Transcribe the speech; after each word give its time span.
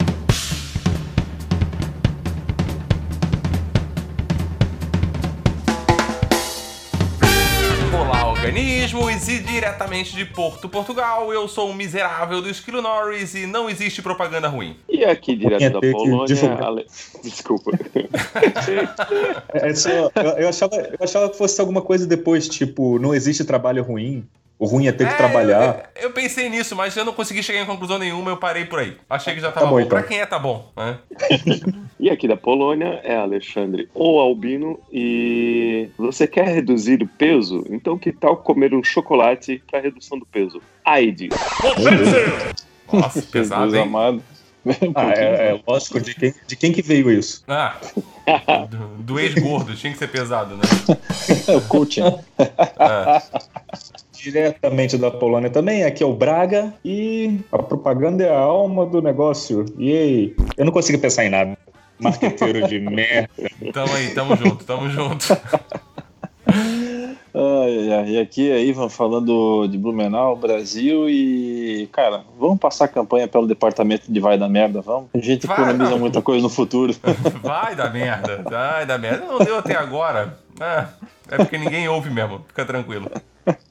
organismos, 8.45 9.27
e 9.27 9.39
diretamente 9.39 10.15
de 10.15 10.25
Porto, 10.25 10.67
Portugal, 10.67 11.31
eu 11.31 11.47
sou 11.47 11.69
o 11.69 11.73
miserável 11.75 12.41
do 12.41 12.49
Esquilo 12.49 12.81
Norris 12.81 13.35
e 13.35 13.45
não 13.45 13.69
existe 13.69 14.01
propaganda 14.01 14.47
ruim. 14.47 14.75
E 14.89 15.05
aqui 15.05 15.35
direto 15.35 15.73
da 15.73 15.79
ter 15.79 15.87
que 15.87 15.91
Polônia. 15.93 16.25
divulgar. 16.25 16.63
Ale- 16.63 16.87
Desculpa. 17.23 17.71
É 19.53 19.73
só, 19.73 19.89
eu, 19.89 20.31
eu 20.37 20.49
achava, 20.49 20.75
eu 20.75 20.97
achava 21.01 21.29
que 21.29 21.37
fosse 21.37 21.59
alguma 21.61 21.81
coisa 21.81 22.05
depois, 22.07 22.47
tipo, 22.47 22.97
não 22.99 23.13
existe 23.13 23.43
trabalho 23.43 23.83
ruim. 23.83 24.25
O 24.61 24.67
ruim 24.67 24.85
é 24.85 24.91
ter 24.91 25.07
que 25.07 25.13
É, 25.15 25.17
trabalhar. 25.17 25.89
Eu, 25.95 26.03
eu 26.03 26.11
pensei 26.11 26.47
nisso, 26.47 26.75
mas 26.75 26.95
eu 26.95 27.03
não 27.03 27.13
consegui 27.13 27.41
chegar 27.41 27.61
em 27.61 27.65
conclusão 27.65 27.97
nenhuma, 27.97 28.29
eu 28.29 28.37
parei 28.37 28.63
por 28.63 28.77
aí. 28.77 28.95
Achei 29.09 29.33
que 29.33 29.39
já 29.41 29.47
Tá 29.51 29.61
tava 29.61 29.65
bom, 29.65 29.71
bom. 29.71 29.79
então. 29.79 29.97
Pra 29.97 30.03
quem 30.07 30.19
é, 30.19 30.25
tá 30.27 30.37
bom. 30.37 30.71
né? 30.77 30.99
E 31.99 32.09
aqui 32.11 32.27
da 32.27 32.37
Polônia 32.37 32.99
é 33.03 33.15
Alexandre 33.15 33.89
ou 33.93 34.19
Albino. 34.19 34.79
E 34.91 35.89
você 35.97 36.27
quer 36.27 36.47
reduzir 36.47 37.01
o 37.01 37.07
peso? 37.07 37.63
Então 37.71 37.97
que 37.97 38.11
tal 38.11 38.37
comer 38.37 38.73
um 38.75 38.83
chocolate 38.83 39.63
para 39.69 39.79
redução 39.79 40.17
do 40.19 40.25
peso? 40.27 40.61
AIDS. 40.85 41.29
Nossa, 42.91 43.21
pesado, 43.31 43.61
Jesus 43.63 43.73
hein? 43.79 43.81
amado. 43.87 44.23
Ah, 44.93 45.11
é, 45.15 45.53
é 45.55 45.59
lógico, 45.67 45.99
de 45.99 46.13
quem, 46.13 46.35
de 46.45 46.55
quem 46.55 46.71
que 46.71 46.83
veio 46.83 47.09
isso? 47.09 47.43
Ah, 47.47 47.77
do, 48.69 48.77
do 49.01 49.19
ex-gordo, 49.19 49.75
tinha 49.75 49.91
que 49.91 49.97
ser 49.97 50.07
pesado, 50.07 50.55
né? 50.55 50.61
É 51.47 51.55
o 51.57 51.61
coaching. 51.61 52.03
Ah, 52.77 53.23
Diretamente 54.21 54.97
da 54.97 55.09
Polônia 55.09 55.49
também, 55.49 55.83
aqui 55.83 56.03
é 56.03 56.05
o 56.05 56.13
Braga 56.13 56.71
e 56.85 57.39
a 57.51 57.57
propaganda 57.57 58.23
é 58.23 58.29
a 58.29 58.37
alma 58.39 58.85
do 58.85 59.01
negócio. 59.01 59.65
E 59.77 59.91
aí, 59.91 60.35
eu 60.55 60.63
não 60.65 60.71
consigo 60.71 60.99
pensar 60.99 61.25
em 61.25 61.29
nada. 61.29 61.57
Marqueteiro 61.99 62.67
de 62.67 62.77
merda. 62.81 63.29
tamo 63.73 63.93
aí, 63.95 64.13
tamo 64.13 64.35
junto, 64.35 64.63
tamo 64.63 64.89
junto. 64.89 65.25
Ai, 67.33 67.93
ai, 67.93 68.09
e 68.09 68.19
aqui 68.19 68.51
é 68.51 68.61
Ivan 68.61 68.89
falando 68.89 69.65
de 69.67 69.77
Blumenau, 69.77 70.35
Brasil 70.35 71.09
e, 71.09 71.87
cara, 71.93 72.25
vamos 72.37 72.59
passar 72.59 72.85
a 72.85 72.87
campanha 72.89 73.25
pelo 73.25 73.47
departamento 73.47 74.11
de 74.11 74.19
vai 74.19 74.37
da 74.37 74.49
merda, 74.49 74.81
vamos? 74.81 75.09
A 75.13 75.17
gente 75.17 75.47
Vai, 75.47 75.55
economiza 75.55 75.91
não. 75.91 75.99
muita 75.99 76.21
coisa 76.21 76.41
no 76.43 76.49
futuro. 76.49 76.93
Vai 77.41 77.73
dar 77.73 77.91
merda, 77.93 78.43
vai 78.43 78.85
dar 78.85 78.97
merda. 78.97 79.25
Não 79.25 79.39
deu 79.39 79.57
até 79.57 79.77
agora. 79.77 80.37
Ah, 80.59 80.89
é 81.29 81.37
porque 81.37 81.57
ninguém 81.57 81.87
ouve 81.87 82.09
mesmo, 82.09 82.41
fica 82.49 82.65
tranquilo. 82.65 83.09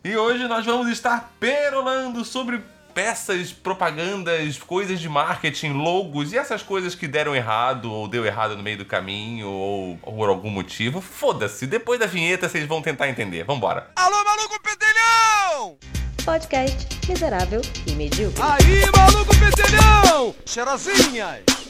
E 0.05 0.17
hoje 0.17 0.47
nós 0.49 0.65
vamos 0.65 0.89
estar 0.89 1.33
perolando 1.39 2.25
sobre 2.25 2.61
peças, 2.95 3.53
propagandas, 3.53 4.59
coisas 4.59 5.01
de 5.01 5.09
marketing, 5.09 5.73
logos 5.73 6.33
e 6.33 6.39
essas 6.39 6.63
coisas 6.63 6.95
que 6.95 7.07
deram 7.07 7.35
errado 7.35 7.91
ou 7.91 8.09
deu 8.09 8.25
errado 8.27 8.57
no 8.57 8.63
meio 8.63 8.79
do 8.79 8.85
caminho 8.85 9.49
ou, 9.49 9.99
ou 10.03 10.15
por 10.15 10.29
algum 10.29 10.51
motivo. 10.51 11.01
Foda-se, 11.01 11.67
depois 11.67 12.01
da 12.01 12.07
vinheta 12.07 12.49
vocês 12.49 12.67
vão 12.67 12.83
tentar 12.83 13.09
entender. 13.09 13.45
Vambora. 13.45 13.91
Alô, 13.97 14.25
maluco 14.25 14.61
pedelhão! 14.63 15.79
Podcast 16.25 16.89
miserável 17.09 17.63
e 17.87 17.93
medíocre. 17.93 18.43
Aí, 18.43 18.83
maluco 18.95 19.33
pedelhão! 19.39 20.35
Cheirosinhas! 20.45 21.70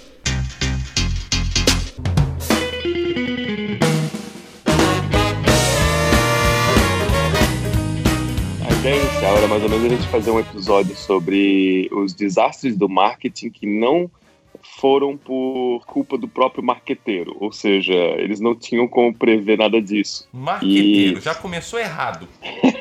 A 8.80 8.82
ideia 8.82 8.96
inicial 8.96 9.36
era 9.36 9.46
mais 9.46 9.62
ou 9.62 9.68
menos 9.68 9.84
a 9.84 9.90
gente 9.90 10.08
fazer 10.08 10.30
um 10.30 10.40
episódio 10.40 10.96
sobre 10.96 11.86
os 11.92 12.14
desastres 12.14 12.74
do 12.78 12.88
marketing 12.88 13.50
que 13.50 13.66
não 13.66 14.10
foram 14.62 15.18
por 15.18 15.82
culpa 15.86 16.16
do 16.16 16.26
próprio 16.26 16.64
marqueteiro. 16.64 17.36
Ou 17.40 17.52
seja, 17.52 17.92
eles 17.92 18.40
não 18.40 18.54
tinham 18.54 18.88
como 18.88 19.12
prever 19.14 19.58
nada 19.58 19.82
disso. 19.82 20.26
Marqueteiro, 20.32 21.18
E- 21.18 21.20
já 21.20 21.34
começou 21.34 21.78
errado. 21.78 22.26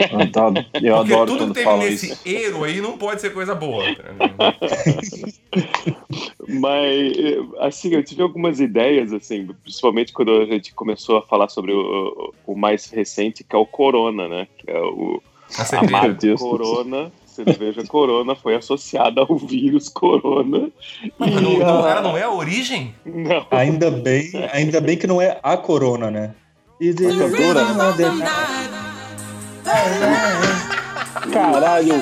Eu, 0.10 0.32
tá- 0.32 0.48
eu 0.48 0.72
Porque 0.72 0.88
adoro 1.14 1.26
tudo 1.26 1.38
quando 1.40 1.54
que 1.54 1.64
teve 1.66 1.78
nesse 1.78 2.12
isso. 2.14 2.22
eiro 2.28 2.64
aí 2.64 2.80
não 2.80 2.98
pode 2.98 3.20
ser 3.20 3.34
coisa 3.34 3.54
boa. 3.54 3.84
Mas, 6.48 7.14
assim, 7.60 7.94
eu 7.94 8.04
tive 8.04 8.22
algumas 8.22 8.60
ideias, 8.62 9.12
assim, 9.14 9.48
principalmente 9.64 10.12
quando 10.14 10.32
a 10.32 10.46
gente 10.46 10.74
começou 10.74 11.18
a 11.18 11.22
falar 11.22 11.50
sobre 11.50 11.72
o, 11.74 12.34
o 12.48 12.56
mais 12.56 12.90
recente, 12.90 13.44
que 13.44 13.56
é 13.56 13.60
o 13.60 13.66
Corona, 13.66 14.28
né? 14.28 14.48
Que 14.58 14.72
é 14.72 14.80
o, 14.82 15.22
A 15.58 16.08
Deus. 16.10 16.40
Corona, 16.42 17.12
cerveja 17.26 17.84
Corona, 17.88 18.36
foi 18.36 18.56
associada 18.56 19.22
ao 19.22 19.36
vírus 19.38 19.90
Corona. 19.90 20.70
Mas 21.18 21.32
não, 21.42 21.58
não, 21.58 21.86
a- 21.86 21.90
ela 21.92 22.02
não 22.02 22.18
é 22.18 22.24
a 22.24 22.32
origem? 22.32 22.94
Não. 23.06 23.46
Ainda 23.52 23.90
bem, 23.90 24.32
ainda 24.54 24.80
bem 24.80 24.98
que 24.98 25.08
não 25.08 25.22
é 25.22 25.40
a 25.42 25.58
corona, 25.58 26.12
né? 26.12 26.34
E 26.80 26.94
de- 26.94 27.06
Caralho, 31.32 31.94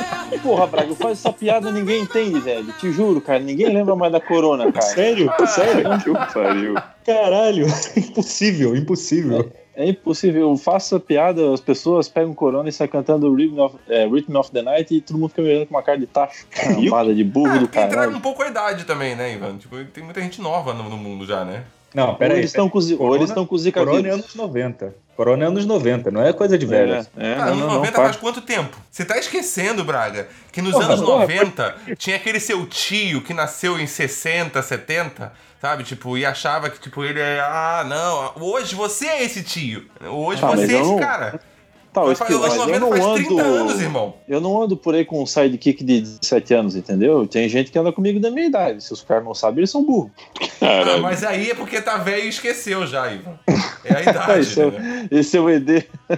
porra, 0.42 0.68
Braga, 0.68 0.96
faz 0.96 1.20
essa 1.20 1.34
piada 1.34 1.72
ninguém 1.72 2.02
entende, 2.04 2.40
velho. 2.40 2.72
Te 2.80 2.92
juro, 2.92 3.20
cara, 3.20 3.40
ninguém 3.40 3.74
lembra 3.74 3.96
mais 3.96 4.12
da 4.12 4.20
corona, 4.22 4.72
cara. 4.72 4.86
Sério? 4.86 5.32
Sério? 5.48 5.84
Que 6.00 6.34
pariu. 6.34 6.76
Caralho, 7.06 7.68
impossível, 7.98 8.76
impossível. 8.76 9.52
É 9.54 9.67
impossível, 9.86 10.50
eu 10.50 10.58
faço 10.58 10.96
a 10.96 11.00
piada, 11.00 11.54
as 11.54 11.62
pessoas 11.62 12.10
pegam 12.10 12.34
corona 12.34 12.68
e 12.68 12.72
saem 12.72 12.90
cantando 12.90 13.32
Rhythm 13.34 13.60
of, 13.60 13.76
é, 13.88 14.08
Rhythm 14.08 14.36
of 14.36 14.52
the 14.52 14.62
Night 14.62 14.96
e 14.96 15.02
todo 15.02 15.20
mundo 15.20 15.30
fica 15.30 15.42
me 15.44 15.50
olhando 15.50 15.68
com 15.68 15.76
uma 15.76 15.84
cara 15.84 16.00
de 16.00 16.08
tacho. 16.08 16.48
Cambada 16.52 17.14
de 17.14 17.24
burro 17.24 17.52
Ah, 17.52 17.58
do 17.58 17.68
porque 17.68 17.80
entraram 17.80 18.14
um 18.14 18.20
pouco 18.20 18.42
a 18.42 18.48
idade 18.48 18.86
também, 18.86 19.16
né, 19.16 19.34
Ivan? 19.34 19.58
Tipo, 19.58 19.84
tem 19.86 20.04
muita 20.04 20.22
gente 20.22 20.42
nova 20.42 20.74
no, 20.74 20.90
no 20.90 20.98
mundo 20.98 21.26
já, 21.26 21.46
né? 21.46 21.64
Não, 21.98 22.10
Ou 22.10 22.16
pera 22.16 22.34
aí. 22.36 22.40
eles 22.42 22.52
estão 22.52 22.70
com, 22.70 22.80
zi- 22.80 22.94
ou 22.94 23.00
Corona- 23.00 23.16
eles 23.18 23.30
estão 23.32 23.46
com 23.46 23.58
zika 23.58 23.80
Corona 23.80 24.08
é 24.08 24.12
anos 24.12 24.36
90. 24.36 24.94
Corona 25.16 25.44
é 25.44 25.48
anos 25.48 25.66
90, 25.66 26.12
não 26.12 26.22
é 26.24 26.32
coisa 26.32 26.56
de 26.56 26.66
velho. 26.68 26.94
É, 26.94 26.98
é, 27.18 27.34
Ah, 27.34 27.46
anos 27.46 27.60
não, 27.60 27.68
não, 27.68 27.74
90 27.78 27.92
para. 27.94 28.04
faz 28.04 28.16
quanto 28.18 28.40
tempo? 28.42 28.78
Você 28.92 29.04
tá 29.04 29.18
esquecendo, 29.18 29.84
Braga, 29.84 30.28
que 30.52 30.62
nos 30.62 30.74
Porra, 30.74 30.86
anos 30.86 31.02
porra, 31.02 31.22
90 31.22 31.76
tinha 31.98 32.16
aquele 32.18 32.40
seu 32.40 32.68
tio 32.68 33.22
que 33.24 33.34
nasceu 33.34 33.80
em 33.80 33.88
60, 33.88 34.62
70, 34.62 35.34
sabe? 35.60 35.84
Tipo, 35.84 36.16
e 36.18 36.24
achava 36.24 36.70
que, 36.70 36.80
tipo, 36.80 37.04
ele 37.04 37.20
é. 37.20 37.40
Ah, 37.40 37.84
não, 37.90 38.44
hoje 38.46 38.76
você 38.76 39.08
é 39.08 39.24
esse 39.24 39.42
tio. 39.42 39.86
Hoje 40.08 40.40
Ah, 40.46 40.50
você 40.52 40.62
é 40.62 40.66
esse 40.66 40.74
não- 40.92 41.00
cara. 41.00 41.40
Tá, 42.02 42.06
mas 42.06 42.20
eu 42.30 42.40
90 42.40 42.80
não 42.80 42.90
faz 42.90 43.04
ando. 43.06 43.16
30 43.16 43.42
anos, 43.42 43.82
irmão. 43.82 44.14
Eu 44.28 44.42
não 44.42 44.62
ando 44.62 44.78
por 44.78 44.94
aí 44.94 45.06
com 45.06 45.22
um 45.22 45.26
sidekick 45.26 45.84
de 45.84 46.02
17 46.02 46.54
anos, 46.54 46.76
entendeu? 46.76 47.26
Tem 47.28 47.48
gente 47.50 47.72
que 47.72 47.80
anda 47.80 47.92
comigo 47.92 48.20
da 48.20 48.30
minha 48.30 48.46
idade. 48.48 48.84
Se 48.84 48.94
os 48.94 49.02
caras 49.02 49.24
não 49.24 49.34
sabem, 49.34 49.60
eles 49.62 49.72
são 49.72 49.84
burros. 49.84 50.12
Ah, 50.62 50.98
mas 51.02 51.24
aí 51.24 51.50
é 51.52 51.56
porque 51.56 51.82
tá 51.82 51.98
velho 51.98 52.26
e 52.26 52.30
esqueceu 52.30 52.86
já, 52.86 53.12
Ivan. 53.12 53.40
É 53.84 53.96
a 53.96 54.02
idade, 54.02 54.40
Esse 54.42 54.62
é, 54.62 54.66
né? 54.72 55.08
o- 55.12 55.16
esse 55.18 55.38
é 55.38 55.40
o 55.40 55.50
ED. 55.50 55.86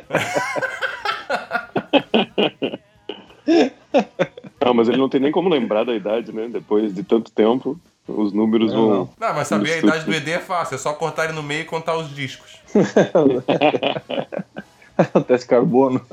Não, 4.64 4.74
mas 4.74 4.88
ele 4.90 4.98
não 4.98 5.10
tem 5.10 5.20
nem 5.22 5.32
como 5.32 5.50
lembrar 5.50 5.84
da 5.86 5.94
idade, 5.96 6.32
né? 6.34 6.48
Depois 6.52 6.94
de 6.94 7.04
tanto 7.04 7.32
tempo, 7.32 7.80
os 8.08 8.34
números 8.34 8.72
Não, 8.74 8.88
vão. 8.88 8.90
não. 8.90 9.10
Não, 9.20 9.34
mas 9.36 9.48
saber 9.48 9.74
a 9.74 9.78
idade 9.78 10.06
do 10.06 10.14
ED 10.14 10.32
é 10.32 10.40
fácil, 10.40 10.76
é 10.76 10.78
só 10.78 10.94
cortar 10.94 11.26
ele 11.26 11.34
no 11.34 11.44
meio 11.44 11.62
e 11.62 11.66
contar 11.66 11.96
os 11.98 12.14
discos. 12.14 12.58
Teste 15.28 15.48
carbono. 15.48 16.02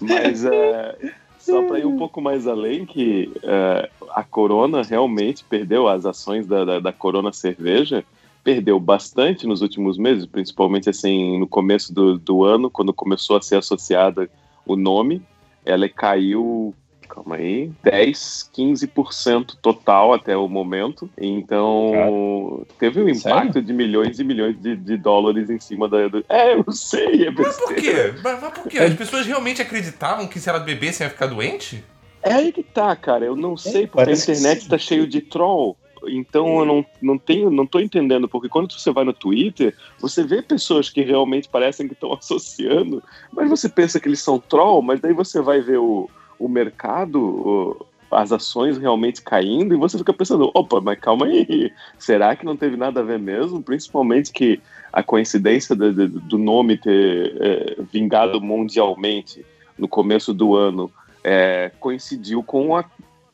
Mas 0.00 0.44
é, 0.44 0.96
só 1.38 1.62
para 1.66 1.78
ir 1.78 1.86
um 1.86 1.96
pouco 1.96 2.20
mais 2.20 2.46
além, 2.46 2.86
que 2.86 3.32
é, 3.42 3.90
a 4.10 4.22
Corona 4.22 4.82
realmente 4.82 5.44
perdeu 5.44 5.88
as 5.88 6.06
ações 6.06 6.46
da, 6.46 6.64
da, 6.64 6.80
da 6.80 6.92
Corona 6.92 7.32
Cerveja, 7.32 8.04
perdeu 8.44 8.78
bastante 8.78 9.46
nos 9.46 9.62
últimos 9.62 9.98
meses, 9.98 10.26
principalmente 10.26 10.88
assim 10.90 11.38
no 11.38 11.46
começo 11.46 11.94
do, 11.94 12.18
do 12.18 12.44
ano, 12.44 12.70
quando 12.70 12.92
começou 12.92 13.36
a 13.36 13.42
ser 13.42 13.56
associada 13.56 14.28
o 14.66 14.76
nome, 14.76 15.22
ela 15.64 15.88
caiu, 15.88 16.74
calma 17.12 17.36
aí, 17.36 17.70
10, 17.82 18.50
15% 18.56 19.56
total 19.60 20.14
até 20.14 20.34
o 20.34 20.48
momento. 20.48 21.10
Então, 21.18 22.64
teve 22.78 23.02
um 23.02 23.08
impacto 23.08 23.60
de 23.60 23.72
milhões 23.72 24.18
e 24.18 24.24
milhões 24.24 24.58
de, 24.60 24.74
de 24.74 24.96
dólares 24.96 25.50
em 25.50 25.60
cima 25.60 25.88
da. 25.88 26.08
Do... 26.08 26.24
É, 26.28 26.54
eu 26.54 26.72
sei, 26.72 27.26
é 27.26 27.30
Mas 27.30 27.58
por 27.58 27.74
quê? 27.74 28.14
Mas, 28.24 28.40
mas 28.40 28.52
por 28.52 28.66
quê? 28.66 28.78
As 28.78 28.94
pessoas 28.94 29.26
realmente 29.26 29.60
acreditavam 29.60 30.26
que 30.26 30.40
se 30.40 30.48
elas 30.48 30.64
bebessem 30.64 31.06
ia 31.06 31.10
ficar 31.10 31.26
doente? 31.26 31.84
É 32.22 32.32
aí 32.32 32.50
que 32.50 32.62
tá, 32.62 32.96
cara. 32.96 33.26
Eu 33.26 33.36
não 33.36 33.56
sei, 33.56 33.86
porque 33.86 34.10
a 34.10 34.14
internet 34.14 34.68
tá 34.68 34.78
cheio 34.78 35.06
de 35.06 35.20
troll. 35.20 35.76
Então 36.08 36.58
eu 36.58 36.64
não, 36.64 36.86
não 37.00 37.16
tenho, 37.16 37.48
não 37.48 37.64
tô 37.64 37.78
entendendo, 37.78 38.28
porque 38.28 38.48
quando 38.48 38.72
você 38.72 38.90
vai 38.90 39.04
no 39.04 39.12
Twitter, 39.12 39.72
você 40.00 40.24
vê 40.24 40.42
pessoas 40.42 40.90
que 40.90 41.02
realmente 41.02 41.48
parecem 41.48 41.86
que 41.86 41.94
estão 41.94 42.12
associando, 42.18 43.00
mas 43.32 43.48
você 43.48 43.68
pensa 43.68 44.00
que 44.00 44.08
eles 44.08 44.20
são 44.20 44.36
troll, 44.36 44.82
mas 44.82 45.00
daí 45.00 45.12
você 45.12 45.40
vai 45.40 45.60
ver 45.60 45.78
o, 45.78 46.10
o 46.44 46.48
mercado, 46.48 47.20
o- 47.20 47.86
as 48.10 48.30
ações 48.32 48.76
realmente 48.76 49.22
caindo 49.22 49.72
e 49.74 49.78
você 49.78 49.96
fica 49.96 50.12
pensando, 50.12 50.50
opa, 50.54 50.80
mas 50.82 50.98
calma 50.98 51.24
aí, 51.26 51.72
será 51.98 52.36
que 52.36 52.44
não 52.44 52.56
teve 52.56 52.76
nada 52.76 53.00
a 53.00 53.02
ver 53.02 53.18
mesmo? 53.18 53.62
Principalmente 53.62 54.30
que 54.32 54.60
a 54.92 55.02
coincidência 55.02 55.74
do, 55.74 55.92
do- 55.92 56.08
do 56.08 56.38
nome 56.38 56.76
ter 56.76 57.34
é, 57.40 57.76
vingado 57.90 58.38
mundialmente 58.40 59.44
no 59.78 59.88
começo 59.88 60.34
do 60.34 60.54
ano 60.54 60.90
é, 61.24 61.70
coincidiu 61.80 62.42
com 62.42 62.76
a 62.76 62.84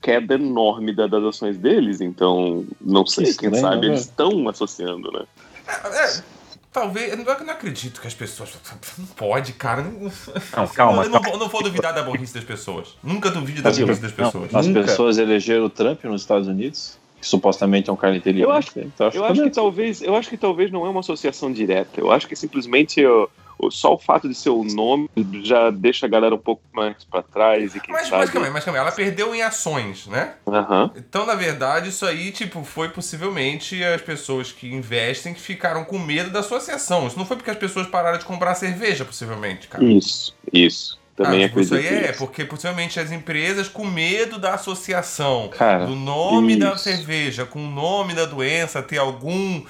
queda 0.01 0.35
enorme 0.35 0.95
da- 0.95 1.09
das 1.09 1.25
ações 1.25 1.59
deles, 1.59 2.01
então 2.01 2.65
não 2.81 3.05
sei, 3.05 3.25
Que 3.33 3.39
quem 3.39 3.49
estranho, 3.51 3.61
sabe 3.61 3.81
né? 3.81 3.87
eles 3.89 4.01
estão 4.03 4.49
associando, 4.49 5.11
né? 5.11 5.25
É, 5.67 6.38
talvez. 6.81 7.11
Eu 7.13 7.17
não, 7.19 7.25
eu 7.33 7.45
não 7.45 7.53
acredito 7.53 8.01
que 8.01 8.07
as 8.07 8.15
pessoas. 8.15 8.51
Não 8.99 9.07
pode, 9.07 9.53
cara. 9.55 9.83
Não, 9.83 10.11
Não, 10.57 10.69
calma, 10.69 11.05
Eu 11.05 11.11
não, 11.11 11.21
vou- 11.23 11.39
não 11.39 11.49
vou 11.49 11.63
duvidar 11.63 11.95
da 11.95 12.03
burrice 12.03 12.35
das 12.35 12.45
pessoas. 12.45 12.97
Nunca 13.03 13.31
duvide 13.31 13.63
da 13.63 13.71
burrice 13.71 14.01
das 14.01 14.17
não, 14.17 14.25
pessoas. 14.27 14.55
As 14.55 14.67
Nunca. 14.67 14.81
pessoas 14.83 15.19
elegeram 15.19 15.65
o 15.65 15.71
Trump 15.71 16.05
nos 16.05 16.23
Estados 16.23 16.47
Unidos, 16.49 16.99
que 17.21 17.27
supostamente 17.27 17.91
é 17.91 17.93
um 17.93 17.97
cara 17.97 18.17
inteligente. 18.17 18.45
Eu 18.49 18.53
acho- 18.53 18.79
então, 18.81 19.11
Eu 19.13 19.25
acho 19.25 19.43
que 19.43 19.51
talvez, 19.51 20.03
eu 20.03 20.15
acho 20.17 20.29
que 20.31 20.37
talvez 20.37 20.71
não 20.71 20.87
é 20.87 20.89
uma 20.89 21.01
associação 21.01 21.53
direta. 21.53 22.01
Eu 22.01 22.11
acho 22.13 22.27
que 22.29 22.37
simplesmente 22.37 23.05
o- 23.05 23.29
só 23.71 23.95
o 23.95 23.99
fato 23.99 24.29
de 24.29 24.35
ser 24.35 24.51
o 24.51 24.63
nome 24.65 25.09
já 25.43 25.71
deixa 25.71 26.07
a 26.07 26.09
galera 26.09 26.35
um 26.35 26.39
pouco 26.39 26.63
mais 26.73 27.05
pra 27.05 27.23
trás 27.23 27.75
e 27.75 27.81
quem 27.81 27.93
Mas, 27.93 28.09
sabe. 28.09 28.19
mas 28.23 28.31
calma 28.31 28.47
aí, 28.47 28.53
mas 28.53 28.65
calma 28.65 28.79
aí. 28.79 28.83
Ela 28.83 28.93
perdeu 28.93 29.35
em 29.35 29.43
ações, 29.43 30.07
né? 30.07 30.35
Aham. 30.47 30.91
Então, 30.97 31.27
na 31.27 31.35
verdade, 31.35 31.89
isso 31.89 32.07
aí, 32.07 32.31
tipo, 32.31 32.63
foi 32.65 32.89
possivelmente 32.89 33.83
as 33.85 34.01
pessoas 34.01 34.53
que 34.53 34.73
investem 34.73 35.35
que 35.35 35.41
ficaram 35.41 35.85
com 35.85 35.99
medo 35.99 36.31
da 36.31 36.41
associação. 36.41 37.07
Isso 37.07 37.19
não 37.19 37.27
foi 37.27 37.37
porque 37.37 37.51
as 37.51 37.57
pessoas 37.59 37.87
pararam 37.87 38.19
de 38.19 38.25
comprar 38.25 38.55
cerveja, 38.55 39.05
possivelmente, 39.05 39.67
cara. 39.69 39.85
Isso, 39.85 40.35
isso. 40.53 40.99
Também 41.17 41.43
ah, 41.43 41.49
tipo, 41.49 41.61
isso 41.61 41.75
acredito. 41.75 41.93
aí 41.99 42.05
é, 42.05 42.07
nisso. 42.09 42.19
porque 42.19 42.45
possivelmente 42.45 43.01
as 43.01 43.11
empresas 43.11 43.67
com 43.69 43.85
medo 43.85 44.39
da 44.39 44.55
associação, 44.55 45.49
Cara, 45.49 45.85
do 45.85 45.97
nome 45.97 46.55
da 46.55 46.75
isso. 46.75 46.85
cerveja, 46.85 47.45
com 47.45 47.59
o 47.65 47.69
nome 47.69 48.15
da 48.15 48.25
doença, 48.25 48.81
ter 48.83 48.99
algum, 48.99 49.65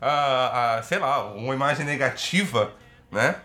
ah, 0.00 0.76
ah, 0.78 0.82
sei 0.82 0.98
lá, 0.98 1.24
uma 1.32 1.54
imagem 1.54 1.86
negativa, 1.86 2.72
né? 3.10 3.36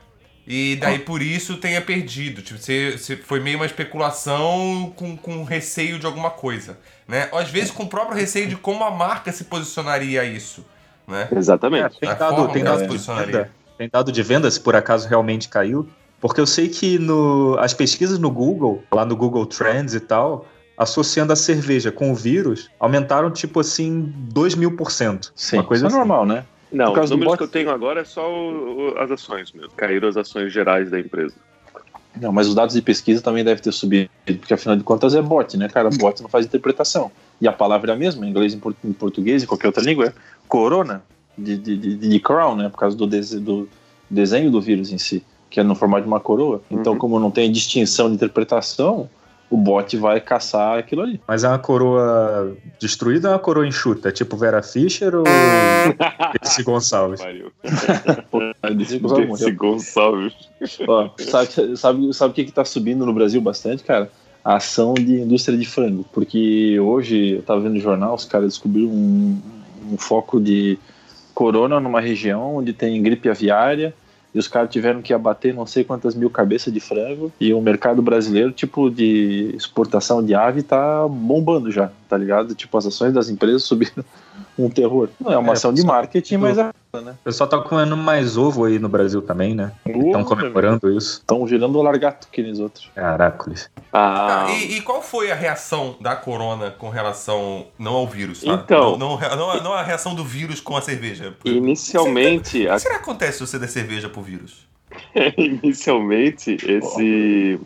E 0.47 0.77
daí 0.79 0.99
por 0.99 1.21
isso 1.21 1.57
tenha 1.57 1.81
perdido. 1.81 2.41
Tipo, 2.41 2.59
você, 2.59 2.97
você 2.97 3.17
foi 3.17 3.39
meio 3.39 3.57
uma 3.57 3.65
especulação 3.65 4.93
com, 4.95 5.17
com 5.17 5.43
receio 5.43 5.97
de 5.97 6.05
alguma 6.05 6.29
coisa, 6.29 6.77
né? 7.07 7.27
Ou 7.31 7.39
às 7.39 7.49
vezes 7.49 7.71
com 7.71 7.83
o 7.83 7.87
próprio 7.87 8.15
receio 8.15 8.47
de 8.47 8.55
como 8.55 8.83
a 8.83 8.91
marca 8.91 9.31
se 9.31 9.45
posicionaria 9.45 10.21
a 10.21 10.25
isso, 10.25 10.63
né? 11.07 11.27
É, 11.31 11.37
Exatamente. 11.37 11.99
tem 11.99 12.09
A 12.09 12.13
dado, 12.13 12.35
forma 12.35 12.53
tem 12.53 12.63
dado 12.63 12.87
de 12.87 12.97
venda, 12.97 13.51
tem 13.77 13.89
dado 13.91 14.11
de 14.11 14.21
venda 14.23 14.51
se 14.51 14.59
por 14.59 14.75
acaso 14.75 15.07
realmente 15.07 15.49
caiu. 15.49 15.87
Porque 16.21 16.39
eu 16.39 16.45
sei 16.45 16.69
que 16.69 16.97
no, 16.99 17.57
as 17.59 17.73
pesquisas 17.73 18.19
no 18.19 18.29
Google, 18.29 18.83
lá 18.91 19.03
no 19.03 19.15
Google 19.15 19.45
Trends 19.45 19.93
e 19.93 19.99
tal, 19.99 20.47
associando 20.77 21.33
a 21.33 21.35
cerveja 21.35 21.91
com 21.91 22.11
o 22.11 22.15
vírus, 22.15 22.69
aumentaram 22.79 23.31
tipo 23.31 23.59
assim 23.59 24.13
2 24.31 24.55
mil 24.55 24.75
por 24.75 24.91
cento. 24.91 25.31
Sim, 25.35 25.57
Uma 25.57 25.63
coisa 25.65 25.87
isso 25.87 25.95
é 25.95 25.99
assim. 25.99 26.07
normal, 26.07 26.25
né? 26.25 26.45
Não, 26.71 26.93
os 26.93 27.09
números 27.11 27.35
que 27.35 27.43
eu 27.43 27.47
tenho 27.47 27.69
agora 27.69 28.01
é 28.01 28.03
só 28.03 28.29
o- 28.29 28.93
o- 28.93 28.97
as 28.99 29.09
ações 29.11 29.51
mesmo. 29.51 29.71
Caíram 29.77 30.07
as 30.09 30.17
ações 30.17 30.51
gerais 30.51 30.89
da 30.89 30.99
empresa. 30.99 31.35
Não, 32.19 32.31
mas 32.31 32.47
os 32.47 32.55
dados 32.55 32.73
de 32.73 32.81
pesquisa 32.81 33.21
também 33.21 33.43
devem 33.43 33.61
ter 33.61 33.71
subido, 33.73 34.09
porque 34.25 34.53
afinal 34.53 34.75
de 34.77 34.83
contas 34.83 35.13
é 35.15 35.21
bot, 35.21 35.57
né, 35.57 35.67
cara? 35.67 35.89
Bot 35.89 36.21
não 36.21 36.29
faz 36.29 36.45
interpretação. 36.45 37.11
E 37.41 37.47
a 37.47 37.51
palavra 37.51 37.91
é 37.91 37.93
a 37.95 37.97
mesma, 37.97 38.25
em 38.25 38.29
inglês, 38.29 38.53
em 38.53 38.59
por- 38.59 38.73
em 38.83 38.93
português 38.93 39.43
e 39.43 39.47
qualquer 39.47 39.67
outra 39.67 39.83
língua, 39.83 40.05
é 40.07 40.13
corona, 40.47 41.03
de, 41.37 41.57
de, 41.57 41.75
de, 41.77 41.95
de 41.97 42.19
crown, 42.19 42.55
né? 42.55 42.69
Por 42.69 42.77
causa 42.77 42.95
do, 42.95 43.05
dese- 43.05 43.39
do 43.39 43.67
desenho 44.09 44.49
do 44.49 44.61
vírus 44.61 44.91
em 44.93 44.97
si, 44.97 45.21
que 45.49 45.59
é 45.59 45.63
no 45.63 45.75
formato 45.75 46.03
de 46.03 46.07
uma 46.07 46.19
coroa. 46.21 46.61
Então, 46.71 46.93
Uhum. 46.93 46.99
como 46.99 47.19
não 47.19 47.29
tem 47.29 47.51
distinção 47.51 48.07
de 48.07 48.15
interpretação, 48.15 49.09
o 49.49 49.57
bot 49.57 49.95
vai 49.97 50.19
caçar 50.19 50.77
aquilo 50.77 51.01
ali. 51.01 51.21
Mas 51.27 51.43
é 51.43 51.47
uma 51.47 51.59
coroa 51.59 52.55
destruída 52.79 53.27
ou 53.27 53.33
é 53.33 53.37
uma 53.37 53.41
coroa 53.41 53.67
enxuta? 53.67 54.11
Tipo 54.11 54.35
Vera 54.37 54.61
Fischer 54.61 55.15
ou 55.15 55.23
esse 56.41 56.63
Gonçalves? 56.63 57.21
Pariu. 57.21 57.51
Gonçalves 59.01 59.27
morreu. 59.27 59.55
Gonçalves. 59.55 60.33
Ó, 60.87 61.09
sabe, 61.19 61.77
sabe, 61.77 62.13
sabe 62.13 62.31
o 62.31 62.33
que, 62.33 62.45
que 62.45 62.51
tá 62.51 62.65
subindo 62.65 63.05
no 63.05 63.13
Brasil 63.13 63.39
bastante, 63.39 63.83
cara? 63.83 64.09
A 64.43 64.57
ação 64.57 64.93
de 64.93 65.21
indústria 65.21 65.57
de 65.57 65.65
frango. 65.65 66.05
Porque 66.11 66.79
hoje, 66.79 67.35
eu 67.35 67.41
tava 67.43 67.61
vendo 67.61 67.75
no 67.75 67.81
jornal, 67.81 68.15
os 68.15 68.25
caras 68.25 68.49
descobriram 68.49 68.89
um, 68.89 69.41
um 69.91 69.97
foco 69.97 70.39
de 70.39 70.77
corona 71.33 71.79
numa 71.79 71.99
região 71.99 72.55
onde 72.55 72.73
tem 72.73 73.01
gripe 73.01 73.29
aviária. 73.29 73.93
E 74.35 74.39
os 74.39 74.49
caras 74.49 74.69
tiveram 74.69 75.01
que 75.01 75.13
abater 75.13 75.53
não 75.53 75.65
sei 75.65 75.85
quantas 75.85 76.13
mil 76.13 76.29
cabeças 76.29 76.73
de 76.73 76.81
frango. 76.81 77.31
E 77.39 77.53
o 77.53 77.61
mercado 77.61 78.01
brasileiro, 78.01 78.51
tipo, 78.51 78.89
de 78.89 79.53
exportação 79.55 80.21
de 80.21 80.35
ave, 80.35 80.61
tá 80.61 81.07
bombando 81.07 81.71
já, 81.71 81.89
tá 82.09 82.17
ligado? 82.17 82.53
Tipo, 82.53 82.77
as 82.77 82.85
ações 82.85 83.13
das 83.13 83.29
empresas 83.29 83.63
subiram 83.65 84.03
um 84.57 84.69
terror. 84.69 85.09
Não 85.19 85.31
é 85.33 85.37
uma 85.37 85.49
É, 85.49 85.53
ação 85.53 85.73
de 85.73 85.85
marketing, 85.85 86.37
mas 86.37 86.57
é, 86.57 86.71
né? 86.93 87.11
O 87.21 87.23
pessoal 87.25 87.49
tá 87.49 87.57
comendo 87.59 87.97
mais 87.97 88.37
ovo 88.37 88.63
aí 88.65 88.79
no 88.79 88.87
Brasil 88.87 89.21
também, 89.21 89.53
né? 89.53 89.71
Estão 89.85 90.23
comemorando 90.23 90.89
isso. 90.97 91.19
Estão 91.19 91.45
girando 91.47 91.77
o 91.77 91.81
largato 91.81 92.27
que 92.31 92.39
eles 92.39 92.59
outros. 92.59 92.89
Caracoles. 92.95 93.69
Ah, 93.91 94.45
Tá, 94.45 94.51
e, 94.51 94.77
e 94.77 94.81
qual 94.81 95.01
foi 95.01 95.31
a 95.31 95.35
reação 95.35 95.95
da 95.99 96.15
corona 96.15 96.71
com 96.71 96.89
relação 96.89 97.67
não 97.77 97.93
ao 97.93 98.07
vírus, 98.07 98.41
tá? 98.41 98.53
Então. 98.53 98.97
Não, 98.97 99.17
não, 99.19 99.35
não, 99.37 99.51
a- 99.51 99.61
não 99.61 99.73
a 99.73 99.83
reação 99.83 100.15
do 100.15 100.23
vírus 100.23 100.59
com 100.61 100.75
a 100.77 100.81
cerveja. 100.81 101.33
inicialmente, 101.45 102.65
O 102.65 102.71
a 102.71 102.75
que 102.75 102.79
será 102.81 102.95
que 102.95 103.01
acontece 103.01 103.37
se 103.39 103.47
você 103.47 103.59
der 103.59 103.67
cerveja 103.69 104.07
pro 104.09 104.21
vírus? 104.21 104.65
inicialmente 105.37 106.57
esse 106.65 107.59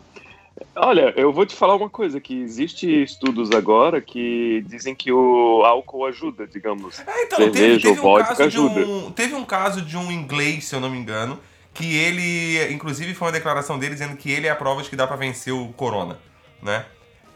Olha, 0.76 1.12
eu 1.16 1.32
vou 1.32 1.44
te 1.44 1.54
falar 1.54 1.74
uma 1.74 1.90
coisa, 1.90 2.20
que 2.20 2.40
existe 2.40 2.86
estudos 3.02 3.50
agora 3.50 4.00
que 4.00 4.64
dizem 4.66 4.94
que 4.94 5.12
o 5.12 5.62
álcool 5.64 6.06
ajuda, 6.06 6.46
digamos. 6.46 7.00
É, 7.00 7.24
então, 7.24 7.38
Cerveja 7.38 7.52
teve, 7.52 7.82
teve, 7.82 7.88
ou 7.88 7.96
um 7.96 8.00
vodka 8.00 8.28
caso 8.28 8.50
de 8.50 8.56
ajuda. 8.56 8.80
um, 8.80 9.10
teve 9.10 9.34
um 9.34 9.44
caso 9.44 9.82
de 9.82 9.96
um 9.96 10.12
inglês, 10.12 10.66
se 10.66 10.74
eu 10.74 10.80
não 10.80 10.88
me 10.88 10.96
engano, 10.96 11.38
que 11.74 11.96
ele, 11.96 12.72
inclusive 12.72 13.14
foi 13.14 13.28
uma 13.28 13.32
declaração 13.32 13.78
dele 13.78 13.94
dizendo 13.94 14.16
que 14.16 14.30
ele 14.30 14.46
é 14.46 14.50
a 14.50 14.56
prova 14.56 14.82
de 14.82 14.88
que 14.88 14.96
dá 14.96 15.06
pra 15.06 15.16
vencer 15.16 15.52
o 15.52 15.68
corona, 15.72 16.18
né? 16.62 16.84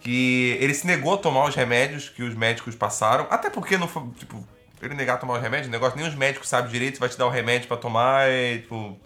Que 0.01 0.57
ele 0.61 0.75
se 0.75 0.87
negou 0.87 1.15
a 1.15 1.19
tomar 1.19 1.49
os 1.49 1.55
remédios 1.55 2.09
que 2.09 2.23
os 2.23 2.35
médicos 2.35 2.75
passaram, 2.75 3.27
até 3.31 3.51
porque 3.51 3.77
não 3.77 3.89
foi, 3.89 4.03
tipo, 4.17 4.47
ele 4.81 4.95
negar 4.95 5.15
a 5.15 5.19
tomar 5.19 5.35
os 5.35 5.43
remédios, 5.43 5.69
o 5.69 5.73
negócio 5.73 5.99
nem 5.99 6.07
os 6.07 6.15
médicos 6.15 6.49
sabem 6.49 6.71
direito 6.71 6.95
se 6.95 7.01
vai 7.01 7.09
te 7.09 7.19
dar 7.19 7.27
o 7.27 7.31
remédio 7.31 7.67
pra 7.67 7.77
tomar, 7.77 8.29
é, 8.29 8.59
tipo, 8.59 8.99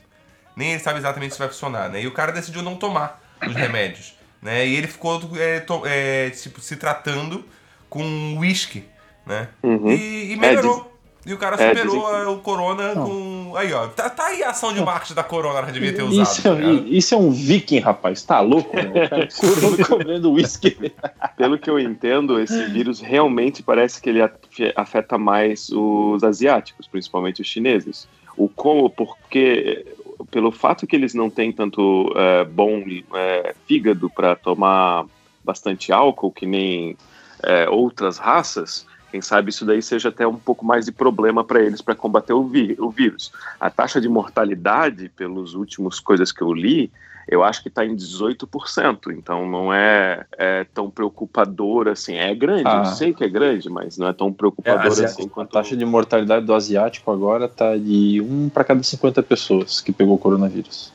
nem 0.57 0.73
ele 0.73 0.81
sabe 0.81 0.99
exatamente 0.99 1.33
se 1.33 1.39
vai 1.39 1.49
funcionar, 1.49 1.89
né? 1.89 2.03
E 2.03 2.07
o 2.07 2.13
cara 2.13 2.31
decidiu 2.33 2.63
não 2.63 2.77
tomar 2.77 3.23
os 3.47 3.55
remédios, 3.55 4.18
né? 4.43 4.67
E 4.67 4.75
ele 4.77 4.87
ficou 4.87 5.21
é, 5.37 5.61
to- 5.61 5.83
é, 5.85 6.31
tipo, 6.31 6.61
se 6.61 6.77
tratando 6.77 7.45
com 7.89 8.37
uísque, 8.39 8.85
né? 9.27 9.49
Uhum. 9.63 9.91
E, 9.91 10.33
e 10.33 10.37
melhorou. 10.37 10.87
E 11.27 11.33
o 11.35 11.37
cara 11.37 11.63
é, 11.63 11.69
superou 11.75 12.07
dizem 12.11 12.27
o 12.35 12.39
Corona 12.39 12.95
com. 12.95 13.53
Aí, 13.55 13.71
ó. 13.73 13.89
Tá, 13.89 14.09
tá 14.09 14.27
aí 14.29 14.43
a 14.43 14.51
ação 14.51 14.73
de 14.73 14.81
marketing 14.81 15.13
da 15.15 15.23
Corona, 15.23 15.59
ela 15.59 15.71
devia 15.73 15.93
ter 15.93 16.03
usado. 16.03 16.23
Isso, 16.23 16.43
tá 16.43 16.49
é, 16.51 16.55
ligado? 16.55 16.89
isso 16.89 17.15
é 17.15 17.19
um 17.19 17.31
viking, 17.31 17.81
rapaz. 17.81 18.23
Tá 18.23 18.41
louco, 18.41 18.75
né? 18.75 19.05
O 19.05 19.09
cara 19.11 19.29
curando 19.39 19.87
comendo 19.87 20.33
uísque. 20.33 20.93
Pelo 21.37 21.59
que 21.59 21.69
eu 21.69 21.79
entendo, 21.79 22.41
esse 22.41 22.65
vírus 22.67 23.01
realmente 23.01 23.63
parece 23.63 24.01
que 24.01 24.09
ele 24.09 24.23
afe- 24.23 24.73
afeta 24.75 25.19
mais 25.19 25.69
os 25.71 26.25
asiáticos, 26.25 26.87
principalmente 26.87 27.43
os 27.43 27.49
chineses. 27.49 28.09
O 28.35 28.49
como, 28.49 28.89
porque 28.89 29.85
pelo 30.31 30.51
fato 30.51 30.87
que 30.87 30.97
eles 30.97 31.15
não 31.15 31.31
têm 31.31 31.53
tanto 31.53 32.13
é, 32.17 32.45
bom 32.45 32.83
é, 33.15 33.55
fígado 33.67 34.11
para 34.11 34.35
tomar 34.37 35.07
bastante 35.45 35.93
álcool, 35.93 36.33
que 36.33 36.47
nem 36.47 36.97
é, 37.43 37.69
outras 37.69 38.19
raças, 38.19 38.87
quem 39.11 39.23
sabe 39.23 39.51
isso 39.51 39.65
daí 39.65 39.81
seja 39.81 40.11
até 40.11 40.27
um 40.27 40.37
pouco 40.37 40.65
mais 40.67 40.85
de 40.85 40.93
problema 40.93 41.43
para 41.43 41.63
eles 41.63 41.81
para 41.81 41.95
combater 41.95 42.35
o, 42.35 42.45
vi- 42.45 42.77
o 42.79 42.91
vírus. 42.91 43.33
A 43.59 43.71
taxa 43.71 44.01
de 44.01 44.09
mortalidade, 44.09 45.09
pelas 45.09 45.55
últimas 45.55 45.99
coisas 45.99 46.31
que 46.31 46.43
eu 46.43 46.53
li, 46.53 46.91
eu 47.29 47.45
acho 47.45 47.63
que 47.63 47.69
está 47.69 47.85
em 47.85 47.95
18%, 47.95 49.11
então 49.13 49.49
não 49.49 49.73
é, 49.73 50.25
é 50.37 50.65
tão 50.75 50.91
preocupador 50.91 51.89
assim. 51.89 52.15
É 52.17 52.35
grande, 52.35 52.65
Ah. 52.67 52.79
eu 52.79 52.85
sei 52.87 53.13
que 53.13 53.23
é 53.25 53.29
grande, 53.29 53.69
mas 53.69 53.99
não 53.99 54.09
é 54.09 54.13
tão 54.13 54.33
preocupador 54.33 54.85
É, 54.85 55.05
assim 55.05 55.27
A 55.27 55.29
quanto. 55.29 55.51
taxa 55.53 55.77
de 55.77 55.85
mortalidade 55.85 56.45
do 56.47 56.55
asiático 56.55 57.11
agora 57.13 57.49
tá 57.49 57.77
de 57.77 58.21
1 58.21 58.49
para 58.49 58.65
cada 58.65 58.83
50 58.83 59.23
pessoas 59.23 59.81
que 59.81 59.93
pegou 59.93 60.15
o 60.15 60.19
coronavírus. 60.19 60.93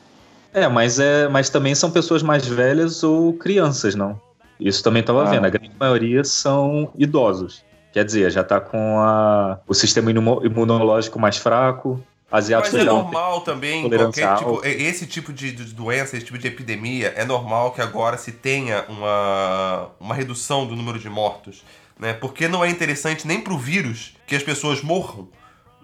É, 0.52 0.68
mas, 0.68 0.98
é, 1.00 1.28
mas 1.28 1.48
também 1.50 1.74
são 1.74 1.90
pessoas 1.90 2.22
mais 2.22 2.46
velhas 2.46 3.02
ou 3.02 3.32
crianças, 3.32 3.94
não? 3.94 4.20
Isso 4.58 4.82
também 4.84 5.00
estava 5.00 5.22
Ah. 5.22 5.26
vendo. 5.30 5.44
A 5.44 5.48
grande 5.50 5.72
maioria 5.78 6.22
são 6.24 6.90
idosos. 6.96 7.64
Quer 7.92 8.04
dizer, 8.04 8.30
já 8.30 8.42
tá 8.42 8.60
com 8.60 8.98
a, 9.00 9.58
o 9.68 9.74
sistema 9.74 10.10
imuno- 10.10 10.44
imunológico 10.44 11.18
mais 11.18 11.36
fraco. 11.36 12.00
Mas 12.34 12.44
Asiáticos 12.46 12.74
é 12.74 12.84
já 12.84 12.84
não 12.84 13.02
normal 13.04 13.40
também, 13.42 13.84
qualquer, 14.04 14.22
tipo, 14.38 14.66
esse 14.66 15.06
tipo 15.06 15.32
de, 15.32 15.52
de 15.52 15.64
doença, 15.72 16.16
esse 16.16 16.26
tipo 16.26 16.36
de 16.36 16.48
epidemia, 16.48 17.12
é 17.16 17.24
normal 17.24 17.70
que 17.72 17.80
agora 17.80 18.16
se 18.18 18.32
tenha 18.32 18.84
uma, 18.88 19.90
uma 20.00 20.14
redução 20.14 20.66
do 20.66 20.74
número 20.74 20.98
de 20.98 21.08
mortos. 21.08 21.62
Né? 21.98 22.12
Porque 22.12 22.48
não 22.48 22.64
é 22.64 22.68
interessante 22.68 23.26
nem 23.26 23.40
pro 23.40 23.56
vírus 23.56 24.16
que 24.26 24.34
as 24.34 24.42
pessoas 24.42 24.82
morram. 24.82 25.28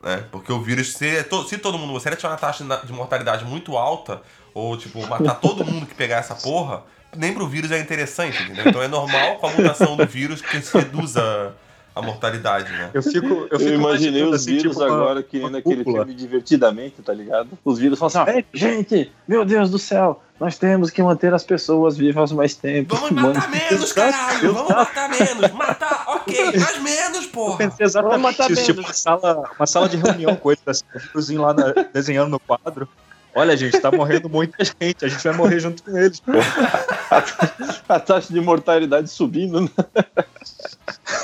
Né? 0.02 0.24
Porque 0.32 0.52
o 0.52 0.60
vírus, 0.60 0.94
se, 0.94 1.22
to- 1.24 1.46
se 1.46 1.56
todo 1.56 1.78
mundo, 1.78 2.00
se 2.00 2.08
ele 2.08 2.16
tiver 2.16 2.28
uma 2.28 2.36
taxa 2.36 2.64
de 2.84 2.92
mortalidade 2.92 3.44
muito 3.44 3.76
alta, 3.76 4.20
ou 4.52 4.76
tipo, 4.76 5.06
matar 5.06 5.34
todo 5.40 5.64
mundo 5.64 5.86
que 5.86 5.94
pegar 5.94 6.16
essa 6.16 6.34
porra, 6.34 6.82
nem 7.16 7.32
pro 7.32 7.46
vírus 7.46 7.70
é 7.70 7.78
interessante, 7.78 8.42
entendeu? 8.42 8.64
Então 8.66 8.82
é 8.82 8.88
normal 8.88 9.36
com 9.36 9.46
a 9.46 9.50
mutação 9.50 9.96
do 9.96 10.06
vírus 10.06 10.40
que 10.42 10.60
se 10.60 10.76
reduza 10.76 11.54
a 11.94 12.00
mortalidade, 12.02 12.70
né? 12.72 12.90
Eu 12.94 13.02
fico, 13.02 13.26
eu 13.26 13.48
Eu, 13.50 13.58
fico 13.58 13.72
imaginei 13.72 13.74
imaginando, 14.22 14.30
os 14.30 14.42
assim, 14.42 14.50
vírus 14.56 14.72
tipo, 14.76 14.84
uma- 14.84 14.94
agora 14.94 15.22
que 15.22 15.36
nem 15.38 15.46
uma 15.46 15.50
naquele 15.50 15.84
cúpula. 15.84 16.04
filme 16.04 16.14
Divertidamente, 16.14 17.02
tá 17.02 17.12
ligado? 17.12 17.48
Os 17.64 17.78
vírus 17.78 17.98
falam 17.98 18.22
assim, 18.22 18.38
ó, 18.38 18.42
gente, 18.54 19.12
meu 19.26 19.44
Deus 19.44 19.70
do 19.70 19.78
céu, 19.78 20.22
nós 20.38 20.56
temos 20.56 20.90
que 20.90 21.02
manter 21.02 21.34
as 21.34 21.44
pessoas 21.44 21.96
vivas 21.96 22.32
mais 22.32 22.54
tempo. 22.54 22.94
Vamos 22.94 23.10
matar 23.12 23.50
Mano, 23.50 23.64
menos, 23.70 23.92
caralho! 23.92 24.54
Vamos 24.54 24.70
matar 24.70 25.08
menos! 25.10 25.50
Matar, 25.52 26.04
ok, 26.08 26.52
mas 26.58 26.78
menos, 26.82 27.24
Eu 27.24 27.30
porra! 27.30 27.58
pensei 27.58 27.84
exatamente 27.86 28.20
Vamos 28.22 28.30
matar 28.38 28.50
isso, 28.50 28.64
tipo 28.64 28.80
menos. 28.80 28.88
uma 28.88 28.94
sala, 28.94 29.50
uma 29.58 29.66
sala 29.66 29.88
de 29.88 29.96
reunião 29.96 30.36
com 30.36 30.50
eles, 30.50 30.62
assim, 30.66 30.84
Viruzinho 30.94 31.42
lá 31.42 31.52
na- 31.52 31.72
desenhando 31.92 32.30
no 32.30 32.38
quadro. 32.40 32.88
Olha, 33.32 33.56
gente, 33.56 33.78
tá 33.80 33.92
morrendo 33.92 34.28
muita 34.28 34.64
gente, 34.64 35.04
a 35.04 35.08
gente 35.08 35.22
vai 35.22 35.32
morrer 35.36 35.60
junto 35.60 35.84
com 35.84 35.96
eles. 35.96 36.18
pô. 36.18 36.32
A 37.88 38.00
taxa 38.00 38.32
de 38.32 38.40
mortalidade 38.40 39.08
subindo, 39.08 39.60
né? 39.60 39.68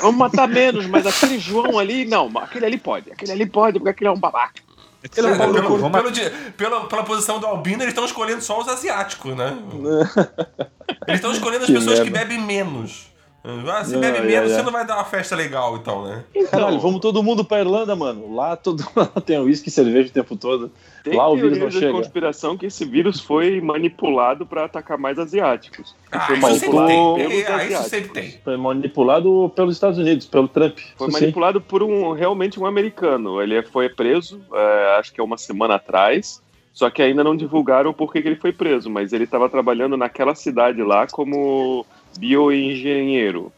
Vamos 0.01 0.17
matar 0.17 0.47
menos, 0.47 0.85
mas 0.85 1.05
aquele 1.07 1.39
João 1.39 1.77
ali, 1.79 2.05
não, 2.05 2.31
aquele 2.37 2.65
ali 2.65 2.77
pode. 2.77 3.11
Aquele 3.11 3.31
ali 3.31 3.45
pode, 3.45 3.79
porque 3.79 3.89
aquele 3.89 4.07
é 4.09 4.11
um 4.11 4.19
babaca. 4.19 4.61
É 5.03 5.07
Pelo- 5.07 5.35
pelo- 5.37 5.89
pelo 5.91 6.11
di- 6.11 6.29
pela, 6.57 6.87
pela 6.87 7.03
posição 7.03 7.39
do 7.39 7.45
Albino, 7.45 7.83
eles 7.83 7.89
estão 7.93 8.03
escolhendo 8.05 8.41
só 8.41 8.59
os 8.59 8.67
asiáticos, 8.67 9.35
né? 9.35 9.55
Eles 11.07 11.19
estão 11.19 11.31
escolhendo 11.31 11.63
as 11.63 11.67
Que 11.67 11.73
pessoas 11.73 11.99
que 11.99 12.09
merda. 12.09 12.19
bebem 12.25 12.41
menos. 12.45 13.07
Ah, 13.43 13.83
se 13.83 13.95
bebe 13.95 14.17
ai, 14.17 14.25
menos, 14.25 14.51
ai. 14.51 14.57
você 14.57 14.63
não 14.63 14.71
vai 14.71 14.85
dar 14.85 14.95
uma 14.95 15.05
festa 15.05 15.35
legal, 15.35 15.77
então, 15.77 16.03
né? 16.03 16.23
Caralho, 16.51 16.79
vamos 16.79 16.99
todo 16.99 17.23
mundo 17.23 17.45
pra 17.45 17.59
Irlanda, 17.59 17.95
mano. 17.95 18.35
Lá 18.35 18.57
todo 18.57 18.83
lá 18.95 19.05
tem 19.25 19.39
uísque 19.39 19.69
e 19.69 19.71
cerveja 19.71 20.09
o 20.09 20.11
tempo 20.11 20.35
todo. 20.35 20.69
Tem 21.03 21.15
Lá 21.15 21.29
o 21.29 21.35
vírus 21.35 21.57
não 21.57 21.71
chega. 21.71 21.91
conspiração 21.91 22.57
que 22.57 22.65
esse 22.65 22.83
vírus 22.83 23.21
foi 23.21 23.61
manipulado 23.61 24.45
para 24.45 24.65
atacar 24.65 24.97
mais 24.97 25.17
asiáticos. 25.17 25.95
Ah, 26.11 26.19
foi 26.21 26.37
isso 26.37 26.59
sempre 26.59 26.85
tem. 26.87 27.41
É, 27.41 27.51
ah, 27.51 27.65
isso 27.65 27.89
sempre 27.89 28.09
tem. 28.09 28.31
Foi 28.43 28.57
manipulado 28.57 29.51
pelos 29.55 29.75
Estados 29.75 29.97
Unidos, 29.97 30.25
pelo 30.25 30.47
Trump. 30.49 30.77
Foi 30.97 31.07
Isso 31.07 31.17
sim. 31.17 31.23
manipulado 31.23 31.61
por 31.61 31.81
um 31.81 32.11
realmente 32.11 32.59
um 32.59 32.65
americano. 32.65 33.41
Ele 33.41 33.61
foi 33.63 33.87
preso, 33.87 34.41
é, 34.53 34.97
acho 34.99 35.13
que 35.13 35.21
é 35.21 35.23
uma 35.23 35.37
semana 35.37 35.75
atrás. 35.75 36.41
Só 36.73 36.91
que 36.91 37.01
ainda 37.01 37.23
não 37.23 37.35
divulgaram 37.35 37.91
por 37.91 38.13
que 38.13 38.21
que 38.21 38.27
ele 38.27 38.35
foi 38.35 38.51
preso, 38.51 38.87
mas 38.87 39.11
ele 39.11 39.23
estava 39.23 39.49
trabalhando 39.49 39.97
naquela 39.97 40.35
cidade 40.35 40.83
lá 40.83 41.07
como 41.07 41.83
bioengenheiro. 42.17 43.51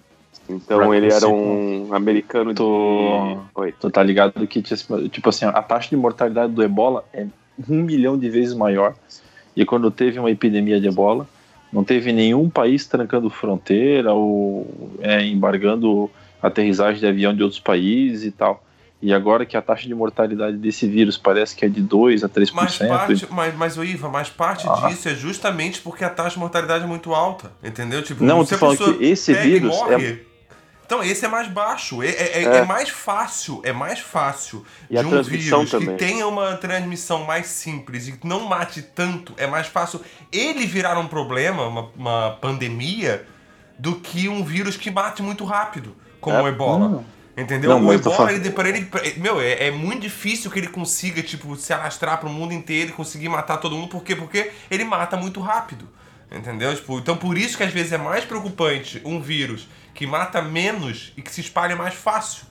Então 0.50 0.94
ele 0.94 1.08
era 1.13 1.28
um 1.28 1.94
americano 1.94 2.51
de. 2.51 2.56
Tô- 2.58 3.38
Oi. 3.56 3.74
Tu 3.80 3.89
tá 3.92 4.01
ligado 4.01 4.46
que, 4.48 4.62
tipo 4.62 5.30
assim, 5.30 5.46
a 5.46 5.62
taxa 5.62 5.89
de 5.89 5.96
mortalidade 5.96 6.51
do 6.54 6.63
ebola 6.63 7.06
é 7.13 7.28
um 7.70 7.84
milhão 7.84 8.18
de 8.18 8.30
vezes 8.30 8.56
maior. 8.56 8.96
E 9.56 9.66
quando 9.66 9.92
teve 9.92 10.18
uma 10.18 10.32
epidemia 10.32 10.80
de 10.80 10.88
ebola, 10.88 11.28
não 11.72 11.84
teve 11.84 12.12
nenhum 12.12 12.50
país 12.50 12.88
trancando 12.88 13.30
fronteira 13.30 14.13
ou 14.13 14.92
é, 15.01 15.24
embargando 15.24 16.10
aterrissagem 16.42 17.00
de 17.00 17.06
avião 17.08 17.36
de 17.36 17.44
outros 17.44 17.60
países 17.60 18.25
e 18.25 18.32
tal. 18.32 18.63
E 19.01 19.13
agora 19.13 19.46
que 19.46 19.56
a 19.56 19.62
taxa 19.62 19.88
de 19.88 19.96
mortalidade 19.96 20.58
desse 20.58 20.86
vírus 20.88 21.18
parece 21.18 21.56
que 21.56 21.63
é 21.65 21.70
de 21.70 21.82
2 21.82 22.24
a 22.24 22.27
3%. 22.27 22.51
Mas 22.53 22.77
parte, 22.77 23.27
mas, 23.32 23.56
mas 23.56 23.77
o 23.77 23.84
Iva, 23.84 24.10
mas 24.10 24.29
parte 24.29 24.68
Ah. 24.68 24.88
disso 24.89 25.08
é 25.08 25.15
justamente 25.15 25.79
porque 25.82 26.03
a 26.03 26.10
taxa 26.10 26.32
de 26.32 26.39
mortalidade 26.39 26.84
é 26.84 26.88
muito 26.88 27.13
alta, 27.13 27.51
entendeu? 27.63 28.03
Tipo, 28.03 28.25
Não, 28.25 28.46
se 28.46 28.56
a 28.56 28.58
pessoa 28.58 28.94
que 28.96 29.06
esse 29.06 29.34
vírus 29.34 29.74
morre, 29.75 30.27
Então, 30.86 31.03
esse 31.03 31.24
é 31.24 31.27
mais 31.27 31.48
baixo. 31.48 32.01
É, 32.01 32.08
é- 32.08 32.39
é- 32.39 32.44
É. 32.46 32.58
é 32.58 32.65
mais 32.65 32.89
fácil, 32.89 33.62
é 33.63 33.72
mais 33.72 34.00
fácil 34.00 34.65
E 34.89 34.98
de 35.00 35.06
um 35.06 35.22
vírus 35.22 35.70
também. 35.70 35.89
que 35.89 35.94
tenha 36.03 36.27
uma 36.27 36.56
transmissão 36.58 37.24
mais 37.25 37.46
simples 37.46 38.08
e 38.08 38.13
que 38.13 38.25
não 38.27 38.48
mate 38.48 38.82
tanto, 38.82 39.32
é 39.38 39.46
mais 39.46 39.68
fácil 39.68 40.01
ele 40.32 40.65
virar 40.65 40.98
um 40.98 41.06
problema, 41.08 41.68
uma, 41.68 41.89
uma 41.96 42.32
pandemia, 42.41 43.24
do 43.77 43.96
que 43.98 44.27
um 44.27 44.44
vírus 44.44 44.75
que 44.77 44.89
mate 44.89 45.22
muito 45.22 45.46
rápido, 45.46 45.96
como 46.20 46.36
É. 46.36 46.41
o 46.41 46.48
ebola. 46.48 46.89
Não. 46.89 47.06
Entendeu? 47.39 47.69
Não, 47.69 47.79
o 47.88 48.01
falando- 48.15 48.31
ele, 48.31 48.50
pra 48.51 48.69
ele, 48.69 48.86
pra- 48.86 49.01
meu, 49.17 49.39
é, 49.39 49.67
é 49.67 49.72
muito 49.72 50.01
difícil 50.01 50.51
que 50.51 50.60
ele 50.60 50.67
consiga, 50.67 51.22
tipo, 51.22 51.55
se 51.55 51.72
alastrar 51.72 52.19
pro 52.19 52.29
mundo 52.29 52.53
inteiro 52.53 52.89
e 52.89 52.93
conseguir 52.93 53.29
matar 53.29 53.58
todo 53.58 53.75
mundo. 53.75 53.88
Por 53.89 54.03
quê? 54.03 54.15
Porque 54.15 54.51
ele 54.69 54.84
mata 54.84 55.15
muito 55.15 55.39
rápido. 55.39 55.88
Entendeu? 56.31 56.75
Tipo, 56.75 57.00
então 57.00 57.17
por 57.17 57.38
isso 57.38 57.58
que 57.58 57.63
às 57.63 57.74
vezes 57.74 57.91
é 57.91 57.98
mais 57.98 58.24
preocupante 58.24 59.01
um 59.03 59.19
vírus 59.19 59.67
que 59.96 60.05
mata 60.05 60.41
menos 60.41 61.12
e 61.17 61.22
que 61.24 61.31
se 61.31 61.41
espalha 61.41 61.75
mais 61.75 61.96
fácil. 61.96 62.43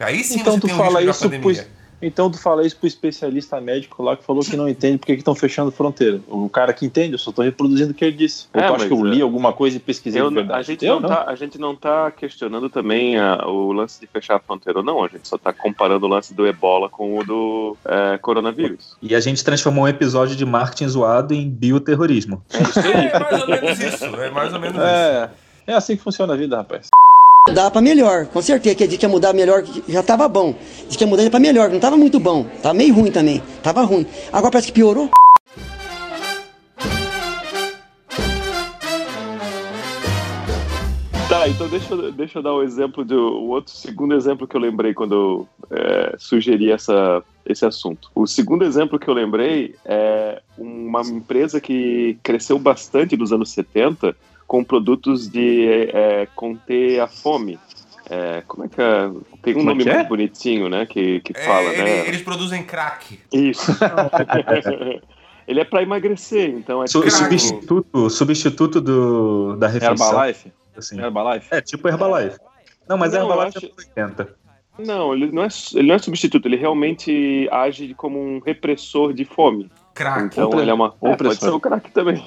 Aí 0.00 0.24
sim 0.24 0.40
Então 0.40 0.54
você 0.54 0.60
tu 0.60 0.66
tem 0.68 0.74
um 0.74 0.78
fala 0.78 1.00
risco 1.00 1.10
isso 1.10 1.20
pandemia. 1.24 1.68
Então 2.00 2.30
tu 2.30 2.38
fala 2.38 2.66
isso 2.66 2.76
pro 2.76 2.86
especialista 2.86 3.60
médico 3.60 4.02
lá 4.02 4.16
que 4.16 4.24
falou 4.24 4.42
que 4.42 4.56
não 4.56 4.68
entende 4.68 4.98
porque 4.98 5.14
que 5.14 5.20
estão 5.20 5.34
fechando 5.34 5.70
fronteira. 5.70 6.20
O 6.28 6.48
cara 6.48 6.72
que 6.72 6.84
entende, 6.84 7.14
eu 7.14 7.18
só 7.18 7.32
tô 7.32 7.42
reproduzindo 7.42 7.90
o 7.92 7.94
que 7.94 8.04
ele 8.04 8.16
disse. 8.16 8.46
Ou 8.54 8.60
É, 8.60 8.66
tu 8.68 8.74
acha 8.74 8.86
que 8.86 8.92
eu 8.92 9.06
é, 9.06 9.10
li 9.10 9.22
alguma 9.22 9.52
coisa 9.52 9.76
e 9.76 9.80
pesquisei 9.80 10.20
Eu- 10.20 10.28
de 10.28 10.34
verdade? 10.36 10.60
a, 10.60 10.62
gente 10.62 10.84
Eu 10.84 11.00
não 11.00 11.08
Tá, 11.08 11.24
a 11.26 11.34
gente 11.34 11.58
não 11.58 11.74
tá 11.76 12.10
questionando 12.10 12.68
também 12.68 13.18
a- 13.18 13.46
o 13.46 13.72
lance 13.72 14.00
de 14.00 14.06
fechar 14.06 14.36
a 14.36 14.38
fronteira 14.40 14.80
ou 14.80 14.84
não, 14.84 15.02
a 15.04 15.08
gente 15.08 15.26
só 15.26 15.38
tá 15.38 15.52
comparando 15.52 16.06
o 16.06 16.08
lance 16.08 16.34
do 16.34 16.46
ebola 16.46 16.88
com 16.88 17.18
o 17.18 17.24
do 17.24 17.76
é, 17.84 18.18
coronavírus. 18.18 18.96
E 19.00 19.14
a 19.14 19.20
gente 19.20 19.42
transformou 19.44 19.84
um 19.84 19.88
episódio 19.88 20.36
de 20.36 20.44
marketing 20.44 20.88
zoado 20.88 21.32
em 21.34 21.48
bioterrorismo. 21.48 22.42
É 22.52 22.62
isso 22.62 22.78
aí. 22.80 23.06
É 23.06 23.18
mais 23.20 23.42
ou 23.42 23.48
menos 23.48 23.80
isso. 23.80 24.04
É 24.04 24.30
mais 24.30 24.52
ou 24.52 24.60
menos 24.60 24.76
isso. 24.76 24.84
É, 24.86 25.30
é 25.68 25.72
assim 25.74 25.96
que 25.96 26.02
funciona 26.02 26.34
a 26.34 26.36
vida, 26.36 26.56
rapaz. 26.56 26.88
Mudar 27.48 27.70
pra 27.70 27.80
melhor, 27.80 28.26
com 28.26 28.42
certeza. 28.42 28.74
Que 28.74 28.86
disse 28.86 28.98
que 28.98 29.06
ia 29.06 29.08
mudar 29.08 29.32
melhor, 29.32 29.62
já 29.88 30.02
tava 30.02 30.28
bom. 30.28 30.54
Disse 30.86 30.98
que 30.98 31.04
ia 31.04 31.08
mudar 31.08 31.28
pra 31.30 31.38
melhor, 31.40 31.70
não 31.70 31.78
tava 31.78 31.96
muito 31.96 32.18
bom. 32.18 32.44
Tava 32.62 32.74
meio 32.74 32.94
ruim 32.94 33.10
também. 33.10 33.42
Tava 33.62 33.82
ruim. 33.82 34.06
Agora 34.32 34.50
parece 34.52 34.68
que 34.68 34.72
piorou. 34.74 35.08
Tá, 41.28 41.48
então 41.48 41.68
deixa, 41.68 41.92
eu- 41.92 42.12
deixa 42.12 42.38
eu 42.38 42.42
dar 42.42 42.52
o 42.52 42.62
exemplo 42.62 43.04
de 43.04 43.14
o 43.14 43.48
outro 43.48 43.72
segundo 43.72 44.14
exemplo 44.14 44.46
que 44.46 44.56
eu 44.56 44.60
lembrei 44.60 44.94
quando 44.94 45.14
eu 45.14 45.48
é, 45.76 46.14
sugeri 46.18 46.70
essa, 46.70 47.20
esse 47.44 47.66
assunto. 47.66 48.10
O 48.14 48.26
segundo 48.28 48.64
exemplo 48.64 48.96
que 48.98 49.08
eu 49.08 49.14
lembrei 49.14 49.74
é 49.84 50.40
uma 50.56 51.00
empresa 51.02 51.60
que 51.60 52.16
cresceu 52.22 52.58
bastante 52.60 53.16
nos 53.16 53.32
anos 53.32 53.50
70 53.50 54.14
com 54.46 54.62
produtos 54.64 55.28
de 55.28 55.88
é, 55.92 56.26
conter 56.34 57.00
a 57.00 57.06
fome. 57.06 57.58
É, 58.08 58.42
como 58.46 58.64
é 58.64 58.68
que 58.68 58.80
é? 58.80 59.10
Tem 59.42 59.54
um 59.54 59.58
Como 59.58 59.70
é 59.70 59.72
nome 59.72 59.82
que 59.84 59.90
é? 59.90 59.94
muito 59.96 60.08
bonitinho, 60.08 60.68
né? 60.68 60.86
Que, 60.86 61.20
que 61.20 61.32
É, 61.36 61.42
fala, 61.44 61.72
ele- 61.72 61.82
né? 61.82 62.08
Eles 62.08 62.22
produzem 62.22 62.62
crack. 62.62 63.18
Isso. 63.32 63.72
Ele 65.48 65.60
é 65.60 65.64
para 65.64 65.82
emagrecer, 65.82 66.50
então 66.50 66.82
é 66.82 66.88
Su- 66.88 67.00
tipo- 67.00 67.10
substituto, 67.12 68.10
substituto 68.10 68.80
do, 68.80 69.56
da 69.56 69.68
refeição. 69.68 70.08
Herbalife? 70.08 70.52
Assim. 70.76 71.00
Herbalife? 71.00 71.46
É, 71.52 71.60
tipo 71.60 71.88
Herbalife. 71.88 72.36
Não, 72.88 72.98
mas 72.98 73.12
Não, 73.12 73.30
Herbalife 73.30 73.58
acho- 73.58 73.66
é 73.94 74.02
80. 74.04 74.36
Não, 74.78 75.14
ele 75.14 75.30
não, 75.32 75.42
é, 75.44 75.48
ele 75.74 75.86
não 75.88 75.94
é 75.94 75.98
substituto, 75.98 76.46
ele 76.46 76.56
realmente 76.56 77.48
age 77.52 77.94
como 77.94 78.18
um 78.20 78.40
repressor 78.44 79.12
de 79.12 79.24
fome. 79.24 79.70
Crack. 79.94 80.26
Então 80.26 80.60
ele 80.60 80.70
é 80.70 80.74
uma. 80.74 80.94
É, 81.00 81.16
pode 81.16 81.36
ser 81.36 81.48
o 81.50 81.60
crack 81.60 81.90
também. 81.92 82.22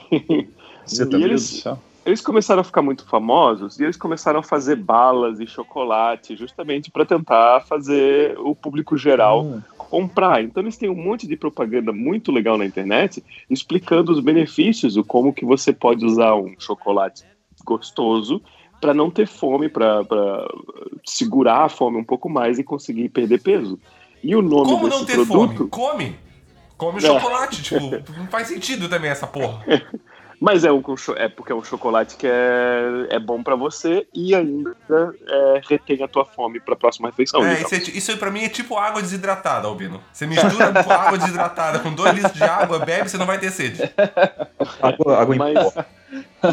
Você 0.85 1.03
E 1.03 1.05
tá 1.09 1.17
eles- 1.17 1.27
Deus 1.29 1.49
do 1.51 1.57
céu. 1.61 1.79
Eles 2.09 2.21
começaram 2.21 2.61
a 2.61 2.63
ficar 2.63 2.81
muito 2.81 3.05
famosos 3.05 3.79
e 3.79 3.83
eles 3.83 3.95
começaram 3.95 4.39
a 4.39 4.43
fazer 4.43 4.75
balas 4.75 5.39
e 5.39 5.45
chocolate 5.45 6.35
justamente 6.35 6.89
para 6.89 7.05
tentar 7.05 7.61
fazer 7.61 8.35
o 8.39 8.55
público 8.55 8.97
geral 8.97 9.45
Hum. 9.45 9.61
comprar. 9.77 10.43
Então 10.43 10.63
eles 10.63 10.75
têm 10.75 10.89
um 10.89 10.95
monte 10.95 11.27
de 11.27 11.37
propaganda 11.37 11.93
muito 11.93 12.31
legal 12.31 12.57
na 12.57 12.65
internet 12.65 13.23
explicando 13.47 14.11
os 14.11 14.19
benefícios, 14.19 14.97
o 14.97 15.03
como 15.03 15.31
que 15.31 15.45
você 15.45 15.71
pode 15.71 16.03
usar 16.03 16.33
um 16.33 16.55
chocolate 16.57 17.23
gostoso 17.63 18.41
para 18.81 18.91
não 18.91 19.11
ter 19.11 19.27
fome, 19.27 19.69
para 19.69 20.03
segurar 21.05 21.65
a 21.65 21.69
fome 21.69 21.97
um 21.97 22.03
pouco 22.03 22.27
mais 22.27 22.57
e 22.57 22.63
conseguir 22.63 23.09
perder 23.09 23.39
peso. 23.39 23.79
E 24.23 24.35
o 24.35 24.41
nome 24.41 24.71
Como 24.71 24.85
desse 24.85 24.99
não 24.99 25.05
ter 25.05 25.13
produto, 25.13 25.57
fome? 25.57 25.69
Come. 25.69 26.19
Come 26.75 26.97
É. 26.97 27.01
chocolate, 27.01 27.61
tipo, 27.61 27.91
não 28.17 28.27
faz 28.27 28.47
sentido 28.47 28.89
também 28.89 29.11
essa 29.11 29.27
porra. 29.27 29.63
mas 30.39 30.63
é, 30.63 30.71
um, 30.71 30.81
é 31.17 31.27
porque 31.27 31.51
é 31.51 31.55
um 31.55 31.63
chocolate 31.63 32.15
que 32.15 32.25
é, 32.25 33.07
é 33.09 33.19
bom 33.19 33.43
para 33.43 33.55
você 33.55 34.07
e 34.13 34.33
ainda 34.33 34.75
é, 35.27 35.61
retém 35.67 36.01
a 36.01 36.07
tua 36.07 36.23
fome 36.25 36.59
para 36.59 36.73
a 36.73 36.77
próxima 36.77 37.09
refeição. 37.09 37.43
É, 37.45 37.55
digamos. 37.55 37.71
isso, 37.71 37.91
é, 37.91 37.97
isso 37.97 38.11
aí 38.11 38.17
pra 38.17 38.31
mim 38.31 38.43
é 38.43 38.49
tipo 38.49 38.77
água 38.77 39.01
desidratada, 39.01 39.67
Albino. 39.67 40.01
Você 40.13 40.25
mistura 40.25 40.83
com 40.83 40.91
água 40.91 41.17
desidratada 41.17 41.79
com 41.79 41.93
dois 41.93 42.13
litros 42.13 42.33
de 42.33 42.43
água, 42.43 42.79
bebe, 42.79 43.09
você 43.09 43.17
não 43.17 43.25
vai 43.25 43.37
ter 43.37 43.51
sede. 43.51 43.81
Água, 44.81 45.21
água 45.21 45.35
em 45.35 45.37
Mas, 45.37 45.73
pó. 45.73 45.85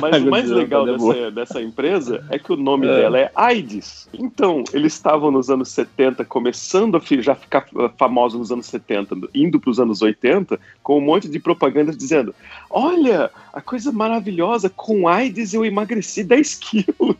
Mas 0.00 0.22
o 0.24 0.30
mais 0.30 0.48
legal 0.50 0.84
dessa, 0.84 1.30
dessa 1.30 1.62
empresa 1.62 2.24
é 2.30 2.38
que 2.38 2.52
o 2.52 2.56
nome 2.56 2.86
É. 2.86 2.96
dela 2.96 3.18
é 3.18 3.30
AIDS. 3.34 4.08
Então, 4.12 4.64
eles 4.72 4.94
estavam 4.94 5.30
nos 5.30 5.50
anos 5.50 5.68
70, 5.70 6.24
começando 6.24 6.96
a 6.96 7.00
já 7.22 7.34
ficar 7.34 7.66
uh, 7.74 7.90
famosos 7.96 8.38
nos 8.38 8.50
anos 8.52 8.66
70, 8.66 9.16
indo 9.34 9.58
para 9.60 9.70
os 9.70 9.78
anos 9.80 10.02
80, 10.02 10.58
com 10.82 10.98
um 10.98 11.00
monte 11.00 11.28
de 11.28 11.38
propagandas 11.38 11.96
dizendo: 11.96 12.34
Olha, 12.70 13.30
a 13.52 13.60
coisa 13.60 13.92
maravilhosa, 13.92 14.68
com 14.70 15.08
AIDS 15.08 15.54
eu 15.54 15.64
emagreci 15.64 16.22
10 16.24 16.54
quilos. 16.56 17.16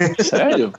Sério? 0.20 0.72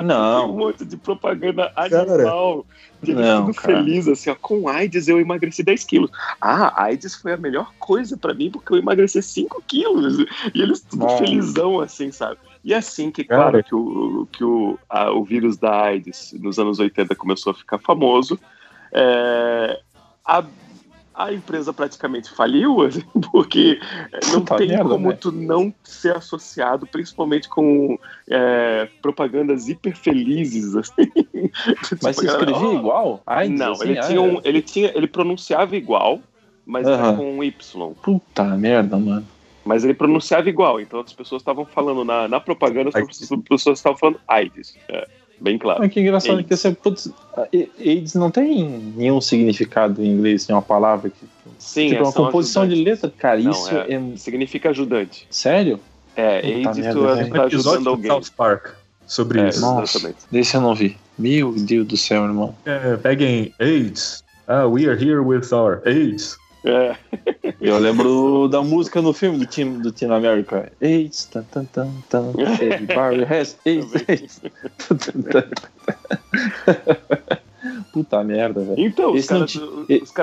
um 0.00 0.04
Não. 0.04 0.48
monte 0.56 0.84
de 0.84 0.96
propaganda 0.96 1.72
animal. 1.76 2.64
De 3.02 3.12
Não, 3.12 3.52
cara. 3.52 3.76
feliz, 3.78 4.08
assim, 4.08 4.30
ó, 4.30 4.34
com 4.34 4.66
AIDS 4.66 5.08
eu 5.08 5.20
emagreci 5.20 5.62
10 5.62 5.84
quilos. 5.84 6.10
Ah, 6.40 6.84
AIDS 6.84 7.14
foi 7.16 7.34
a 7.34 7.36
melhor 7.36 7.70
coisa 7.78 8.16
pra 8.16 8.32
mim 8.32 8.50
porque 8.50 8.72
eu 8.72 8.78
emagreci 8.78 9.20
5 9.20 9.62
quilos. 9.66 10.23
E 10.54 10.60
eles 10.62 10.80
tudo 10.82 11.02
Nossa. 11.04 11.18
felizão, 11.18 11.80
assim, 11.80 12.10
sabe? 12.12 12.38
E 12.64 12.72
assim 12.72 13.10
que, 13.10 13.24
claro, 13.24 13.62
que, 13.62 13.74
o, 13.74 14.26
que 14.32 14.42
o, 14.44 14.78
a- 14.88 15.10
o 15.12 15.22
vírus 15.22 15.56
da 15.58 15.82
AIDS 15.84 16.32
nos 16.40 16.58
anos 16.58 16.78
80 16.78 17.14
começou 17.14 17.50
a 17.50 17.54
ficar 17.54 17.78
famoso, 17.78 18.38
é, 18.90 19.80
a, 20.26 20.42
a 21.12 21.32
empresa 21.32 21.72
praticamente 21.72 22.30
faliu, 22.30 22.80
assim, 22.86 23.02
porque 23.30 23.78
não 24.32 24.40
Puta 24.40 24.56
tem 24.56 24.78
como 24.78 25.10
né? 25.10 25.18
tu 25.20 25.30
não 25.30 25.74
ser 25.84 26.16
associado, 26.16 26.86
principalmente 26.86 27.48
com 27.48 27.98
é, 28.30 28.88
propagandas 29.02 29.68
hiper 29.68 29.94
felizes, 29.94 30.74
assim. 30.76 31.12
Mas 32.02 32.16
Tipo, 32.16 32.20
a 32.22 32.24
galera, 32.24 32.50
escrevia 32.50 32.68
"Oh, 32.68 32.78
igual? 32.78 33.22
AIDS, 33.26 33.60
Não, 33.60 33.72
assim? 33.72 33.90
ele, 33.90 33.98
Ah, 33.98 34.06
tinha 34.08 34.22
um, 34.22 34.38
é. 34.38 34.40
ele 34.44 34.62
tinha, 34.62 34.92
ele 34.94 35.06
pronunciava 35.06 35.76
igual, 35.76 36.18
mas 36.64 36.86
era 36.88 36.96
Aham. 36.96 37.16
com 37.18 37.30
um 37.38 37.44
Y. 37.44 37.94
Puta 38.02 38.44
merda, 38.56 38.96
mano. 38.98 39.26
Mas 39.64 39.82
ele 39.84 39.94
pronunciava 39.94 40.48
igual, 40.48 40.80
então 40.80 41.00
as 41.00 41.12
pessoas 41.12 41.40
estavam 41.40 41.64
falando 41.64 42.04
na, 42.04 42.28
na 42.28 42.38
propaganda, 42.40 42.90
as 42.90 42.94
AIDS. 42.96 43.18
pessoas- 43.18 43.40
as 43.40 43.48
pessoas 43.48 43.78
estavam 43.78 43.98
falando 43.98 44.20
AIDS. 44.28 44.76
É, 44.88 45.08
bem 45.40 45.56
claro. 45.58 45.80
Mas 45.80 45.92
que 45.92 46.00
engraçado 46.00 46.36
AIDS. 46.36 46.48
que 46.48 46.56
você, 46.56 46.72
putz, 46.72 47.10
AIDS 47.80 48.14
não 48.14 48.30
tem 48.30 48.64
nenhum 48.96 49.20
significado 49.20 50.02
em 50.02 50.08
inglês, 50.08 50.46
nenhuma 50.46 50.62
palavra 50.62 51.10
que. 51.10 51.26
Sim, 51.58 51.88
tipo, 51.88 52.00
é 52.00 52.02
uma 52.02 52.12
composição 52.12 52.66
de 52.66 52.74
ajudantes. 52.74 53.02
letra, 53.02 53.18
cara, 53.18 53.40
Não, 53.40 53.50
isso 53.52 53.70
é- 53.74 53.94
é... 53.94 54.16
Significa 54.16 54.70
ajudante. 54.70 55.26
Sério? 55.30 55.80
É, 56.16 56.40
Puta 56.42 56.56
AIDS 56.68 56.76
merda, 56.78 56.92
tu 56.92 57.06
velho. 57.06 57.30
tá 57.32 57.38
Um 57.42 57.46
ajudando 57.46 57.86
alguém. 57.88 58.10
South 58.10 58.32
Park 58.36 58.66
sobre 59.06 59.40
É, 59.40 59.48
isso. 59.48 59.60
Nossa. 59.60 60.14
Desse 60.30 60.56
eu 60.56 60.60
não 60.60 60.74
vi. 60.74 60.96
Meu 61.18 61.52
Deus 61.52 61.86
do 61.86 61.96
céu, 61.96 62.24
irmão. 62.24 62.54
É, 62.66 62.96
peguem 62.96 63.52
AIDS. 63.58 64.22
Ah, 64.46 64.66
we 64.66 64.86
are 64.86 64.94
here 65.02 65.20
with 65.20 65.52
our 65.52 65.80
AIDS. 65.86 66.36
É, 66.64 66.96
Eu 67.60 67.78
lembro 67.78 68.48
da 68.48 68.62
música 68.62 69.00
no 69.02 69.12
filme 69.12 69.38
do 69.38 69.46
Team, 69.46 69.80
do 69.80 69.92
Team 69.92 70.12
America. 70.12 70.72
AIDS, 70.82 71.26
tan, 71.26 71.42
tan, 71.44 71.64
tan, 71.66 71.90
tan. 72.08 72.32
Everybody 72.60 73.24
has 73.24 73.52
tan. 73.64 73.80
Puta 77.92 78.22
merda, 78.22 78.60
velho. 78.60 78.78
Então, 78.78 79.12
os 79.12 79.20
Esse 79.20 79.28
caras, 79.28 79.54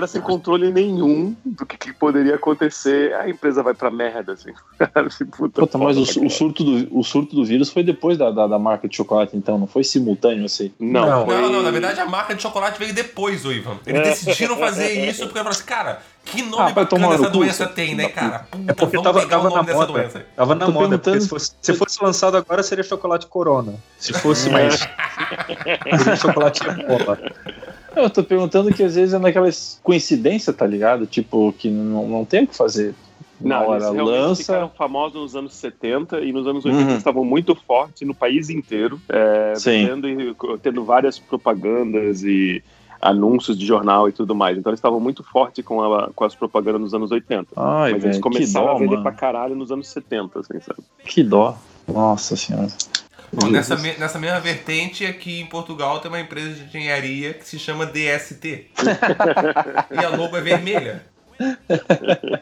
os- 0.05 0.11
sem 0.11 0.21
controle 0.21 0.71
nenhum 0.71 1.35
do 1.43 1.65
que, 1.65 1.75
que 1.77 1.93
poderia 1.93 2.35
acontecer, 2.35 3.13
a 3.15 3.27
empresa 3.29 3.63
vai 3.63 3.73
pra 3.73 3.89
merda, 3.89 4.33
assim. 4.33 4.51
Puta, 5.35 5.61
Puta, 5.61 5.77
mas 5.77 5.97
o, 5.97 6.25
o 6.25 6.29
surto 6.29 6.63
do, 6.63 6.99
o 6.99 7.03
surto 7.03 7.35
do 7.35 7.43
vírus 7.43 7.69
foi 7.71 7.81
depois 7.83 8.17
da, 8.17 8.29
da, 8.29 8.45
da 8.45 8.59
marca 8.59 8.87
de 8.87 8.95
chocolate, 8.95 9.35
então, 9.35 9.57
não 9.57 9.65
foi 9.67 9.83
simultâneo 9.83 10.45
assim. 10.45 10.71
Não, 10.79 11.09
Não, 11.09 11.25
foi... 11.25 11.35
Não, 11.35 11.49
não, 11.51 11.63
na 11.63 11.71
verdade 11.71 11.99
a 11.99 12.05
marca 12.05 12.35
de 12.35 12.41
chocolate 12.43 12.77
veio 12.77 12.93
depois, 12.93 13.43
ô 13.45 13.51
Ivan. 13.51 13.77
Eles 13.87 14.01
decidiram 14.23 14.57
fazer 14.57 14.91
isso 15.09 15.21
porque 15.23 15.33
falaram 15.39 15.51
assim, 15.51 15.65
cara, 15.65 16.01
que 16.25 16.41
nome 16.43 16.63
Ah, 16.63 16.73
bacana 16.73 17.13
essa 17.13 17.29
doença 17.29 17.67
tem, 17.67 17.95
né, 17.95 18.09
cara? 18.09 18.47
Puta, 18.51 18.71
É 18.71 18.73
porque 18.73 18.97
vamos 18.97 19.03
tava, 19.03 19.19
pegar 19.21 19.37
tava 19.37 19.47
o 19.47 19.49
na 19.49 19.55
nome 19.57 19.65
dessa 19.67 19.79
moda. 19.79 19.91
doença. 19.93 20.25
Tava 20.35 20.55
na 20.55 20.65
Tô 20.65 20.71
moda, 20.71 20.87
perguntando- 20.99 21.21
se 21.21 21.29
fosse, 21.29 21.51
se 21.61 21.73
fosse 21.73 22.03
lançado 22.03 22.37
agora 22.37 22.63
seria 22.63 22.83
chocolate 22.83 23.27
Corona. 23.27 23.73
Se 23.97 24.13
fosse 24.13 24.49
mais. 24.49 24.79
seria 25.97 26.15
chocolate 26.15 26.61
Cola. 26.63 27.19
Eu 27.95 28.09
tô 28.09 28.23
perguntando 28.23 28.73
que 28.73 28.83
às 28.83 28.95
vezes 28.95 29.13
é 29.13 29.19
naquelas 29.19 29.79
coincidências, 29.83 30.55
tá 30.55 30.65
ligado? 30.65 31.05
Tipo, 31.05 31.53
que 31.57 31.69
não, 31.69 32.07
não 32.07 32.25
tem 32.25 32.43
o 32.43 32.47
que 32.47 32.55
fazer. 32.55 32.95
Na 33.39 33.59
Não, 33.61 33.69
hora 33.69 33.83
eles 33.85 33.93
realmente 33.95 34.19
lança. 34.21 34.43
ficaram 34.43 34.69
famosos 34.77 35.19
nos 35.19 35.35
anos 35.35 35.55
70 35.55 36.19
e 36.21 36.31
nos 36.31 36.45
anos 36.47 36.63
80 36.63 36.91
Uhum. 36.91 36.97
estavam 36.97 37.25
muito 37.25 37.55
fortes 37.55 38.07
no 38.07 38.13
país 38.13 38.49
inteiro, 38.51 39.01
é, 39.09 39.53
Sim. 39.55 39.87
tendo, 39.87 40.59
tendo 40.59 40.85
várias 40.85 41.17
propagandas 41.17 42.23
e 42.23 42.63
anúncios 43.01 43.57
de 43.57 43.65
jornal 43.65 44.07
e 44.07 44.11
tudo 44.11 44.35
mais. 44.35 44.57
Então 44.57 44.69
eles 44.69 44.77
estavam 44.79 44.99
muito 44.99 45.23
fortes 45.23 45.63
com, 45.65 45.81
a- 45.83 46.09
com 46.13 46.23
as 46.23 46.35
propagandas 46.35 46.81
nos 46.81 46.93
anos 46.93 47.11
80. 47.11 47.47
Ai, 47.55 47.91
Mas 47.93 48.03
eles 48.03 48.03
velho, 48.03 48.15
que 48.15 48.21
começaram 48.21 48.65
dó, 48.67 48.71
a 48.71 48.75
vender 48.79 48.91
mano. 48.91 49.03
pra 49.03 49.11
caralho 49.11 49.55
nos 49.55 49.71
anos 49.71 49.87
70, 49.89 50.39
assim, 50.39 50.59
sabe? 50.59 50.79
Que 51.05 51.23
dó. 51.23 51.57
Nossa 51.87 52.35
senhora. 52.35 52.67
Bom, 53.33 53.47
nessa, 53.47 53.77
me- 53.77 53.97
nessa 53.97 54.19
mesma 54.19 54.39
vertente, 54.41 55.05
aqui 55.05 55.39
em 55.39 55.45
Portugal 55.45 55.99
tem 55.99 56.11
uma 56.11 56.19
empresa 56.19 56.49
de 56.53 56.63
engenharia 56.65 57.33
que 57.33 57.47
se 57.47 57.57
chama 57.57 57.85
DST. 57.85 58.67
e 59.91 59.97
a 60.05 60.09
logo 60.15 60.35
é 60.35 60.41
vermelha. 60.41 61.05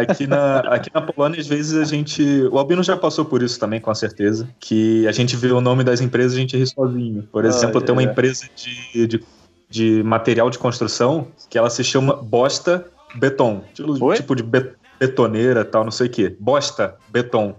Aqui 0.00 0.26
na, 0.26 0.60
aqui 0.60 0.90
na 0.94 1.00
Polônia, 1.02 1.40
às 1.40 1.46
vezes 1.46 1.76
a 1.76 1.84
gente. 1.84 2.22
O 2.50 2.58
Albino 2.58 2.82
já 2.82 2.96
passou 2.96 3.24
por 3.24 3.42
isso 3.42 3.58
também, 3.58 3.80
com 3.80 3.94
certeza. 3.94 4.48
Que 4.60 5.06
a 5.06 5.12
gente 5.12 5.36
vê 5.36 5.48
o 5.52 5.60
nome 5.60 5.84
das 5.84 6.00
empresas 6.00 6.32
e 6.34 6.36
a 6.36 6.40
gente 6.40 6.56
ri 6.56 6.66
sozinho. 6.66 7.22
Por 7.30 7.44
exemplo, 7.44 7.78
Ah, 7.80 7.84
tem 7.84 7.92
uma 7.94 8.02
é. 8.02 8.06
empresa 8.06 8.46
de, 8.54 9.06
de, 9.06 9.24
de 9.68 10.02
material 10.02 10.48
de 10.50 10.58
construção 10.58 11.28
que 11.50 11.58
ela 11.58 11.68
se 11.70 11.82
chama 11.84 12.14
Bosta 12.16 12.86
Beton. 13.14 13.62
Tipo, 13.74 14.04
Oi? 14.04 14.16
tipo 14.16 14.34
de 14.34 14.42
be- 14.42 14.72
betoneira 14.98 15.64
tal, 15.64 15.84
não 15.84 15.90
sei 15.90 16.06
o 16.06 16.10
quê. 16.10 16.36
Bosta 16.38 16.94
Beton. 17.10 17.54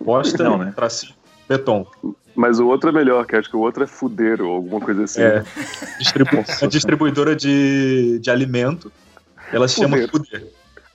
Bosta 0.00 0.42
Não, 0.42 0.56
né? 0.56 0.72
tracinho, 0.74 1.12
beton. 1.46 1.86
Mas 2.34 2.58
o 2.58 2.66
outro 2.66 2.88
é 2.88 2.92
melhor, 2.92 3.26
que 3.26 3.36
acho 3.36 3.50
que 3.50 3.56
o 3.56 3.60
outro 3.60 3.84
é 3.84 3.86
fudeiro 3.86 4.48
ou 4.48 4.54
alguma 4.56 4.80
coisa 4.80 5.04
assim. 5.04 5.20
É. 5.20 5.44
Distribu 6.00 6.42
a 6.62 6.66
distribuidora 6.66 7.36
de, 7.36 8.18
de 8.18 8.30
alimento. 8.30 8.90
Ela 9.52 9.68
se 9.68 9.78
chama 9.80 9.98
Fuder. 10.08 10.46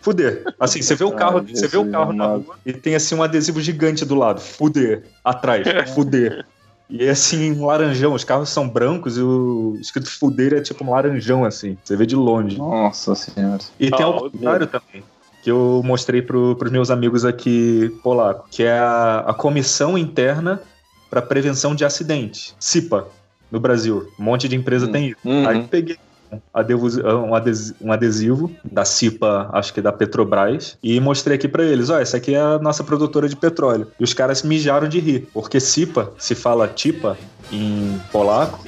Fuder. 0.06 0.44
Assim, 0.60 0.84
você 0.84 0.94
vê 0.94 1.04
o 1.04 1.12
carro, 1.12 1.40
Ah, 1.40 1.42
você 1.54 1.68
vê 1.68 1.78
o 1.78 1.90
carro 1.90 2.14
na 2.14 2.28
rua 2.28 2.56
e 2.64 2.72
tem 2.72 2.94
assim 2.96 3.16
um 3.16 3.24
adesivo 3.24 3.60
gigante 3.60 4.06
do 4.06 4.14
lado. 4.14 4.40
Fuder. 4.40 5.04
Atrás. 5.24 5.68
Fuder. 5.96 6.46
E 6.88 7.04
é 7.04 7.10
assim, 7.10 7.52
um 7.54 7.66
laranjão. 7.66 8.14
Os 8.14 8.24
carros 8.24 8.50
são 8.50 8.70
brancos 8.70 9.18
e 9.18 9.22
o 9.22 9.76
escrito 9.82 10.08
fuder 10.08 10.54
é 10.54 10.62
tipo 10.62 10.86
um 10.86 10.92
laranjão, 10.92 11.44
assim. 11.44 11.76
Você 11.84 11.96
vê 11.98 12.06
de 12.06 12.16
longe. 12.16 12.56
Nossa 12.60 13.16
senhora. 13.16 13.58
E 13.80 13.90
tem 13.90 14.04
Ah, 14.04 14.06
ao 14.06 14.30
contrário 14.30 14.68
também. 14.68 15.04
Que 15.42 15.50
eu 15.50 15.82
mostrei 15.84 16.22
pro, 16.22 16.56
pros 16.56 16.72
meus 16.72 16.92
amigos 16.92 17.26
aqui 17.26 17.92
polacos, 18.04 18.46
que 18.52 18.62
é 18.64 18.78
a, 18.78 19.24
a 19.28 19.34
Comissão 19.34 19.98
Interna 19.98 20.62
para 21.10 21.22
Prevenção 21.22 21.74
de 21.74 21.84
Acidentes, 21.84 22.56
CIPA, 22.60 23.08
no 23.52 23.60
Brasil. 23.60 24.08
Um 24.20 24.24
monte 24.24 24.48
de 24.48 24.56
empresa 24.56 24.86
Hum. 24.86 24.92
tem 24.92 25.08
isso. 25.10 25.18
Uhum. 25.26 25.48
Aí 25.48 25.64
peguei 25.64 25.98
um 26.32 26.40
adesivo, 26.54 27.08
um 27.10 27.36
adesi- 27.36 27.76
adesivo 27.88 28.52
da 28.64 28.84
CIPA, 28.86 29.50
acho 29.54 29.74
que 29.74 29.82
da 29.82 29.92
Petrobras, 29.92 30.78
e 30.84 31.00
mostrei 31.00 31.36
aqui 31.36 31.48
pra 31.48 31.64
eles, 31.64 31.90
ó, 31.90 32.00
essa 32.00 32.18
aqui 32.18 32.34
é 32.36 32.40
a 32.40 32.60
nossa 32.60 32.84
produtora 32.84 33.28
de 33.30 33.36
petróleo. 33.36 33.88
E 34.00 34.04
os 34.04 34.14
caras 34.14 34.44
mijaram 34.44 34.88
de 34.88 35.00
rir, 35.00 35.28
porque 35.34 35.60
CIPA, 35.60 36.12
se 36.18 36.36
fala 36.36 36.68
TIPA 36.68 37.18
em 37.52 38.00
polaco, 38.12 38.60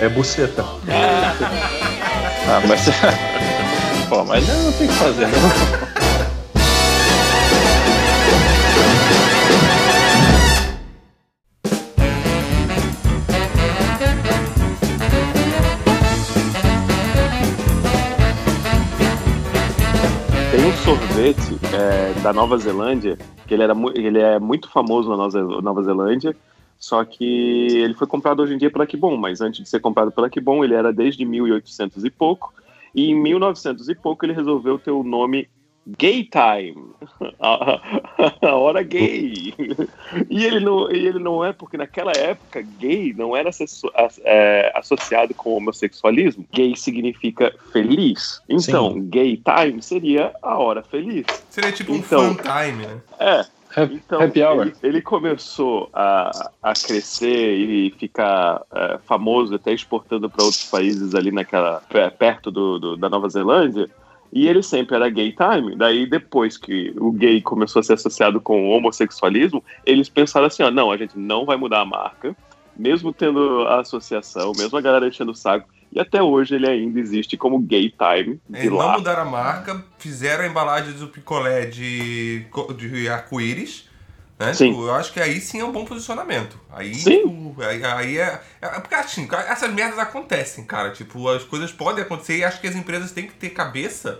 é 0.00 0.08
buceta. 0.08 0.64
Ah, 2.46 2.60
mas. 2.68 2.82
Pô, 4.06 4.22
mas 4.22 4.46
não 4.46 4.72
tem 4.72 4.86
que 4.86 4.92
fazer, 4.92 5.26
não. 5.28 6.03
Sorvete 21.24 21.58
é, 21.74 22.20
da 22.20 22.34
Nova 22.34 22.58
Zelândia, 22.58 23.16
que 23.46 23.54
ele, 23.54 23.62
era 23.62 23.74
ele 23.94 24.18
é 24.18 24.38
muito 24.38 24.68
famoso 24.68 25.08
na 25.08 25.16
Nova, 25.16 25.62
Nova 25.62 25.82
Zelândia, 25.82 26.36
só 26.78 27.02
que 27.02 27.24
ele 27.24 27.94
foi 27.94 28.06
comprado 28.06 28.42
hoje 28.42 28.52
em 28.52 28.58
dia 28.58 28.70
pela 28.70 28.86
Kibon, 28.86 29.16
mas 29.16 29.40
antes 29.40 29.62
de 29.62 29.68
ser 29.68 29.80
comprado 29.80 30.12
pela 30.12 30.28
Kibon, 30.28 30.62
ele 30.62 30.74
era 30.74 30.92
desde 30.92 31.24
1800 31.24 32.04
e 32.04 32.10
pouco, 32.10 32.52
e 32.94 33.10
em 33.10 33.14
1900 33.14 33.88
e 33.88 33.94
pouco 33.94 34.26
ele 34.26 34.34
resolveu 34.34 34.78
ter 34.78 34.90
o 34.90 35.02
nome 35.02 35.48
Gay 35.86 36.24
Time, 36.30 36.92
a, 37.40 37.80
a 38.42 38.54
hora 38.54 38.82
gay. 38.82 39.52
E 40.30 40.44
ele, 40.44 40.60
não, 40.60 40.90
e 40.90 41.06
ele 41.06 41.18
não 41.18 41.44
é, 41.44 41.52
porque 41.52 41.76
naquela 41.76 42.12
época 42.12 42.62
gay 42.78 43.12
não 43.12 43.36
era 43.36 43.50
é, 44.24 44.72
associado 44.74 45.34
com 45.34 45.56
homossexualismo. 45.56 46.46
Gay 46.52 46.74
significa 46.76 47.52
feliz. 47.72 48.40
Então, 48.48 49.00
gay 49.02 49.36
time 49.36 49.82
seria 49.82 50.32
a 50.42 50.58
hora 50.58 50.82
feliz. 50.82 51.26
Seria 51.50 51.72
tipo 51.72 51.92
um 51.92 51.96
Então. 51.96 52.34
fun 52.34 52.42
time, 52.42 52.86
né? 52.86 53.00
É, 53.18 53.46
Happy, 53.76 53.94
então, 53.94 54.22
happy 54.22 54.40
hour. 54.42 54.62
Ele, 54.68 54.76
ele 54.84 55.02
começou 55.02 55.90
a, 55.92 56.30
a 56.62 56.72
crescer 56.72 57.56
e 57.56 57.90
ficar 57.98 58.62
é, 58.72 58.98
famoso, 59.04 59.56
até 59.56 59.72
exportando 59.72 60.30
para 60.30 60.44
outros 60.44 60.64
países 60.70 61.12
ali 61.14 61.32
naquela 61.32 61.82
pe- 61.88 62.10
perto 62.12 62.50
do, 62.52 62.78
do- 62.78 62.96
da 62.96 63.10
Nova 63.10 63.28
Zelândia. 63.28 63.90
E 64.34 64.48
ele 64.48 64.64
sempre 64.64 64.96
era 64.96 65.08
gay 65.08 65.32
time. 65.32 65.76
Daí, 65.76 66.06
depois 66.06 66.58
que 66.58 66.92
o 66.98 67.12
gay 67.12 67.40
começou 67.40 67.78
a 67.78 67.82
ser 67.84 67.92
associado 67.92 68.40
com 68.40 68.66
o 68.68 68.70
homossexualismo, 68.70 69.62
eles 69.86 70.08
pensaram 70.08 70.46
assim: 70.48 70.64
ó, 70.64 70.72
não, 70.72 70.90
a 70.90 70.96
gente 70.96 71.16
não 71.16 71.46
vai 71.46 71.56
mudar 71.56 71.82
a 71.82 71.84
marca, 71.84 72.36
mesmo 72.76 73.12
tendo 73.12 73.62
a 73.68 73.80
associação, 73.80 74.50
mesmo 74.58 74.76
a 74.76 74.80
galera 74.80 75.06
enchendo 75.06 75.30
o 75.30 75.36
saco. 75.36 75.68
E 75.92 76.00
até 76.00 76.20
hoje 76.20 76.56
ele 76.56 76.68
ainda 76.68 76.98
existe 76.98 77.36
como 77.36 77.60
gay 77.60 77.88
time 77.88 78.40
Eles 78.52 78.68
não 78.68 78.78
lá. 78.78 78.98
mudaram 78.98 79.22
a 79.22 79.24
marca, 79.24 79.84
fizeram 79.96 80.42
a 80.42 80.48
embalagem 80.48 80.92
do 80.94 81.06
picolé 81.06 81.66
de, 81.66 82.44
de 82.76 83.08
arco-íris. 83.08 83.88
Né? 84.38 84.52
Sim. 84.52 84.70
Tipo, 84.70 84.82
eu 84.86 84.94
acho 84.94 85.12
que 85.12 85.20
aí 85.20 85.40
sim 85.40 85.60
é 85.60 85.64
um 85.64 85.70
bom 85.70 85.84
posicionamento. 85.84 86.58
Aí, 86.72 86.94
Sim. 86.94 87.54
aí, 87.60 87.84
aí 87.84 88.18
é, 88.18 88.40
é. 88.60 88.68
Porque 88.80 88.94
assim, 88.94 89.28
essas 89.48 89.72
merdas 89.72 89.98
acontecem, 89.98 90.64
cara. 90.64 90.90
Tipo, 90.90 91.28
as 91.28 91.44
coisas 91.44 91.70
podem 91.70 92.02
acontecer 92.02 92.38
e 92.38 92.44
acho 92.44 92.60
que 92.60 92.66
as 92.66 92.74
empresas 92.74 93.12
têm 93.12 93.26
que 93.28 93.34
ter 93.34 93.50
cabeça 93.50 94.18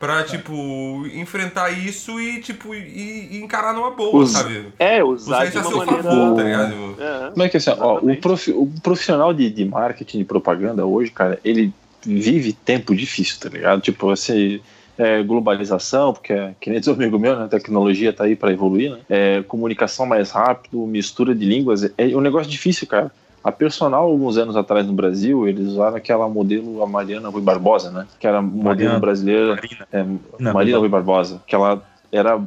pra, 0.00 0.24
tipo, 0.24 1.06
enfrentar 1.14 1.70
isso 1.70 2.18
e, 2.20 2.40
tipo, 2.40 2.74
e, 2.74 3.28
e 3.36 3.40
encarar 3.40 3.72
numa 3.72 3.92
boa, 3.92 4.24
Us- 4.24 4.32
sabe? 4.32 4.72
É, 4.80 5.02
Usar 5.04 5.44
isso 5.44 5.52
de 5.52 5.58
a 5.58 5.62
seu 5.62 5.76
maneira. 5.76 6.02
favor, 6.02 6.36
tá 6.36 6.42
ligado? 6.42 6.96
É. 7.00 7.30
Como 7.30 7.42
é 7.44 7.48
que 7.48 7.56
é 7.56 7.58
assim, 7.58 7.70
ó, 7.78 7.98
o, 8.00 8.16
profi- 8.16 8.50
o 8.52 8.66
profissional 8.82 9.32
de, 9.32 9.48
de 9.48 9.64
marketing 9.64 10.18
e 10.18 10.24
propaganda 10.24 10.84
hoje, 10.84 11.12
cara, 11.12 11.38
ele 11.44 11.72
vive 12.04 12.52
tempo 12.52 12.96
difícil, 12.96 13.38
tá 13.38 13.48
ligado? 13.48 13.80
Tipo, 13.80 14.10
assim, 14.10 14.60
é, 14.98 15.22
globalização, 15.22 16.12
porque 16.12 16.32
é, 16.32 16.54
que 16.60 16.70
nem 16.70 16.78
diz 16.78 16.88
o 16.88 16.92
amigo 16.92 17.18
meu, 17.18 17.36
né? 17.36 17.44
A 17.44 17.48
tecnologia 17.48 18.12
tá 18.12 18.24
aí 18.24 18.36
para 18.36 18.52
evoluir, 18.52 18.90
né? 18.90 18.98
É, 19.08 19.42
comunicação 19.42 20.06
mais 20.06 20.30
rápido, 20.30 20.86
mistura 20.86 21.34
de 21.34 21.44
línguas, 21.44 21.84
é 21.96 22.06
um 22.16 22.20
negócio 22.20 22.50
difícil, 22.50 22.86
cara. 22.86 23.10
A 23.42 23.50
Personal, 23.50 24.04
alguns 24.04 24.36
anos 24.36 24.56
atrás 24.56 24.86
no 24.86 24.92
Brasil, 24.92 25.48
eles 25.48 25.66
usaram 25.66 25.96
aquela 25.96 26.28
modelo, 26.28 26.80
a 26.80 26.86
Mariana 26.86 27.28
Rui 27.28 27.42
Barbosa, 27.42 27.90
né? 27.90 28.06
Que 28.20 28.26
era 28.26 28.40
modelo 28.40 28.64
Mariana. 28.64 28.98
brasileira. 29.00 29.56
Marina. 29.56 29.88
É, 29.92 30.04
Não, 30.38 30.52
Marina. 30.52 30.78
Rui 30.78 30.88
Barbosa, 30.88 31.42
que 31.44 31.54
ela 31.54 31.82
era 32.12 32.40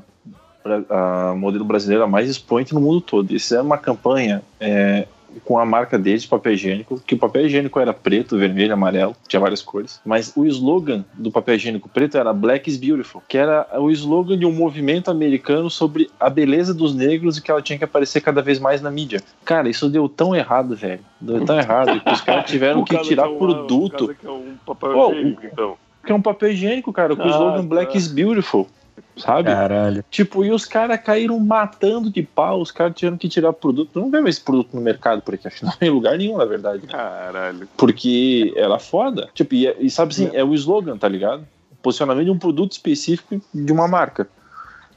a 0.89 1.33
modelo 1.35 1.65
brasileira 1.65 2.07
mais 2.07 2.29
expoente 2.29 2.73
no 2.73 2.79
mundo 2.79 3.01
todo. 3.01 3.35
Isso 3.35 3.53
era 3.53 3.61
uma 3.61 3.77
campanha 3.77 4.41
é, 4.59 5.05
com 5.43 5.59
a 5.59 5.65
marca 5.65 5.97
deles 5.97 6.21
de 6.23 6.27
papel 6.27 6.53
higiênico, 6.53 6.99
que 7.05 7.15
o 7.15 7.17
papel 7.17 7.45
higiênico 7.45 7.79
era 7.79 7.93
preto, 7.93 8.37
vermelho, 8.37 8.73
amarelo, 8.73 9.15
tinha 9.27 9.39
várias 9.39 9.61
cores. 9.61 9.99
Mas 10.05 10.31
o 10.35 10.45
slogan 10.45 11.03
do 11.13 11.31
papel 11.31 11.55
higiênico 11.55 11.89
preto 11.89 12.17
era 12.17 12.31
Black 12.33 12.69
is 12.69 12.77
Beautiful, 12.77 13.21
que 13.27 13.37
era 13.37 13.67
o 13.79 13.89
slogan 13.91 14.37
de 14.37 14.45
um 14.45 14.51
movimento 14.53 15.11
americano 15.11 15.69
sobre 15.69 16.09
a 16.19 16.29
beleza 16.29 16.73
dos 16.73 16.95
negros 16.95 17.37
e 17.37 17.41
que 17.41 17.51
ela 17.51 17.61
tinha 17.61 17.77
que 17.77 17.83
aparecer 17.83 18.21
cada 18.21 18.41
vez 18.41 18.59
mais 18.59 18.81
na 18.81 18.89
mídia. 18.91 19.21
Cara, 19.43 19.67
isso 19.69 19.89
deu 19.89 20.07
tão 20.07 20.35
errado, 20.35 20.75
velho. 20.75 21.01
Deu 21.19 21.43
tão 21.45 21.57
errado 21.57 21.99
que 22.01 22.11
os 22.11 22.21
caras 22.21 22.49
tiveram 22.49 22.83
que 22.85 22.97
tirar 22.99 23.23
que 23.23 23.29
é 23.29 23.31
uma- 23.31 23.39
produto. 23.39 24.15
que 24.19 24.25
é 24.27 24.31
um 24.31 24.55
papel 24.65 25.11
higiênico, 25.11 25.41
então. 25.45 25.77
Que 26.05 26.11
é 26.11 26.15
um 26.15 26.21
papel 26.21 26.51
higiênico, 26.51 26.93
cara, 26.93 27.15
com 27.15 27.23
o 27.23 27.25
Ah, 27.25 27.29
slogan 27.29 27.65
Black 27.65 27.91
tá. 27.93 27.97
is 27.97 28.07
Beautiful. 28.07 28.67
Sabe? 29.17 29.49
Caralho. 29.49 30.03
Tipo, 30.11 30.43
e 30.43 30.51
os 30.51 30.65
caras 30.65 30.99
caíram 31.01 31.39
matando 31.39 32.09
de 32.09 32.21
pau, 32.23 32.61
os 32.61 32.71
caras 32.71 32.93
tiveram 32.95 33.17
que 33.17 33.29
tirar 33.29 33.53
produto. 33.53 33.97
Não 33.99 34.11
vê 34.11 34.19
mais 34.19 34.35
esse 34.35 34.43
produto 34.43 34.69
no 34.73 34.81
mercado 34.81 35.21
por 35.21 35.33
aqui, 35.35 35.47
acho 35.47 35.59
que 35.59 35.65
não 35.65 35.73
é 35.79 35.85
em 35.87 35.89
lugar 35.89 36.17
nenhum, 36.17 36.37
na 36.37 36.45
verdade. 36.45 36.85
Caralho. 36.87 37.67
Porque 37.77 38.53
era 38.55 38.77
foda. 38.79 39.29
Tipo, 39.33 39.55
e, 39.55 39.73
e 39.79 39.89
sabe 39.89 40.11
assim, 40.13 40.29
é 40.33 40.43
o 40.43 40.53
slogan, 40.53 40.97
tá 40.97 41.07
ligado? 41.07 41.41
O 41.71 41.75
posicionamento 41.81 42.25
de 42.25 42.31
um 42.31 42.37
produto 42.39 42.73
específico 42.73 43.41
de 43.53 43.71
uma 43.71 43.87
marca. 43.87 44.27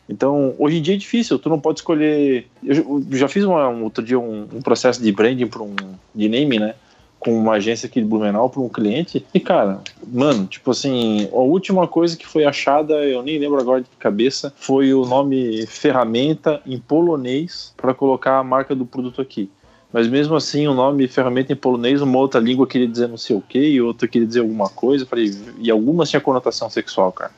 Então, 0.08 0.54
hoje 0.58 0.78
em 0.78 0.82
dia 0.82 0.94
é 0.94 0.96
difícil, 0.98 1.38
tu 1.38 1.48
não 1.50 1.60
pode 1.60 1.80
escolher. 1.80 2.46
Eu 2.64 2.74
já- 2.74 2.82
eu 2.82 3.04
já 3.18 3.28
fiz 3.28 3.44
uma- 3.44 3.68
um, 3.68 3.84
outro 3.84 4.02
dia 4.02 4.18
um, 4.18 4.48
um 4.54 4.62
processo 4.62 5.02
de 5.02 5.12
branding 5.12 5.46
para 5.46 5.62
um 5.62 5.76
de 6.14 6.28
name, 6.28 6.58
né? 6.58 6.74
Com 7.18 7.36
uma 7.36 7.54
agência 7.54 7.86
aqui 7.86 8.00
de 8.00 8.06
Blumenau 8.06 8.48
para 8.48 8.60
um 8.60 8.68
cliente. 8.68 9.26
E, 9.34 9.40
cara, 9.40 9.80
mano, 10.06 10.46
tipo 10.46 10.70
assim, 10.70 11.28
a 11.32 11.36
última 11.38 11.86
coisa 11.88 12.16
que 12.16 12.26
foi 12.26 12.44
achada, 12.44 12.94
eu 12.94 13.22
nem 13.22 13.38
lembro 13.38 13.60
agora 13.60 13.80
de 13.80 13.88
cabeça, 13.98 14.52
foi 14.56 14.94
o 14.94 15.04
nome 15.04 15.66
ferramenta 15.66 16.60
em 16.64 16.78
polonês 16.78 17.72
para 17.76 17.92
colocar 17.92 18.38
a 18.38 18.44
marca 18.44 18.74
do 18.74 18.86
produto 18.86 19.20
aqui. 19.20 19.50
Mas 19.92 20.06
mesmo 20.06 20.36
assim, 20.36 20.68
o 20.68 20.74
nome 20.74 21.08
ferramenta 21.08 21.52
em 21.52 21.56
polonês, 21.56 22.02
uma 22.02 22.18
outra 22.18 22.40
língua 22.40 22.66
queria 22.66 22.86
dizer 22.86 23.08
não 23.08 23.16
sei 23.16 23.34
o 23.34 23.40
que, 23.40 23.58
e 23.58 23.80
outra 23.80 24.06
queria 24.06 24.26
dizer 24.28 24.40
alguma 24.40 24.68
coisa. 24.68 25.06
Falei, 25.06 25.30
e 25.58 25.70
algumas 25.70 26.10
tinham 26.10 26.20
conotação 26.20 26.68
sexual, 26.68 27.10
cara. 27.10 27.32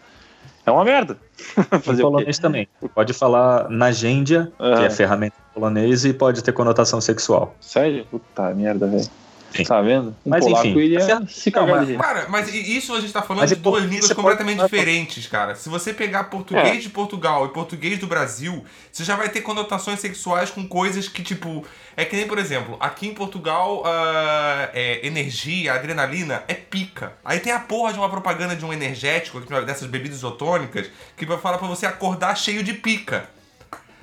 É 0.66 0.70
uma 0.70 0.84
merda. 0.84 1.16
Fazer 1.80 1.92
em 1.92 1.96
quê? 1.96 2.02
polonês 2.02 2.38
também. 2.38 2.68
Pode 2.94 3.12
falar 3.12 3.70
Nagendia, 3.70 4.52
que 4.58 4.62
Ah. 4.62 4.82
é 4.84 4.90
ferramenta 4.90 5.34
em 5.38 5.54
polonês, 5.54 6.04
e 6.04 6.12
pode 6.12 6.42
ter 6.44 6.52
conotação 6.52 7.00
sexual. 7.00 7.54
Sério? 7.60 8.04
Puta 8.10 8.52
merda, 8.52 8.86
velho. 8.86 9.08
Sim. 9.54 9.64
Tá 9.64 9.82
vendo? 9.82 10.10
Um 10.24 10.30
Mas, 10.30 10.44
polaco 10.44 10.66
enfim. 10.66 10.78
iria 10.78 11.00
Certo. 11.00 11.30
se 11.30 11.50
cagar 11.50 11.84
de. 11.84 11.96
Cara, 11.96 12.26
mas 12.28 12.52
isso 12.54 12.94
a 12.94 13.00
gente 13.00 13.12
tá 13.12 13.20
falando 13.20 13.40
Mas 13.42 13.50
de 13.50 13.56
é 13.56 13.58
duas 13.58 13.82
línguas 13.84 14.06
você 14.06 14.14
completamente 14.14 14.58
pode- 14.58 14.70
diferentes, 14.70 15.26
cara. 15.26 15.54
Se 15.56 15.68
você 15.68 15.92
pegar 15.92 16.24
português 16.24 16.68
É. 16.76 16.80
de 16.80 16.88
Portugal 16.88 17.44
e 17.46 17.48
português 17.48 17.98
do 17.98 18.06
Brasil, 18.06 18.64
você 18.92 19.02
já 19.04 19.16
vai 19.16 19.28
ter 19.28 19.40
conotações 19.40 19.98
sexuais 20.00 20.50
com 20.50 20.66
coisas 20.66 21.08
que, 21.08 21.22
tipo. 21.22 21.64
É 21.96 22.04
que 22.04 22.16
nem, 22.16 22.26
por 22.26 22.38
exemplo, 22.38 22.76
aqui 22.80 23.08
em 23.08 23.12
Portugal, 23.14 23.82
ah, 23.84 24.70
é, 24.72 25.04
energia, 25.06 25.74
adrenalina 25.74 26.44
é 26.48 26.54
pica. 26.54 27.12
Aí 27.24 27.40
tem 27.40 27.52
a 27.52 27.58
porra 27.60 27.92
de 27.92 27.98
uma 27.98 28.08
propaganda 28.08 28.54
de 28.56 28.64
um 28.64 28.72
energético, 28.72 29.40
dessas 29.66 29.88
bebidas 29.88 30.18
isotônicas, 30.18 30.88
que 31.16 31.26
vai 31.26 31.36
falar 31.38 31.58
pra 31.58 31.66
você 31.68 31.86
acordar 31.86 32.36
cheio 32.36 32.62
de 32.62 32.72
pica. 32.72 33.28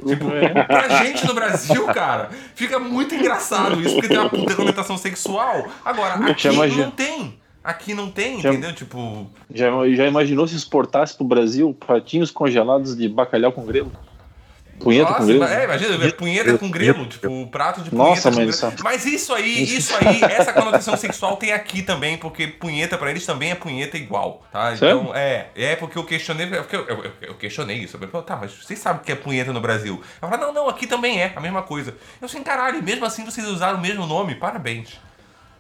Tipo, 0.05 0.25
pra 0.67 1.03
gente 1.03 1.25
no 1.25 1.33
Brasil, 1.33 1.85
cara, 1.87 2.29
fica 2.55 2.77
muito 2.79 3.15
engraçado 3.15 3.81
isso, 3.81 3.95
porque 3.95 4.07
tem 4.07 4.17
uma 4.17 4.29
puta 4.29 4.55
conotação 4.55 4.97
sexual. 4.97 5.67
Agora, 5.83 6.13
aqui 6.29 6.47
imagino. 6.47 6.83
não 6.83 6.91
tem. 6.91 7.39
Aqui 7.63 7.93
não 7.93 8.09
tem, 8.09 8.39
Já- 8.39 8.49
entendeu? 8.49 8.73
Tipo, 8.73 9.27
Já, 9.53 9.67
já 9.93 10.05
imaginou 10.07 10.47
se 10.47 10.55
exportasse 10.55 11.15
pro 11.17 11.25
Brasil 11.25 11.75
pratinhos 11.85 12.31
congelados 12.31 12.95
de 12.95 13.09
bacalhau 13.09 13.51
com 13.51 13.65
grelo? 13.65 13.91
Punheta 14.79 15.09
Nossa, 15.09 15.21
com 15.21 15.25
grelo? 15.25 15.43
é, 15.43 15.63
imagina, 15.63 16.11
punheta 16.11 16.57
com 16.57 16.69
grelo, 16.69 17.05
tipo, 17.07 17.47
prato 17.47 17.81
de 17.81 17.89
punheta 17.89 18.09
Nossa, 18.09 18.29
com 18.31 18.35
mãe 18.37 18.51
céu. 18.51 18.73
Mas 18.83 19.05
isso 19.05 19.33
aí, 19.33 19.63
isso 19.63 19.93
aí, 19.95 20.21
essa 20.31 20.53
conotação 20.53 20.95
sexual 20.95 21.35
tem 21.37 21.51
aqui 21.51 21.81
também, 21.81 22.15
porque 22.17 22.45
punheta 22.47 22.95
pra 22.97 23.09
eles 23.09 23.25
também 23.25 23.49
é 23.51 23.55
punheta 23.55 23.97
igual, 23.97 24.45
tá? 24.51 24.75
Sério? 24.75 24.99
Então, 25.01 25.15
é, 25.15 25.47
é 25.55 25.75
porque 25.75 25.97
eu 25.97 26.03
questionei, 26.03 26.45
é 26.45 26.57
porque 26.61 26.75
eu, 26.75 26.85
eu, 26.87 27.03
eu- 27.05 27.11
eu 27.21 27.33
questionei 27.35 27.77
isso. 27.77 27.97
Eu 27.99 28.07
falei, 28.07 28.25
tá, 28.25 28.35
mas 28.35 28.51
vocês 28.53 28.77
sabem 28.77 29.01
o 29.01 29.03
que 29.03 29.11
é 29.11 29.15
punheta 29.15 29.51
no 29.51 29.59
Brasil? 29.59 29.99
Eu 30.21 30.29
falei, 30.29 30.45
não, 30.45 30.53
não, 30.53 30.69
aqui 30.69 30.85
também 30.85 31.21
é, 31.21 31.33
a 31.35 31.41
mesma 31.41 31.63
coisa. 31.63 31.95
Eu 32.21 32.25
assim, 32.27 32.43
caralho, 32.43 32.77
e 32.77 32.81
mesmo 32.83 33.03
assim 33.03 33.25
vocês 33.25 33.47
usaram 33.47 33.79
o 33.79 33.81
mesmo 33.81 34.05
nome, 34.05 34.35
parabéns. 34.35 34.99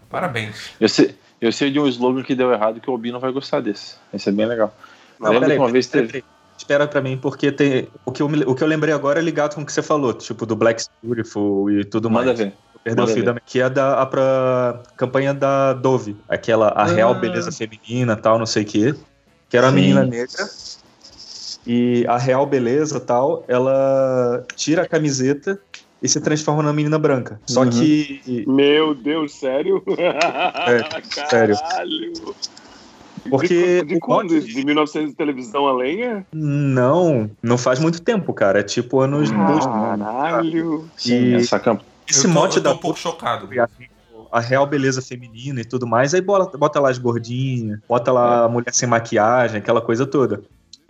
Parabéns. 0.09 0.71
Eu 0.79 0.87
sei, 0.89 1.15
eu 1.41 1.51
sei 1.51 1.71
de 1.71 1.79
um 1.79 1.87
slogan 1.87 2.23
que 2.23 2.35
deu 2.35 2.51
errado 2.51 2.79
que 2.79 2.89
o 2.89 2.93
Obi 2.93 3.11
não 3.11 3.19
vai 3.19 3.31
gostar 3.31 3.61
desse. 3.61 3.95
Esse 4.13 4.29
é 4.29 4.31
bem 4.31 4.45
legal. 4.45 4.73
Não, 5.19 5.31
Lembra 5.31 5.47
peraí, 5.47 5.57
que 5.57 5.63
uma 5.63 5.71
vez 5.71 5.87
teve. 5.87 6.07
peraí. 6.07 6.23
Espera 6.57 6.87
pra 6.87 7.01
mim, 7.01 7.17
porque 7.17 7.51
tem, 7.51 7.87
o, 8.05 8.11
que 8.11 8.21
eu, 8.21 8.27
o 8.27 8.55
que 8.55 8.63
eu 8.63 8.67
lembrei 8.67 8.93
agora 8.93 9.19
é 9.19 9.21
ligado 9.21 9.55
com 9.55 9.61
o 9.61 9.65
que 9.65 9.71
você 9.71 9.81
falou, 9.81 10.13
tipo, 10.13 10.45
do 10.45 10.55
Black 10.55 10.83
Beautiful 11.03 11.69
e 11.71 11.85
tudo 11.85 12.09
Manda 12.09 12.27
mais. 12.27 12.39
ver. 12.39 12.53
Perdeu 12.83 13.03
o 13.03 13.07
Manda 13.07 13.13
fio 13.13 13.25
ver. 13.25 13.33
da 13.33 13.39
que 13.39 13.59
é 13.61 13.69
da 13.69 14.01
a 14.01 14.05
pra 14.05 14.81
campanha 14.97 15.33
da 15.33 15.73
Dove, 15.73 16.17
aquela 16.27 16.69
a 16.69 16.85
real 16.85 17.11
Ah. 17.11 17.13
beleza 17.13 17.51
feminina, 17.51 18.15
tal, 18.15 18.39
não 18.39 18.45
sei 18.45 18.63
o 18.63 18.65
quê, 18.65 18.95
que 19.49 19.55
era 19.57 19.67
uma 19.67 19.73
Sim. 19.73 19.79
menina 19.81 20.05
negra. 20.05 20.49
E 21.65 22.05
a 22.07 22.17
real 22.17 22.45
beleza, 22.45 22.99
tal, 22.99 23.43
ela 23.47 24.43
tira 24.55 24.83
a 24.83 24.87
camiseta 24.87 25.59
e 26.01 26.07
se 26.07 26.21
transforma 26.21 26.63
numa 26.63 26.73
menina 26.73 26.97
branca. 26.97 27.41
Só 27.45 27.63
Uhum. 27.63 27.69
que 27.69 28.45
Meu 28.47 28.95
Deus, 28.95 29.33
sério? 29.37 29.83
sério. 31.29 31.55
Porque 33.29 33.83
De 33.83 33.95
o 33.95 33.99
quando? 33.99 34.39
De 34.39 34.65
1900 34.65 35.11
de 35.11 35.15
televisão 35.15 35.67
a 35.67 35.73
lenha? 35.73 36.25
não, 36.33 37.29
não 37.41 37.57
faz 37.57 37.79
muito 37.79 38.01
tempo, 38.01 38.33
cara, 38.33 38.59
é 38.59 38.63
tipo 38.63 38.99
anos 38.99 39.29
2000. 39.29 39.97
Caralho. 39.97 40.89
Sim, 40.97 41.13
E- 41.13 41.33
essa 41.35 41.59
campanha. 41.59 41.87
Esse 42.09 42.25
eu 42.25 42.33
tô, 42.33 42.39
mote 42.39 42.57
eu 42.57 42.63
tô 42.63 42.69
da 42.69 42.75
um 42.75 42.77
pouco 42.79 42.97
chocado. 42.97 43.49
a 44.31 44.39
real 44.39 44.65
beleza 44.65 45.01
feminina 45.01 45.59
e 45.61 45.65
tudo 45.65 45.85
mais, 45.85 46.13
aí 46.13 46.21
bota, 46.21 46.57
bota 46.57 46.79
lá 46.79 46.89
as 46.89 46.97
gordinhas, 46.97 47.79
bota 47.87 48.11
lá 48.11 48.45
a 48.45 48.49
mulher 48.49 48.73
sem 48.73 48.87
maquiagem, 48.87 49.57
aquela 49.59 49.81
coisa 49.81 50.05
toda. 50.05 50.41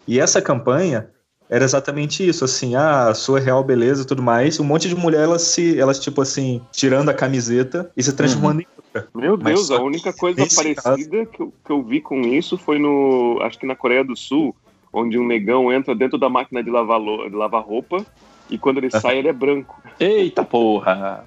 E 0.07 0.19
essa 0.19 0.41
campanha 0.41 1.09
era 1.49 1.63
exatamente 1.63 2.27
isso, 2.27 2.43
assim, 2.43 2.75
ah, 2.75 3.07
a 3.09 3.13
sua 3.13 3.39
real 3.39 3.63
beleza 3.63 4.03
e 4.03 4.05
tudo 4.05 4.21
mais. 4.21 4.59
Um 4.59 4.63
monte 4.65 4.89
de 4.89 4.95
mulher, 4.95 5.23
elas 5.23 5.43
se, 5.43 5.79
elas 5.79 5.99
tipo 5.99 6.21
assim, 6.21 6.61
tirando 6.71 7.09
a 7.09 7.13
camiseta 7.13 7.89
e 7.95 8.03
se 8.03 8.13
transformando 8.13 8.61
em 8.61 8.67
outra. 8.75 9.09
Meu 9.15 9.37
Mas 9.37 9.53
Deus, 9.53 9.71
a 9.71 9.81
única 9.81 10.11
coisa 10.11 10.45
parecida 10.55 11.25
que, 11.25 11.41
eu, 11.41 11.53
que 11.65 11.71
eu 11.71 11.83
vi 11.83 12.01
com 12.01 12.21
isso 12.21 12.57
foi 12.57 12.77
no. 12.79 13.39
Acho 13.41 13.57
que 13.57 13.65
na 13.65 13.75
Coreia 13.75 14.03
do 14.03 14.15
Sul, 14.15 14.55
onde 14.91 15.17
um 15.17 15.25
negão 15.25 15.71
entra 15.71 15.95
dentro 15.95 16.17
da 16.17 16.29
máquina 16.29 16.63
de 16.63 16.69
lavar, 16.69 16.99
lo- 16.99 17.29
de 17.29 17.35
lavar 17.35 17.63
roupa 17.63 18.05
e 18.49 18.57
quando 18.57 18.77
ele 18.79 18.89
sai 18.91 19.19
ele 19.19 19.29
é 19.29 19.33
branco. 19.33 19.81
Eita 19.99 20.43
porra! 20.43 21.23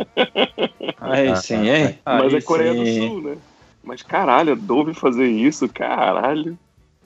Aí 1.01 1.35
sim, 1.37 1.69
hein? 1.69 1.99
Mas 2.05 2.33
Aí 2.33 2.37
é 2.37 2.41
Coreia 2.43 2.75
do 2.75 2.85
sim. 2.85 3.09
Sul, 3.09 3.23
né? 3.23 3.37
Mas 3.83 4.03
caralho, 4.03 4.53
a 4.53 4.57
Dove 4.57 4.93
fazer 4.93 5.27
isso, 5.27 5.69
caralho. 5.69 6.59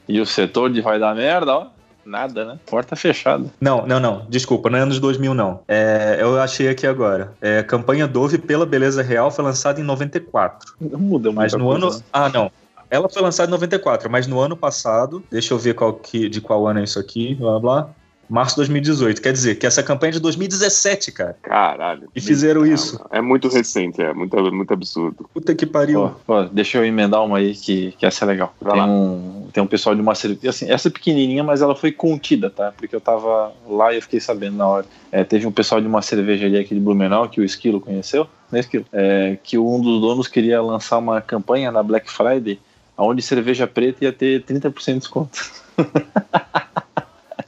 E 0.09 0.21
o 0.21 0.27
setor 0.27 0.71
de 0.71 0.81
vai 0.81 0.99
dar 0.99 1.15
merda, 1.15 1.57
ó. 1.57 1.67
Nada, 2.05 2.45
né? 2.45 2.59
Porta 2.67 2.95
fechada. 2.97 3.47
Não, 3.61 3.87
não, 3.87 3.99
não, 3.99 4.27
desculpa, 4.29 4.69
não 4.69 4.79
é 4.79 4.83
anos 4.83 4.99
2000 4.99 5.35
não. 5.35 5.61
É, 5.67 6.19
eu 6.21 6.41
achei 6.41 6.69
aqui 6.69 6.87
agora. 6.87 7.33
É, 7.41 7.63
campanha 7.63 8.07
Dove 8.07 8.39
pela 8.39 8.67
beleza 8.67 9.03
real 9.03 9.31
foi 9.31 9.45
lançada 9.45 9.81
em 9.81 9.85
94. 9.85 10.75
Não 10.81 10.99
muda 10.99 11.33
Mas 11.33 11.53
no 11.53 11.65
coisa, 11.65 11.87
ano. 11.87 11.95
né? 11.97 12.03
Ah, 12.13 12.29
não. 12.29 12.51
Ela 12.91 13.09
foi 13.09 13.23
lançada 13.23 13.49
em 13.49 13.51
94, 13.51 14.11
mas 14.11 14.27
no 14.27 14.39
ano 14.39 14.57
passado, 14.57 15.25
deixa 15.31 15.53
eu 15.55 15.59
ver 15.59 15.75
qual 15.75 15.95
que, 15.95 16.29
de 16.29 16.41
qual 16.41 16.67
ano 16.67 16.81
é 16.81 16.85
isso 16.85 16.99
aqui, 16.99 17.35
blá 17.35 17.59
blá. 17.59 17.89
Março 18.29 18.55
de 18.55 18.57
2018. 18.61 19.21
Quer 19.21 19.33
dizer, 19.33 19.55
que 19.57 19.67
essa 19.67 19.83
campanha 19.83 20.11
é 20.11 20.13
de 20.13 20.21
2017, 20.21 21.13
cara. 21.13 21.37
Caralho. 21.43 22.09
E 22.15 22.21
fizeram 22.21 22.67
isso. 22.67 23.01
É 23.11 23.21
muito 23.21 23.49
recente, 23.49 24.01
é 24.01 24.13
muito, 24.13 24.37
muito 24.53 24.73
absurdo. 24.73 25.29
Puta 25.33 25.55
que 25.55 25.67
pariu. 25.67 26.01
Ó, 26.01 26.13
ó, 26.27 26.43
deixa 26.45 26.79
eu 26.79 26.85
emendar 26.85 27.25
uma 27.25 27.39
aí 27.39 27.55
que, 27.55 27.93
que 27.99 28.07
essa 28.07 28.25
é 28.25 28.29
legal. 28.29 28.55
Vai 28.61 28.73
Tem 28.73 28.81
lá. 28.81 28.87
um, 28.87 29.49
tem 29.53 29.63
um 29.63 29.67
pessoal 29.67 29.95
de 29.95 30.01
uma 30.01 30.15
cerveja. 30.15 30.51
Assim, 30.51 30.71
essa 30.71 30.89
é 30.89 30.91
pequenininha, 30.91 31.45
mas 31.45 31.63
ela 31.63 31.75
foi 31.75 31.93
contida, 31.93 32.51
tá? 32.51 32.73
Porque 32.77 32.95
eu 32.95 33.01
tava 33.01 33.53
lá 33.69 33.93
e 33.93 33.97
eu 33.97 34.03
fiquei 34.03 34.21
sabendo 34.21 34.57
na 34.57 34.67
hora. 34.67 34.87
É, 35.13 35.23
teve 35.25 35.47
um 35.47 35.53
pessoal 35.53 35.81
de 35.81 35.87
uma 35.87 36.03
cervejaria 36.03 36.61
aqui 36.61 36.75
de 36.75 36.81
Blumenau 36.81 37.29
que 37.29 37.41
o 37.41 37.45
Esquilo 37.45 37.81
conheceu, 37.81 38.27
né, 38.51 38.61
Esquilo? 38.61 38.85
É, 38.93 39.39
que 39.43 39.59
um 39.59 39.81
dos 39.81 40.01
donos 40.01 40.29
queria 40.29 40.61
lançar 40.61 40.99
uma 40.99 41.21
campanha 41.21 41.71
na 41.71 41.83
Black 41.83 42.11
Friday 42.11 42.59
onde 42.97 43.23
cerveja 43.23 43.67
preta 43.67 44.05
ia 44.05 44.13
ter 44.13 44.43
30% 44.43 44.93
de 44.93 44.99
desconto. 45.01 45.39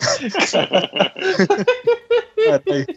Ah. 0.06 1.12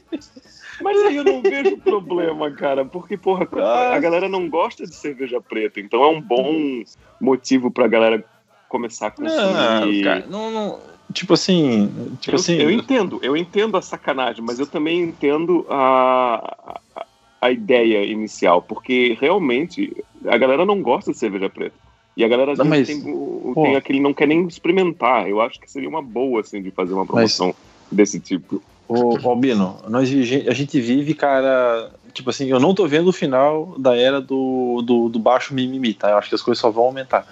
Mas 0.82 0.98
aí 1.06 1.18
eu 1.18 1.24
não 1.26 1.42
vejo 1.42 1.78
problema, 1.78 2.50
cara, 2.52 2.86
porque, 2.86 3.18
porra, 3.18 3.48
Ah. 3.58 3.96
a 3.96 4.00
galera 4.00 4.30
não 4.30 4.50
gosta 4.50 4.86
de 4.86 4.96
cerveja 4.96 5.42
preta, 5.42 5.80
então 5.80 6.02
é 6.04 6.08
um 6.08 6.22
bom 6.22 6.84
motivo 7.20 7.70
pra 7.70 7.88
galera 7.88 8.24
começar 8.70 9.08
a 9.08 9.14
Não, 9.22 9.80
consumir. 9.82 10.04
cara, 10.04 10.26
não, 10.30 10.52
não- 10.52 10.90
Tipo 11.12 11.34
assim. 11.34 11.92
Tipo 12.22 12.36
eu, 12.36 12.40
assim. 12.40 12.54
eu 12.56 12.70
entendo, 12.70 13.20
eu 13.24 13.36
entendo 13.36 13.76
a 13.76 13.82
sacanagem, 13.82 14.44
mas 14.46 14.60
eu 14.60 14.68
também 14.68 15.02
entendo 15.02 15.66
a, 15.68 16.80
a, 16.96 17.06
a 17.42 17.52
ideia 17.52 18.06
inicial, 18.06 18.62
porque 18.62 19.18
realmente 19.20 19.92
a 20.28 20.38
galera 20.38 20.68
não 20.68 20.84
gosta 20.84 21.12
de 21.12 21.18
cerveja 21.18 21.50
preta. 21.50 21.74
E 22.20 22.24
a 22.26 22.28
galera 22.28 22.52
às 22.52 22.58
Não, 22.58 22.66
vezes 22.66 22.98
mas, 22.98 23.02
tem, 23.02 23.14
o- 23.14 23.54
tem 23.56 23.76
aquele 23.78 24.02
não 24.02 24.14
quer 24.14 24.28
nem 24.28 24.46
experimentar. 24.46 25.30
Eu 25.30 25.40
acho 25.40 25.58
que 25.58 25.72
seria 25.72 25.88
uma 25.88 26.02
boa, 26.02 26.42
assim, 26.42 26.62
de 26.62 26.70
fazer 26.70 26.94
uma 26.94 27.06
promoção 27.06 27.56
desse 27.90 28.20
tipo. 28.20 28.62
Ô, 28.90 29.18
ô 29.24 29.36
Bino, 29.38 29.78
nós, 29.88 30.10
a 30.10 30.54
gente 30.54 30.82
vive, 30.82 31.14
cara. 31.14 31.90
Tipo 32.12 32.30
assim, 32.30 32.48
eu 32.48 32.60
não 32.60 32.76
tô 32.76 32.86
vendo 32.86 33.08
o 33.08 33.14
final 33.14 33.74
da 33.80 33.96
era 33.96 34.20
do, 34.20 34.82
do, 34.86 35.08
do 35.08 35.18
baixo 35.18 35.54
mimimi, 35.54 35.94
tá? 35.94 36.10
Eu 36.10 36.18
acho 36.18 36.28
que 36.28 36.36
as 36.36 36.42
coisas 36.42 36.60
só 36.60 36.70
vão 36.70 36.84
aumentar. 36.84 37.26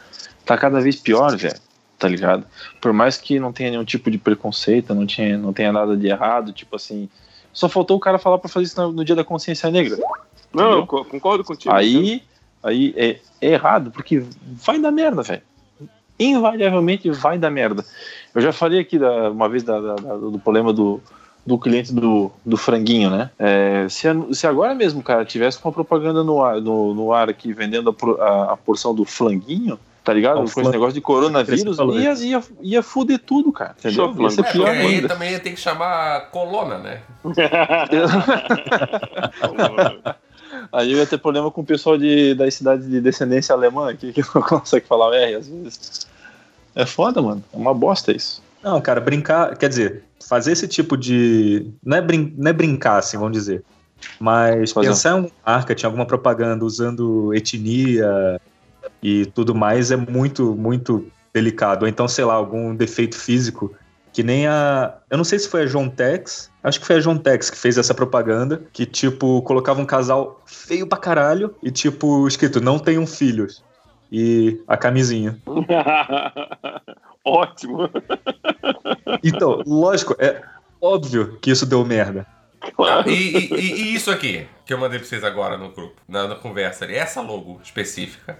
Tá 0.45 0.58
cada 0.58 0.80
vez 0.80 0.95
pior, 0.95 1.36
velho. 1.36 1.60
Tá 2.00 2.08
ligado? 2.08 2.45
Por 2.80 2.93
mais 2.93 3.17
que 3.17 3.41
não 3.41 3.52
tenha 3.52 3.71
nenhum 3.71 3.84
tipo 3.84 4.10
de 4.10 4.17
preconceito, 4.17 4.95
não, 4.95 5.06
tinha, 5.06 5.38
não 5.38 5.52
tenha 5.52 5.73
nada 5.73 5.97
de 5.97 6.08
errado, 6.08 6.54
tipo 6.54 6.78
assim. 6.78 7.10
Só 7.52 7.67
faltou 7.67 7.97
o 7.97 8.00
cara 8.00 8.17
falar 8.17 8.38
pra 8.38 8.47
fazer 8.47 8.67
isso 8.67 8.80
no, 8.82 8.93
no 8.93 9.04
dia 9.04 9.15
da 9.17 9.23
consciência 9.26 9.69
negra. 9.69 9.97
Não, 10.54 10.63
Entendeu? 10.63 10.78
eu 10.80 10.88
co- 10.88 11.04
concordo 11.04 11.43
contigo. 11.43 11.73
Aí, 11.76 12.21
aí 12.67 12.93
é, 12.97 13.17
é 13.41 13.51
errado, 13.53 13.91
porque 13.91 14.23
vai 14.45 14.80
dar 14.80 14.91
merda, 14.91 15.21
velho. 15.23 15.41
Invariavelmente 16.19 17.10
vai 17.12 17.38
dar 17.38 17.51
merda. 17.51 17.86
Eu 18.34 18.41
já 18.41 18.51
falei 18.51 18.80
aqui 18.80 18.97
da- 18.97 19.30
uma 19.32 19.47
vez 19.47 19.63
da- 19.63 19.80
da- 19.80 19.95
da- 19.95 20.17
do 20.17 20.39
problema 20.39 20.73
do, 20.73 20.99
do 21.45 21.58
cliente 21.60 21.93
do, 21.93 22.32
do 22.45 22.58
franguinho, 22.58 23.10
né? 23.10 23.30
É, 23.38 23.86
se, 23.89 24.08
a- 24.08 24.15
se 24.34 24.47
agora 24.47 24.73
mesmo, 24.73 25.03
cara, 25.03 25.23
tivesse 25.23 25.60
uma 25.63 25.71
propaganda 25.71 26.23
no 26.23 26.43
ar, 26.43 26.60
no, 26.60 26.93
no 26.93 27.13
ar 27.13 27.30
aqui 27.30 27.53
vendendo 27.53 27.89
a, 27.89 28.23
a- 28.23 28.53
a 28.53 28.58
porção 28.58 28.95
do 28.95 29.06
flanguinho, 29.06 29.80
tá 30.03 30.12
ligado? 30.12 30.38
Com 30.51 30.62
esse 30.62 30.71
negócio 30.71 30.93
de 30.93 31.01
coronavírus, 31.01 31.77
ia, 31.93 32.13
ia, 32.13 32.43
ia 32.62 32.82
fuder 32.84 33.19
tudo, 33.19 33.51
cara. 33.51 33.75
Entendeu? 33.77 34.13
Ia 34.19 34.30
ser 34.32 34.41
É, 34.45 34.51
pior 34.51 34.69
aí 34.69 34.95
ainda. 34.95 35.08
também 35.08 35.32
ia 35.32 35.39
ter 35.39 35.51
que 35.51 35.60
chamar 35.60 36.32
colona, 36.32 36.80
né? 36.80 37.01
Aí 40.71 40.91
eu 40.91 40.97
ia 40.97 41.06
ter 41.06 41.17
problema 41.17 41.49
com 41.51 41.62
o 41.62 41.65
pessoal 41.65 41.97
de, 41.97 42.34
das 42.36 42.53
cidades 42.53 42.88
de 42.88 42.99
descendência 43.01 43.53
alemã 43.53 43.89
aqui, 43.89 44.12
que 44.13 44.21
não 44.34 44.41
consegue 44.43 44.86
falar 44.86 45.10
o 45.10 45.13
R 45.13 45.36
às 45.36 45.47
vezes. 45.47 46.08
É 46.75 46.86
foda, 46.86 47.21
mano. 47.21 47.43
É 47.53 47.58
uma 47.58 47.73
bosta 47.73 48.12
isso. 48.12 48.41
Não, 48.63 48.80
cara, 48.82 48.99
brincar, 48.99 49.56
quer 49.58 49.69
dizer, 49.69 50.03
fazer 50.27 50.51
esse 50.51 50.67
tipo 50.67 50.97
de. 50.97 51.67
Não 51.84 51.97
é, 51.97 52.01
brin... 52.01 52.34
não 52.38 52.49
é 52.49 52.53
brincar, 52.53 52.97
assim, 52.97 53.17
vamos 53.17 53.34
dizer. 53.38 53.63
Mas 54.19 54.71
Fazer 54.71 54.88
um- 54.88 54.91
pensar 54.91 55.17
em 55.17 55.21
um 55.23 55.32
marketing, 55.45 55.86
alguma 55.86 56.06
propaganda 56.06 56.63
usando 56.63 57.34
etnia 57.34 58.39
e 59.01 59.25
tudo 59.27 59.56
mais 59.56 59.91
é 59.91 59.95
muito, 59.95 60.56
muito 60.56 61.06
delicado. 61.34 61.84
Ou 61.84 61.88
então, 61.88 62.08
sei 62.08 62.25
lá, 62.25 62.34
algum 62.34 62.75
defeito 62.75 63.15
físico. 63.15 63.73
Que 64.13 64.23
nem 64.23 64.47
a. 64.47 64.95
Eu 65.10 65.17
não 65.17 65.23
sei 65.23 65.39
se 65.39 65.47
foi 65.47 65.63
a 65.63 65.65
John 65.65 65.89
Tex. 65.89 66.49
Acho 66.67 66.80
que 66.82 66.86
foi 66.86 66.97
a 66.97 66.99
John 66.99 67.17
Tex 67.17 67.49
que 67.49 67.58
fez 67.58 67.77
essa 67.77 67.93
propaganda. 67.93 68.62
Que, 68.73 68.86
tipo, 68.86 69.41
colocava 69.43 69.80
um 69.82 69.86
casal 69.86 70.41
feio 70.45 70.86
pra 70.86 70.97
caralho 70.97 71.56
e, 71.63 71.71
tipo, 71.71 72.27
escrito: 72.27 72.60
não 72.60 72.77
tenham 72.77 73.08
filhos. 73.08 73.63
E 74.12 74.62
a 74.67 74.75
camisinha. 74.77 75.38
Ótimo. 77.23 77.89
Então, 79.23 79.62
lógico, 79.65 80.15
é 80.19 80.41
óbvio 80.82 81.38
que 81.41 81.51
isso 81.51 81.65
deu 81.65 81.84
merda. 81.86 82.25
E, 83.06 83.12
e- 83.12 83.53
e- 83.53 83.73
e 83.84 83.95
isso 83.95 84.10
aqui, 84.12 84.47
que 84.65 84.73
eu 84.73 84.77
mandei 84.77 84.99
pra 84.99 85.08
vocês 85.08 85.23
agora 85.23 85.58
no 85.58 85.69
grupo, 85.71 85.95
na, 86.08 86.27
na 86.27 86.36
conversa 86.36 86.86
ali, 86.86 86.95
essa 86.95 87.21
logo 87.21 87.60
específica, 87.63 88.38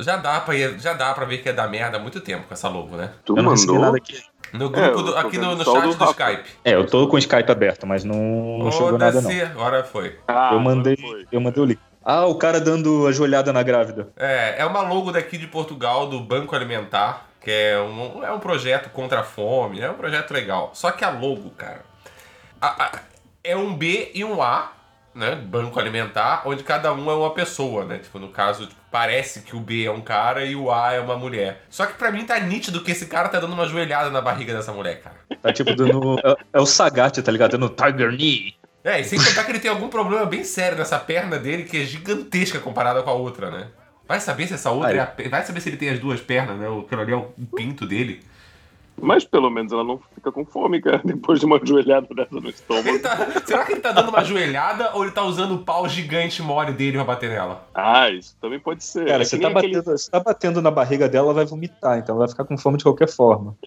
já 0.00 0.16
dá, 0.16 0.40
pra, 0.40 0.54
ir- 0.56 0.78
já 0.80 0.92
dá 0.94 1.12
pra 1.14 1.24
ver 1.24 1.38
que 1.38 1.48
é 1.48 1.52
da 1.52 1.68
merda 1.68 1.96
há 1.96 2.00
muito 2.00 2.20
tempo 2.20 2.46
com 2.48 2.54
essa 2.54 2.68
logo, 2.68 2.96
né? 2.96 3.10
Tu 3.24 3.36
eu 3.36 3.42
mandou. 3.42 3.78
nada 3.78 3.96
aqui. 3.96 4.18
No 4.52 4.66
É, 4.66 4.68
grupo, 4.68 4.98
eu 4.98 5.02
do- 5.02 5.16
aqui 5.16 5.38
no, 5.38 5.54
no 5.56 5.64
chat 5.64 5.82
do 5.88 5.94
do. 5.96 6.04
Skype. 6.10 6.50
É, 6.64 6.74
eu 6.74 6.86
tô 6.86 7.08
com 7.08 7.16
o 7.16 7.18
Skype 7.18 7.50
aberto, 7.50 7.86
mas 7.86 8.04
não, 8.04 8.58
não 8.58 8.70
chegou 8.70 8.98
nada, 8.98 9.20
não. 9.20 9.22
Foda-se, 9.22 9.42
agora 9.42 9.82
foi. 9.84 10.18
Ah, 10.28 10.50
Eu 10.52 10.60
mandei, 10.60 10.96
foi. 10.96 11.26
eu 11.32 11.40
mandei 11.40 11.62
o 11.62 11.66
link. 11.66 11.80
Ah, 12.04 12.26
o 12.26 12.34
cara 12.34 12.60
dando 12.60 13.06
a 13.06 13.12
joelhada 13.12 13.52
na 13.52 13.62
grávida. 13.62 14.08
É, 14.16 14.56
é 14.58 14.66
uma 14.66 14.82
logo 14.82 15.10
daqui 15.12 15.38
de 15.38 15.46
Portugal, 15.46 16.06
do 16.08 16.20
Banco 16.20 16.54
Alimentar, 16.54 17.26
que 17.40 17.50
é 17.50 17.80
um, 17.80 18.24
é 18.24 18.30
um 18.32 18.38
projeto 18.40 18.90
contra 18.90 19.20
a 19.20 19.24
fome, 19.24 19.80
é 19.80 19.90
um 19.90 19.94
projeto 19.94 20.32
legal. 20.32 20.70
Só 20.74 20.90
que 20.90 21.04
a 21.04 21.10
logo, 21.10 21.50
cara, 21.50 21.80
a- 22.60 22.84
a- 22.86 22.98
é 23.44 23.56
um 23.56 23.72
B 23.74 24.10
e 24.14 24.24
um 24.24 24.42
A, 24.42 24.72
né? 25.14 25.34
Banco 25.36 25.78
Alimentar, 25.78 26.42
onde 26.44 26.62
cada 26.64 26.92
um 26.92 27.10
é 27.10 27.14
uma 27.14 27.30
pessoa, 27.30 27.84
né? 27.84 27.98
Tipo, 27.98 28.18
no 28.18 28.28
caso, 28.28 28.66
tipo, 28.66 28.81
parece 28.92 29.40
que 29.40 29.56
o 29.56 29.60
B 29.60 29.84
é 29.86 29.90
um 29.90 30.02
cara 30.02 30.44
e 30.44 30.54
o 30.54 30.70
A 30.70 30.92
é 30.92 31.00
uma 31.00 31.16
mulher. 31.16 31.62
Só 31.70 31.86
que 31.86 31.94
pra 31.94 32.12
mim 32.12 32.24
tá 32.24 32.38
nítido 32.38 32.82
que 32.84 32.92
esse 32.92 33.06
cara 33.06 33.28
tá 33.28 33.40
dando 33.40 33.54
uma 33.54 33.66
joelhada 33.66 34.10
na 34.10 34.20
barriga 34.20 34.54
dessa 34.54 34.72
mulher, 34.72 35.00
cara. 35.00 35.16
Tá 35.40 35.52
tipo 35.52 35.74
dando. 35.74 36.18
é, 36.22 36.36
é 36.52 36.60
o 36.60 36.66
Sagat, 36.66 37.20
tá 37.22 37.32
ligado? 37.32 37.52
Dando 37.58 37.70
Tiger 37.70 38.10
Knee. 38.12 38.54
É, 38.84 39.00
e 39.00 39.04
sem 39.04 39.18
contar 39.18 39.44
que 39.44 39.50
ele 39.52 39.60
tem 39.60 39.70
algum 39.70 39.88
problema 39.88 40.26
bem 40.26 40.44
sério 40.44 40.76
nessa 40.76 40.98
perna 40.98 41.38
dele, 41.38 41.62
que 41.64 41.80
é 41.80 41.84
gigantesca 41.84 42.58
comparada 42.58 43.02
com 43.02 43.10
a 43.10 43.14
outra, 43.14 43.50
né? 43.50 43.68
Vai 44.06 44.20
saber 44.20 44.46
se 44.48 44.54
essa 44.54 44.70
outra 44.70 44.90
Aí. 44.90 44.98
é 44.98 45.00
a 45.00 45.28
Vai 45.30 45.42
saber 45.46 45.60
se 45.60 45.68
ele 45.70 45.76
tem 45.78 45.88
as 45.88 45.98
duas 45.98 46.20
pernas, 46.20 46.58
né? 46.58 46.68
O- 46.68 46.80
Aquilo 46.80 47.00
ali 47.00 47.12
é 47.12 47.16
o 47.16 47.22
pinto 47.56 47.86
dele. 47.86 48.20
Mas 49.00 49.24
pelo 49.24 49.50
menos 49.50 49.72
ela 49.72 49.82
não 49.82 49.98
fica 50.14 50.30
com 50.30 50.44
fome, 50.44 50.80
cara, 50.80 51.00
depois 51.04 51.40
de 51.40 51.46
uma 51.46 51.58
joelhada 51.64 52.06
dessa 52.14 52.34
no 52.40 52.48
estômago. 52.48 52.98
tá- 53.00 53.16
será 53.44 53.64
que 53.64 53.72
ele 53.72 53.80
tá 53.80 53.90
dando 53.92 54.10
uma 54.10 54.22
joelhada 54.22 54.90
ou 54.94 55.02
ele 55.02 55.12
tá 55.12 55.22
usando 55.24 55.54
o 55.56 55.58
pau 55.64 55.88
gigante 55.88 56.40
mole 56.42 56.72
dele 56.72 56.96
pra 56.98 57.04
bater 57.04 57.30
nela? 57.30 57.66
Ah, 57.74 58.10
isso 58.10 58.36
também 58.40 58.60
pode 58.60 58.84
ser. 58.84 59.06
Cara, 59.06 59.22
É 59.22 59.24
você 59.24 59.38
tá, 59.38 59.48
aquele- 59.48 59.74
batendo, 59.74 59.98
você 59.98 60.10
tá 60.10 60.20
batendo 60.20 60.62
na 60.62 60.70
barriga 60.70 61.08
dela, 61.08 61.26
ela 61.28 61.34
vai 61.34 61.44
vomitar, 61.46 61.98
então 61.98 62.14
ela 62.14 62.26
vai 62.26 62.28
ficar 62.28 62.44
com 62.44 62.56
fome 62.56 62.76
de 62.78 62.84
qualquer 62.84 63.08
forma. 63.08 63.56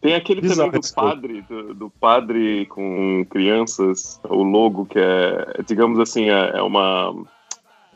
Tem 0.00 0.14
aquele 0.14 0.40
Bizarro 0.40 0.70
também 0.70 0.80
do 0.80 0.94
padre, 0.94 1.42
do, 1.42 1.74
do 1.74 1.90
padre 1.90 2.66
com 2.66 3.24
crianças, 3.28 4.20
o 4.28 4.44
logo 4.44 4.86
que 4.86 4.96
é, 4.98 5.60
digamos 5.66 5.98
assim, 5.98 6.30
é, 6.30 6.50
é 6.58 6.62
uma. 6.62 7.12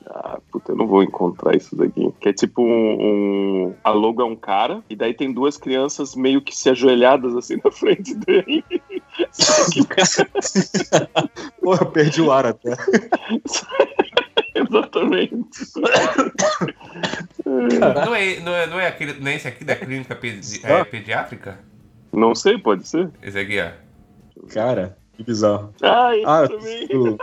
Ah, 0.06 0.38
puta, 0.50 0.72
eu 0.72 0.76
não 0.76 0.86
vou 0.86 1.02
encontrar 1.02 1.54
isso 1.56 1.74
daqui. 1.76 2.12
Que 2.20 2.28
é 2.30 2.32
tipo 2.32 2.62
um, 2.62 3.66
um- 3.68 3.74
A 3.84 3.90
logo 3.90 4.20
é 4.20 4.24
um 4.24 4.36
cara, 4.36 4.82
e 4.90 4.96
daí 4.96 5.14
tem 5.14 5.32
duas 5.32 5.56
crianças 5.56 6.14
meio 6.16 6.40
que 6.42 6.56
se 6.56 6.68
ajoelhadas 6.70 7.34
assim 7.36 7.56
na 7.64 7.70
frente 7.70 8.14
dele. 8.14 8.64
Só 9.30 9.70
que- 9.70 9.86
Pô, 11.62 11.74
eu 11.74 11.86
perdi 11.86 12.20
o 12.22 12.30
ar 12.32 12.46
até. 12.46 12.70
Exatamente. 14.54 15.48
Não 17.44 18.14
é, 18.14 18.40
não 18.40 18.54
é, 18.54 18.66
não 18.66 18.80
é, 18.80 18.86
aquele, 18.88 19.14
não 19.20 19.28
é 19.30 19.34
esse 19.36 19.48
aqui 19.48 19.64
da 19.64 19.74
clínica 19.76 20.14
pedi- 20.14 20.60
é, 20.64 20.84
pediátrica? 20.84 21.58
Não 22.12 22.34
sei, 22.34 22.58
pode 22.58 22.86
ser. 22.86 23.10
Esse 23.22 23.38
aqui, 23.38 23.58
ó. 23.60 23.70
Cara, 24.52 24.96
que 25.14 25.22
bizarro. 25.24 25.72
Ah, 25.82 26.16
isso 26.16 26.28
Ah, 26.28 26.48
também. 26.48 26.86
eu- 26.90 27.18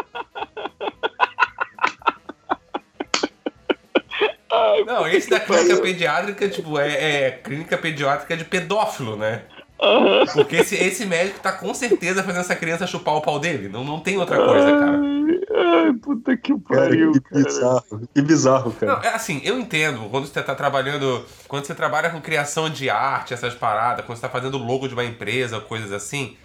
Ai, 4.51 4.83
Não, 4.83 5.07
esse 5.07 5.29
da 5.29 5.39
clínica 5.39 5.77
pediátrica, 5.77 6.49
tipo, 6.49 6.79
é, 6.79 7.25
é 7.27 7.31
clínica 7.31 7.77
pediátrica 7.77 8.35
de 8.37 8.45
pedófilo, 8.45 9.15
né? 9.15 9.45
aham. 9.81 10.27
Porque 10.33 10.57
esse, 10.57 10.75
esse 10.75 11.05
médico 11.05 11.39
tá 11.39 11.51
com 11.53 11.73
certeza 11.73 12.23
fazendo 12.23 12.41
essa 12.41 12.55
criança 12.55 12.87
chupar 12.87 13.15
o 13.15 13.21
pau 13.21 13.39
dele. 13.39 13.69
Não, 13.69 13.83
não 13.83 13.99
tem 13.99 14.17
outra 14.17 14.41
coisa, 14.41 14.73
cara. 14.73 15.03
Ai, 15.03 15.39
ai, 15.87 15.93
puta 15.93 16.35
que 16.37 16.53
Cara, 16.71 16.89
pariu, 16.89 17.19
que 17.21 17.21
cara. 17.21 17.43
bizarro. 17.43 18.09
Que 18.13 18.21
bizarro, 18.21 18.73
cara. 18.73 18.93
Não, 18.93 19.01
é 19.03 19.09
assim, 19.09 19.41
eu 19.43 19.59
entendo 19.59 20.09
quando 20.09 20.27
você 20.27 20.41
tá 20.43 20.55
trabalhando. 20.55 21.25
Quando 21.47 21.65
você 21.65 21.75
trabalha 21.75 22.09
com 22.09 22.21
criação 22.21 22.69
de 22.69 22.89
arte, 22.89 23.33
essas 23.33 23.55
paradas, 23.55 24.05
quando 24.05 24.17
você 24.17 24.21
tá 24.23 24.29
fazendo 24.29 24.57
logo 24.57 24.87
de 24.87 24.93
uma 24.93 25.05
empresa, 25.05 25.59
coisas 25.61 25.91
assim. 25.91 26.37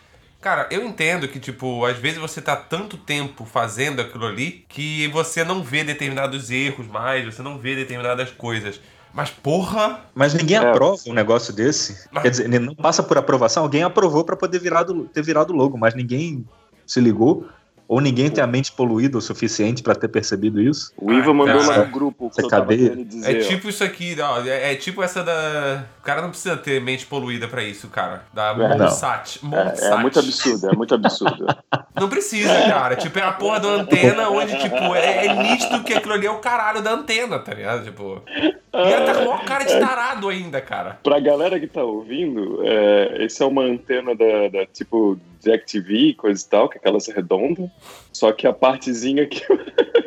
Cara, 0.45 0.69
eu 0.71 0.85
entendo 0.85 1.27
que, 1.27 1.41
tipo, 1.41 1.87
às 1.87 1.97
vezes 1.97 2.19
você 2.19 2.39
tá 2.43 2.55
tanto 2.55 2.99
tempo 2.99 3.47
fazendo 3.47 4.03
aquilo 4.03 4.27
ali 4.27 4.63
que 4.69 5.09
você 5.09 5.43
não 5.43 5.63
vê 5.63 5.83
determinados 5.83 6.51
erros 6.51 6.87
mais, 6.87 7.25
você 7.25 7.41
não 7.41 7.57
vê 7.59 7.75
determinadas 7.75 8.31
coisas. 8.31 8.79
Mas, 9.11 9.31
porra! 9.31 10.01
Mas 10.15 10.35
ninguém 10.35 10.59
É. 10.59 10.61
aprova 10.69 11.01
um 11.07 11.15
negócio 11.15 11.51
desse. 11.51 12.07
Mas- 12.13 12.23
Quer 12.25 12.31
dizer, 12.31 12.45
ele 12.45 12.59
não 12.59 12.75
passa 12.75 13.03
por 13.03 13.17
aprovação. 13.17 13.63
Alguém 13.63 13.85
aprovou 13.85 14.23
pra 14.23 14.37
poder 14.37 14.59
virar 14.59 14.83
do- 14.83 15.05
ter 15.07 15.23
virado 15.23 15.51
logo, 15.55 15.79
mas 15.79 15.95
ninguém 15.95 16.45
se 16.87 17.01
ligou. 17.01 17.49
Ou 17.87 18.01
ninguém 18.01 18.31
tem 18.31 18.43
a 18.43 18.47
mente 18.47 18.73
poluída 18.73 19.19
o 19.19 19.21
suficiente 19.21 19.83
pra 19.83 19.95
ter 19.95 20.09
percebido 20.09 20.61
isso. 20.61 20.93
O 20.97 21.13
Iva 21.13 21.35
mandou 21.35 21.61
cara. 21.61 21.79
lá 21.81 21.85
no 21.85 21.93
grupo 21.93 22.31
que 22.31 22.41
eu 22.41 22.49
cadeia. 22.49 22.97
dizer. 22.97 23.37
É 23.37 23.45
ó. 23.45 23.49
tipo 23.49 23.69
isso 23.69 23.85
aqui, 23.85 24.17
ó, 24.21 24.41
é, 24.43 24.73
é 24.73 24.75
tipo 24.75 25.03
essa 25.03 25.23
da. 25.23 25.85
O 26.01 26.03
cara 26.03 26.23
não 26.23 26.31
precisa 26.31 26.57
ter 26.57 26.81
mente 26.81 27.07
poluída 27.07 27.47
pra 27.47 27.63
isso, 27.63 27.89
cara. 27.89 28.25
Da 28.33 28.51
É. 28.51 28.79
Monsat. 28.79 29.41
É, 29.43 29.47
Monsat. 29.47 29.85
é 29.93 29.97
muito 29.99 30.19
absurdo, 30.19 30.69
é 30.69 30.77
muito 30.77 30.95
absurdo. 30.95 31.47
Não 31.95 32.09
precisa, 32.09 32.53
cara. 32.67 32.97
Tipo, 32.97 33.21
é 33.21 33.23
a 33.23 33.33
porra 33.33 33.61
da 33.61 33.69
antena 33.69 34.29
onde, 34.29 34.59
tipo, 34.59 34.77
é, 34.97 35.27
é 35.27 35.35
nítido 35.35 35.85
que 35.85 35.95
aquilo 35.95 36.15
ali 36.15 36.27
é 36.27 36.31
o 36.31 36.39
caralho 36.39 36.83
da 36.83 36.93
antena, 36.93 37.39
tá 37.39 37.55
ligado? 37.55 37.85
Tipo. 37.85 38.21
E 38.27 38.53
ela 38.75 39.07
tá 39.07 39.15
com 39.15 39.31
uma 39.31 39.45
cara 39.45 39.63
de 39.63 39.79
tarado 39.79 40.29
ainda, 40.29 40.61
cara. 40.61 40.99
Pra 41.05 41.21
galera 41.21 41.59
que 41.61 41.69
tá 41.69 41.85
ouvindo, 41.85 42.61
é, 42.65 43.25
esse 43.25 43.41
é 43.41 43.47
uma 43.47 43.63
antena 43.63 44.13
da, 44.17 44.49
da 44.49 44.67
tipo 44.67 45.17
DirecTV, 45.41 46.15
coisa 46.15 46.45
e 46.45 46.49
tal, 46.49 46.69
que 46.69 46.79
é 46.79 46.81
aquelas 46.81 47.07
redonda. 47.07 47.71
Só 48.13 48.33
que 48.33 48.47
a 48.47 48.53
partezinha 48.53 49.25
aqui 49.25 49.43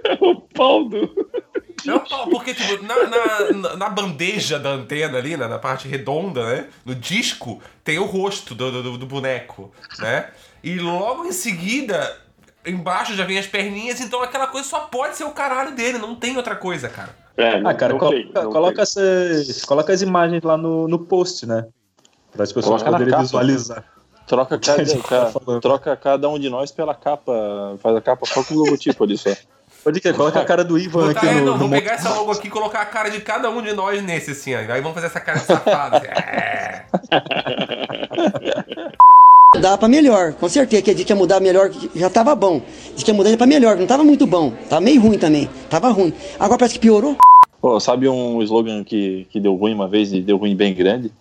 é 0.06 0.18
o 0.24 0.36
pau 0.36 0.86
do. 0.88 1.28
Não, 1.86 2.00
porque 2.30 2.54
tipo, 2.54 2.84
na, 2.84 2.96
na, 3.54 3.76
na 3.76 3.90
bandeja 3.90 4.58
da 4.60 4.72
antena 4.72 5.18
ali, 5.18 5.38
na, 5.38 5.48
na 5.48 5.60
parte 5.60 5.88
redonda, 5.88 6.44
né? 6.44 6.68
No 6.86 6.96
disco, 6.96 7.62
tem 7.84 8.00
o 8.00 8.06
rosto 8.06 8.56
do, 8.56 8.82
do, 8.84 8.98
do 8.98 9.06
boneco, 9.06 9.72
né? 10.00 10.30
E 10.64 10.80
logo 10.80 11.26
em 11.26 11.32
seguida, 11.32 12.18
embaixo 12.66 13.14
já 13.14 13.24
vem 13.24 13.38
as 13.38 13.46
perninhas, 13.46 14.02
então 14.02 14.22
aquela 14.24 14.48
coisa 14.48 14.68
só 14.68 14.82
pode 14.82 15.16
ser 15.16 15.24
o 15.26 15.32
caralho 15.32 15.76
dele, 15.76 15.98
não 15.98 16.16
tem 16.16 16.36
outra 16.36 16.56
coisa, 16.56 16.90
cara. 16.90 17.16
É, 17.38 17.60
não, 17.60 17.70
Ah, 17.70 17.74
cara, 17.76 17.94
não 17.94 18.00
colo- 18.00 18.12
tem, 18.12 18.32
não 18.34 18.52
coloca, 18.52 18.74
tem. 18.74 18.82
essas, 18.84 19.64
coloca 19.64 19.94
as 19.94 20.02
imagens 20.02 20.42
lá 20.44 20.58
no, 20.58 20.88
no 20.88 21.00
post, 21.00 21.46
né? 21.46 21.68
Para 22.32 22.44
as 22.44 22.52
pessoas 22.52 22.82
Coloca 22.82 22.98
poderem 23.00 23.20
visualizar. 23.22 23.86
Troca 24.28 24.56
a 24.56 24.60
cada, 24.60 24.98
tá 24.98 25.32
troca 25.62 25.96
cada 25.96 26.30
um 26.30 26.38
de 26.38 26.50
nós 26.50 26.70
pela 26.70 26.94
capa. 26.94 27.78
Faz 27.82 27.96
a 27.96 28.02
capa 28.02 28.26
só 28.26 28.44
com 28.44 28.56
o 28.56 28.58
logotipo 28.58 29.06
ali 29.06 29.18
só. 29.18 29.34
Pode 29.84 30.02
que 30.02 30.12
coloca 30.12 30.42
a 30.42 30.44
cara 30.44 30.66
do 30.66 30.78
Ivan 30.78 31.08
Botar, 31.08 31.20
aqui 31.22 31.28
é, 31.30 31.34
no, 31.36 31.46
não, 31.46 31.58
no 31.60 31.70
pegar 31.70 31.94
essa 31.94 32.14
logo 32.14 32.30
aqui 32.34 32.48
e 32.48 32.50
colocar 32.50 32.82
a 32.82 32.86
cara 32.86 33.10
de 33.10 33.22
cada 33.22 33.50
um 33.50 33.62
de 33.62 33.72
nós 33.72 34.04
nesse, 34.04 34.32
assim, 34.32 34.54
ó. 34.54 34.58
Aí 34.58 34.82
vamos 34.82 34.96
fazer 34.96 35.08
essa 35.08 35.22
cara 35.22 35.40
de 35.40 35.46
safado. 35.46 35.96
assim, 35.96 36.08
é. 36.08 36.86
Dá 39.62 39.78
pra 39.78 39.88
melhor, 39.88 40.34
com 40.34 40.50
certeza 40.50 40.82
que 40.82 40.92
a 40.92 40.94
gente 40.94 41.10
ia 41.10 41.16
mudar 41.16 41.40
melhor, 41.40 41.72
já 41.96 42.10
tava 42.10 42.36
bom. 42.36 42.62
Diz 42.94 43.04
que 43.04 43.12
ia 43.12 43.16
mudar 43.16 43.36
pra 43.38 43.48
melhor, 43.48 43.78
não 43.78 43.88
tava 43.88 44.04
muito 44.04 44.28
bom. 44.28 44.52
Tava 44.70 44.82
meio 44.82 45.02
ruim 45.02 45.18
também, 45.18 45.50
tava 45.70 45.88
ruim. 45.90 46.14
Agora 46.38 46.60
parece 46.60 46.74
que 46.74 46.82
piorou. 46.82 47.16
Pô, 47.62 47.80
sabe 47.80 48.10
um 48.10 48.42
slogan 48.42 48.84
que, 48.84 49.26
que 49.32 49.40
deu 49.40 49.56
ruim 49.56 49.74
uma 49.74 49.88
vez 49.88 50.12
e 50.12 50.22
deu 50.22 50.36
ruim 50.36 50.54
bem 50.54 50.74
grande? 50.74 51.14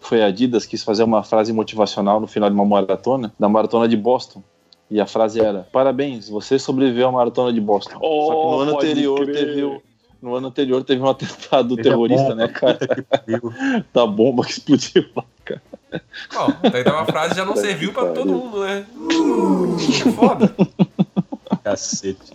Foi 0.00 0.22
a 0.22 0.26
Adidas 0.26 0.64
quis 0.64 0.82
fazer 0.82 1.02
uma 1.02 1.22
frase 1.22 1.52
motivacional 1.52 2.20
no 2.20 2.26
final 2.26 2.48
de 2.48 2.54
uma 2.54 2.64
maratona, 2.64 3.32
da 3.38 3.48
maratona 3.48 3.88
de 3.88 3.96
Boston. 3.96 4.42
E 4.90 5.00
a 5.00 5.06
frase 5.06 5.40
era: 5.40 5.68
Parabéns, 5.72 6.28
você 6.28 6.58
sobreviveu 6.58 7.08
à 7.08 7.12
maratona 7.12 7.52
de 7.52 7.60
Boston. 7.60 7.90
Só 7.92 7.98
que 7.98 8.04
no 8.04 8.08
Oh, 8.10 8.60
ano 8.60 8.72
pode 8.72 8.86
anterior 8.86 9.20
crer. 9.24 9.34
teve 9.36 9.62
o- 9.64 9.82
no 10.22 10.34
ano 10.34 10.48
anterior 10.48 10.82
teve 10.82 11.00
um 11.02 11.08
atentado 11.08 11.76
Teve 11.76 11.88
terrorista, 11.88 12.22
bomba, 12.30 12.34
né, 12.34 12.48
cara? 12.48 12.78
Da 13.92 14.06
bomba 14.06 14.44
que 14.44 14.50
explodiu 14.52 15.04
lá, 15.14 15.24
cara. 15.44 15.62
Bom, 16.34 16.48
então 16.78 16.98
a 16.98 17.04
frase 17.06 17.34
já 17.36 17.44
não 17.44 17.54
serviu 17.56 17.92
pra 17.92 18.06
todo 18.12 18.32
mundo, 18.32 18.60
né? 18.64 18.84
Uh, 18.96 20.12
foda. 20.12 20.54
Cacete. 21.62 22.32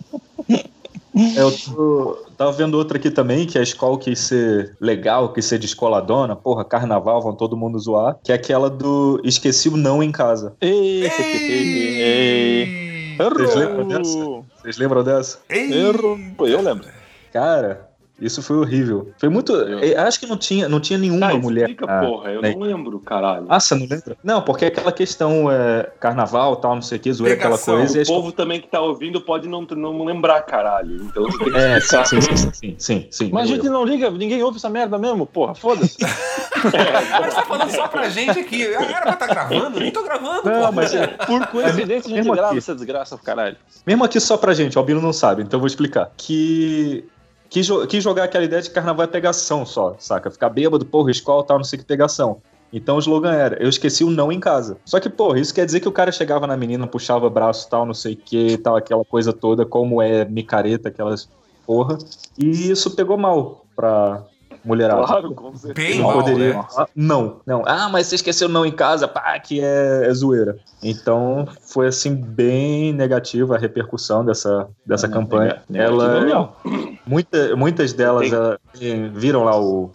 É, 1.15 1.39
Eu 1.39 1.52
tô, 1.52 2.26
tava 2.38 2.52
vendo 2.52 2.76
outra 2.76 2.97
aqui 2.97 3.12
também, 3.12 3.45
que 3.45 3.58
a 3.58 3.62
escola 3.62 3.97
quis 3.99 4.19
ser 4.19 4.76
legal, 4.80 5.32
quis 5.32 5.45
ser 5.45 5.60
descoladona. 5.60 6.36
Porra, 6.36 6.65
carnaval, 6.65 7.21
vão 7.21 7.36
todo 7.36 7.56
mundo 7.56 7.80
zoar. 7.80 8.17
Que 8.23 8.32
é 8.32 8.36
aquela 8.36 8.69
do 8.69 9.21
esqueci 9.23 9.69
o 9.69 9.78
não 9.78 10.02
em 10.02 10.12
casa. 10.12 10.56
Ei, 10.60 11.06
ei, 11.06 12.02
Ei! 12.02 13.17
Vocês 13.17 13.56
lembram 13.56 13.88
dessa? 13.88 14.17
Vocês 14.62 14.78
lembram 14.78 15.04
dessa? 15.04 15.39
Ei! 15.49 15.71
Eu 15.71 16.62
lembro. 16.62 16.88
Cara, 17.32 17.89
isso 18.26 18.42
foi 18.42 18.58
horrível. 18.58 19.12
Foi 19.18 19.30
muito. 19.30 19.54
eu 19.54 20.02
Acho 20.02 20.20
que 20.20 20.26
não 20.26 20.38
tinha, 20.38 20.68
não 20.70 20.80
tinha 20.80 20.98
nenhuma 21.00 21.30
Tá, 21.32 21.38
mulher. 21.38 21.70
explica, 21.70 21.86
ah, 21.86 22.06
porra, 22.06 22.30
eu 22.32 22.42
né? 22.42 22.52
não 22.54 22.62
lembro, 22.62 23.00
caralho. 23.00 23.46
Ah, 23.50 23.60
você 23.60 23.76
não 23.76 23.86
lembra? 23.88 24.18
Não, 24.24 24.42
porque 24.42 24.66
aquela 24.66 24.92
questão 24.92 25.52
é, 25.52 25.90
carnaval, 26.00 26.56
tal, 26.58 26.76
não 26.76 26.82
sei 26.82 26.98
o 26.98 27.02
que, 27.02 27.12
zoeira 27.14 27.36
aquela 27.36 27.58
coisa. 27.58 28.00
a 28.00 28.04
o 28.04 28.06
povo 28.06 28.32
também 28.32 28.60
que 28.62 28.68
tá 28.68 28.80
ouvindo 28.82 29.22
pode 29.22 29.48
não, 29.48 29.62
não 29.62 30.04
lembrar, 30.06 30.42
caralho. 30.44 31.04
Então 31.04 31.24
tem 31.30 31.52
que 31.52 31.58
É, 31.58 31.80
sim, 31.80 32.04
sim, 32.06 32.22
sim, 32.22 32.52
sim, 32.54 32.76
sim, 32.78 33.08
sim. 33.10 33.30
Mas 33.32 33.50
a 33.50 33.52
eu 33.52 33.56
gente 33.56 33.70
não 33.70 33.86
liga, 33.86 34.10
ninguém 34.12 34.42
ouve 34.44 34.58
essa 34.58 34.70
merda 34.70 34.98
mesmo, 34.98 35.26
porra, 35.26 35.54
foda-se. 35.56 35.98
Mas 37.22 37.34
tá 37.34 37.44
falando 37.44 37.70
só 37.72 37.88
pra 37.88 38.10
gente 38.10 38.40
aqui. 38.40 38.64
Era 38.66 39.02
pra 39.02 39.16
tá 39.16 39.28
gravando? 39.28 39.80
Nem 39.80 39.92
tô 39.92 40.04
gravando, 40.04 40.50
Não, 40.50 40.66
pô. 40.68 40.72
mas 40.72 40.94
é, 40.94 41.08
Por 41.08 41.46
coincidência, 41.48 42.12
a 42.14 42.16
gente 42.16 42.30
grava 42.30 42.50
aqui. 42.50 42.58
essa 42.60 42.74
desgraça 42.74 43.16
pro 43.18 43.26
caralho. 43.26 43.58
Mesmo 43.86 44.04
aqui 44.04 44.20
só 44.20 44.38
pra 44.38 44.54
gente, 44.54 44.78
o 44.78 44.80
Albino 44.80 45.02
não 45.02 45.12
sabe, 45.12 45.42
então 45.42 45.58
eu 45.58 45.62
vou 45.62 45.68
explicar. 45.68 46.12
Que. 46.16 47.06
Quis, 47.54 47.70
quis 47.88 48.04
jogar 48.04 48.24
aquela 48.24 48.44
ideia 48.44 48.63
de 48.63 48.72
carnaval 48.72 49.04
é 49.04 49.08
pegação 49.08 49.63
só, 49.63 49.96
saca? 50.00 50.32
Ficar 50.32 50.50
bêbado, 50.50 50.84
porra, 50.84 51.12
escola, 51.12 51.44
tal, 51.44 51.58
não 51.60 51.63
sei 51.63 51.78
que 51.78 51.86
pegação. 51.86 52.42
Então 52.74 52.96
o 52.96 53.00
slogan 53.00 53.32
era, 53.32 53.62
eu 53.62 53.70
esqueci 53.70 54.04
o 54.04 54.10
não 54.10 54.32
em 54.32 54.39
casa. 54.39 54.76
Só 54.84 55.00
que, 55.00 55.08
porra, 55.08 55.39
isso 55.39 55.54
quer 55.54 55.63
dizer 55.63 55.80
que 55.80 55.88
o 55.88 55.92
cara 55.92 56.12
chegava 56.12 56.48
na 56.48 56.58
menina, 56.58 56.88
puxava 56.88 57.30
braço, 57.30 57.70
tal, 57.70 57.86
não 57.86 57.94
sei 57.94 58.13
o 58.13 58.18
que, 58.18 58.58
tal, 58.58 58.76
aquela 58.76 59.06
coisa 59.06 59.32
toda, 59.32 59.68
como 59.68 60.02
é 60.02 60.26
micareta, 60.26 60.89
aquelas 60.89 61.30
porra. 61.63 61.96
E 62.36 62.72
isso 62.72 62.96
pegou 62.96 63.20
mal 63.20 63.68
pra 63.76 64.24
mulherada. 64.63 65.06
Claro, 65.06 65.34
com 65.34 65.56
certeza. 65.56 65.88
Bem 65.89 65.97
Não 65.99 66.08
mal, 66.08 66.17
poderia. 66.19 66.54
né? 66.54 66.65
Ah, 66.78 66.88
Não, 66.95 67.41
não. 67.45 67.63
Ah, 67.65 67.89
mas 67.89 68.08
você 68.08 68.15
esqueceu 68.15 68.47
não 68.47 68.65
em 68.65 68.71
casa, 68.71 69.08
pá, 69.08 69.38
que 69.39 69.60
é, 69.62 70.06
é 70.08 70.13
zoeira. 70.13 70.58
Então 70.82 71.47
foi 71.67 71.88
assim 71.88 72.13
bem 72.15 72.93
negativa 72.93 73.56
a 73.56 73.60
repercussão 73.60 74.23
dessa, 74.26 74.67
dessa 74.86 75.08
Ah, 75.08 75.10
campanha. 75.10 75.63
negativa 75.69 76.04
Ela, 76.04 76.19
legal. 76.19 76.58
muita, 77.06 77.56
muitas 77.56 77.93
delas 77.93 78.30
Tem- 78.78 79.10
viram 79.12 79.43
lá 79.43 79.60
o, 79.60 79.91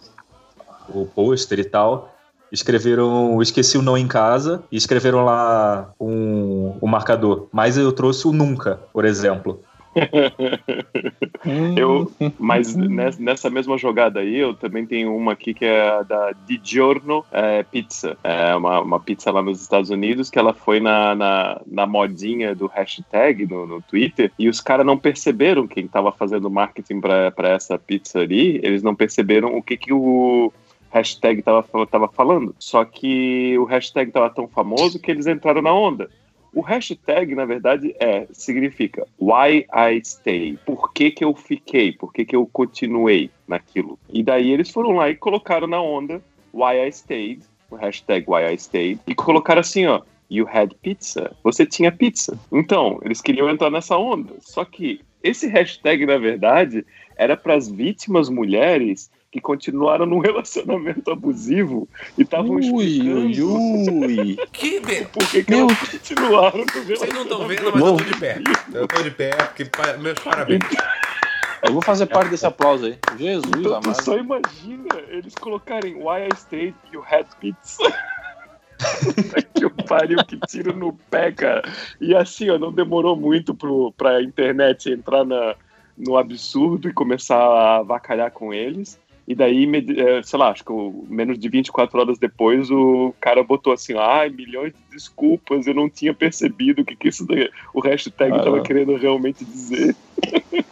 o 0.87 1.05
pôster 1.05 1.59
e 1.59 1.65
tal. 1.65 2.09
Escreveram, 2.51 3.39
esqueci 3.43 3.77
o 3.77 3.81
não 3.83 3.95
em 3.95 4.07
casa 4.07 4.63
e 4.71 4.75
escreveram 4.77 5.23
lá 5.23 5.91
um, 5.99 6.75
o 6.81 6.87
marcador. 6.87 7.47
Mas 7.51 7.77
eu 7.77 7.91
trouxe 7.91 8.27
o 8.27 8.33
nunca, 8.33 8.79
por 8.91 9.05
exemplo. 9.05 9.61
Eu, 11.75 12.11
mas 12.37 12.75
nes- 12.75 13.17
nessa 13.17 13.49
mesma 13.49 13.77
jogada 13.77 14.19
aí, 14.19 14.37
eu 14.37 14.53
também 14.53 14.85
tenho 14.85 15.15
uma 15.15 15.33
aqui 15.33 15.53
que 15.53 15.65
é 15.65 16.03
da 16.03 16.31
Di 16.45 16.59
Giorno 16.63 17.25
é, 17.31 17.63
Pizza. 17.63 18.17
É 18.23 18.55
uma, 18.55 18.81
uma 18.81 18.99
pizza 18.99 19.31
lá 19.31 19.41
nos 19.41 19.61
Estados 19.61 19.89
Unidos 19.89 20.29
que 20.29 20.37
ela 20.37 20.53
foi 20.53 20.79
na, 20.79 21.15
na, 21.15 21.61
na 21.65 21.85
modinha 21.85 22.53
do 22.53 22.67
hashtag 22.67 23.45
no, 23.45 23.65
no 23.65 23.81
Twitter 23.81 24.31
e 24.37 24.49
os 24.49 24.59
caras 24.59 24.85
não 24.85 24.97
perceberam 24.97 25.67
quem 25.67 25.87
tava 25.87 26.11
fazendo 26.11 26.49
marketing 26.49 26.99
pra 26.99 27.49
essa 27.49 27.77
pizza 27.77 28.19
ali, 28.19 28.59
eles 28.63 28.83
não 28.83 28.95
perceberam 28.95 29.55
o 29.55 29.63
que 29.63 29.77
que 29.77 29.93
o 29.93 30.51
hashtag 30.91 31.41
tava, 31.41 31.63
tava 31.87 32.07
falando. 32.07 32.55
Só 32.59 32.83
que 32.83 33.57
o 33.57 33.63
hashtag 33.65 34.11
tava 34.11 34.29
tão 34.29 34.47
famoso 34.47 34.99
que 34.99 35.11
eles 35.11 35.27
entraram 35.27 35.61
na 35.61 35.73
onda. 35.73 36.09
O 36.53 36.61
hashtag, 36.61 37.35
na 37.35 37.45
verdade, 37.45 37.95
é 37.99 38.27
significa 38.31 39.07
Why 39.19 39.65
I 39.71 40.01
Stay. 40.03 40.57
Por 40.65 40.91
que, 40.93 41.11
que 41.11 41.23
eu 41.23 41.35
fiquei? 41.35 41.91
Por 41.91 42.11
que, 42.11 42.25
que 42.25 42.35
eu 42.35 42.45
continuei 42.47 43.29
naquilo? 43.47 43.99
E 44.09 44.23
daí 44.23 44.51
eles 44.51 44.69
foram 44.69 44.91
lá 44.91 45.09
e 45.09 45.15
colocaram 45.15 45.67
na 45.67 45.81
onda 45.81 46.21
Why 46.53 46.87
I 46.87 46.91
Stayed, 46.91 47.43
o 47.69 47.75
hashtag 47.75 48.25
Why 48.27 48.53
I 48.53 48.55
Stayed, 48.55 48.99
e 49.07 49.13
colocaram 49.15 49.61
assim, 49.61 49.85
ó. 49.85 50.01
You 50.31 50.47
had 50.47 50.75
pizza. 50.83 51.35
Você 51.43 51.65
tinha 51.65 51.91
pizza. 51.91 52.37
Então, 52.51 52.99
eles 53.03 53.19
queriam 53.19 53.49
entrar 53.49 53.71
nessa 53.71 53.97
onda. 53.97 54.35
Só 54.41 54.63
que 54.63 55.01
esse 55.23 55.47
hashtag, 55.47 56.05
na 56.05 56.19
verdade, 56.19 56.85
era 57.15 57.35
para 57.35 57.55
as 57.55 57.67
vítimas 57.67 58.29
mulheres 58.29 59.09
que 59.31 59.39
continuaram 59.39 60.05
num 60.05 60.19
relacionamento 60.19 61.11
abusivo 61.11 61.87
e 62.17 62.23
estavam 62.23 62.51
Ui, 62.55 62.61
explicando 62.61 63.25
ui, 63.27 64.07
ui. 64.07 64.37
Que 64.51 64.79
be... 64.79 65.05
por 65.05 65.27
que, 65.29 65.43
que 65.43 65.51
Meu 65.51 65.67
elas 65.67 65.79
continuaram 65.89 66.57
no 66.59 66.65
Vocês 66.65 67.13
não 67.13 67.23
estão 67.23 67.47
relacionamento. 67.47 67.47
vendo, 67.47 67.71
mas 67.73 67.81
Não. 67.83 67.87
eu 67.91 67.97
tô 67.97 68.03
de 68.03 68.19
pé. 68.19 68.41
Eu 68.73 68.87
tô 68.87 69.03
de 69.03 69.11
pé, 69.11 69.29
porque 69.35 69.69
meus 70.01 70.19
parabéns. 70.19 70.61
Eu 71.61 71.73
vou 71.73 71.81
fazer 71.81 72.05
parte 72.05 72.29
desse 72.29 72.45
aplauso 72.45 72.85
aí. 72.85 72.97
Jesus 73.17 73.43
Então 73.49 73.63
tu 73.63 73.73
amado. 73.89 74.01
só 74.01 74.17
imagina 74.17 74.87
eles 75.09 75.35
colocarem 75.35 75.95
Why 75.95 76.27
I 76.31 76.35
Stayed 76.37 76.73
You 76.93 77.03
Had 77.05 77.25
Pizza. 77.41 77.83
Puta 79.03 79.41
que 79.41 79.65
o 79.65 79.69
pariu, 79.69 80.23
que 80.25 80.39
tiro 80.47 80.73
no 80.73 80.93
pé, 80.93 81.33
cara. 81.33 81.61
E 81.99 82.15
assim, 82.15 82.49
ó, 82.49 82.57
não 82.57 82.71
demorou 82.71 83.17
muito 83.17 83.53
pro, 83.53 83.91
pra 83.97 84.21
internet 84.23 84.89
entrar 84.89 85.25
na, 85.25 85.53
no 85.97 86.15
absurdo 86.17 86.87
e 86.87 86.93
começar 86.93 87.35
a 87.37 87.77
avacalhar 87.79 88.31
com 88.31 88.53
eles. 88.53 88.97
E 89.29 89.35
daí, 89.35 89.63
eh, 89.95 90.21
sei 90.23 90.39
lá, 90.39 90.49
acho 90.49 90.65
que 90.65 90.73
menos 91.07 91.37
de 91.37 91.47
24 91.47 91.99
horas 91.99 92.17
depois, 92.17 92.71
o 92.71 93.13
cara 93.21 93.43
botou 93.43 93.71
assim, 93.71 93.93
ai, 93.95 94.27
milhões 94.31 94.73
de 94.73 94.95
desculpas, 94.95 95.67
eu 95.67 95.73
não 95.75 95.87
tinha 95.87 96.15
percebido 96.15 96.81
o 96.81 96.85
que, 96.85 96.95
que 96.95 97.09
isso 97.09 97.27
daí, 97.27 97.47
o 97.71 97.79
hashtag 97.79 98.33
Ah. 98.33 98.39
tava 98.43 98.61
querendo 98.61 98.95
realmente 98.95 99.45
dizer. 99.45 99.95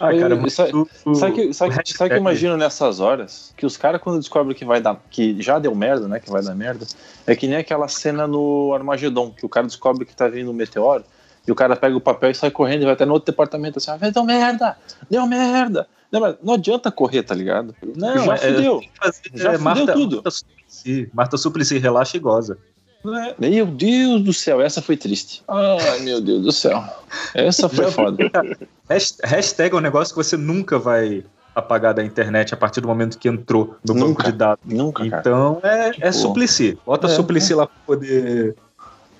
Ah, 0.00 0.10
cara, 0.16 0.34
Eu- 0.34 0.40
mas 0.40 0.52
sabe- 0.52 0.70
Sabe 1.16 1.32
que, 1.34 1.52
sabe, 1.52 1.74
sabe 1.86 2.10
que 2.10 2.14
eu 2.16 2.20
imagino 2.20 2.56
nessas 2.56 3.00
horas? 3.00 3.52
Que 3.56 3.66
os 3.66 3.76
caras, 3.76 4.00
quando 4.00 4.20
descobrem 4.20 4.54
que 4.54 4.64
vai 4.64 4.80
dar. 4.80 5.02
que 5.10 5.42
já 5.42 5.58
deu 5.58 5.74
merda, 5.74 6.06
né? 6.06 6.20
Que 6.20 6.30
vai 6.30 6.40
dar 6.40 6.54
merda, 6.54 6.86
é 7.26 7.34
que 7.34 7.48
nem 7.48 7.56
aquela 7.56 7.88
cena 7.88 8.24
no 8.28 8.72
Armagedon, 8.74 9.32
que 9.32 9.44
o 9.44 9.48
cara 9.48 9.66
descobre 9.66 10.04
que 10.04 10.14
tá 10.14 10.28
vindo 10.28 10.52
um 10.52 10.54
meteoro, 10.54 11.02
e 11.44 11.50
o 11.50 11.54
cara 11.54 11.74
pega 11.74 11.96
o 11.96 12.00
papel 12.00 12.30
e 12.30 12.34
sai 12.34 12.50
correndo 12.52 12.82
e 12.82 12.84
vai 12.84 12.92
até 12.94 13.04
no 13.04 13.12
outro 13.12 13.32
departamento 13.32 13.78
assim, 13.78 13.90
ah, 13.90 13.96
deu 14.10 14.22
merda! 14.22 14.76
Deu 15.10 15.26
merda! 15.26 15.88
Não, 16.10 16.54
adianta 16.54 16.90
correr, 16.90 17.22
tá 17.22 17.34
ligado? 17.34 17.74
Não, 17.96 18.24
já 18.24 18.34
é- 18.34 18.38
fudeu. 18.54 18.80
fazer, 19.00 19.20
Já 19.34 19.52
é, 19.52 19.58
Marta, 19.58 19.92
tudo. 19.92 20.16
Marta 20.16 20.30
Suplicy, 20.30 21.10
Marta 21.12 21.36
Suplicy, 21.36 21.78
relaxa 21.78 22.16
e 22.16 22.20
goza. 22.20 22.58
Né? 23.04 23.34
Meu 23.38 23.64
Deus 23.66 24.22
do 24.22 24.32
céu, 24.32 24.60
essa 24.60 24.82
foi 24.82 24.96
triste. 24.96 25.42
Ai, 25.46 26.00
meu 26.00 26.20
Deus 26.20 26.42
do 26.42 26.50
céu. 26.52 26.82
Essa 27.34 27.68
foi 27.68 27.90
foda. 27.90 28.16
Hasht- 28.88 29.20
Hashtag 29.22 29.74
é 29.74 29.78
um 29.78 29.80
negócio 29.80 30.14
que 30.14 30.22
você 30.22 30.36
nunca 30.36 30.78
vai 30.78 31.24
apagar 31.54 31.92
da 31.94 32.04
internet 32.04 32.54
a 32.54 32.56
partir 32.56 32.80
do 32.80 32.88
momento 32.88 33.18
que 33.18 33.28
entrou 33.28 33.76
no 33.86 33.94
banco 33.94 34.06
Nunca. 34.08 34.24
de 34.24 34.32
dados. 34.32 34.64
Nunca, 34.64 35.08
cara. 35.08 35.20
Então 35.20 35.60
é, 35.62 35.88
é 35.88 35.92
Tipo, 35.92 36.12
suplici. 36.12 36.78
Bota 36.86 37.06
é, 37.06 37.10
suplici 37.10 37.54
lá 37.54 37.66
pra 37.66 37.76
poder 37.86 38.56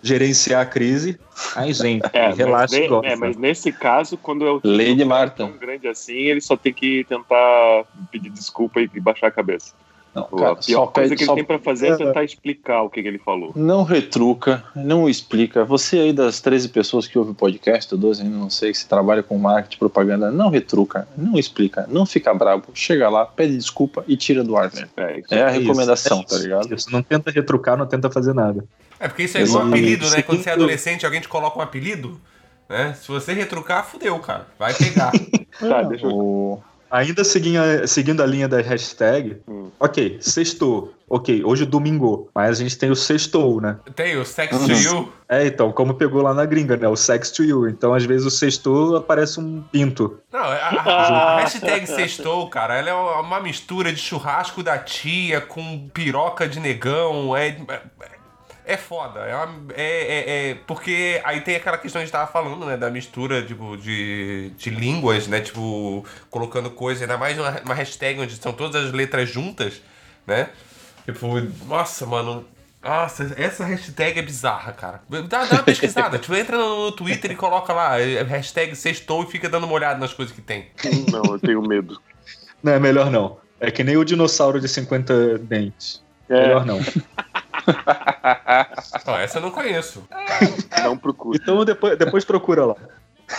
gerenciar 0.02 0.62
a 0.62 0.66
crise. 0.66 1.18
Aí, 1.54 1.72
gente, 1.72 2.04
É, 2.12 2.28
mas, 2.28 2.38
relaxa 2.38 2.76
e 2.76 2.88
gosta. 2.88 3.06
é, 3.06 3.16
mas 3.16 3.36
nesse 3.36 3.72
caso, 3.72 4.16
quando 4.16 4.46
é 4.46 4.50
o 4.50 4.60
de 4.60 5.04
Marta. 5.04 5.36
tão 5.46 5.52
grande 5.56 5.86
assim, 5.88 6.14
ele 6.14 6.40
só 6.40 6.56
tem 6.56 6.72
que 6.72 7.04
tentar 7.04 7.84
pedir 8.10 8.30
desculpa 8.30 8.80
e 8.80 8.88
e 8.92 9.00
baixar 9.00 9.28
a 9.28 9.30
cabeça. 9.30 9.74
Não, 10.14 10.24
a 10.24 10.26
cara, 10.28 10.56
pior 10.56 10.60
só 10.80 10.86
coisa 10.86 11.08
pede, 11.10 11.16
que 11.16 11.22
ele 11.22 11.26
só 11.26 11.34
tem 11.34 11.44
pra 11.44 11.58
fazer 11.58 11.88
é 11.88 11.96
tentar 11.96 12.24
explicar 12.24 12.82
o 12.82 12.90
que, 12.90 13.02
que 13.02 13.08
ele 13.08 13.18
falou. 13.18 13.52
Não 13.54 13.82
retruca, 13.84 14.64
não 14.74 15.08
explica. 15.08 15.64
Você 15.64 15.98
aí 15.98 16.12
das 16.12 16.40
13 16.40 16.70
pessoas 16.70 17.06
que 17.06 17.18
ouve 17.18 17.30
o 17.32 17.34
podcast, 17.34 17.92
ou 17.94 18.00
12, 18.00 18.22
ainda 18.22 18.36
não 18.36 18.50
sei, 18.50 18.72
que 18.72 18.78
se 18.78 18.88
trabalha 18.88 19.22
com 19.22 19.38
marketing 19.38 19.78
propaganda, 19.78 20.30
não 20.30 20.48
retruca, 20.50 21.06
não 21.16 21.38
explica, 21.38 21.86
não 21.88 22.04
fica 22.06 22.32
bravo. 22.34 22.64
Chega 22.74 23.08
lá, 23.08 23.26
pede 23.26 23.56
desculpa 23.56 24.04
e 24.08 24.16
tira 24.16 24.42
do 24.42 24.56
ar, 24.56 24.68
velho. 24.70 24.88
É, 24.96 25.18
isso 25.20 25.34
É 25.34 25.42
a 25.44 25.50
Isso, 25.50 25.60
recomendação, 25.60 26.20
é 26.20 26.24
tá 26.24 26.34
isso, 26.34 26.42
ligado? 26.44 26.74
Isso, 26.74 26.90
não 26.92 27.02
tenta 27.02 27.30
retrucar, 27.30 27.76
não 27.76 27.86
tenta 27.86 28.10
fazer 28.10 28.34
nada. 28.34 28.64
É 28.98 29.06
porque 29.06 29.22
isso 29.24 29.38
é 29.38 29.42
igual 29.42 29.62
Exatamente. 29.62 29.84
apelido, 29.94 30.10
né? 30.10 30.22
Quando 30.22 30.42
você 30.42 30.50
é 30.50 30.52
adolescente, 30.54 31.04
alguém 31.06 31.20
te 31.20 31.28
coloca 31.28 31.58
um 31.58 31.62
apelido, 31.62 32.20
né? 32.68 32.94
Se 33.00 33.06
você 33.08 33.32
retrucar, 33.32 33.84
fudeu, 33.86 34.18
cara. 34.18 34.46
Vai 34.58 34.74
pegar. 34.74 35.12
Tá, 35.58 35.82
deixa 35.82 36.06
eu- 36.06 36.12
O- 36.16 36.62
Ainda 36.90 37.22
seguindo 37.24 37.58
a, 37.58 37.86
seguindo 37.86 38.22
a 38.22 38.26
linha 38.26 38.48
da 38.48 38.60
hashtag, 38.60 39.36
Hum. 39.48 39.70
ok, 39.78 40.18
sextou. 40.20 40.94
Ok, 41.10 41.42
hoje 41.42 41.62
é 41.62 41.66
domingo, 41.66 42.28
mas 42.34 42.60
a 42.60 42.62
gente 42.62 42.76
tem 42.76 42.90
o 42.90 42.94
sextou, 42.96 43.62
né? 43.62 43.78
Tem 43.96 44.18
o 44.18 44.26
Sex 44.26 44.54
Uhum. 44.54 44.66
to 44.66 44.72
You. 44.72 45.12
É, 45.26 45.46
então, 45.46 45.72
como 45.72 45.94
pegou 45.94 46.20
lá 46.22 46.34
na 46.34 46.44
gringa, 46.44 46.76
né? 46.76 46.86
O 46.86 46.96
sex 46.96 47.30
to 47.30 47.42
you. 47.42 47.66
Então, 47.66 47.94
às 47.94 48.04
vezes, 48.04 48.26
o 48.26 48.30
sextou 48.30 48.94
aparece 48.94 49.40
um 49.40 49.62
pinto. 49.72 50.18
Não, 50.30 50.40
a, 50.40 50.44
a- 50.44 50.52
a 51.36 51.40
hashtag 51.40 51.86
sextou, 51.86 52.46
cara, 52.50 52.74
ela 52.76 52.90
é 52.90 52.92
uma 53.20 53.40
mistura 53.40 53.90
de 53.90 53.98
churrasco 53.98 54.62
da 54.62 54.76
tia 54.76 55.40
com 55.40 55.88
piroca 55.94 56.46
de 56.46 56.60
negão. 56.60 57.34
É, 57.34 57.48
é, 57.48 57.80
é 58.68 58.76
foda. 58.76 59.20
É, 59.20 59.34
uma- 59.34 59.72
é- 59.74 59.80
é- 59.82 60.50
é- 60.50 60.54
porque 60.66 61.20
aí 61.24 61.40
tem 61.40 61.56
aquela 61.56 61.78
questão 61.78 61.98
que 62.00 62.02
a 62.02 62.06
gente 62.06 62.12
tava 62.12 62.30
falando, 62.30 62.66
né? 62.66 62.76
Da 62.76 62.90
mistura 62.90 63.42
tipo, 63.42 63.76
de, 63.78 64.50
de 64.58 64.70
línguas, 64.70 65.26
né? 65.26 65.40
Tipo, 65.40 66.04
colocando 66.30 66.70
coisa, 66.70 67.04
ainda 67.04 67.16
mais 67.16 67.38
uma, 67.38 67.60
uma 67.64 67.74
hashtag 67.74 68.20
onde 68.20 68.36
são 68.36 68.52
todas 68.52 68.84
as 68.84 68.92
letras 68.92 69.30
juntas, 69.30 69.80
né? 70.26 70.50
Tipo, 71.06 71.40
nossa, 71.66 72.04
mano. 72.04 72.44
Nossa, 72.82 73.34
essa 73.36 73.64
hashtag 73.64 74.20
é 74.20 74.22
bizarra, 74.22 74.72
cara. 74.72 75.00
Dá, 75.08 75.44
dá 75.46 75.54
uma 75.56 75.62
pesquisada. 75.62 76.16
tipo, 76.20 76.34
entra 76.34 76.56
no, 76.58 76.92
Twitter 76.92 77.32
e 77.32 77.34
coloca 77.34 77.72
lá, 77.72 77.98
é, 77.98 78.22
hashtag 78.22 78.76
sextou 78.76 79.24
e 79.24 79.26
fica 79.26 79.48
dando 79.48 79.64
uma 79.64 79.72
olhada 79.72 79.98
nas 79.98 80.12
coisas 80.12 80.34
que 80.34 80.42
tem. 80.42 80.68
Não, 81.10 81.32
eu 81.32 81.38
tenho 81.40 81.62
medo. 81.62 82.00
Não, 82.62 82.72
é 82.72 82.78
melhor 82.78 83.10
não. 83.10 83.38
É 83.58 83.70
que 83.70 83.82
nem 83.82 83.96
o 83.96 84.04
dinossauro 84.04 84.60
de 84.60 84.68
50 84.68 85.38
dentes. 85.38 86.02
É, 86.28 86.42
Melhor 86.42 86.66
não. 86.66 86.78
Ó, 89.06 89.18
essa 89.18 89.38
eu 89.38 89.42
não 89.42 89.50
conheço. 89.50 90.06
não 90.82 90.96
procure. 90.96 91.38
Então, 91.40 91.64
depois, 91.64 91.98
depois 91.98 92.24
procura 92.24 92.66
lá. 92.66 92.76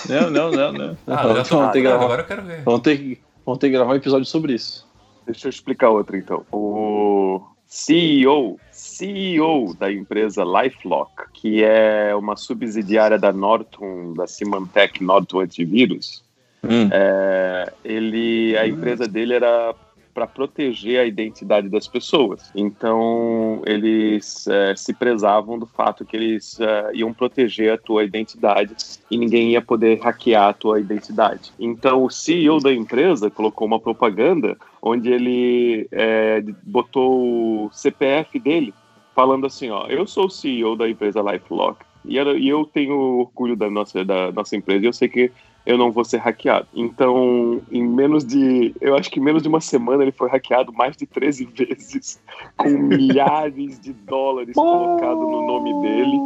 Não, 0.07 0.29
não, 0.29 0.51
não, 0.51 0.71
não. 0.71 0.97
Ah, 1.07 1.33
já 1.33 1.43
tô 1.43 1.57
vamos, 1.57 1.71
ter 1.73 1.81
gravar, 1.81 2.05
agora 2.05 2.21
eu 2.21 2.25
quero 2.27 2.43
ver. 2.43 2.61
vamos, 2.63 2.81
ter 2.81 2.97
que, 2.97 3.21
vamos 3.45 3.59
ter 3.59 3.67
que 3.67 3.73
gravar 3.73 3.93
um 3.93 3.95
episódio 3.95 4.25
sobre 4.25 4.53
isso. 4.53 4.87
Deixa 5.25 5.47
eu 5.47 5.49
explicar 5.49 5.89
outra 5.89 6.17
então. 6.17 6.45
O 6.51 7.41
CEO, 7.65 8.59
CEO 8.71 9.75
da 9.75 9.91
empresa 9.91 10.43
LifeLock, 10.43 11.11
que 11.33 11.63
é 11.63 12.15
uma 12.15 12.35
subsidiária 12.35 13.17
da 13.17 13.31
Norton, 13.31 14.13
da 14.13 14.27
Symantec 14.27 15.03
Norton 15.03 15.41
Antivírus, 15.41 16.23
Hum. 16.61 16.89
é, 16.91 17.71
ele, 17.85 18.57
a 18.57 18.67
empresa 18.67 19.07
dele 19.07 19.33
era 19.33 19.73
para 20.19 20.27
proteger 20.27 20.99
a 20.99 21.05
identidade 21.05 21.69
das 21.69 21.87
pessoas. 21.87 22.51
Então, 22.53 23.61
eles 23.65 24.45
é, 24.47 24.75
se 24.75 24.93
prezavam 24.93 25.57
do 25.57 25.65
fato 25.65 26.03
que 26.03 26.17
eles 26.17 26.59
é, 26.59 26.91
iam 26.93 27.13
proteger 27.13 27.71
a 27.71 27.77
tua 27.77 28.03
identidade 28.03 28.75
e 29.09 29.17
ninguém 29.17 29.51
ia 29.51 29.61
poder 29.61 29.97
hackear 30.01 30.49
a 30.49 30.53
tua 30.53 30.77
identidade. 30.77 31.53
Então, 31.57 32.03
o 32.03 32.09
CEO 32.09 32.59
da 32.59 32.73
empresa 32.73 33.29
colocou 33.29 33.65
uma 33.65 33.79
propaganda 33.79 34.57
onde 34.81 35.09
ele 35.09 35.87
é, 35.89 36.43
botou 36.63 37.67
o 37.67 37.69
CPF 37.71 38.37
dele 38.39 38.73
falando 39.15 39.45
assim, 39.45 39.69
ó, 39.69 39.87
eu 39.87 40.05
sou 40.05 40.25
o 40.25 40.29
CEO 40.29 40.75
da 40.75 40.89
empresa 40.89 41.21
LifeLock 41.21 41.79
e 42.03 42.17
eu 42.17 42.65
tenho 42.65 42.93
orgulho 43.19 43.55
da 43.55 43.69
nossa, 43.69 44.03
da 44.03 44.33
nossa 44.33 44.55
empresa 44.57 44.83
e 44.83 44.87
eu 44.87 44.93
sei 44.93 45.07
que 45.07 45.31
eu 45.65 45.77
não 45.77 45.91
vou 45.91 46.03
ser 46.03 46.17
hackeado. 46.17 46.67
Então, 46.73 47.61
em 47.71 47.83
menos 47.87 48.23
de, 48.25 48.73
eu 48.81 48.95
acho 48.95 49.09
que 49.11 49.19
em 49.19 49.23
menos 49.23 49.41
de 49.43 49.47
uma 49.49 49.61
semana 49.61 50.03
ele 50.03 50.11
foi 50.11 50.29
hackeado 50.29 50.73
mais 50.73 50.95
de 50.97 51.05
13 51.05 51.45
vezes, 51.53 52.19
com 52.57 52.69
milhares 52.69 53.79
de 53.79 53.93
dólares 53.93 54.53
colocados 54.55 55.21
no 55.21 55.45
nome 55.45 55.73
dele 55.81 56.17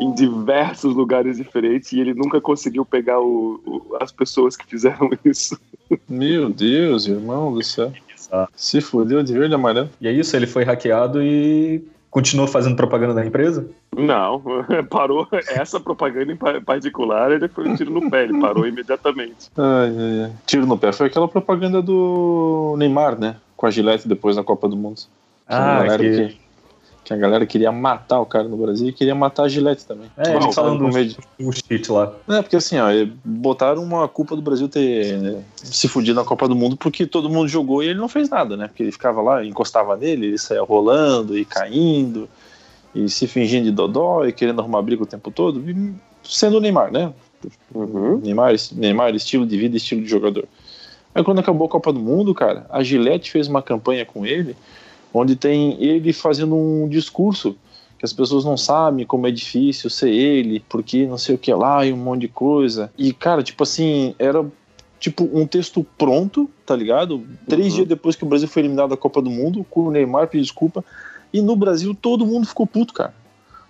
em 0.00 0.12
diversos 0.14 0.94
lugares 0.94 1.36
diferentes 1.36 1.92
e 1.92 2.00
ele 2.00 2.14
nunca 2.14 2.40
conseguiu 2.40 2.84
pegar 2.84 3.20
o- 3.20 3.60
o- 3.66 3.96
as 4.00 4.10
pessoas 4.10 4.56
que 4.56 4.66
fizeram 4.66 5.10
isso. 5.24 5.58
Meu 6.08 6.48
Deus, 6.48 7.06
irmão 7.06 7.52
do 7.52 7.62
céu. 7.62 7.92
Ah. 8.30 8.48
Se 8.56 8.80
fodeu 8.80 9.22
de 9.22 9.32
verde 9.34 9.52
e 9.52 9.54
amarelo. 9.54 9.90
E 10.00 10.08
é 10.08 10.12
isso, 10.12 10.34
ele 10.34 10.46
foi 10.46 10.64
hackeado 10.64 11.22
e 11.22 11.82
continuou 12.12 12.46
fazendo 12.46 12.76
propaganda 12.76 13.14
da 13.14 13.26
empresa? 13.26 13.66
Não, 13.96 14.40
parou. 14.88 15.26
Essa 15.48 15.80
propaganda 15.80 16.30
em 16.30 16.36
pa- 16.36 16.60
particular, 16.60 17.32
ele 17.32 17.48
foi 17.48 17.66
um 17.68 17.74
tiro 17.74 17.90
no 17.90 18.08
pé, 18.08 18.24
ele 18.24 18.38
parou 18.38 18.66
imediatamente. 18.68 19.50
Ai, 19.58 19.88
ai, 19.98 20.24
ai. 20.26 20.32
Tiro 20.46 20.66
no 20.66 20.78
pé. 20.78 20.92
Foi 20.92 21.06
aquela 21.08 21.26
propaganda 21.26 21.82
do 21.82 22.74
Neymar, 22.78 23.18
né? 23.18 23.36
Com 23.56 23.66
a 23.66 23.70
Gillette 23.70 24.06
depois 24.06 24.36
na 24.36 24.44
Copa 24.44 24.68
do 24.68 24.76
Mundo. 24.76 25.00
Ah, 25.48 25.84
que- 25.98 26.28
que... 26.28 26.41
que 27.12 27.18
a 27.18 27.20
galera 27.20 27.46
queria 27.46 27.70
matar 27.70 28.20
o 28.20 28.26
cara 28.26 28.48
no 28.48 28.56
Brasil 28.56 28.88
e 28.88 28.92
queria 28.92 29.14
matar 29.14 29.44
a 29.44 29.48
Gillette 29.48 29.84
também. 29.86 30.10
É, 30.16 30.32
Bom, 30.32 30.42
eles 30.44 30.54
falando 30.54 30.78
do 30.78 30.88
medo- 30.88 31.16
um 31.38 31.52
cheat 31.52 31.90
lá. 31.90 32.12
É, 32.28 32.42
porque 32.42 32.56
assim, 32.56 32.78
ó, 32.78 32.86
botaram 33.24 33.82
uma 33.82 34.08
culpa 34.08 34.34
do 34.34 34.42
Brasil 34.42 34.68
ter 34.68 35.18
né, 35.18 35.42
se 35.56 35.88
fudido 35.88 36.18
na 36.18 36.26
Copa 36.26 36.48
do 36.48 36.54
Mundo 36.56 36.76
porque 36.76 37.06
todo 37.06 37.28
mundo 37.30 37.48
jogou 37.48 37.82
e 37.82 37.88
ele 37.88 37.98
não 37.98 38.08
fez 38.08 38.28
nada, 38.28 38.56
né? 38.56 38.68
Porque 38.68 38.82
ele 38.82 38.92
ficava 38.92 39.20
lá, 39.20 39.44
encostava 39.44 39.96
nele, 39.96 40.26
ele 40.26 40.38
saía 40.38 40.62
rolando 40.62 41.36
e 41.36 41.44
caindo 41.44 42.28
e 42.94 43.08
se 43.08 43.26
fingindo 43.26 43.64
de 43.64 43.70
dodó 43.70 44.24
e 44.24 44.32
querendo 44.32 44.60
arrumar 44.60 44.82
briga 44.82 45.02
o 45.02 45.06
tempo 45.06 45.30
todo, 45.30 45.62
sendo 46.22 46.58
o 46.58 46.60
Neymar, 46.60 46.92
né? 46.92 47.12
Uhum. 47.74 48.18
Neymar, 48.18 48.54
Neymar, 48.72 49.14
estilo 49.14 49.46
de 49.46 49.56
vida, 49.56 49.76
estilo 49.76 50.02
de 50.02 50.08
jogador. 50.08 50.44
Aí 51.14 51.22
quando 51.22 51.40
acabou 51.40 51.66
a 51.66 51.70
Copa 51.70 51.92
do 51.92 52.00
Mundo, 52.00 52.34
cara, 52.34 52.66
a 52.70 52.82
Gillette 52.82 53.30
fez 53.30 53.46
uma 53.48 53.62
campanha 53.62 54.04
com 54.04 54.24
ele, 54.24 54.56
onde 55.12 55.36
tem 55.36 55.76
ele 55.82 56.12
fazendo 56.12 56.54
um 56.56 56.88
discurso 56.88 57.56
que 57.98 58.04
as 58.04 58.12
pessoas 58.12 58.44
não 58.44 58.56
sabem 58.56 59.06
como 59.06 59.26
é 59.28 59.30
difícil 59.30 59.88
ser 59.88 60.10
ele, 60.10 60.64
porque 60.68 61.06
não 61.06 61.16
sei 61.18 61.34
o 61.36 61.38
que 61.38 61.54
lá 61.54 61.86
e 61.86 61.92
um 61.92 61.96
monte 61.96 62.22
de 62.22 62.28
coisa. 62.28 62.90
E, 62.98 63.12
cara, 63.12 63.42
tipo 63.44 63.62
assim, 63.62 64.14
era 64.18 64.44
tipo 64.98 65.28
um 65.32 65.46
texto 65.46 65.86
pronto, 65.96 66.50
tá 66.66 66.74
ligado? 66.74 67.24
Três 67.48 67.68
Uhum. 67.70 67.74
dias 67.76 67.88
depois 67.88 68.16
que 68.16 68.24
o 68.24 68.26
Brasil 68.26 68.48
foi 68.48 68.62
eliminado 68.62 68.90
da 68.90 68.96
Copa 68.96 69.22
do 69.22 69.30
Mundo, 69.30 69.64
com 69.70 69.82
o 69.82 69.90
Neymar 69.90 70.26
pediu 70.26 70.42
desculpa. 70.42 70.84
E 71.32 71.40
no 71.40 71.54
Brasil 71.54 71.94
todo 71.94 72.26
mundo 72.26 72.46
ficou 72.46 72.66
puto, 72.66 72.92
cara. 72.92 73.14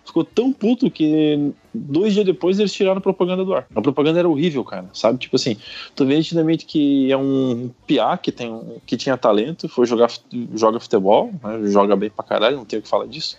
Ficou 0.04 0.24
tão 0.24 0.52
puto 0.52 0.90
que 0.90 1.52
dois 1.72 2.12
dias 2.12 2.26
depois 2.26 2.58
eles 2.58 2.72
tiraram 2.72 2.98
a 2.98 3.00
propaganda 3.00 3.44
do 3.44 3.54
ar. 3.54 3.66
A 3.74 3.80
propaganda 3.80 4.18
era 4.18 4.28
horrível, 4.28 4.64
cara. 4.64 4.86
Sabe? 4.92 5.18
Tipo 5.18 5.36
assim, 5.36 5.56
tu 5.94 6.04
vê 6.04 6.16
nitidamente 6.16 6.66
que 6.66 7.10
é 7.10 7.16
um 7.16 7.70
piá 7.86 8.16
que, 8.18 8.32
tem, 8.32 8.50
um- 8.52 8.78
que 8.84 8.96
tinha 8.96 9.16
talento, 9.16 9.68
foi 9.68 9.86
jogar, 9.86 10.10
joga 10.54 10.80
futebol, 10.80 11.32
né? 11.42 11.70
joga 11.70 11.94
bem 11.96 12.10
pra 12.10 12.24
caralho, 12.24 12.56
não 12.56 12.64
tenho 12.64 12.80
o 12.80 12.82
que 12.82 12.88
falar 12.88 13.06
disso. 13.06 13.36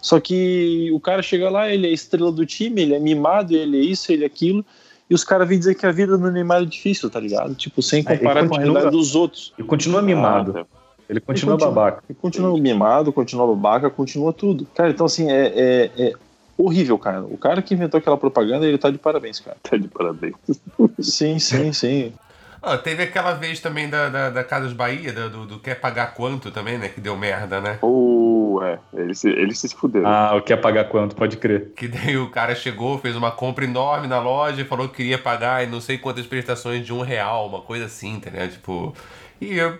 Só 0.00 0.18
que 0.18 0.90
o 0.92 0.98
cara 1.00 1.22
chega 1.22 1.50
lá, 1.50 1.70
ele 1.72 1.86
é 1.86 1.90
estrela 1.92 2.32
do 2.32 2.46
time, 2.46 2.82
ele 2.82 2.94
é 2.94 2.98
mimado, 2.98 3.54
ele 3.54 3.76
é 3.78 3.82
isso, 3.82 4.10
ele 4.10 4.22
é 4.24 4.26
aquilo. 4.26 4.64
E 5.10 5.14
os 5.14 5.24
caras 5.24 5.48
vêm 5.48 5.58
dizer 5.58 5.74
que 5.74 5.86
a 5.86 5.92
vida 5.92 6.16
do 6.18 6.30
Neymar 6.30 6.62
é 6.62 6.66
difícil, 6.66 7.08
tá 7.10 7.18
ligado? 7.20 7.54
Tipo, 7.54 7.82
sem 7.82 8.00
É, 8.06 8.16
comparar 8.16 8.40
com 8.40 8.54
a 8.54 8.58
continua- 8.58 8.58
realidade 8.80 8.90
dos 8.96 9.14
outros. 9.14 9.52
E 9.58 9.62
continua 9.62 10.02
mimado. 10.02 10.54
Ah. 10.58 10.77
Ele 11.08 11.20
continua 11.20 11.54
continua- 11.56 11.74
babaca. 11.74 12.02
E 12.08 12.14
continua 12.14 12.58
mimado, 12.58 13.12
continua 13.12 13.46
babaca, 13.46 13.88
continua 13.90 14.32
tudo. 14.32 14.66
Cara, 14.74 14.90
então 14.90 15.06
assim, 15.06 15.30
é, 15.30 15.46
é, 15.56 15.90
é 15.98 16.12
horrível, 16.56 16.98
cara. 16.98 17.22
O 17.22 17.38
cara 17.38 17.62
que 17.62 17.72
inventou 17.74 17.98
aquela 17.98 18.16
propaganda, 18.18 18.66
ele 18.66 18.76
tá 18.78 18.90
de 18.90 18.98
parabéns, 18.98 19.40
cara. 19.40 19.56
Tá 19.62 19.76
de 19.76 19.88
parabéns. 19.88 20.34
Sim, 21.00 21.38
sim, 21.38 21.72
sim. 21.72 22.12
Ah, 22.60 22.76
teve 22.76 23.04
aquela 23.04 23.34
vez 23.34 23.60
também 23.60 23.88
da, 23.88 24.08
da, 24.08 24.30
da 24.30 24.42
Casas 24.44 24.72
Bahia, 24.72 25.12
da- 25.12 25.28
do, 25.28 25.46
do 25.46 25.60
Quer 25.60 25.76
Pagar 25.80 26.12
Quanto 26.14 26.50
também, 26.50 26.76
né? 26.76 26.88
Que 26.88 27.00
deu 27.00 27.16
merda, 27.16 27.60
né? 27.60 27.78
Ou, 27.80 28.60
é, 28.64 28.80
eles 28.94 29.20
se, 29.20 29.28
eles 29.30 29.60
se 29.60 29.68
fuderam. 29.76 30.08
Ah, 30.08 30.34
o 30.36 30.42
que 30.42 30.52
é 30.52 30.56
pagar 30.56 30.88
quanto? 30.88 31.14
Pode 31.14 31.36
crer. 31.36 31.70
Que 31.76 31.86
daí 31.86 32.18
o 32.18 32.28
cara 32.30 32.56
chegou, 32.56 32.98
fez 32.98 33.14
uma 33.14 33.30
compra 33.30 33.64
enorme 33.64 34.08
na 34.08 34.18
loja 34.20 34.60
e 34.60 34.64
falou 34.64 34.88
que 34.88 34.96
queria 34.96 35.16
pagar 35.18 35.62
em 35.64 35.70
não 35.70 35.80
sei 35.80 35.98
quantas 35.98 36.26
prestações 36.26 36.84
de 36.84 36.92
um 36.92 37.00
real, 37.00 37.46
uma 37.46 37.60
coisa 37.62 37.84
assim, 37.84 38.14
entendeu? 38.14 38.48
Tipo. 38.48 38.92
E 39.40 39.56
eu. 39.56 39.78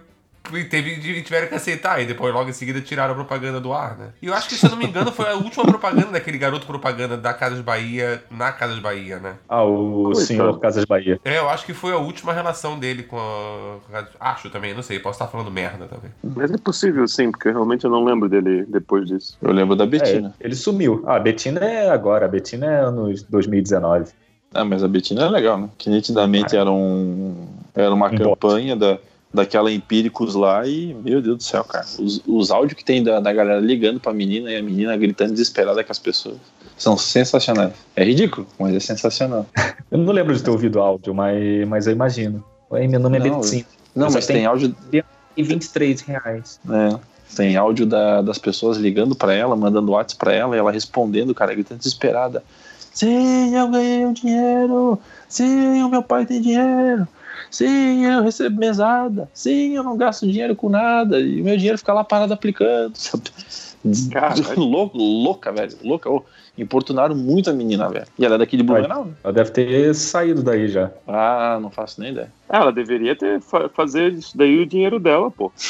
E 0.57 0.65
teve, 0.65 1.23
tiveram 1.23 1.49
que 1.49 1.55
aceitar, 1.55 2.01
e 2.01 2.07
depois 2.07 2.33
logo 2.33 2.49
em 2.49 2.53
seguida 2.53 2.81
tiraram 2.81 3.13
a 3.13 3.15
propaganda 3.17 3.61
do 3.61 3.73
ar, 3.73 3.97
né? 3.99 4.09
E 4.23 4.27
eu 4.27 4.35
acho 4.35 4.49
que, 4.49 4.55
se 4.55 4.65
eu 4.67 4.71
não 4.71 4.77
me 4.79 4.87
engano, 4.87 5.11
foi 5.13 5.29
a 5.29 5.35
última 5.35 5.65
propaganda 5.65 6.13
daquele 6.13 6.39
garoto 6.39 6.67
propaganda 6.67 7.17
da 7.17 7.35
Casas 7.35 7.61
Bahia 7.61 8.23
na 8.31 8.53
Casas 8.53 8.79
Bahia, 8.79 9.19
né? 9.19 9.35
Ah, 9.49 9.65
o 9.65 10.05
Coitado. 10.05 10.27
senhor 10.27 10.61
Casas 10.61 10.85
Bahia. 10.85 11.21
É, 11.25 11.39
eu 11.39 11.49
acho 11.49 11.67
que 11.67 11.75
foi 11.75 11.93
a 11.93 11.99
última 11.99 12.33
relação 12.33 12.79
dele 12.79 13.03
com 13.03 13.19
a. 13.19 14.31
Acho 14.31 14.51
também, 14.51 14.75
não 14.75 14.83
sei, 14.83 14.99
posso 14.99 15.17
estar 15.17 15.27
falando 15.31 15.51
merda 15.51 15.87
também. 15.87 16.11
Mas 16.23 16.51
é 16.53 16.57
possível 16.57 17.07
sim, 17.09 17.31
porque 17.31 17.51
realmente 17.51 17.85
eu 17.85 17.91
não 17.91 18.05
lembro 18.05 18.29
dele 18.29 18.65
depois 18.69 19.07
disso. 19.07 19.37
Eu 19.43 19.53
lembro 19.53 19.75
da 19.77 19.87
Betina. 19.87 20.35
É, 20.41 20.47
ele 20.47 20.55
sumiu. 20.55 21.03
Ah, 21.07 21.17
a 21.17 21.21
Betina 21.21 21.61
é 21.61 21.91
agora, 21.91 22.27
a 22.27 22.29
Betina 22.29 22.67
é 22.67 22.81
anos 22.81 23.23
2019. 23.25 24.11
Ah, 24.55 24.65
mas 24.65 24.83
a 24.83 24.89
Betina 24.89 25.25
é 25.25 25.29
legal, 25.29 25.59
né? 25.59 25.69
Que 25.77 25.91
nitidamente 25.91 26.57
era 26.57 26.71
um. 26.71 27.47
Era 27.75 27.93
uma 27.93 28.07
Um 28.09 28.17
campanha 28.17 28.75
da, 28.75 28.99
daquela 29.33 29.70
Empíricos 29.70 30.35
lá 30.35 30.66
e, 30.66 30.95
meu 30.95 31.20
Deus 31.20 31.37
do 31.39 31.43
céu, 31.43 31.62
cara. 31.64 31.85
Os, 31.99 32.22
os 32.26 32.51
áudios 32.51 32.74
que 32.76 32.85
tem 32.85 33.03
da, 33.03 33.20
da 33.20 33.33
galera 33.33 33.61
ligando 33.61 34.01
pra 34.01 34.12
menina 34.12 34.51
e 34.51 34.57
a 34.57 34.62
menina 34.62 34.97
gritando 34.97 35.33
desesperada 35.33 35.83
com 35.85 35.93
as 35.93 35.99
pessoas 35.99 36.37
são 36.76 36.97
sensacionais. 36.97 37.72
É 37.95 38.05
ridículo, 38.05 38.47
mas 38.59 38.74
é 38.74 38.81
sensacional. 38.81 39.47
Eu 39.91 39.99
não 39.99 40.12
lembro 40.12 40.35
de 40.35 40.43
ter 40.43 40.51
ouvido 40.51 40.81
áudio, 40.81 41.14
mas, 41.14 41.66
mas 41.66 41.87
eu 41.87 41.93
imagino. 41.95 42.45
Oi, 42.68 42.87
meu 42.87 43.01
nome 43.01 43.16
é 43.16 43.20
Não. 43.20 43.41
Não, 43.95 44.11
mas 44.11 44.26
tem 44.26 44.37
tem- 44.37 44.47
áudio. 44.47 44.76
E 45.37 45.43
23 45.43 46.01
reais. 46.03 46.61
né? 46.64 46.99
Tem 47.35 47.57
áudio 47.57 47.87
da- 47.87 48.20
das 48.22 48.37
pessoas 48.39 48.76
ligando 48.76 49.14
pra 49.14 49.33
ela, 49.33 49.57
mandando 49.57 49.93
WhatsApp 49.93 50.18
pra 50.18 50.33
ela 50.35 50.55
e 50.55 50.59
ela 50.59 50.70
respondendo, 50.70 51.35
cara, 51.35 51.55
gritando 51.55 51.79
desesperada. 51.79 52.43
Sim, 52.93 53.55
eu 53.57 53.68
ganhei 53.68 54.05
um 54.05 54.12
dinheiro. 54.12 54.99
Sim, 55.29 55.83
o 55.83 55.89
meu 55.89 56.03
pai 56.03 56.26
tem 56.26 56.41
dinheiro. 56.43 57.09
Sim, 57.51 58.05
eu 58.05 58.23
recebo 58.23 58.59
mesada. 58.59 59.29
Sim, 59.33 59.75
eu 59.77 59.83
não 59.83 59.97
gasto 59.97 60.27
dinheiro 60.27 60.55
com 60.55 60.69
nada. 60.69 61.19
E 61.21 61.41
o 61.41 61.45
meu 61.45 61.57
dinheiro 61.57 61.79
fica 61.79 61.93
lá 61.93 62.05
parado 62.05 62.33
aplicando. 62.33 62.93
sabe? 62.97 63.31
Lou- 64.57 64.91
louca, 64.95 65.53
velho. 65.53 65.77
Louca. 65.83 66.11
Ô, 66.11 66.25
importunaram 66.57 67.15
muito 67.15 67.49
a 67.49 67.53
menina, 67.53 67.89
velho. 67.89 68.07
E 68.19 68.25
ela 68.25 68.35
é 68.35 68.39
daqui 68.39 68.57
de 68.57 68.63
Blumenau, 68.63 69.05
né? 69.05 69.13
Ela 69.23 69.33
deve 69.33 69.51
ter 69.53 69.95
saído 69.95 70.43
daí 70.43 70.69
já. 70.69 70.91
Ah, 71.07 71.59
não 71.63 71.71
faço 71.71 72.01
nem 72.01 72.11
ideia. 72.11 72.33
Ah, 72.49 72.59
ela 72.59 72.73
deveria 72.73 73.15
ter 73.15 73.41
fa 73.41 73.69
fazer 73.69 74.13
isso 74.13 74.37
daí 74.37 74.59
o 74.61 74.67
dinheiro 74.67 74.99
dela, 74.99 75.31
pô. 75.31 75.53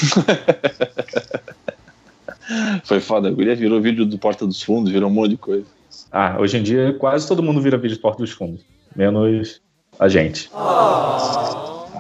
Foi 2.85 3.01
foda. 3.01 3.29
A 3.29 3.31
guria 3.31 3.55
virou 3.55 3.81
vídeo 3.81 4.07
do 4.07 4.19
Porta 4.19 4.47
dos 4.47 4.63
Fundos, 4.63 4.91
virou 4.91 5.11
um 5.11 5.13
monte 5.13 5.31
de 5.33 5.37
coisa. 5.37 5.67
Ah, 6.11 6.37
hoje 6.41 6.57
em 6.57 6.63
dia 6.63 6.95
quase 6.99 7.29
todo 7.29 7.43
mundo 7.43 7.61
vira 7.61 7.77
vídeo 7.77 7.97
de 7.97 8.01
Porta 8.01 8.23
dos 8.23 8.33
Fundos. 8.33 8.63
Menos 8.97 9.61
a 9.99 10.09
gente. 10.09 10.51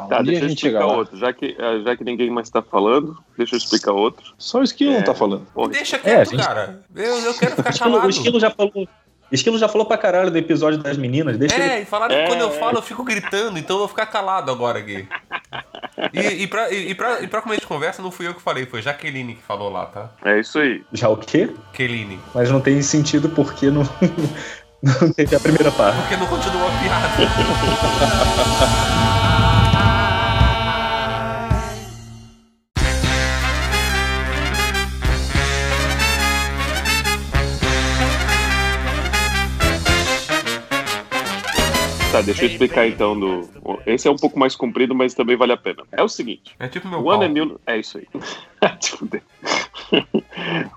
Tá, 0.09 0.21
Um 0.21 0.23
deixa 0.25 0.41
eu 0.43 0.47
a 0.47 0.49
gente 0.49 0.61
chega 0.61 0.79
explicar 0.79 0.87
lá. 0.87 0.97
outro. 0.99 1.17
Já 1.19 1.33
que, 1.33 1.57
eh, 1.59 1.81
já 1.85 1.97
que 1.97 2.05
ninguém 2.05 2.31
mais 2.31 2.49
tá 2.51 2.63
falando, 2.63 3.17
deixa 3.37 3.55
eu 3.55 3.59
explicar 3.59 3.93
outro. 3.93 4.33
Só 4.39 4.61
o 4.61 4.63
Esquilo 4.63 4.93
É. 4.93 4.97
não 4.99 5.05
tá 5.05 5.15
falando. 5.15 5.47
Pô, 5.55 5.69
Deixa 5.69 5.97
É, 5.97 5.99
quieto, 5.99 6.21
a 6.21 6.25
gente- 6.25 6.45
cara. 6.47 6.81
Eu, 6.97 7.19
eu 7.21 7.35
quero 7.35 7.57
ficar 7.57 7.71
Esquilo- 7.71 7.91
calado. 7.93 8.07
o 8.07 8.11
Esquilo 8.11 8.41
já 8.41 8.51
falou. 8.51 8.89
Esquilo 9.31 9.59
já 9.59 9.69
falou 9.69 9.87
pra 9.87 9.99
caralho 9.99 10.31
do 10.31 10.39
episódio 10.39 10.79
das 10.79 10.97
meninas. 10.97 11.37
Deixa 11.37 11.55
ele. 11.55 11.65
É, 11.65 11.81
e 11.83 11.85
falaram 11.85 12.15
que 12.15 12.21
É, 12.23 12.27
quando 12.29 12.41
eu 12.41 12.49
é. 12.49 12.53
falo 12.53 12.79
eu 12.79 12.83
fico 12.83 13.05
gritando, 13.05 13.59
então 13.59 13.77
eu 13.77 13.81
vou 13.81 13.89
ficar 13.89 14.07
calado 14.07 14.51
agora 14.51 14.79
aqui. 14.79 15.07
E, 16.15 16.21
e, 16.45 16.47
pra, 16.47 16.71
e, 16.73 16.91
e, 16.91 16.95
pra, 16.95 17.21
e 17.21 17.27
pra 17.27 17.43
começo 17.43 17.61
de 17.61 17.67
conversa, 17.67 18.01
não 18.01 18.11
fui 18.11 18.27
eu 18.27 18.33
que 18.33 18.41
falei, 18.41 18.65
foi 18.65 18.81
Jaqueline 18.81 19.35
que 19.35 19.43
falou 19.43 19.69
lá, 19.71 19.85
tá? 19.85 20.09
É 20.25 20.41
isso 20.41 20.59
aí. 20.59 20.83
Já 20.95 21.11
o 21.11 21.17
quê? 21.19 21.51
Keline. 21.75 22.19
Mas 22.35 22.51
não 22.51 22.59
tem 22.63 22.81
sentido 22.81 23.29
porque 23.29 23.71
não, 23.71 23.83
não 25.03 25.13
teve 25.13 25.37
a 25.37 25.41
primeira 25.41 25.71
parte. 25.73 25.99
Porque 26.01 26.17
não 26.17 26.27
continuou 26.27 26.67
a 26.67 26.71
piada. 26.71 27.29
Tá, 42.11 42.23
deixa 42.23 42.45
eu 42.45 42.49
explicar 42.49 42.89
então 42.89 43.19
do. 43.19 43.49
Esse 43.85 44.09
é 44.09 44.11
um 44.11 44.17
pouco 44.17 44.39
mais 44.39 44.57
comprido, 44.57 44.95
mas 44.95 45.13
também 45.13 45.37
vale 45.37 45.53
a 45.53 45.59
pena. 45.59 45.83
É 45.93 46.03
o 46.03 46.09
seguinte. 46.09 46.55
É 46.59 46.67
tipo 46.67 46.89
meu 46.89 47.01
O 47.01 47.11
ano 47.11 47.25
é 47.25 47.29
mil... 47.29 47.61
É 47.67 47.79
isso 47.79 47.99
aí. 47.99 48.07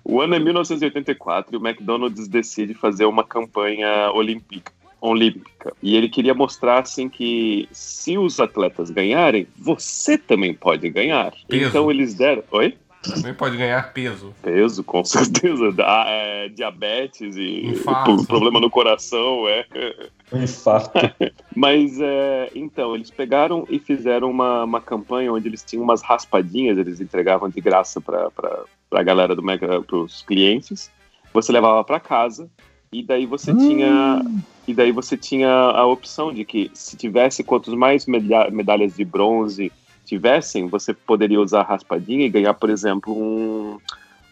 O 0.03 0.21
ano 0.21 0.36
é 0.36 0.39
1984 0.39 1.55
e 1.55 1.57
o 1.57 1.65
McDonald's 1.65 2.27
decide 2.27 2.73
fazer 2.73 3.05
uma 3.05 3.23
campanha 3.23 4.11
olímpica. 4.13 4.73
Olímpica. 4.99 5.73
E 5.82 5.95
ele 5.95 6.09
queria 6.09 6.34
mostrar 6.34 6.79
assim 6.79 7.07
que 7.09 7.67
se 7.71 8.17
os 8.17 8.39
atletas 8.39 8.89
ganharem, 8.89 9.47
você 9.57 10.17
também 10.17 10.53
pode 10.53 10.89
ganhar. 10.89 11.34
Peso. 11.47 11.65
Então 11.65 11.89
eles 11.89 12.13
deram. 12.13 12.43
Oi? 12.51 12.75
Também 13.04 13.34
pode 13.34 13.58
ganhar 13.58 13.91
peso. 13.93 14.34
Peso, 14.41 14.84
com 14.84 15.04
certeza. 15.06 15.74
Ah, 15.80 16.06
é, 16.08 16.49
diabetes 16.49 17.36
e 17.36 17.66
Infarto. 17.68 18.16
pro- 18.18 18.26
problema 18.26 18.60
no 18.60 18.70
coração, 18.70 19.47
é. 19.49 19.66
Infarto. 20.34 20.91
Mas 21.56 21.99
é, 21.99 22.52
então, 22.56 22.93
eles 22.95 23.10
pegaram 23.10 23.66
e 23.70 23.80
fizeram 23.80 24.30
uma, 24.30 24.64
uma 24.64 24.80
campanha 24.82 25.34
onde 25.34 25.47
eles 25.47 25.64
tinham 25.64 25.84
umas 25.84 26.02
raspadinhas, 26.02 26.78
eles 26.78 27.02
entregavam 27.02 27.49
de 27.49 27.60
graça 27.60 27.99
para 27.99 28.30
a 28.91 29.04
galera 29.04 29.36
do 29.36 29.41
Mega, 29.43 29.82
para 29.82 29.97
os 29.97 30.22
clientes. 30.22 30.89
Você 31.34 31.52
levava 31.52 31.84
para 31.84 31.99
casa 31.99 32.49
e 32.93 33.02
daí 33.02 33.26
você 33.26 33.54
tinha 33.56 34.22
e 34.68 34.74
daí 34.74 34.91
você 34.91 35.16
tinha 35.18 35.49
a 35.49 35.86
opção 35.86 36.32
de 36.34 36.43
que 36.45 36.70
se 36.74 36.95
tivesse 36.97 37.43
quantos 37.43 37.74
mais 37.74 38.06
medalha- 38.06 38.52
medalhas 38.52 38.95
de 38.95 39.04
bronze 39.06 39.72
tivessem, 40.06 40.68
você 40.68 40.93
poderia 40.93 41.39
usar 41.39 41.64
raspadinha 41.64 42.26
e 42.26 42.30
ganhar, 42.30 42.54
por 42.54 42.70
exemplo, 42.70 43.14
um, 43.14 43.78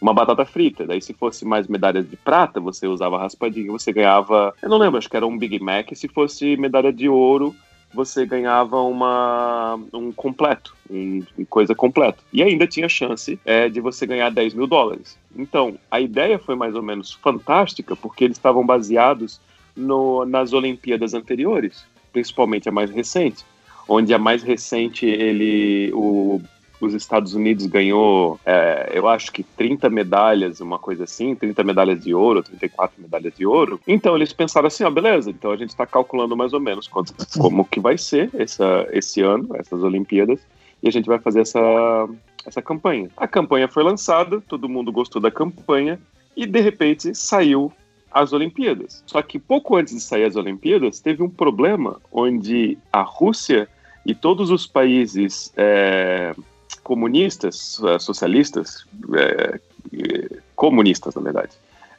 uma 0.00 0.14
batata 0.14 0.44
frita. 0.44 0.86
Daí, 0.86 1.00
se 1.00 1.12
fosse 1.12 1.44
mais 1.44 1.66
medalhas 1.68 2.08
de 2.08 2.16
prata, 2.16 2.60
você 2.60 2.86
usava 2.86 3.18
raspadinha, 3.18 3.70
você 3.70 3.92
ganhava. 3.92 4.54
Eu 4.62 4.68
não 4.68 4.78
lembro, 4.78 4.98
acho 4.98 5.08
que 5.08 5.16
era 5.16 5.26
um 5.26 5.38
Big 5.38 5.58
Mac. 5.60 5.92
E 5.92 5.96
se 5.96 6.08
fosse 6.08 6.56
medalha 6.56 6.92
de 6.92 7.08
ouro, 7.08 7.54
você 7.92 8.24
ganhava 8.24 8.80
uma, 8.80 9.78
um 9.92 10.12
completo, 10.12 10.74
um 10.88 11.22
coisa 11.48 11.74
completa. 11.74 12.18
E 12.32 12.42
ainda 12.42 12.66
tinha 12.66 12.88
chance 12.88 13.38
é, 13.44 13.68
de 13.68 13.80
você 13.80 14.06
ganhar 14.06 14.30
10 14.30 14.54
mil 14.54 14.66
dólares. 14.66 15.18
Então, 15.36 15.76
a 15.90 16.00
ideia 16.00 16.38
foi 16.38 16.54
mais 16.54 16.74
ou 16.74 16.82
menos 16.82 17.12
fantástica, 17.12 17.96
porque 17.96 18.24
eles 18.24 18.36
estavam 18.36 18.64
baseados 18.64 19.40
no, 19.76 20.24
nas 20.24 20.52
Olimpíadas 20.52 21.14
anteriores, 21.14 21.84
principalmente 22.12 22.68
a 22.68 22.72
mais 22.72 22.90
recente, 22.90 23.44
onde 23.90 24.14
a 24.14 24.18
mais 24.18 24.44
recente 24.44 25.04
ele 25.04 25.90
o, 25.92 26.40
os 26.80 26.94
Estados 26.94 27.34
Unidos 27.34 27.66
ganhou, 27.66 28.38
é, 28.46 28.92
eu 28.94 29.08
acho 29.08 29.32
que 29.32 29.42
30 29.42 29.90
medalhas, 29.90 30.60
uma 30.60 30.78
coisa 30.78 31.02
assim, 31.02 31.34
30 31.34 31.64
medalhas 31.64 32.00
de 32.00 32.14
ouro, 32.14 32.40
34 32.40 33.02
medalhas 33.02 33.34
de 33.36 33.44
ouro. 33.44 33.80
Então 33.88 34.14
eles 34.14 34.32
pensaram 34.32 34.68
assim, 34.68 34.84
ó, 34.84 34.90
beleza, 34.90 35.30
então 35.30 35.50
a 35.50 35.56
gente 35.56 35.70
está 35.70 35.84
calculando 35.84 36.36
mais 36.36 36.52
ou 36.52 36.60
menos 36.60 36.86
quanto, 36.86 37.12
como 37.36 37.64
que 37.64 37.80
vai 37.80 37.98
ser 37.98 38.30
essa, 38.32 38.86
esse 38.92 39.20
ano, 39.22 39.48
essas 39.56 39.82
Olimpíadas, 39.82 40.40
e 40.80 40.88
a 40.88 40.92
gente 40.92 41.06
vai 41.06 41.18
fazer 41.18 41.40
essa, 41.40 42.08
essa 42.46 42.62
campanha. 42.62 43.10
A 43.16 43.26
campanha 43.26 43.66
foi 43.66 43.82
lançada, 43.82 44.40
todo 44.40 44.68
mundo 44.68 44.92
gostou 44.92 45.20
da 45.20 45.32
campanha, 45.32 46.00
e 46.36 46.46
de 46.46 46.60
repente 46.60 47.12
saiu 47.12 47.72
as 48.08 48.32
Olimpíadas. 48.32 49.02
Só 49.04 49.20
que 49.20 49.38
pouco 49.38 49.76
antes 49.76 49.94
de 49.94 50.00
sair 50.00 50.24
as 50.24 50.36
Olimpíadas, 50.36 51.00
teve 51.00 51.24
um 51.24 51.28
problema 51.28 52.00
onde 52.12 52.78
a 52.92 53.02
Rússia 53.02 53.68
e 54.04 54.14
todos 54.14 54.50
os 54.50 54.66
países 54.66 55.52
é, 55.56 56.34
comunistas, 56.82 57.80
é, 57.84 57.98
socialistas, 57.98 58.86
é, 59.14 59.60
comunistas, 60.56 61.14
na 61.14 61.22
verdade, 61.22 61.52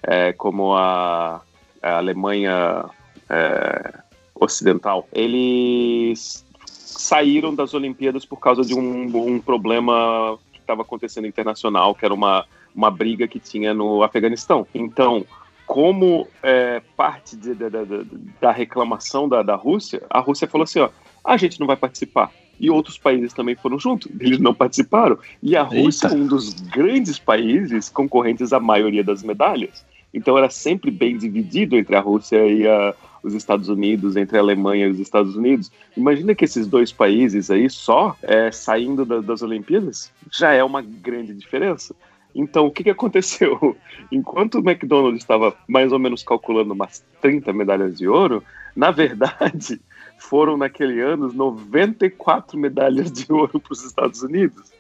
é, 0.04 0.34
como 0.34 0.74
a, 0.74 1.41
a 1.82 1.97
Alemanha 1.97 2.86
é, 3.30 3.93
Ocidental, 4.36 5.08
eles 5.14 6.43
saíram 6.66 7.54
das 7.54 7.74
Olimpíadas 7.74 8.26
por 8.26 8.38
causa 8.38 8.64
de 8.64 8.74
um, 8.74 9.06
um 9.16 9.39
problema 9.39 10.38
que 10.52 10.60
estava 10.60 10.82
acontecendo 10.82 11.28
internacional, 11.28 11.93
que 11.93 12.04
era 12.04 12.14
uma, 12.14 12.45
uma 12.76 12.89
briga 12.89 13.28
que 13.28 13.39
tinha 13.39 13.74
no 13.74 14.04
Afeganistão. 14.04 14.68
Então, 14.74 15.26
como 15.66 16.28
é, 16.43 16.82
parte 16.97 17.36
de, 17.36 17.56
de, 17.56 17.70
de, 17.70 18.04
da 18.41 18.52
reclamação 18.52 19.30
da, 19.30 19.41
da 19.41 19.56
Rússia, 19.56 20.04
a 20.10 20.20
Rússia 20.20 20.47
falou 20.47 20.64
assim: 20.64 20.80
ó, 20.80 20.89
a 21.24 21.38
gente 21.38 21.60
não 21.60 21.68
vai 21.68 21.76
participar. 21.76 22.32
E 22.60 22.70
outros 22.70 22.98
países 22.98 23.34
também 23.34 23.56
foram 23.56 23.80
junto, 23.80 24.10
eles 24.20 24.40
não 24.40 24.54
participaram. 24.54 25.18
E 25.42 25.56
a 25.56 25.64
Rússia 25.64 26.08
é 26.08 26.14
um 26.14 26.28
dos 26.28 26.54
grandes 26.54 27.18
países 27.18 27.90
concorrentes 27.90 28.54
à 28.54 28.60
maioria 28.60 29.04
das 29.04 29.24
medalhas. 29.24 29.84
Então 30.14 30.38
era 30.38 30.50
sempre 30.50 30.92
bem 30.92 31.18
dividido 31.18 31.76
entre 31.76 31.96
a 31.96 32.00
Rússia 32.00 32.46
e 32.46 32.68
a, 32.68 32.94
os 33.24 33.34
Estados 33.34 33.70
Unidos, 33.70 34.16
entre 34.16 34.38
a 34.38 34.42
Alemanha 34.42 34.88
e 34.88 34.92
os 34.92 35.00
Estados 35.00 35.36
Unidos. 35.36 35.72
Imagina 35.96 36.36
que 36.36 36.46
esses 36.46 36.68
dois 36.68 36.92
países 36.92 37.50
aí 37.50 37.70
só 37.70 38.16
é, 38.22 38.52
saindo 38.52 39.06
da, 39.06 39.22
das 39.22 39.42
Olimpíadas 39.42 40.12
já 40.32 40.52
é 40.52 40.64
uma 40.64 40.82
grande 40.82 41.34
diferença. 41.34 41.96
Então, 42.34 42.66
o 42.66 42.72
que, 42.72 42.84
que 42.84 42.90
aconteceu? 42.90 43.76
Enquanto 44.12 44.56
o 44.56 44.70
McDonald's 44.70 45.22
estava 45.22 45.56
mais 45.68 45.92
ou 45.92 46.00
menos 46.00 46.24
calculando 46.24 46.74
umas 46.74 47.04
30 47.22 47.52
medalhas 47.54 47.98
de 47.98 48.08
ouro, 48.08 48.44
na 48.76 48.92
verdade, 48.92 49.82
foram 50.22 50.56
naquele 50.56 51.02
ano 51.02 51.32
94 51.34 52.58
medalhas 52.58 53.12
de 53.12 53.26
ouro 53.32 53.60
para 53.60 53.74
os 53.74 53.84
Estados 53.84 54.22
Unidos. 54.22 54.72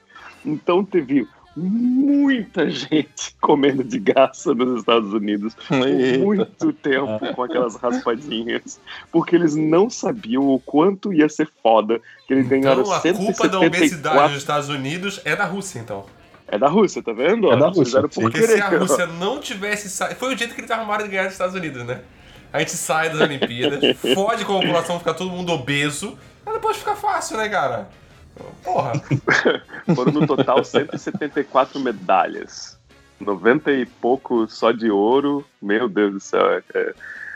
Então 0.45 0.85
teve 0.85 1.27
muita 1.55 2.69
gente 2.69 3.35
comendo 3.41 3.83
de 3.83 3.99
graça 3.99 4.53
nos 4.53 4.79
Estados 4.79 5.11
Unidos 5.13 5.53
por 5.67 6.19
muito 6.19 6.71
tempo 6.71 7.33
com 7.35 7.43
aquelas 7.43 7.75
raspadinhas, 7.75 8.79
porque 9.11 9.35
eles 9.35 9.55
não 9.55 9.89
sabiam 9.89 10.47
o 10.47 10.59
quanto 10.59 11.11
ia 11.11 11.27
ser 11.27 11.49
foda 11.61 11.99
que 12.27 12.33
eles 12.33 12.47
ganharam 12.47 12.81
Então 12.81 12.93
a 12.93 13.01
culpa 13.01 13.49
da 13.49 13.59
obesidade 13.59 13.89
174 13.89 14.29
nos 14.29 14.37
Estados 14.37 14.69
Unidos 14.69 15.21
é 15.25 15.35
da 15.35 15.45
Rússia, 15.45 15.79
então. 15.79 16.05
É 16.47 16.57
da 16.57 16.67
Rússia, 16.67 17.01
tá 17.01 17.13
vendo? 17.13 17.51
É 17.51 17.57
da 17.57 17.67
Rússia, 17.67 18.01
por. 18.01 18.09
Porque 18.09 18.39
querer. 18.39 18.57
se 18.57 18.61
a 18.61 18.69
Rússia 18.69 19.07
não 19.07 19.39
tivesse 19.39 19.89
saído. 19.89 20.15
Foi 20.15 20.33
o 20.33 20.37
jeito 20.37 20.53
que 20.53 20.61
eles 20.61 20.71
arrumaram 20.71 21.05
de 21.05 21.09
ganhar 21.09 21.23
dos 21.23 21.33
Estados 21.33 21.55
Unidos, 21.55 21.85
né? 21.85 22.01
A 22.53 22.59
gente 22.59 22.71
sai 22.71 23.09
das 23.09 23.21
Olimpíadas, 23.21 23.79
fode 24.13 24.45
com 24.45 24.57
a 24.57 24.61
população, 24.61 24.99
fica 24.99 25.13
todo 25.13 25.29
mundo 25.31 25.51
obeso, 25.53 26.17
aí 26.45 26.53
depois 26.53 26.77
fica 26.77 26.95
fácil, 26.95 27.37
né, 27.37 27.47
cara? 27.49 27.89
Porra. 28.63 28.93
Foram 29.95 30.11
no 30.11 30.27
total 30.27 30.63
174 30.63 31.79
medalhas. 31.79 32.77
90 33.19 33.71
e 33.71 33.85
pouco 33.85 34.47
só 34.47 34.71
de 34.71 34.89
ouro. 34.89 35.45
Meu 35.61 35.87
Deus 35.87 36.13
do 36.13 36.19
céu. 36.19 36.49
é- 36.51 36.63
é- 36.73 36.93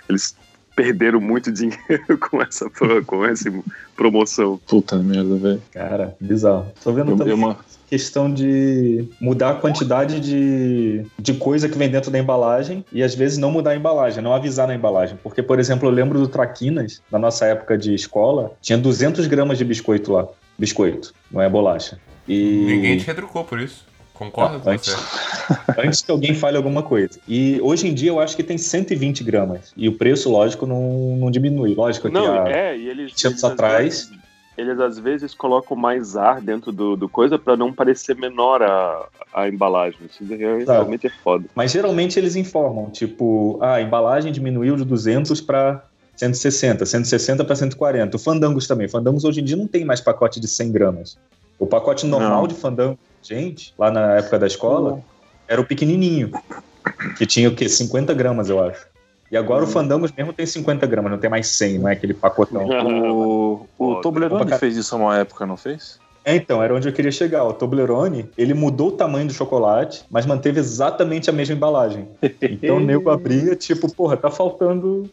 eles 0.10 0.36
perderam 0.76 1.22
muito 1.22 1.52
dinheiro 1.52 2.18
com 2.30 2.42
essa, 2.42 2.70
com 3.06 3.26
essa 3.26 3.52
promoção. 3.96 4.60
Puta 4.68 4.98
merda, 4.98 5.36
velho. 5.36 5.62
Cara, 5.72 6.16
bizarro. 6.20 6.68
Tô 6.84 6.92
vendo 6.92 7.12
Eu- 7.12 7.18
também 7.18 7.32
eu 7.34 7.38
uma- 7.38 7.58
questão 7.88 8.34
de 8.34 9.08
mudar 9.22 9.52
a 9.52 9.54
quantidade 9.56 10.20
de, 10.20 11.06
de 11.20 11.34
coisa 11.36 11.70
que 11.70 11.78
vem 11.78 11.88
dentro 11.88 12.10
da 12.10 12.18
embalagem 12.18 12.84
e 12.92 13.04
às 13.04 13.14
vezes 13.14 13.38
não 13.38 13.52
mudar 13.52 13.72
a 13.72 13.76
embalagem, 13.76 14.24
não 14.24 14.34
avisar 14.34 14.68
na 14.68 14.74
embalagem. 14.74 15.18
Porque, 15.22 15.42
por 15.44 15.60
exemplo, 15.60 15.88
eu 15.88 15.92
lembro 15.94 16.20
do 16.20 16.28
Traquinas, 16.28 17.00
na 17.12 17.20
nossa 17.20 17.46
época 17.46 17.78
de 17.78 17.94
escola, 17.94 18.52
tinha 18.60 18.78
200 18.78 19.28
gramas 19.28 19.58
de 19.60 19.64
biscoito 19.64 20.12
lá. 20.12 20.28
Biscoito, 20.58 21.14
não 21.32 21.42
é 21.42 21.48
bolacha. 21.48 22.00
E... 22.28 22.64
Ninguém 22.66 22.98
te 22.98 23.06
retrucou 23.06 23.44
por 23.44 23.60
isso. 23.60 23.86
Concordo 24.16 24.60
com 24.60 24.70
Antes. 24.70 24.94
você. 24.94 25.56
antes 25.78 26.02
que 26.02 26.10
alguém 26.10 26.34
fale 26.34 26.58
alguma 26.58 26.82
coisa. 26.82 27.20
E 27.28 27.60
hoje 27.62 27.88
em 27.88 27.94
dia 27.94 28.10
eu 28.10 28.20
acho 28.20 28.36
que 28.36 28.42
tem 28.44 28.58
120 28.58 29.24
gramas. 29.24 29.72
E 29.78 29.88
o 29.88 29.94
preço, 29.98 30.32
lógico, 30.32 30.66
não, 30.66 31.16
não 31.18 31.30
diminui. 31.30 31.76
Lógico 31.76 32.08
que 32.08 32.14
Não, 32.14 32.44
a- 32.44 32.50
é, 32.50 32.76
e 32.78 32.88
eles. 32.90 33.12
20 33.12 33.28
anos 33.28 33.34
eles, 33.38 33.44
às 33.44 33.52
atrás. 33.52 33.84
vezes- 33.84 34.26
eles 34.58 34.80
às 34.80 34.98
vezes 34.98 35.34
colocam 35.34 35.76
mais 35.76 36.16
ar 36.16 36.40
dentro 36.40 36.72
do, 36.72 36.96
do 36.96 37.10
coisa 37.10 37.38
pra 37.38 37.58
não 37.58 37.74
parecer 37.74 38.16
menor 38.16 38.64
a, 38.64 39.06
a 39.34 39.50
embalagem. 39.50 40.00
Isso 40.10 40.24
realmente 40.66 41.06
é 41.08 41.10
foda. 41.10 41.44
Mas 41.54 41.72
geralmente 41.74 42.18
eles 42.18 42.38
informam, 42.38 42.90
tipo, 42.90 43.60
ah, 43.62 43.74
a 43.74 43.82
embalagem 43.82 44.32
diminuiu 44.32 44.78
de 44.78 44.86
200 44.86 45.42
para 45.42 45.84
160, 46.16 46.86
160 46.86 47.44
para 47.44 47.54
140. 47.54 48.16
O 48.16 48.20
Fandangos 48.20 48.66
também. 48.66 48.88
Fandangos 48.88 49.26
hoje 49.26 49.42
em 49.42 49.44
dia 49.44 49.58
não 49.58 49.68
tem 49.68 49.84
mais 49.84 50.00
pacote 50.00 50.40
de 50.40 50.48
100 50.48 50.72
gramas. 50.72 51.18
O 51.60 51.66
pacote 51.68 52.06
normal 52.06 52.44
Não. 52.44 52.48
de 52.48 52.54
Fandango, 52.56 52.98
gente, 53.28 53.74
lá 53.78 53.92
na 53.92 54.16
época 54.16 54.40
da 54.40 54.48
escola, 54.48 55.02
era 55.48 55.60
o 55.60 55.66
pequenininho, 55.66 56.32
que 57.18 57.26
tinha 57.26 57.50
o 57.50 57.56
quê? 57.56 57.68
50 57.68 58.14
gramas, 58.14 58.50
eu 58.50 58.64
acho. 58.64 58.88
E 59.32 59.38
agora 59.38 59.64
o 59.64 59.68
Fandangos 59.68 60.12
mesmo 60.12 60.32
tem 60.32 60.46
50 60.46 60.86
gramas, 60.86 61.12
não 61.12 61.18
tem 61.18 61.30
mais 61.30 61.48
100, 61.48 61.80
não 61.80 61.90
é 61.90 61.94
aquele 61.94 62.14
pacotão. 62.14 62.66
O, 63.16 63.68
o. 63.78 63.96
Toblerone 64.02 64.44
Opa, 64.44 64.58
fez 64.58 64.78
isso 64.78 64.96
uma 64.96 65.18
época, 65.18 65.46
não 65.46 65.58
fez? 65.58 66.00
É, 66.24 66.36
então, 66.36 66.62
era 66.62 66.74
onde 66.74 66.88
eu 66.88 66.94
queria 66.94 67.12
chegar. 67.12 67.44
O 67.44 67.54
Toblerone, 67.54 68.30
ele 68.38 68.54
mudou 68.54 68.90
o 68.90 68.92
tamanho 68.92 69.28
do 69.28 69.34
chocolate, 69.34 70.04
mas 70.10 70.26
manteve 70.26 70.60
exatamente 70.60 71.30
a 71.30 71.34
mesma 71.34 71.56
embalagem. 71.56 72.08
Então 72.42 72.78
o 72.78 72.80
nego 72.80 73.12
abria, 73.12 73.56
tipo, 73.56 73.94
porra, 73.94 74.18
tá 74.18 74.32
faltando 74.32 75.10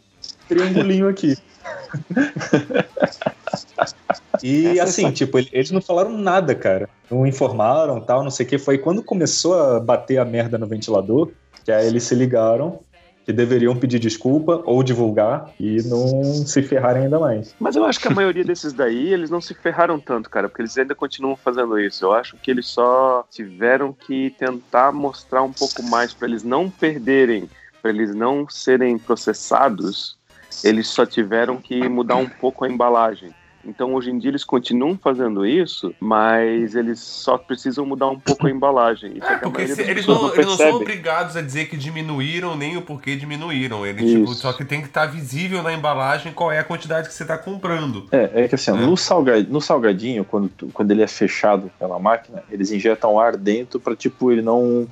triangulinho 0.48 1.08
aqui. 1.08 1.36
E 4.42 4.80
assim, 4.80 5.10
tipo, 5.12 5.38
ele- 5.38 5.48
eles 5.52 5.70
não 5.70 5.80
falaram 5.80 6.10
nada, 6.16 6.54
cara. 6.54 6.88
Não 7.10 7.26
informaram, 7.26 8.00
tal, 8.00 8.22
não 8.22 8.30
sei 8.30 8.46
o 8.46 8.48
que. 8.48 8.58
Foi 8.58 8.78
quando 8.78 9.02
começou 9.02 9.54
a 9.54 9.78
bater 9.80 10.18
a 10.18 10.24
merda 10.24 10.58
no 10.58 10.66
ventilador, 10.66 11.30
que 11.64 11.70
aí 11.70 11.86
eles 11.86 12.02
se 12.02 12.14
ligaram 12.14 12.80
que 13.24 13.32
deveriam 13.32 13.76
pedir 13.76 14.00
desculpa 14.00 14.60
ou 14.64 14.82
divulgar 14.82 15.52
e 15.60 15.76
não 15.84 16.34
se 16.44 16.60
ferrarem 16.60 17.04
ainda 17.04 17.20
mais. 17.20 17.54
Mas 17.60 17.76
eu 17.76 17.84
acho 17.84 18.00
que 18.00 18.08
a 18.08 18.10
maioria 18.14 18.42
desses 18.44 18.72
daí, 18.72 19.12
eles 19.12 19.30
não 19.30 19.40
se 19.40 19.54
ferraram 19.54 20.00
tanto, 20.00 20.28
cara, 20.28 20.48
porque 20.48 20.62
eles 20.62 20.76
ainda 20.76 20.92
continuam 20.94 21.36
fazendo 21.36 21.78
isso. 21.78 22.04
Eu 22.04 22.12
acho 22.12 22.36
que 22.42 22.50
eles 22.50 22.66
só 22.66 23.24
tiveram 23.30 23.92
que 23.92 24.30
tentar 24.30 24.90
mostrar 24.90 25.42
um 25.42 25.52
pouco 25.52 25.84
mais 25.84 26.12
para 26.12 26.26
eles 26.26 26.42
não 26.42 26.68
perderem, 26.68 27.48
para 27.80 27.92
eles 27.92 28.12
não 28.12 28.48
serem 28.48 28.98
processados. 28.98 30.16
Eles 30.64 30.88
só 30.88 31.06
tiveram 31.06 31.58
que 31.58 31.88
mudar 31.88 32.16
um 32.16 32.28
pouco 32.28 32.64
a 32.64 32.68
embalagem. 32.68 33.30
Então, 33.64 33.94
hoje 33.94 34.10
em 34.10 34.18
dia, 34.18 34.30
eles 34.30 34.42
continuam 34.42 34.98
fazendo 35.00 35.46
isso, 35.46 35.94
mas 36.00 36.74
eles 36.74 36.98
só 36.98 37.38
precisam 37.38 37.86
mudar 37.86 38.08
um 38.08 38.18
pouco 38.18 38.46
a 38.46 38.50
embalagem. 38.50 39.12
Isso 39.18 39.24
É, 39.26 39.28
que 39.28 39.34
a 39.34 39.38
porque 39.38 39.68
se- 39.68 39.80
eles, 39.82 40.04
pessoas 40.06 40.20
não, 40.22 40.34
eles 40.34 40.46
não 40.46 40.56
são 40.56 40.74
obrigados 40.76 41.36
a 41.36 41.42
dizer 41.42 41.68
que 41.68 41.76
diminuíram 41.76 42.56
nem 42.56 42.76
o 42.76 42.82
porquê 42.82 43.14
diminuíram. 43.14 43.86
Eles, 43.86 44.10
tipo, 44.10 44.34
só 44.34 44.52
que 44.52 44.64
tem 44.64 44.80
que 44.80 44.88
estar 44.88 45.06
visível 45.06 45.62
na 45.62 45.72
embalagem 45.72 46.32
qual 46.32 46.50
é 46.50 46.58
a 46.58 46.64
quantidade 46.64 47.08
que 47.08 47.14
você 47.14 47.22
está 47.22 47.38
comprando. 47.38 48.06
É, 48.10 48.42
é 48.44 48.48
que 48.48 48.54
assim, 48.56 48.72
É. 48.72 48.74
no, 48.74 48.96
salga- 48.96 49.42
no 49.44 49.60
salgadinho, 49.60 50.24
quando, 50.24 50.50
quando 50.72 50.90
ele 50.90 51.02
é 51.02 51.06
fechado 51.08 51.70
pela 51.78 51.98
máquina, 51.98 52.42
eles 52.50 52.72
injetam 52.72 53.18
ar 53.20 53.36
dentro 53.36 53.78
pra, 53.78 53.94
tipo, 53.94 54.32
ele 54.32 54.42
não 54.42 54.88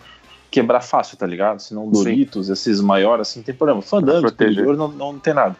quebrar 0.50 0.80
fácil, 0.80 1.16
tá 1.16 1.26
ligado? 1.26 1.60
Senão 1.60 1.88
Doritos, 1.88 2.48
esses 2.48 2.80
maiores, 2.80 3.28
assim, 3.28 3.42
tem 3.42 3.54
problema. 3.54 3.82
Fandangos, 3.82 4.32
não, 4.76 4.88
não 4.88 5.18
tem 5.18 5.32
nada. 5.34 5.56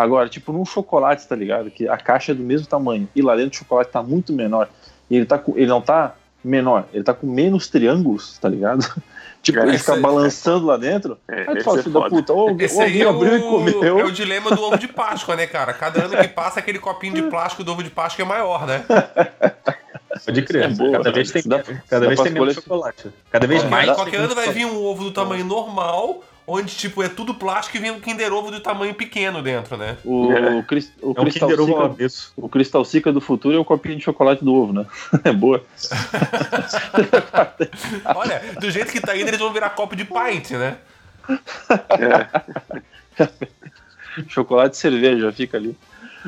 Agora, 0.00 0.28
tipo, 0.28 0.52
num 0.52 0.64
chocolate, 0.64 1.26
tá 1.26 1.34
ligado? 1.34 1.70
Que 1.70 1.88
a 1.88 1.96
caixa 1.96 2.32
é 2.32 2.34
do 2.34 2.42
mesmo 2.42 2.66
tamanho 2.66 3.08
e 3.16 3.20
lá 3.22 3.34
dentro 3.34 3.52
o 3.56 3.58
chocolate 3.58 3.90
tá 3.90 4.02
muito 4.02 4.32
menor 4.32 4.68
e 5.10 5.16
ele, 5.16 5.26
tá 5.26 5.38
com, 5.38 5.56
ele 5.56 5.66
não 5.66 5.80
tá 5.80 6.14
menor, 6.44 6.84
ele 6.92 7.02
tá 7.02 7.12
com 7.12 7.26
menos 7.26 7.66
triângulos, 7.68 8.38
tá 8.38 8.48
ligado? 8.48 8.86
tipo, 9.42 9.58
É, 9.58 9.62
ele 9.64 9.78
fica 9.78 9.94
aí- 9.94 10.00
balançando 10.00 10.66
lá 10.66 10.76
dentro. 10.76 11.18
É, 11.26 11.40
aí 11.40 11.46
tu 11.46 11.52
esse 11.56 11.64
fala, 11.64 11.80
é 11.80 11.82
filho 11.82 12.00
da 12.00 12.08
puta, 12.08 12.32
ou, 12.32 12.56
Esse 12.60 12.76
ou 12.76 12.82
é 12.82 13.02
abriu 13.02 13.34
e 13.34 13.38
o, 13.38 13.50
comeu. 13.50 13.98
é 13.98 14.04
o 14.04 14.12
dilema 14.12 14.50
do 14.54 14.62
ovo 14.62 14.78
de 14.78 14.86
Páscoa, 14.86 15.34
né, 15.34 15.46
cara? 15.48 15.72
Cada 15.72 16.04
ano 16.04 16.16
que 16.16 16.28
passa, 16.28 16.60
aquele 16.60 16.78
copinho 16.78 17.14
de 17.14 17.22
plástico 17.22 17.64
do 17.64 17.72
ovo 17.72 17.82
de 17.82 17.90
Páscoa 17.90 18.22
é 18.24 18.28
maior, 18.28 18.66
né? 18.66 18.84
Pode 20.24 20.42
crer. 20.42 20.64
É 20.64 20.68
boa, 20.68 20.92
cada 20.92 21.12
vez 21.12 21.30
tem, 21.30 21.42
dá- 21.46 21.62
cada 21.88 22.00
dá 22.02 22.06
vez 22.08 22.20
tem 22.20 22.32
menos 22.32 22.54
chocolate. 22.54 23.08
Cada 23.30 23.46
vez 23.46 23.64
mais. 23.64 23.90
qualquer 23.90 24.18
ano 24.20 24.34
vai 24.34 24.50
vir 24.52 24.64
um 24.66 24.84
ovo 24.84 25.04
do 25.04 25.10
tamanho 25.12 25.44
normal, 25.44 26.22
onde, 26.50 26.74
tipo, 26.74 27.02
é 27.02 27.10
tudo 27.10 27.34
plástico 27.34 27.76
e 27.76 27.80
vem 27.80 27.90
um 27.90 28.00
Kinder 28.00 28.32
Ovo 28.32 28.50
do 28.50 28.58
tamanho 28.58 28.94
pequeno 28.94 29.42
dentro, 29.42 29.76
né? 29.76 29.98
O, 30.02 30.32
É. 30.32 30.62
cris- 30.62 30.90
o 31.02 31.08
É 31.14 31.20
um 31.20 31.24
Cristal 31.24 31.82
avesso. 31.82 32.32
o 32.36 32.48
Cristal 32.48 32.82
Sica 32.86 33.12
do 33.12 33.20
futuro 33.20 33.54
é 33.54 33.58
o 33.60 33.64
copinho 33.64 33.96
de 33.96 34.02
chocolate 34.02 34.42
do 34.42 34.54
ovo, 34.54 34.72
né? 34.72 34.86
É 35.24 35.32
boa. 35.32 35.62
Olha, 38.16 38.42
do 38.58 38.70
jeito 38.70 38.90
que 38.90 38.98
tá 39.00 39.14
indo, 39.14 39.28
eles 39.28 39.38
vão 39.38 39.52
virar 39.52 39.68
copo 39.70 39.94
de 39.94 40.06
pint, 40.06 40.52
né? 40.52 40.78
Chocolate 44.28 44.74
e 44.76 44.80
cerveja, 44.80 45.30
fica 45.32 45.56
ali. 45.58 45.76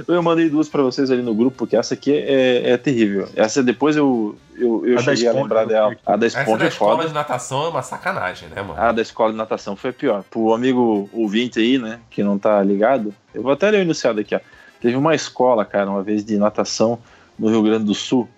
Eu 0.06 0.22
mandei 0.22 0.48
duas 0.48 0.68
pra 0.68 0.82
vocês 0.82 1.10
ali 1.10 1.22
no 1.22 1.34
grupo, 1.34 1.56
porque 1.58 1.76
essa 1.76 1.94
aqui 1.94 2.12
é, 2.12 2.70
é 2.70 2.76
terrível. 2.76 3.28
Essa 3.34 3.62
depois 3.62 3.96
eu, 3.96 4.36
eu, 4.56 4.86
eu 4.86 4.98
A 4.98 5.02
cheguei 5.02 5.26
a 5.28 5.32
lembrar 5.32 5.62
eu 5.62 5.68
dela. 5.68 5.96
A 6.06 6.16
da 6.16 6.26
Essa 6.26 6.40
esponja 6.40 6.58
da 6.58 6.64
é 6.64 6.68
escola 6.68 6.96
foda. 6.96 7.08
de 7.08 7.14
natação 7.14 7.64
é 7.64 7.68
uma 7.68 7.82
sacanagem, 7.82 8.48
né, 8.48 8.62
mano? 8.62 8.80
A 8.80 8.92
da 8.92 9.02
escola 9.02 9.32
de 9.32 9.38
natação 9.38 9.74
foi 9.76 9.90
a 9.90 9.92
pior. 9.92 10.22
Pro 10.30 10.54
amigo 10.54 11.08
ouvinte 11.12 11.58
aí, 11.58 11.78
né, 11.78 12.00
que 12.10 12.22
não 12.22 12.38
tá 12.38 12.62
ligado, 12.62 13.14
eu 13.34 13.42
vou 13.42 13.52
até 13.52 13.70
ler 13.70 13.78
o 13.78 13.82
enunciado 13.82 14.20
aqui, 14.20 14.34
ó. 14.34 14.40
Teve 14.80 14.96
uma 14.96 15.14
escola, 15.14 15.64
cara, 15.64 15.90
uma 15.90 16.02
vez 16.02 16.24
de 16.24 16.38
natação 16.38 16.98
no 17.38 17.48
Rio 17.48 17.62
Grande 17.62 17.84
do 17.84 17.94
Sul, 17.94 18.28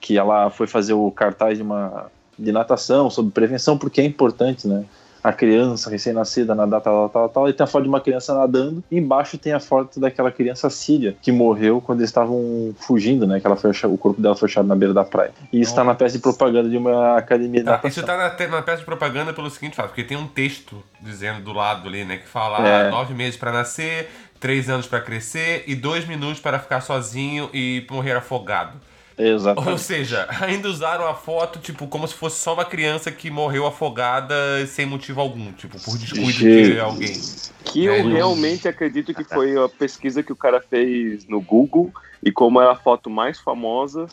que 0.00 0.16
ela 0.16 0.48
foi 0.48 0.66
fazer 0.66 0.94
o 0.94 1.10
cartaz 1.10 1.58
de 1.58 1.62
uma 1.62 2.06
de 2.38 2.52
natação 2.52 3.10
sobre 3.10 3.32
prevenção, 3.32 3.76
porque 3.76 4.00
é 4.00 4.04
importante, 4.04 4.68
né? 4.68 4.84
A 5.22 5.32
criança 5.32 5.90
recém-nascida 5.90 6.54
nadar, 6.54 6.80
tal, 6.80 7.08
tal, 7.08 7.08
tal, 7.08 7.28
tal, 7.28 7.48
e 7.48 7.52
tem 7.52 7.64
a 7.64 7.66
foto 7.66 7.82
de 7.82 7.88
uma 7.88 8.00
criança 8.00 8.34
nadando, 8.34 8.82
e 8.90 8.98
embaixo 8.98 9.36
tem 9.38 9.52
a 9.52 9.60
foto 9.60 9.98
daquela 9.98 10.30
criança 10.30 10.70
síria, 10.70 11.16
que 11.20 11.32
morreu 11.32 11.80
quando 11.80 12.00
eles 12.00 12.10
estavam 12.10 12.74
fugindo, 12.78 13.26
né? 13.26 13.40
Que 13.40 13.46
ela 13.46 13.56
foi 13.56 13.70
o 13.70 13.98
corpo 13.98 14.20
dela 14.20 14.34
foi 14.34 14.48
achado 14.48 14.66
na 14.66 14.76
beira 14.76 14.94
da 14.94 15.04
praia. 15.04 15.32
E 15.52 15.60
isso 15.60 15.74
tá 15.74 15.84
na 15.84 15.94
peça 15.94 16.16
de 16.16 16.22
propaganda 16.22 16.68
de 16.68 16.76
uma 16.76 17.16
academia 17.16 17.60
de 17.60 17.66
Tá, 17.66 17.80
isso 17.84 18.02
tá 18.02 18.16
na, 18.16 18.48
na 18.48 18.62
peça 18.62 18.78
de 18.78 18.84
propaganda 18.84 19.32
pelo 19.32 19.50
seguinte 19.50 19.76
fato, 19.76 19.88
porque 19.88 20.04
tem 20.04 20.16
um 20.16 20.26
texto 20.26 20.82
dizendo 21.00 21.40
do 21.42 21.52
lado 21.52 21.88
ali, 21.88 22.04
né, 22.04 22.16
que 22.18 22.28
fala 22.28 22.66
É. 22.66 22.88
ah, 22.88 22.90
nove 22.90 23.14
meses 23.14 23.36
pra 23.36 23.52
nascer, 23.52 24.08
três 24.40 24.68
anos 24.68 24.86
pra 24.86 25.00
crescer 25.00 25.64
e 25.66 25.74
dois 25.74 26.06
minutos 26.06 26.40
para 26.40 26.58
ficar 26.58 26.80
sozinho 26.80 27.50
e 27.52 27.84
morrer 27.90 28.12
afogado. 28.12 28.72
Exatamente. 29.18 29.70
Ou 29.72 29.78
seja, 29.78 30.26
ainda 30.40 30.68
usaram 30.68 31.06
a 31.06 31.14
foto, 31.14 31.58
tipo, 31.58 31.86
como 31.88 32.06
se 32.06 32.14
fosse 32.14 32.38
só 32.40 32.54
uma 32.54 32.64
criança 32.64 33.10
que 33.10 33.30
morreu 33.30 33.66
afogada 33.66 34.34
sem 34.66 34.86
motivo 34.86 35.20
algum, 35.20 35.52
tipo, 35.52 35.78
por 35.82 35.98
descuido 35.98 36.32
de 36.72 36.78
alguém. 36.80 37.20
Que 37.64 37.88
É, 37.88 38.00
eu 38.00 38.04
não- 38.04 38.12
realmente 38.12 38.68
acredito 38.68 39.12
que 39.12 39.24
foi 39.24 39.56
a 39.56 39.68
pesquisa 39.68 40.22
que 40.22 40.32
o 40.32 40.36
cara 40.36 40.60
fez 40.60 41.26
no 41.28 41.40
Google 41.40 41.92
e 42.22 42.30
como 42.32 42.60
é 42.60 42.70
a 42.70 42.74
foto 42.74 43.10
mais 43.10 43.38
famosa 43.40 44.06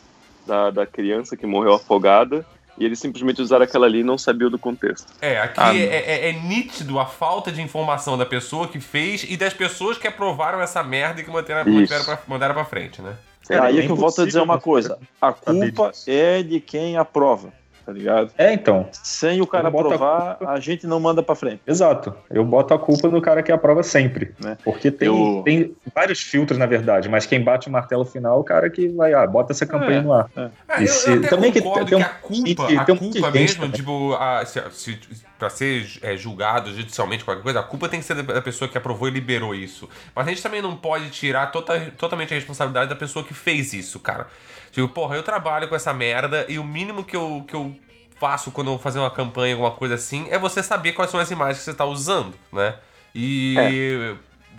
da, 0.46 0.70
da 0.70 0.86
criança 0.86 1.36
que 1.36 1.46
morreu 1.46 1.74
afogada. 1.74 2.44
E 2.78 2.84
eles 2.84 2.98
simplesmente 2.98 3.40
usaram 3.40 3.64
aquela 3.64 3.86
ali 3.86 4.00
e 4.00 4.04
não 4.04 4.18
sabiam 4.18 4.50
do 4.50 4.58
contexto. 4.58 5.06
É, 5.22 5.40
aqui 5.40 5.54
Ah, 5.58 5.74
é, 5.74 5.80
é- 5.80 6.28
é 6.28 6.32
nítido 6.34 6.98
a 6.98 7.06
falta 7.06 7.50
de 7.50 7.62
informação 7.62 8.18
da 8.18 8.26
pessoa 8.26 8.68
que 8.68 8.78
fez 8.80 9.24
e 9.26 9.34
das 9.34 9.54
pessoas 9.54 9.96
que 9.96 10.06
aprovaram 10.06 10.60
essa 10.60 10.82
merda 10.82 11.22
e 11.22 11.24
que 11.24 11.30
manteram, 11.30 11.62
Isso. 11.62 11.70
mantiveram 11.70 12.04
pra, 12.04 12.18
mandaram 12.28 12.54
pra 12.54 12.66
frente, 12.66 13.00
né? 13.00 13.14
É, 13.48 13.58
Aí 13.58 13.78
é 13.78 13.82
é 13.82 13.86
que 13.86 13.92
eu 13.92 13.96
volto 13.96 14.22
a 14.22 14.26
dizer 14.26 14.40
uma 14.40 14.60
coisa: 14.60 14.98
a 15.20 15.32
culpa 15.32 15.92
é 16.06 16.42
de 16.42 16.60
quem 16.60 16.96
aprova, 16.96 17.52
tá 17.86 17.92
ligado? 17.92 18.32
É, 18.36 18.52
então. 18.52 18.88
Sem 18.92 19.40
o 19.40 19.46
cara 19.46 19.70
boto 19.70 19.90
a 19.90 19.94
aprovar, 19.94 20.38
a 20.48 20.58
gente 20.58 20.86
não 20.86 20.98
manda 20.98 21.22
pra 21.22 21.36
frente. 21.36 21.60
Exato. 21.66 22.12
Eu 22.28 22.44
boto 22.44 22.74
a 22.74 22.78
culpa 22.78 23.08
no 23.08 23.22
cara 23.22 23.42
que 23.42 23.52
aprova 23.52 23.82
sempre, 23.84 24.34
Né? 24.42 24.58
Porque 24.64 24.90
tem, 24.90 25.06
Eu- 25.08 25.42
tem 25.44 25.74
vários 25.94 26.20
filtros, 26.20 26.58
na 26.58 26.66
verdade, 26.66 27.08
mas 27.08 27.24
quem 27.24 27.40
bate 27.42 27.68
o 27.68 27.70
martelo 27.70 28.04
final 28.04 28.36
é 28.36 28.40
o 28.40 28.44
cara 28.44 28.68
que 28.68 28.88
vai, 28.88 29.14
ah, 29.14 29.26
bota 29.26 29.52
essa 29.52 29.64
campanha 29.64 29.98
É, 29.98 30.02
no 30.02 30.12
ar. 30.12 30.28
É, 30.36 30.50
E 30.80 30.82
eu, 30.82 30.88
se- 30.88 31.10
eu 31.10 31.18
até 31.18 31.28
também 31.28 31.52
que 31.52 31.62
que, 31.62 31.84
tem 31.86 31.98
um- 31.98 32.02
a 32.02 32.04
culpa, 32.08 32.66
que 32.66 32.76
a 32.76 32.84
tem 32.84 32.94
um 32.94 32.98
culpa 32.98 33.30
mesmo, 33.30 33.62
também. 33.62 33.76
tipo, 33.76 34.14
a, 34.14 34.44
se, 34.44 34.60
se, 34.72 34.98
pra 35.38 35.48
ser 35.48 35.86
é, 36.02 36.16
julgado 36.16 36.74
judicialmente, 36.74 37.24
qualquer 37.24 37.42
coisa, 37.42 37.60
a 37.60 37.62
culpa 37.62 37.88
tem 37.88 38.00
que 38.00 38.06
ser 38.06 38.14
da, 38.14 38.34
da 38.34 38.42
pessoa 38.42 38.68
que 38.68 38.76
aprovou 38.76 39.06
e 39.06 39.10
liberou 39.12 39.54
isso. 39.54 39.88
Mas 40.14 40.26
a 40.26 40.30
gente 40.30 40.42
também 40.42 40.60
não 40.60 40.74
pode 40.76 41.08
tirar 41.10 41.46
tota- 41.52 41.78
totalmente 41.96 42.32
a 42.32 42.36
responsabilidade 42.36 42.88
da 42.90 42.96
pessoa 42.96 43.24
que 43.24 43.32
fez 43.34 43.72
isso, 43.72 44.00
cara. 44.00 44.26
Tipo, 44.76 44.88
porra, 44.88 45.16
eu 45.16 45.22
trabalho 45.22 45.68
com 45.68 45.74
essa 45.74 45.94
merda 45.94 46.44
e 46.50 46.58
o 46.58 46.64
mínimo 46.64 47.02
que 47.02 47.16
eu, 47.16 47.42
que 47.48 47.54
eu 47.54 47.74
faço 48.20 48.50
quando 48.50 48.66
eu 48.66 48.72
vou 48.74 48.78
fazer 48.78 48.98
uma 48.98 49.10
campanha, 49.10 49.54
alguma 49.54 49.70
coisa 49.70 49.94
assim, 49.94 50.26
é 50.30 50.38
você 50.38 50.62
saber 50.62 50.92
quais 50.92 51.10
são 51.10 51.18
as 51.18 51.30
imagens 51.30 51.60
que 51.60 51.64
você 51.64 51.72
tá 51.72 51.86
usando, 51.86 52.34
né? 52.52 52.74
E. 53.14 53.56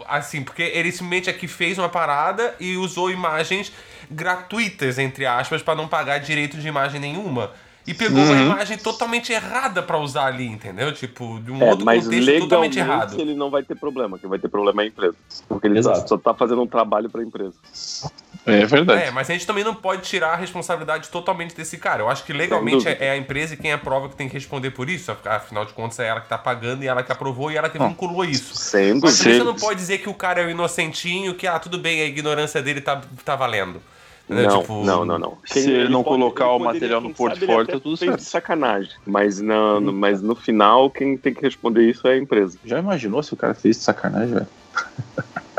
Assim, 0.08 0.44
porque 0.44 0.64
ele 0.64 0.92
simplesmente 0.92 1.30
aqui 1.30 1.48
fez 1.48 1.78
uma 1.78 1.88
parada 1.88 2.56
e 2.60 2.78
usou 2.78 3.12
imagens 3.12 3.72
gratuitas, 4.10 4.98
entre 4.98 5.24
aspas, 5.24 5.62
pra 5.62 5.76
não 5.76 5.88
pagar 5.88 6.18
direito 6.18 6.58
de 6.58 6.68
imagem 6.68 7.00
nenhuma. 7.00 7.52
E 7.88 7.94
pegou 7.94 8.22
uma 8.22 8.36
imagem 8.36 8.78
totalmente 8.78 9.32
errada 9.32 9.82
pra 9.82 9.98
usar 9.98 10.26
ali, 10.26 10.46
entendeu? 10.46 10.92
Tipo, 10.94 11.40
de 11.40 11.52
um 11.52 11.62
É, 11.62 11.70
outro 11.70 11.86
mas 11.86 12.04
contexto 12.04 12.26
totalmente 12.26 12.42
legalmente 12.44 12.80
errado. 12.80 13.22
ele 13.22 13.34
não 13.34 13.50
vai 13.50 13.64
ter 13.64 13.76
problema. 13.76 14.20
Quem 14.20 14.30
vai 14.30 14.38
ter 14.38 14.50
problema 14.50 14.82
é 14.82 14.86
a 14.86 14.88
empresa. 14.90 15.16
Porque 15.48 15.68
ele 15.68 15.80
Exato. 15.80 16.10
só 16.10 16.18
tá 16.18 16.34
fazendo 16.34 16.62
um 16.62 16.68
trabalho 16.68 17.10
pra 17.10 17.24
empresa. 17.24 17.54
É 18.46 18.66
verdade. 18.66 19.04
É, 19.04 19.12
mas 19.12 19.30
a 19.30 19.34
gente 19.34 19.48
também 19.48 19.64
não 19.64 19.74
pode 19.74 20.02
tirar 20.04 20.34
a 20.34 20.36
responsabilidade 20.36 21.10
totalmente 21.10 21.56
desse 21.56 21.78
cara. 21.78 22.02
Eu 22.04 22.10
acho 22.10 22.24
que 22.26 22.34
legalmente 22.34 22.88
é 22.88 22.98
é 23.00 23.12
a 23.12 23.18
empresa 23.18 23.54
e 23.54 23.58
quem 23.58 23.72
aprova 23.72 24.10
que 24.10 24.16
tem 24.16 24.28
que 24.28 24.34
responder 24.34 24.72
por 24.72 24.90
isso. 24.90 25.16
Afinal 25.26 25.64
de 25.66 25.72
contas, 25.74 26.00
é 26.00 26.08
ela 26.08 26.20
que 26.20 26.28
tá 26.28 26.38
pagando 26.38 26.84
e 26.84 26.88
ela 26.88 27.04
que 27.04 27.12
aprovou 27.12 27.52
e 27.52 27.58
ela 27.58 27.70
que 27.70 27.80
vinculou 27.80 28.26
isso. 28.26 28.56
Sendo 28.56 29.02
Mas 29.04 29.16
você 29.18 29.44
não 29.44 29.56
pode 29.56 29.80
dizer 29.80 30.00
que 30.00 30.10
o 30.10 30.14
cara 30.14 30.42
é 30.42 30.46
o 30.46 30.50
inocentinho, 30.50 31.36
que, 31.36 31.48
ah, 31.48 31.58
tudo 31.60 31.78
bem, 31.78 32.02
a 32.02 32.06
ignorância 32.06 32.62
dele 32.62 32.82
tá, 32.82 33.02
tá 33.24 33.36
valendo. 33.36 33.82
Entendeu? 34.30 34.50
Não, 34.52 34.60
Tipo, 34.62 34.84
não, 34.84 35.06
não, 35.06 35.18
não. 35.20 35.38
Se 35.46 35.72
ele 35.72 35.88
não 35.90 36.04
colocar 36.04 36.48
o 36.48 36.58
poderia, 36.60 36.74
material 36.74 37.02
no 37.02 37.14
portfólio, 37.14 37.62
ele 37.62 37.68
tá 37.72 37.80
tudo 37.80 37.96
certo. 37.96 38.18
de 38.18 38.24
sacanagem. 38.24 38.92
Mas, 39.06 39.40
não, 39.40 39.80
no- 39.80 39.94
mas 39.94 40.22
no 40.22 40.36
final, 40.36 40.90
quem 40.90 41.16
tem 41.16 41.34
que 41.34 41.42
responder 41.42 41.90
isso 41.90 42.06
é 42.08 42.14
a 42.14 42.18
empresa. 42.18 42.58
Já 42.66 42.78
imaginou 42.80 43.24
se 43.24 43.34
o 43.34 43.38
cara 43.38 43.54
fez 43.54 43.78
de 43.78 43.84
sacanagem, 43.84 44.34
velho? 44.34 44.48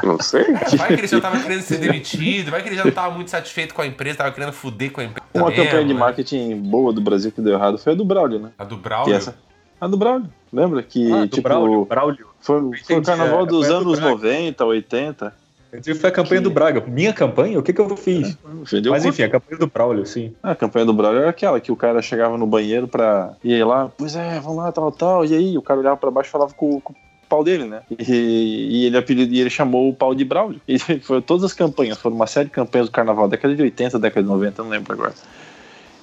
Não 0.05 0.21
sei. 0.21 0.45
Vai 0.77 0.89
que 0.89 1.01
ele 1.01 1.07
já 1.09 1.21
tava 1.21 1.41
querendo 1.41 1.63
ser 1.63 1.79
demitido, 1.81 2.51
vai 2.53 2.63
que 2.63 2.69
ele 2.69 2.77
já 2.77 2.85
não 2.85 2.93
tava 2.93 3.13
muito 3.15 3.31
satisfeito 3.31 3.75
com 3.75 3.83
a 3.83 3.87
empresa, 3.87 4.19
tava 4.19 4.31
querendo 4.33 4.53
fuder 4.53 4.93
com 4.93 5.01
a 5.01 5.05
empresa. 5.05 5.27
Uma 5.35 5.49
mesmo, 5.49 5.65
campanha 5.65 5.85
de 5.85 5.93
né? 5.95 5.99
marketing 5.99 6.57
boa 6.63 6.93
do 6.93 7.01
Brasil 7.01 7.33
que 7.33 7.41
deu 7.41 7.55
errado 7.55 7.79
foi 7.79 7.95
a 7.95 7.97
do 7.97 8.05
Braulio, 8.05 8.39
né? 8.39 8.51
A 8.59 8.65
do 8.65 8.77
Braulio. 8.77 9.15
essa, 9.15 9.35
a 9.81 9.89
do 9.89 9.97
Braulio. 9.97 10.29
Lembra 10.53 10.83
que, 10.85 11.11
Ah, 11.13 11.23
do 11.23 11.29
tipo, 11.29 11.43
Braulio, 11.49 11.85
Braulio. 11.85 12.27
foi, 12.41 12.61
foi 12.85 12.97
o 12.99 13.03
carnaval 13.03 13.43
é, 13.43 13.47
dos 13.47 13.69
anos 13.71 13.99
Braga. 13.99 14.11
90, 14.15 14.65
80. 14.65 15.35
Eu 15.73 15.81
disse, 15.81 16.01
Foi 16.01 16.11
a 16.11 16.13
campanha 16.13 16.41
do 16.41 16.51
Braga. 16.51 16.83
Minha 16.87 17.13
campanha? 17.13 17.59
O 17.59 17.63
que, 17.63 17.73
que 17.73 17.81
eu 17.81 17.97
fiz? 17.97 18.37
Vendeu 18.71 18.93
Mas 18.93 19.05
enfim, 19.05 19.23
a 19.23 19.29
campanha 19.29 19.59
do 19.59 19.67
Braulio, 19.67 20.07
sim. 20.07 20.33
A 20.43 20.55
campanha 20.55 20.87
do 20.87 20.95
Braulio 20.95 21.21
era 21.21 21.31
aquela 21.31 21.61
que 21.61 21.71
o 21.71 21.77
cara 21.77 22.01
chegava 22.01 22.39
no 22.39 22.47
banheiro 22.47 22.89
pra 22.89 23.35
ir 23.45 23.65
lá, 23.65 23.91
pois 23.97 24.17
é, 24.17 24.41
vamos 24.41 24.59
lá, 24.59 24.73
tal, 24.73 24.91
tal. 24.91 25.25
E 25.25 25.35
aí 25.35 25.59
o 25.59 25.63
cara 25.63 25.81
olhava 25.81 25.97
pra 25.97 26.11
baixo 26.11 26.31
e 26.31 26.33
falava 26.33 26.55
com, 26.55 26.81
com 26.81 26.93
o 26.93 26.97
pau 27.29 27.45
dele, 27.45 27.65
né? 27.65 27.83
E, 27.91 28.69
e 28.71 28.87
ele 28.87 28.97
apelido, 28.97 29.33
e 29.35 29.41
ele 29.41 29.51
chamou 29.51 29.89
o 29.91 29.95
pau 29.95 30.15
de 30.15 30.25
Braulio. 30.25 30.61
E 30.67 30.79
foi 31.01 31.21
todas 31.21 31.45
as 31.45 31.53
campanhas, 31.53 31.99
foram 31.99 32.17
uma 32.17 32.27
série 32.27 32.47
de 32.47 32.55
campanhas 32.55 32.89
do 32.89 32.93
carnaval, 32.93 33.29
década 33.29 33.55
de 33.55 33.63
80, 33.63 33.99
década 33.99 34.23
de 34.23 34.29
90, 34.29 34.63
não 34.63 34.71
lembro 34.71 34.93
agora. 34.93 35.15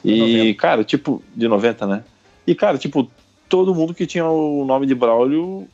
E, 0.03 0.19
90. 0.19 0.59
cara, 0.59 0.83
tipo, 0.83 1.23
de 1.35 1.47
90, 1.47 1.87
né? 1.87 2.03
E, 2.45 2.53
cara, 2.53 2.77
tipo, 2.77 3.09
todo 3.49 3.73
mundo 3.73 3.93
que 3.93 4.05
tinha 4.05 4.25
o 4.25 4.63
nome 4.65 4.85
de 4.85 4.93
Braulio 4.93 5.67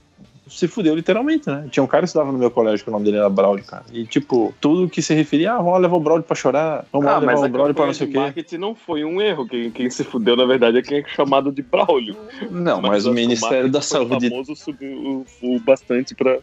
se 0.52 0.68
fudeu 0.68 0.94
literalmente, 0.94 1.48
né? 1.50 1.68
Tinha 1.72 1.84
um 1.84 1.88
cara 1.88 2.02
que 2.02 2.08
estudava 2.08 2.32
no 2.32 2.38
meu 2.38 2.52
colégio 2.52 2.84
que 2.84 2.90
o 2.90 2.94
nome 2.94 3.06
dele 3.06 3.18
era 3.18 3.30
Braulio, 3.30 3.64
cara. 3.66 3.84
E, 3.92 4.06
tipo, 4.06 4.54
tudo 4.60 4.90
que 4.90 5.02
se 5.02 5.14
referia, 5.14 5.54
ah, 5.54 5.58
vamos 5.58 5.72
lá 5.74 5.78
levar 5.80 5.96
o 5.98 6.00
Braulio 6.00 6.24
pra 6.24 6.36
chorar, 6.36 6.86
vamos 6.92 7.06
lá 7.08 7.16
Ah, 7.18 7.22
mas 7.22 7.36
levar 7.36 7.48
o 7.48 7.50
Braulio 7.52 7.74
pra 7.76 7.86
não 7.88 7.94
sei 7.94 8.08
o 8.08 8.12
quê. 8.12 8.18
marketing 8.20 8.58
não 8.58 8.76
foi 8.76 9.04
um 9.06 9.22
erro. 9.22 9.48
Quem, 9.48 9.72
quem 9.72 9.90
se 9.90 10.04
fudeu, 10.04 10.36
na 10.36 10.46
verdade, 10.46 10.78
é 10.78 10.82
quem 10.82 11.00
é 11.00 11.04
chamado 11.08 11.52
de 11.52 11.62
Braulio. 11.62 12.16
Não, 12.52 12.82
mas, 12.82 13.04
acho 13.06 13.12
o 13.12 13.14
Ministério 13.14 13.70
da 13.72 13.82
Saúde. 13.82 14.30
famoso 14.30 14.56
subiu 14.56 15.26
o, 15.42 15.56
o 15.56 15.60
bastante 15.62 16.14
pra. 16.14 16.38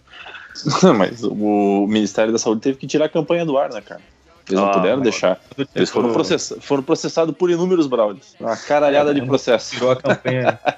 mas 0.96 1.22
o 1.22 1.86
Ministério 1.86 2.32
da 2.32 2.38
Saúde 2.38 2.62
teve 2.62 2.78
que 2.78 2.86
tirar 2.86 3.04
a 3.04 3.09
campanha 3.09 3.44
do 3.44 3.56
ar, 3.59 3.70
né, 3.70 3.80
cara? 3.80 4.00
Eles 4.48 4.59
não 4.62 4.68
Ah, 4.70 4.72
puderam 4.72 4.96
mas- 4.96 5.02
deixar. 5.02 5.38
Eles 5.74 5.90
foram, 5.90 6.11
processa 6.11 6.56
foram 6.59 6.82
processados 6.82 7.36
por 7.36 7.50
inúmeros 7.50 7.86
Braulios. 7.86 8.34
Uma 8.40 8.56
caralhada 8.56 9.12
de 9.12 9.20
processo. 9.20 9.74
Tirou 9.74 9.90
a 9.90 9.96
campanha. 9.96 10.59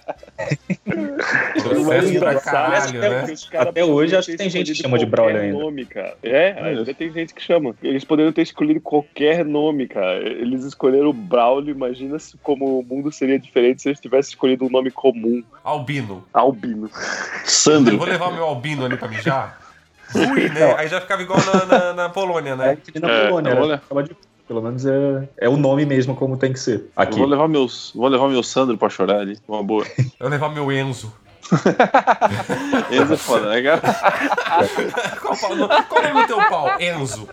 Processo 1.62 1.84
pra 1.84 2.08
engraçado 2.08 2.92
caralho, 2.92 3.04
é 3.04 3.08
né? 3.26 3.34
Até 3.58 3.84
hoje, 3.84 4.16
acho 4.16 4.30
que 4.30 4.36
tem 4.36 4.50
gente 4.50 4.72
que 4.72 4.78
chama 4.82 4.98
de 4.98 5.06
Braulio 5.06 5.34
qualquer 5.36 5.46
ainda. 5.50 5.58
Nome, 5.62 5.84
cara. 5.86 6.16
É, 6.22 6.52
ainda 6.62 6.94
tem 6.94 7.12
gente 7.12 7.34
que 7.34 7.42
chama. 7.42 7.74
Eles 7.82 8.04
poderiam 8.04 8.32
ter 8.32 8.42
escolhido 8.42 8.80
qualquer 8.80 9.44
nome, 9.44 9.86
cara. 9.86 10.18
Eles 10.18 10.64
escolheram 10.64 11.08
o 11.10 11.12
Braulio. 11.12 11.74
Imagina 11.74 12.18
se, 12.18 12.36
como 12.38 12.80
o 12.80 12.82
mundo 12.84 13.10
seria 13.12 13.38
diferente 13.38 13.82
se 13.82 13.88
eles 13.88 14.00
tivessem 14.00 14.30
escolhido 14.30 14.64
um 14.64 14.70
nome 14.70 14.90
comum. 14.90 15.42
Albino. 15.64 16.24
Albino. 16.32 16.86
Eu 16.86 17.40
Sandro. 17.44 17.96
vou 17.98 18.06
levar 18.06 18.28
o 18.28 18.34
meu 18.34 18.44
albino 18.44 18.84
ali 18.84 18.96
pra 18.96 19.08
mijar? 19.08 19.60
Fui, 20.10 20.48
né? 20.48 20.74
Aí 20.76 20.88
já 20.88 21.00
ficava 21.00 21.22
igual 21.22 21.38
na, 21.44 21.64
na, 21.66 21.92
na 21.94 22.08
Polônia, 22.08 22.50
É 22.52 22.56
né? 22.56 22.78
que 22.84 22.98
na 22.98 23.08
É, 23.08 23.26
Polônia, 23.28 23.50
era- 23.50 23.62
olha. 23.62 23.78
ficava 23.78 24.02
de- 24.02 24.16
pelo 24.50 24.60
menos 24.62 24.84
é, 24.84 25.28
é 25.38 25.48
o 25.48 25.56
nome 25.56 25.86
mesmo 25.86 26.16
como 26.16 26.36
tem 26.36 26.52
que 26.52 26.58
ser. 26.58 26.78
Eu 26.80 26.90
Aqui. 26.96 27.20
vou 27.20 27.28
levar 27.28 27.46
meus, 27.46 27.92
vou 27.94 28.08
levar 28.08 28.28
meu 28.28 28.42
Sandro 28.42 28.76
pra 28.76 28.88
chorar 28.88 29.20
ali. 29.20 29.38
Uma 29.46 29.62
boa. 29.62 29.86
Eu 29.96 30.04
vou 30.18 30.28
levar 30.28 30.48
meu 30.48 30.72
Enzo. 30.72 31.12
Esse 32.90 33.12
é 33.12 33.16
foda, 33.16 33.48
né, 33.50 33.62
cara? 33.62 33.80
Qual, 35.22 35.36
pau- 35.36 35.84
qual 35.88 36.02
é 36.02 36.14
o 36.24 36.26
teu 36.26 36.36
pau? 36.48 36.68
Enzo. 36.80 37.28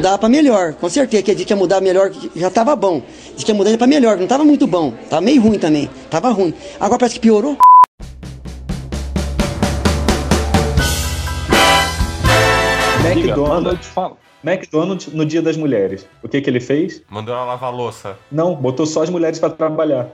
Dá 0.00 0.16
pra 0.16 0.30
melhor, 0.30 0.72
com 0.72 0.88
certeza. 0.88 1.22
Que 1.22 1.34
disse 1.34 1.44
que 1.44 1.52
ia 1.52 1.56
mudar 1.58 1.82
melhor, 1.82 2.08
que 2.08 2.30
já 2.40 2.50
tava 2.50 2.74
bom. 2.74 3.02
Disse 3.34 3.44
que 3.44 3.52
ia 3.52 3.54
mudar 3.54 3.76
pra 3.76 3.86
melhor, 3.86 4.14
que 4.14 4.22
não 4.22 4.28
tava 4.28 4.44
muito 4.44 4.66
bom. 4.66 4.92
Tava 5.10 5.20
meio 5.20 5.42
ruim 5.42 5.58
também. 5.58 5.90
Tava 6.08 6.30
ruim. 6.30 6.54
Agora 6.80 7.00
parece 7.00 7.16
que 7.16 7.20
piorou. 7.20 7.58
Diga, 13.14 13.36
manda, 13.36 13.70
eu 13.70 13.74
McDonald's, 13.74 13.86
te 13.86 13.92
falo. 13.92 14.16
McDonald's 14.44 15.12
no 15.12 15.24
Dia 15.24 15.40
das 15.40 15.56
Mulheres. 15.56 16.06
O 16.22 16.28
que 16.28 16.40
que 16.40 16.50
ele 16.50 16.60
fez? 16.60 17.02
Mandou 17.08 17.34
ela 17.34 17.44
lavar 17.44 17.72
a 17.72 17.74
louça. 17.74 18.18
Não, 18.30 18.54
botou 18.54 18.84
só 18.84 19.02
as 19.02 19.10
mulheres 19.10 19.38
pra 19.38 19.50
trabalhar. 19.50 20.08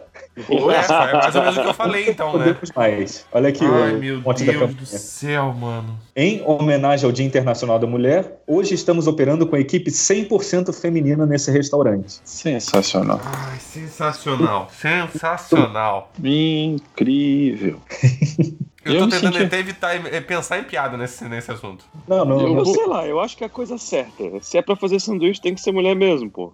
Ué, 0.48 0.76
é 0.76 1.12
mais 1.12 1.34
ou 1.34 1.42
menos 1.42 1.56
o 1.58 1.62
que 1.62 1.68
eu 1.68 1.74
falei, 1.74 2.10
então, 2.10 2.38
né? 2.38 2.56
Mais. 2.76 3.26
Olha 3.32 3.48
aqui 3.48 3.64
Ai, 3.64 3.94
o 3.94 3.98
meu 3.98 4.20
monte 4.20 4.44
da 4.44 4.52
Deus 4.52 4.74
do 4.74 4.86
céu, 4.86 5.52
mano. 5.52 5.98
Em 6.14 6.42
homenagem 6.46 7.06
ao 7.06 7.12
Dia 7.12 7.26
Internacional 7.26 7.78
da 7.78 7.86
Mulher, 7.86 8.40
hoje 8.46 8.74
estamos 8.74 9.06
operando 9.06 9.46
com 9.46 9.56
a 9.56 9.60
equipe 9.60 9.90
100% 9.90 10.72
feminina 10.72 11.26
nesse 11.26 11.50
restaurante. 11.50 12.20
Sensacional. 12.24 13.20
Ai, 13.24 13.58
sensacional. 13.58 14.68
Sensacional. 14.70 16.12
Incrível. 16.22 17.80
Eu, 18.84 18.94
Eu 18.94 19.00
tô 19.00 19.08
tentando 19.10 19.32
senti- 19.34 19.44
até 19.44 19.58
evitar 19.58 19.94
eh, 19.94 20.20
pensar 20.22 20.58
em 20.58 20.64
piada 20.64 20.96
nesse, 20.96 21.22
nesse 21.26 21.50
assunto. 21.50 21.84
Não, 22.08 22.24
não, 22.24 22.40
Eu, 22.40 22.54
não. 22.54 22.64
sei 22.64 22.86
lá, 22.86 23.06
eu 23.06 23.20
acho 23.20 23.36
que 23.36 23.44
é 23.44 23.46
a 23.46 23.50
coisa 23.50 23.76
certa. 23.76 24.24
Se 24.40 24.56
é 24.56 24.62
pra 24.62 24.74
fazer 24.74 24.98
sanduíche, 25.00 25.40
tem 25.40 25.54
que 25.54 25.60
ser 25.60 25.70
mulher 25.70 25.94
mesmo, 25.94 26.30
porra. 26.30 26.52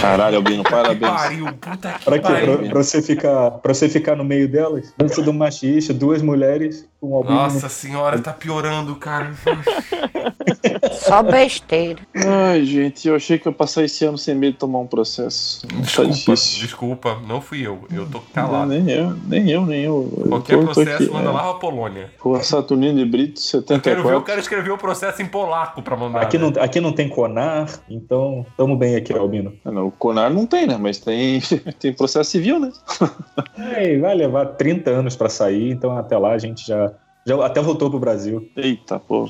Caralho, 0.00 0.36
Albino, 0.36 0.62
Que 0.64 0.70
parabéns. 0.70 1.12
pariu, 1.12 1.46
puta 1.54 1.92
que 1.98 2.04
Pra, 2.04 2.18
quê? 2.18 2.44
pra, 2.44 2.68
pra 2.68 2.82
você 2.82 3.00
ficar, 3.02 3.50
pra 3.52 3.74
você 3.74 3.88
ficar 3.88 4.16
no 4.16 4.24
meio 4.24 4.48
delas? 4.48 4.92
Dança 4.98 5.22
do 5.22 5.32
machista, 5.32 5.94
duas 5.94 6.20
mulheres, 6.22 6.86
um 7.00 7.14
albino. 7.14 7.34
Nossa 7.36 7.68
senhora, 7.68 8.18
tá 8.18 8.32
piorando, 8.32 8.94
cara. 8.96 9.32
Só 10.92 11.22
besteira. 11.22 12.00
Ai, 12.14 12.64
gente, 12.64 13.06
eu 13.08 13.14
achei 13.14 13.38
que 13.38 13.46
eu 13.46 13.52
ia 13.52 13.56
passar 13.56 13.84
esse 13.84 14.04
ano 14.04 14.18
sem 14.18 14.34
medo 14.34 14.52
de 14.54 14.58
tomar 14.58 14.80
um 14.80 14.86
processo. 14.86 15.66
Tá 15.66 15.76
Desculpa, 15.76 16.10
difícil. 16.10 16.60
desculpa, 16.62 17.18
não 17.26 17.40
fui 17.40 17.66
eu. 17.66 17.80
Eu 17.92 18.04
tô 18.06 18.18
Não, 18.18 18.24
calado. 18.32 18.66
nem 18.70 18.90
eu, 18.90 19.14
nem 19.26 19.50
eu, 19.50 19.64
nem 19.66 19.82
eu. 19.84 20.12
Eu 20.18 20.28
Qualquer 20.28 20.54
tô- 20.58 20.66
tô 20.66 20.72
processo, 20.74 21.02
aqui, 21.04 21.12
manda 21.12 21.28
é. 21.28 21.32
lá 21.32 21.42
pra 21.44 21.54
Polônia. 21.54 22.10
Rua 22.18 22.42
Saturnino 22.42 22.98
de 22.98 23.04
Brito, 23.04 23.40
Eu 23.54 23.62
quero 23.80 24.02
ver 24.02 24.08
o 24.08 24.20
74. 24.20 24.22
cara 24.22 24.40
escrever 24.40 24.70
o 24.70 24.78
processo 24.78 25.22
em 25.22 25.26
polaco 25.26 25.82
pra 25.82 25.96
mandar. 25.96 26.22
Aqui 26.22 26.36
né? 26.38 26.50
não, 26.54 26.62
aqui 26.62 26.80
não 26.80 26.92
tem 26.92 27.08
Conar, 27.08 27.68
então 27.88 28.44
tamo 28.56 28.76
bem 28.76 28.96
aqui, 28.96 29.12
Albino. 29.12 29.54
Ah, 29.64 29.70
não, 29.70 29.86
o 29.88 29.90
Conar 29.92 30.30
não 30.30 30.46
tem, 30.46 30.66
né? 30.66 30.76
Mas 30.78 30.98
tem, 30.98 31.40
tem 31.78 31.92
processo 31.92 32.30
civil, 32.30 32.58
né? 32.58 32.70
É, 33.56 33.98
vai 33.98 34.14
levar 34.14 34.46
30 34.46 34.90
anos 34.90 35.16
pra 35.16 35.28
sair, 35.28 35.70
então 35.70 35.96
até 35.96 36.16
lá 36.18 36.32
a 36.32 36.38
gente 36.38 36.66
já, 36.66 36.87
já 37.28 37.46
até 37.46 37.60
voltou 37.60 37.90
pro 37.90 37.98
Brasil. 37.98 38.48
Eita, 38.56 38.98
pô. 38.98 39.28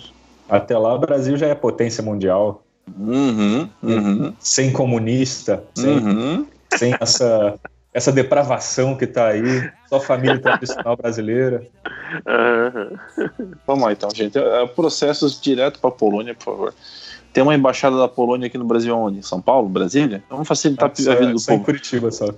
Até 0.49 0.79
lá 0.79 0.95
o 0.95 0.99
Brasil 0.99 1.37
já 1.37 1.49
é 1.49 1.55
potência 1.55 2.03
mundial, 2.03 2.63
Uhum, 2.97 3.69
uhum, 3.83 4.33
sem 4.39 4.73
comunista, 4.73 5.63
sem, 5.75 5.99
uhum. 5.99 6.47
sem 6.75 6.95
essa, 6.99 7.59
essa 7.93 8.13
depravação 8.13 8.97
que 8.97 9.07
tá 9.07 9.29
aí, 9.29 9.71
só 9.89 10.01
família 10.01 10.39
tradicional 10.39 10.97
brasileira. 10.97 11.67
Vamos 13.67 13.85
lá 13.85 13.93
então, 13.93 14.09
gente. 14.15 14.39
É, 14.39 14.67
Processos 14.69 15.41
direto 15.41 15.81
pra 15.81 15.91
Polônia, 15.91 16.35
por 16.35 16.45
favor. 16.45 16.75
Tem 17.33 17.43
uma 17.43 17.55
embaixada 17.55 17.99
da 17.99 18.09
Polônia 18.09 18.47
aqui 18.47 18.57
no 18.57 18.65
Brasil 18.65 18.97
onde? 18.97 19.25
São 19.25 19.41
Paulo, 19.41 19.69
Brasília? 19.69 20.23
Vamos 20.31 20.49
facilitar 20.49 20.91
a 20.91 21.15
vida 21.15 21.33
do 21.33 21.39
só 21.39 21.53
em 21.53 21.57
povo. 21.57 21.67
Curitiba 21.67 22.11
só. 22.11 22.29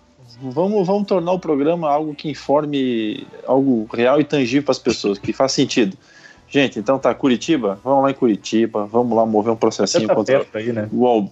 Vamos, 0.42 0.86
vamos 0.86 1.06
tornar 1.06 1.32
o 1.32 1.38
programa 1.38 1.90
algo 1.90 2.14
que 2.14 2.30
informe 2.30 3.26
algo 3.46 3.88
real 3.92 4.20
e 4.20 4.24
tangível 4.24 4.62
para 4.62 4.72
as 4.72 4.78
pessoas, 4.78 5.18
que 5.18 5.32
faz 5.32 5.52
sentido. 5.52 5.96
Gente, 6.48 6.78
então 6.78 6.98
tá, 6.98 7.14
Curitiba, 7.14 7.78
vamos 7.84 8.02
lá 8.02 8.10
em 8.10 8.14
Curitiba, 8.14 8.84
vamos 8.86 9.16
lá 9.16 9.24
mover 9.24 9.52
um 9.52 9.56
processinho 9.56 10.02
Você 10.02 10.08
tá 10.08 10.14
contra 10.14 10.46
aí, 10.54 10.72
né? 10.72 10.88
o 10.92 11.30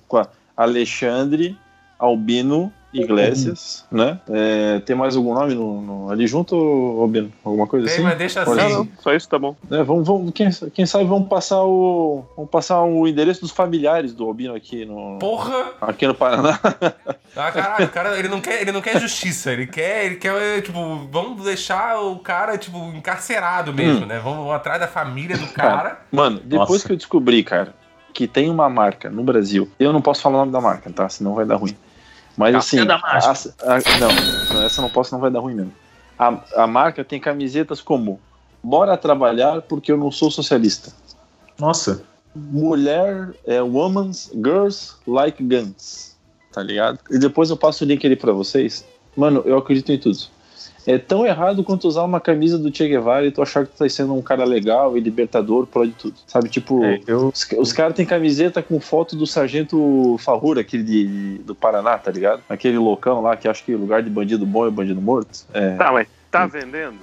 Alexandre 0.57 1.57
Albino 1.99 2.73
Iglesias, 2.93 3.85
né? 3.91 4.19
É, 4.31 4.81
tem 4.81 4.97
mais 4.97 5.15
algum 5.17 5.35
nome 5.35 5.55
no, 5.55 5.81
no- 5.81 6.11
ali 6.11 6.27
junto, 6.27 6.55
Albino? 7.01 7.31
Alguma 7.45 7.67
coisa 7.67 7.87
Tem, 7.87 7.95
assim? 7.97 8.03
mas 8.05 8.17
deixa 8.19 8.43
assim. 8.43 8.55
Não, 8.55 8.71
não, 8.71 8.89
só 9.01 9.13
isso 9.15 9.29
tá 9.29 9.39
bom. 9.39 9.55
É, 9.71 9.83
vamos, 9.83 10.07
vamos, 10.07 10.33
quem, 10.33 10.49
quem 10.73 10.87
sabe 10.87 11.05
vamos 11.05 11.29
passar 11.29 11.63
o 11.63 12.25
vamos 12.37 12.51
passar 12.51 12.83
o 12.83 13.07
endereço 13.07 13.41
dos 13.43 13.51
familiares 13.51 14.15
do 14.15 14.25
Albino 14.25 14.55
aqui 14.55 14.85
no 14.85 15.19
Porra! 15.19 15.73
aqui 15.81 16.07
no 16.07 16.15
Paraná. 16.15 16.59
Ah, 17.37 17.53
caralho, 17.53 17.85
o 17.85 17.89
cara, 17.91 18.19
ele 18.19 18.27
não 18.27 18.41
quer, 18.41 18.63
ele 18.63 18.73
não 18.73 18.81
quer 18.81 18.99
justiça, 18.99 19.53
ele 19.53 19.67
quer, 19.67 20.07
ele 20.07 20.17
quer, 20.17 20.61
tipo, 20.63 20.81
vamos 21.13 21.45
deixar 21.45 22.01
o 22.01 22.19
cara, 22.19 22.57
tipo, 22.59 22.79
encarcerado 22.97 23.73
mesmo, 23.73 24.07
né? 24.07 24.19
Vamos, 24.19 24.39
vamos 24.39 24.55
atrás 24.55 24.81
da 24.81 24.89
família 24.89 25.37
do 25.37 25.47
cara. 25.49 26.01
Mano, 26.11 26.41
depois 26.43 26.71
Nossa. 26.71 26.87
que 26.87 26.93
eu 26.95 26.97
descobri, 26.97 27.45
cara, 27.45 27.75
que 28.15 28.27
tem 28.27 28.51
uma 28.51 28.69
marca 28.69 29.09
no 29.11 29.23
Brasil, 29.23 29.71
eu 29.79 29.93
não 29.93 30.01
posso 30.01 30.23
falar 30.23 30.37
o 30.37 30.39
nome 30.41 30.53
da 30.53 30.61
marca, 30.61 30.91
tá? 30.91 31.09
Senão 31.09 31.35
vai 31.35 31.45
dar 31.45 31.57
ruim. 31.57 31.77
Mas 32.39 32.55
assim, 32.55 32.85
da 32.87 32.97
marca. 32.99 33.29
a- 33.29 33.75
a- 33.75 34.55
não, 34.55 34.63
essa 34.63 34.81
não 34.81 34.89
posso, 34.89 35.13
não 35.13 35.21
vai 35.21 35.31
dar 35.31 35.41
ruim 35.41 35.55
mesmo. 35.55 35.73
A, 36.19 36.41
a 36.63 36.67
marca 36.67 37.05
tem 37.05 37.21
camisetas 37.21 37.81
como 37.81 38.21
Bora 38.63 38.97
trabalhar 38.97 39.63
porque 39.63 39.93
eu 39.93 39.97
não 39.97 40.11
sou 40.11 40.31
socialista. 40.31 40.93
Nossa. 41.59 42.03
Mulher, 42.35 43.33
é, 43.47 43.63
women's, 43.63 44.31
girls 44.35 44.95
like 45.07 45.43
guns. 45.43 46.17
Tá 46.53 46.63
ligado? 46.63 46.99
E 47.11 47.19
depois 47.19 47.51
eu 47.51 47.57
passo 47.57 47.85
o 47.85 47.87
link 47.87 48.05
ali 48.07 48.17
pra 48.17 48.33
vocês. 48.33 48.85
Mano, 49.17 49.43
eu 49.45 49.59
acredito 49.59 49.93
em 49.93 49.99
tudo. 49.99 50.19
É 50.89 50.97
tão 50.97 51.27
errado 51.27 51.63
quanto 51.63 51.87
usar 51.87 52.03
uma 52.03 52.19
camisa 52.19 52.59
do 52.59 52.75
Che 52.75 52.89
Guevara 52.89 53.27
e 53.27 53.31
tu 53.31 53.43
achar 53.43 53.67
que 53.67 53.73
tu 53.73 53.79
tá 53.79 53.89
sendo 53.89 54.15
um 54.15 54.23
cara 54.23 54.45
legal 54.45 54.97
e 54.97 55.01
libertador, 55.01 55.67
pró 55.67 55.85
de 55.85 55.93
tudo. 55.93 56.15
Sabe, 56.27 56.49
tipo, 56.49 56.83
É, 56.83 56.99
eu, 57.07 57.29
os, 57.29 57.47
os 57.59 57.73
caras 57.75 57.95
têm 57.95 58.07
camiseta 58.07 58.63
com 58.63 58.81
foto 58.81 59.15
do 59.15 59.27
sargento 59.27 60.17
Farrura, 60.19 60.63
aquele 60.63 60.83
de, 60.83 61.39
do 61.45 61.55
Paraná, 61.55 61.99
tá 61.99 62.11
ligado? 62.11 62.43
Aquele 62.49 62.79
loucão 62.79 63.21
lá 63.21 63.37
que 63.37 63.47
acha 63.47 63.63
que 63.63 63.75
o 63.75 63.79
lugar 63.79 64.03
de 64.03 64.09
bandido 64.09 64.47
bom 64.47 64.67
é 64.67 64.71
bandido 64.71 65.01
morto. 65.01 65.45
É. 65.53 65.77
Tá, 65.77 65.93
mas 65.93 66.09
tá 66.31 66.47
vendendo? 66.47 66.97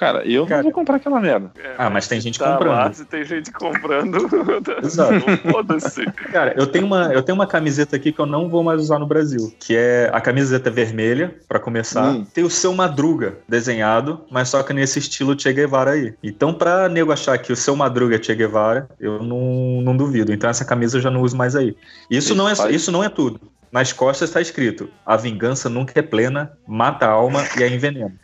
Cara, 0.00 0.26
eu 0.26 0.46
Cara. 0.46 0.62
não 0.62 0.64
vou 0.64 0.72
comprar 0.72 0.96
aquela 0.96 1.20
merda. 1.20 1.50
É, 1.62 1.74
Ah, 1.76 1.90
mas 1.90 2.08
tem 2.08 2.18
gente 2.22 2.38
tá 2.38 2.52
comprando. 2.52 2.72
Lá, 2.72 2.90
se 2.90 3.04
tem 3.04 3.22
gente 3.22 3.52
comprando. 3.52 4.16
Exato. 4.82 5.12
Foda-se. 5.52 6.06
Cara, 6.32 6.54
eu 6.56 6.66
tenho, 6.66 6.86
uma, 6.86 7.12
eu 7.12 7.22
tenho 7.22 7.36
uma 7.36 7.46
camiseta 7.46 7.96
aqui 7.96 8.10
que 8.10 8.18
eu 8.18 8.24
não 8.24 8.48
vou 8.48 8.64
mais 8.64 8.80
usar 8.80 8.98
no 8.98 9.06
Brasil, 9.06 9.52
que 9.60 9.76
é 9.76 10.08
a 10.10 10.18
camiseta 10.18 10.70
vermelha, 10.70 11.34
pra 11.46 11.60
começar. 11.60 12.12
Hum. 12.12 12.24
Tem 12.32 12.42
o 12.42 12.48
seu 12.48 12.72
Madruga 12.72 13.34
desenhado, 13.46 14.22
mas 14.30 14.48
só 14.48 14.62
que 14.62 14.72
nesse 14.72 14.98
estilo 14.98 15.38
Che 15.38 15.52
Guevara 15.52 15.90
aí. 15.90 16.14
Então, 16.22 16.54
pra 16.54 16.88
nego 16.88 17.12
achar 17.12 17.36
que 17.36 17.52
o 17.52 17.56
seu 17.56 17.76
Madruga 17.76 18.16
é 18.16 18.22
Che 18.22 18.34
Guevara, 18.34 18.88
eu 18.98 19.22
não, 19.22 19.82
não 19.82 19.94
duvido. 19.94 20.32
Então, 20.32 20.48
essa 20.48 20.64
camisa 20.64 20.96
eu 20.96 21.02
já 21.02 21.10
não 21.10 21.20
uso 21.20 21.36
mais 21.36 21.54
aí. 21.54 21.76
Isso, 22.10 22.34
não 22.34 22.48
é, 22.48 22.54
isso 22.70 22.90
não 22.90 23.04
é 23.04 23.10
tudo. 23.10 23.38
Nas 23.72 23.92
costas 23.92 24.28
está 24.30 24.40
escrito: 24.40 24.90
a 25.06 25.16
vingança 25.16 25.68
nunca 25.68 25.98
é 25.98 26.02
plena, 26.02 26.52
mata 26.66 27.06
a 27.06 27.10
alma 27.10 27.44
e 27.58 27.62
a 27.62 27.68
envenena. 27.68 28.14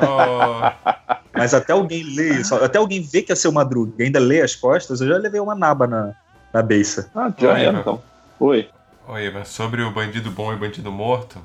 Ó, 0.00 0.72
Mas 1.32 1.52
até 1.54 1.72
alguém 1.72 2.02
ler 2.02 2.40
isso, 2.40 2.54
até 2.54 2.78
alguém 2.78 3.02
ver 3.02 3.22
que 3.22 3.32
é 3.32 3.34
seu 3.34 3.52
Madruga 3.52 3.94
e 3.98 4.04
ainda 4.06 4.18
lê 4.18 4.40
as 4.40 4.54
costas, 4.54 5.00
eu 5.00 5.08
já 5.08 5.16
levei 5.16 5.40
uma 5.40 5.54
naba 5.54 5.86
na, 5.86 6.12
na 6.52 6.62
beiça. 6.62 7.10
Ah, 7.14 7.32
já 7.36 7.52
Oi, 7.52 7.60
era, 7.60 7.72
meu. 7.72 7.80
então. 7.82 8.02
Oi. 8.40 8.68
Oi, 9.08 9.30
mas 9.30 9.48
sobre 9.48 9.82
o 9.82 9.90
bandido 9.90 10.30
bom 10.30 10.52
e 10.52 10.56
bandido 10.56 10.90
morto, 10.90 11.38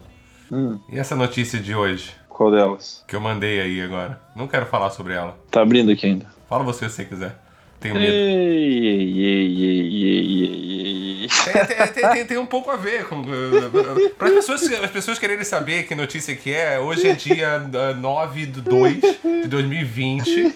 Hum, 0.51 0.77
e 0.89 0.99
essa 0.99 1.15
notícia 1.15 1.57
de 1.59 1.73
hoje, 1.73 2.13
qual 2.27 2.51
delas? 2.51 3.05
que 3.07 3.15
eu 3.15 3.21
mandei 3.21 3.61
aí 3.61 3.81
agora? 3.81 4.19
Não 4.35 4.47
quero 4.49 4.65
falar 4.65 4.89
sobre 4.89 5.13
ela. 5.13 5.37
Tá 5.49 5.61
abrindo 5.61 5.91
aqui 5.91 6.05
ainda. 6.07 6.25
Fala 6.49 6.61
você 6.63 6.89
se 6.89 6.95
você 6.95 7.05
quiser. 7.05 7.35
Tenho 7.81 7.95
medo. 7.95 8.05
ei, 8.05 9.17
ei, 9.17 9.17
ei, 9.17 9.59
ei, 9.59 10.03
ei, 10.03 11.21
ei. 11.23 12.25
Tem, 12.25 12.37
um 12.37 12.45
pouco 12.45 12.69
a 12.69 12.75
ver 12.75 13.05
com. 13.05 13.23
Para 14.19 14.27
as 14.27 14.35
pessoas, 14.35 14.71
as 14.83 14.91
pessoas 14.91 15.17
quererem 15.17 15.43
saber 15.43 15.87
que 15.87 15.95
notícia 15.95 16.35
que 16.35 16.53
é, 16.53 16.79
hoje 16.79 17.07
é 17.07 17.13
dia 17.13 17.55
ah, 17.55 17.93
9 17.95 18.45
de 18.45 18.61
2 18.61 19.01
de 19.41 19.47
2020. 19.47 20.55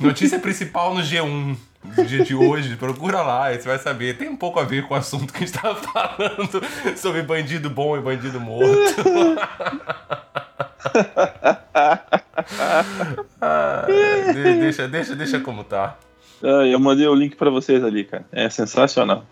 Notícia 0.00 0.40
principal 0.40 0.92
no 0.94 1.00
G1 1.00 1.56
do 1.84 2.04
dia 2.04 2.24
de 2.24 2.34
hoje. 2.34 2.74
Procura 2.74 3.22
lá 3.22 3.52
e 3.52 3.60
você 3.60 3.68
vai 3.68 3.78
saber. 3.78 4.18
Tem 4.18 4.28
um 4.28 4.36
pouco 4.36 4.58
a 4.58 4.64
ver 4.64 4.88
com 4.88 4.94
o 4.94 4.96
assunto 4.96 5.32
que 5.32 5.44
a 5.44 5.46
gente 5.46 5.54
estava 5.54 5.76
falando 5.76 6.60
sobre 6.96 7.22
bandido 7.22 7.70
bom 7.70 7.96
e 7.96 8.00
bandido 8.00 8.40
morto. 8.40 8.74
Ah, 13.40 13.86
de- 14.32 14.58
deixa, 14.60 14.88
deixa, 14.88 15.14
deixa 15.14 15.40
como 15.40 15.64
tá. 15.64 15.96
Ah, 16.42 16.66
eu 16.66 16.78
mandei 16.78 17.06
o 17.06 17.14
link 17.14 17.36
pra 17.36 17.48
vocês 17.50 17.82
ali, 17.82 18.04
cara. 18.04 18.24
É 18.32 18.48
sensacional. 18.50 19.24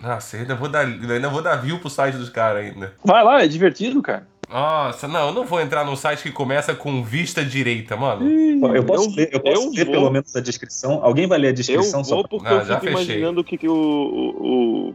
Nossa, 0.00 0.36
eu 0.36 0.40
ainda 0.42 0.54
vou 0.54 0.68
dar, 0.68 0.84
eu 0.88 1.10
ainda 1.14 1.28
vou 1.28 1.40
dar 1.42 1.56
view 1.56 1.78
pro 1.78 1.88
site 1.88 2.16
dos 2.16 2.28
caras 2.28 2.64
ainda. 2.66 2.92
Vai 3.04 3.24
lá, 3.24 3.42
é 3.42 3.48
divertido, 3.48 4.02
cara. 4.02 4.26
Nossa, 4.48 5.08
não, 5.08 5.28
eu 5.28 5.34
não 5.34 5.44
vou 5.44 5.60
entrar 5.60 5.84
num 5.84 5.96
site 5.96 6.22
que 6.22 6.30
começa 6.30 6.72
com 6.74 7.02
vista 7.02 7.44
direita, 7.44 7.96
mano. 7.96 8.28
Eu 8.76 8.84
posso 8.84 9.10
Eu- 9.10 9.16
ler, 9.16 9.28
eu 9.32 9.40
posso 9.40 9.62
eu 9.66 9.70
ler 9.72 9.84
vou- 9.86 9.94
pelo 9.94 10.10
menos 10.10 10.36
a 10.36 10.40
descrição. 10.40 11.00
Alguém 11.02 11.26
vai 11.26 11.38
ler 11.38 11.48
a 11.48 11.50
Eu 11.50 11.54
descrição 11.54 12.04
só 12.04 12.16
vou 12.16 12.28
pra... 12.28 12.38
porque 12.38 12.48
Ah, 12.48 12.58
eu 12.58 12.64
já 12.64 12.78
fico 12.80 12.92
fechei. 12.98 13.14
imaginando 13.16 13.40
o 13.40 13.44
que, 13.44 13.56
que 13.58 13.68
o, 13.68 13.72
o, 13.74 14.94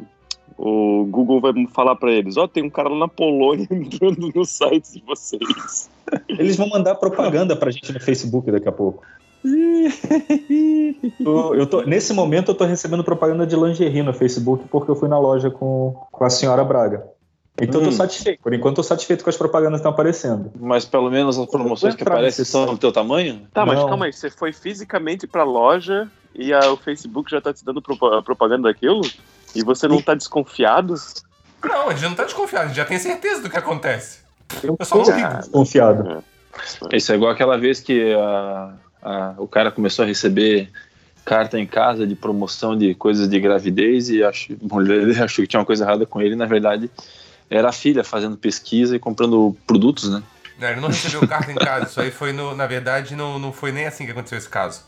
o 0.63 1.05
Google 1.05 1.41
vai 1.41 1.51
falar 1.73 1.95
pra 1.95 2.11
eles. 2.11 2.37
Ó, 2.37 2.47
tem 2.47 2.63
um 2.63 2.69
cara 2.69 2.87
lá 2.89 2.97
na 2.99 3.07
Polônia 3.07 3.67
entrando 3.71 4.31
no 4.33 4.45
site 4.45 4.93
de 4.93 5.03
vocês. 5.05 5.89
Eles 6.29 6.55
vão 6.55 6.69
mandar 6.69 6.95
propaganda 6.95 7.55
pra 7.55 7.71
gente 7.71 7.91
no 7.91 7.99
Facebook 7.99 8.51
daqui 8.51 8.69
a 8.69 8.71
pouco. 8.71 9.03
Tô- 11.23 11.55
eu 11.55 11.65
tô, 11.65 11.81
nesse 11.81 12.13
momento 12.13 12.51
eu 12.51 12.55
tô 12.55 12.63
recebendo 12.65 13.03
propaganda 13.03 13.45
de 13.45 13.55
lingerie 13.55 14.03
no 14.03 14.13
Facebook 14.13 14.65
porque 14.69 14.91
eu 14.91 14.95
fui 14.95 15.09
na 15.09 15.17
loja 15.19 15.49
com, 15.49 15.95
com 16.11 16.23
a 16.23 16.29
senhora 16.29 16.63
Braga. 16.63 17.05
Então 17.59 17.79
eu 17.81 17.85
tô 17.85 17.89
Hum. 17.89 17.93
satisfeito. 17.97 18.41
Por 18.41 18.53
enquanto 18.53 18.73
eu 18.73 18.75
tô 18.77 18.83
satisfeito 18.83 19.23
com 19.23 19.29
as 19.29 19.37
propagandas 19.37 19.79
que 19.79 19.81
estão 19.81 19.91
aparecendo. 19.91 20.51
Mas 20.59 20.85
pelo 20.85 21.09
menos 21.11 21.37
as 21.37 21.45
promoções 21.47 21.95
que 21.95 22.01
entrar 22.01 22.15
aparecem 22.15 22.45
são 22.45 22.65
do 22.67 22.77
teu 22.77 22.91
tamanho? 22.91 23.41
Tá, 23.53 23.65
mas 23.65 23.79
Não. 23.79 23.87
calma 23.87 24.05
aí, 24.05 24.13
você 24.13 24.29
foi 24.29 24.53
fisicamente 24.53 25.27
pra 25.27 25.43
loja 25.43 26.09
e 26.33 26.53
a- 26.53 26.71
o 26.71 26.77
Facebook 26.77 27.29
já 27.29 27.41
tá 27.41 27.53
te 27.53 27.63
dando 27.65 27.81
a 28.13 28.21
propaganda 28.21 28.69
daquilo? 28.69 29.01
E 29.55 29.63
você 29.63 29.87
não 29.87 30.01
tá 30.01 30.13
desconfiado? 30.15 30.95
Não, 31.63 31.89
a 31.89 31.93
gente 31.93 32.09
não 32.09 32.15
tá 32.15 32.23
desconfiado, 32.23 32.65
a 32.65 32.67
gente 32.67 32.77
já 32.77 32.85
tem 32.85 32.97
certeza 32.99 33.41
do 33.41 33.49
que 33.49 33.57
acontece. 33.57 34.19
Eu 34.63 34.75
Eu 34.79 34.85
só 34.85 34.95
não 34.97 35.15
ligo. 35.15 35.37
desconfiado. 35.37 36.23
Isso 36.91 37.11
é 37.11 37.15
igual 37.15 37.31
aquela 37.31 37.57
vez 37.57 37.79
que 37.79 38.13
a- 38.13 38.73
a- 39.01 39.33
o 39.37 39.47
cara 39.47 39.71
começou 39.71 40.03
a 40.03 40.07
receber 40.07 40.69
carta 41.23 41.59
em 41.59 41.65
casa 41.67 42.05
de 42.07 42.15
promoção 42.15 42.75
de 42.77 42.95
coisas 42.95 43.29
de 43.29 43.39
gravidez 43.39 44.09
e 44.09 44.23
ach, 44.23 44.49
a 44.51 44.73
mulher 44.75 45.21
achou 45.23 45.43
que 45.43 45.47
tinha 45.47 45.59
uma 45.59 45.65
coisa 45.65 45.83
errada 45.85 46.05
com 46.05 46.21
ele. 46.21 46.33
e, 46.33 46.37
Na 46.37 46.45
verdade, 46.47 46.89
era 47.49 47.69
a 47.69 47.71
filha 47.71 48.03
fazendo 48.03 48.35
pesquisa 48.37 48.95
e 48.95 48.99
comprando 48.99 49.55
produtos, 49.67 50.09
né? 50.09 50.21
Não, 50.59 50.67
ele 50.69 50.81
não 50.81 50.89
recebeu 50.89 51.27
carta 51.27 51.51
em 51.51 51.55
casa, 51.55 51.85
isso 51.87 52.01
aí 52.01 52.11
foi 52.11 52.31
no. 52.33 52.55
Na 52.55 52.67
verdade, 52.67 53.15
não, 53.15 53.39
não 53.39 53.51
foi 53.53 53.71
nem 53.71 53.85
assim 53.87 54.05
que 54.05 54.11
aconteceu 54.11 54.37
esse 54.37 54.49
caso. 54.49 54.81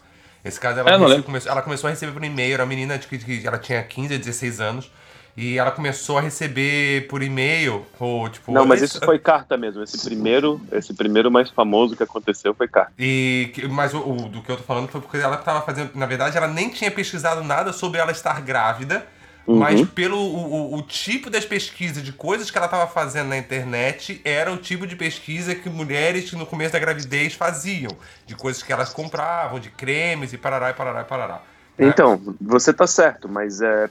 Esse 0.43 0.59
caso 0.59 0.79
ela, 0.79 0.89
É, 0.91 1.21
começou, 1.21 1.51
ela 1.51 1.61
começou 1.61 1.87
a 1.87 1.91
receber 1.91 2.11
por 2.11 2.23
e-mail, 2.23 2.53
era 2.55 2.63
uma 2.63 2.69
menina 2.69 2.97
de 2.97 3.07
que, 3.07 3.45
ela 3.47 3.57
tinha 3.57 3.81
15 3.81 4.13
a 4.15 4.17
16 4.17 4.59
anos. 4.59 4.91
E 5.35 5.57
ela 5.57 5.71
começou 5.71 6.19
a 6.19 6.21
receber 6.21 7.07
por 7.07 7.23
e-mail, 7.23 7.83
ou 7.99 8.29
tipo. 8.29 8.51
Não, 8.51 8.67
mas 8.67 8.83
esse- 8.83 8.97
isso 8.97 9.05
foi 9.05 9.17
carta 9.17 9.57
mesmo. 9.57 9.81
Esse 9.81 9.99
primeiro, 10.05 10.61
esse 10.71 10.93
primeiro 10.93 11.31
mais 11.31 11.49
famoso 11.49 11.95
que 11.95 12.03
aconteceu 12.03 12.53
foi 12.53 12.67
carta. 12.67 12.93
E, 12.99 13.49
que- 13.51 13.67
mas 13.67 13.95
o, 13.95 13.97
o- 13.99 14.29
do 14.29 14.43
que 14.43 14.51
eu 14.51 14.57
tô 14.57 14.61
falando 14.63 14.89
foi 14.89 15.01
porque 15.01 15.17
ela 15.17 15.37
tava 15.37 15.61
fazendo. 15.61 15.89
Na 15.95 16.05
verdade, 16.05 16.37
ela 16.37 16.47
nem 16.47 16.69
tinha 16.69 16.91
pesquisado 16.91 17.43
nada 17.43 17.73
sobre 17.73 17.99
ela 17.99 18.11
estar 18.11 18.41
grávida. 18.41 19.07
Uhum. 19.45 19.57
Mas 19.57 19.81
pelo 19.89 20.17
o, 20.17 20.75
o- 20.77 20.81
tipo 20.83 21.29
das 21.29 21.43
pesquisas, 21.43 22.01
de 22.01 22.13
coisas 22.13 22.49
que 22.49 22.57
ela 22.57 22.67
tava 22.67 22.87
fazendo 22.87 23.27
na 23.27 23.37
internet, 23.37 24.21
era 24.23 24.51
o 24.51 24.57
tipo 24.57 24.87
de 24.87 24.95
pesquisa 24.95 25.53
que 25.53 25.69
mulheres 25.69 26.31
no 26.31 26.45
começo 26.45 26.71
da 26.73 26.79
gravidez 26.79 27.33
faziam. 27.33 27.91
De 28.25 28.35
coisas 28.35 28.63
que 28.63 28.71
elas 28.71 28.93
compravam, 28.93 29.59
de 29.59 29.69
cremes 29.69 30.31
e 30.31 30.37
parará 30.37 30.69
e 30.69 30.73
parará 30.73 31.01
e 31.01 31.03
parará. 31.03 31.41
né? 31.77 31.87
Então, 31.87 32.21
você 32.39 32.71
tá 32.71 32.87
certo, 32.87 33.27
mas 33.27 33.59
é, 33.61 33.89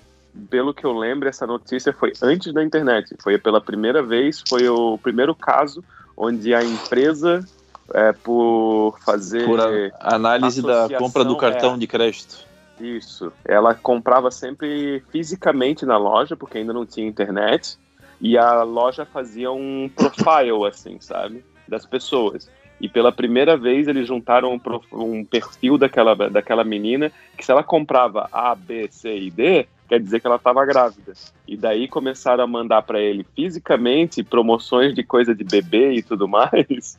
pelo 0.48 0.72
que 0.72 0.84
eu 0.86 0.92
lembro, 0.92 1.28
essa 1.28 1.46
notícia 1.46 1.92
foi 1.92 2.12
antes 2.22 2.50
da 2.54 2.64
internet. 2.64 3.14
Foi 3.22 3.36
pela 3.36 3.60
primeira 3.60 4.02
vez, 4.02 4.42
foi 4.48 4.66
o 4.68 4.96
primeiro 4.96 5.34
caso 5.34 5.84
onde 6.16 6.54
a 6.54 6.62
empresa, 6.64 7.46
é, 7.92 8.12
por 8.12 8.98
fazer 9.04 9.44
Por 9.44 9.60
a- 9.60 9.90
análise 10.14 10.62
da 10.62 10.88
compra 10.98 11.24
do 11.24 11.36
cartão 11.36 11.74
é. 11.74 11.78
de 11.78 11.86
crédito. 11.86 12.50
Isso, 12.80 13.32
ela 13.44 13.74
comprava 13.74 14.30
sempre 14.30 15.02
fisicamente 15.10 15.84
na 15.84 15.96
loja, 15.96 16.36
porque 16.36 16.58
ainda 16.58 16.72
não 16.72 16.86
tinha 16.86 17.06
internet, 17.06 17.78
e 18.20 18.38
a 18.38 18.62
loja 18.62 19.04
fazia 19.04 19.50
um 19.50 19.90
profile, 19.94 20.66
assim, 20.66 20.98
sabe, 21.00 21.44
das 21.66 21.84
pessoas. 21.84 22.48
E 22.80 22.88
pela 22.88 23.12
primeira 23.12 23.56
vez 23.56 23.86
eles 23.86 24.08
juntaram 24.08 24.60
um, 24.92 25.24
perfil 25.24 25.78
daquela, 25.78 26.14
daquela 26.14 26.64
menina, 26.64 27.12
que 27.36 27.44
se 27.44 27.52
ela 27.52 27.62
comprava 27.62 28.28
A, 28.32 28.54
B, 28.54 28.88
C 28.90 29.16
e 29.16 29.30
D, 29.30 29.66
quer 29.88 30.00
dizer 30.00 30.20
que 30.20 30.26
ela 30.26 30.36
estava 30.36 30.64
grávida. 30.64 31.12
E 31.46 31.56
daí 31.56 31.86
começaram 31.86 32.42
a 32.42 32.46
mandar 32.46 32.82
para 32.82 33.00
ele 33.00 33.24
fisicamente 33.36 34.24
promoções 34.24 34.94
de 34.94 35.02
coisa 35.04 35.34
de 35.34 35.44
bebê 35.44 35.92
e 35.92 36.02
tudo 36.02 36.26
mais, 36.28 36.98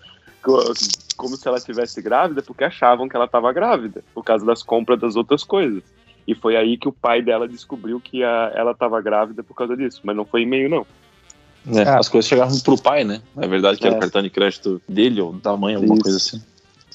como 1.16 1.36
se 1.38 1.48
ela 1.48 1.58
estivesse 1.58 2.02
grávida, 2.02 2.41
porque 2.41 2.64
achavam 2.64 3.08
que 3.08 3.16
ela 3.16 3.26
estava 3.26 3.52
grávida, 3.54 4.04
por 4.14 4.24
causa 4.24 4.46
das 4.46 4.62
compras 4.62 5.00
das 5.00 5.16
outras 5.16 5.44
coisas. 5.44 5.82
E 6.28 6.34
foi 6.36 6.56
aí 6.56 6.78
que 6.78 6.88
o 6.88 6.91
pai 6.94 7.22
dela 7.22 7.48
descobriu 7.48 8.00
que 8.00 8.24
a- 8.24 8.52
ela 8.56 8.72
estava 8.72 9.02
grávida 9.02 9.44
por 9.44 9.54
causa 9.56 9.76
disso, 9.76 10.02
mas 10.04 10.16
não 10.16 10.26
foi 10.26 10.41
e-mail, 10.44 10.70
não. 10.70 10.86
né? 11.66 11.84
Ah. 11.88 11.98
As 12.00 12.10
coisas 12.10 12.28
chegavam 12.28 12.60
pro 12.60 12.78
pai, 12.78 13.06
né? 13.06 13.22
Na 13.34 13.48
verdade, 13.48 13.78
que 13.80 13.86
era 13.86 13.96
É. 13.96 13.98
o 13.98 14.02
cartão 14.02 14.22
de 14.22 14.30
crédito 14.30 14.82
dele 14.88 15.22
ou 15.22 15.32
da 15.32 15.56
mãe, 15.56 15.76
alguma 15.76 15.94
Isso. 15.96 16.04
coisa 16.04 16.18
assim. 16.18 16.44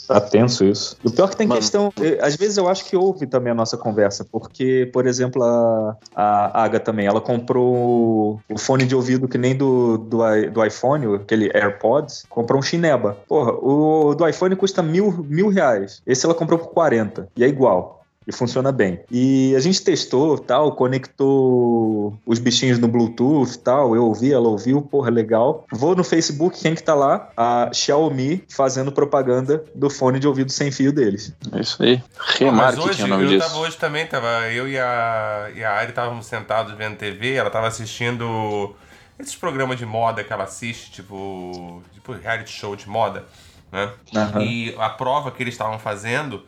Tá 0.08 0.20
tenso 0.20 0.64
isso. 0.64 0.96
O 1.04 1.10
pior 1.10 1.26
é 1.26 1.28
que 1.28 1.36
tem 1.36 1.46
Mano. 1.46 1.60
questão. 1.60 1.92
Às 2.22 2.34
vezes 2.34 2.56
eu 2.56 2.66
acho 2.66 2.84
que 2.86 2.96
houve 2.96 3.26
também 3.26 3.52
a 3.52 3.54
nossa 3.54 3.76
conversa, 3.76 4.24
porque, 4.24 4.88
por 4.92 5.06
exemplo, 5.06 5.42
a, 5.44 5.96
a 6.14 6.64
Aga 6.64 6.80
também, 6.80 7.06
ela 7.06 7.20
comprou 7.20 8.40
o 8.48 8.58
fone 8.58 8.86
de 8.86 8.94
ouvido 8.94 9.28
que 9.28 9.36
nem 9.36 9.54
do, 9.54 9.98
do, 9.98 10.18
do 10.50 10.64
iPhone, 10.64 11.16
aquele 11.16 11.50
AirPods, 11.54 12.24
comprou 12.28 12.58
um 12.58 12.62
chineba. 12.62 13.18
Porra, 13.28 13.52
o 13.52 14.14
do 14.14 14.26
iPhone 14.26 14.56
custa 14.56 14.82
mil, 14.82 15.24
mil 15.28 15.48
reais. 15.48 16.02
Esse 16.06 16.24
ela 16.24 16.34
comprou 16.34 16.58
por 16.58 16.68
40. 16.68 17.28
E 17.36 17.44
é 17.44 17.48
igual. 17.48 17.97
E 18.28 18.32
funciona 18.32 18.70
bem. 18.70 19.00
E 19.10 19.54
a 19.56 19.60
gente 19.60 19.82
testou, 19.82 20.36
tal, 20.38 20.72
conectou 20.72 22.14
os 22.26 22.38
bichinhos 22.38 22.78
no 22.78 22.86
Bluetooth 22.86 23.58
tal. 23.60 23.96
Eu 23.96 24.04
ouvi, 24.04 24.30
ela 24.30 24.48
ouviu, 24.48 24.82
porra, 24.82 25.10
legal. 25.10 25.66
Vou 25.72 25.96
no 25.96 26.04
Facebook, 26.04 26.60
quem 26.60 26.74
que 26.74 26.82
tá 26.82 26.94
lá? 26.94 27.30
A 27.34 27.70
Xiaomi 27.72 28.44
fazendo 28.50 28.92
propaganda 28.92 29.64
do 29.74 29.88
fone 29.88 30.20
de 30.20 30.28
ouvido 30.28 30.52
sem 30.52 30.70
fio 30.70 30.92
deles. 30.92 31.32
É 31.50 31.60
isso 31.60 31.82
aí. 31.82 32.02
Mas 32.18 32.36
Remarketing 32.38 32.88
hoje, 32.90 33.00
é 33.00 33.04
o 33.06 33.08
nome 33.08 33.24
eu 33.24 33.28
disso. 33.30 33.48
tava 33.48 33.60
hoje 33.60 33.76
também, 33.78 34.06
tava 34.06 34.26
eu 34.52 34.68
e 34.68 34.78
a, 34.78 35.50
e 35.54 35.64
a 35.64 35.72
Ari 35.72 35.88
estávamos 35.88 36.26
sentados 36.26 36.74
vendo 36.74 36.96
TV, 36.98 37.32
ela 37.32 37.48
tava 37.48 37.66
assistindo 37.66 38.76
esses 39.18 39.34
programas 39.36 39.78
de 39.78 39.86
moda 39.86 40.22
que 40.22 40.30
ela 40.30 40.44
assiste, 40.44 40.92
tipo, 40.92 41.82
tipo 41.94 42.12
reality 42.12 42.50
show 42.50 42.76
de 42.76 42.86
moda, 42.86 43.24
né? 43.72 43.90
Aham. 44.14 44.42
E 44.42 44.74
a 44.78 44.90
prova 44.90 45.30
que 45.30 45.42
eles 45.42 45.54
estavam 45.54 45.78
fazendo 45.78 46.44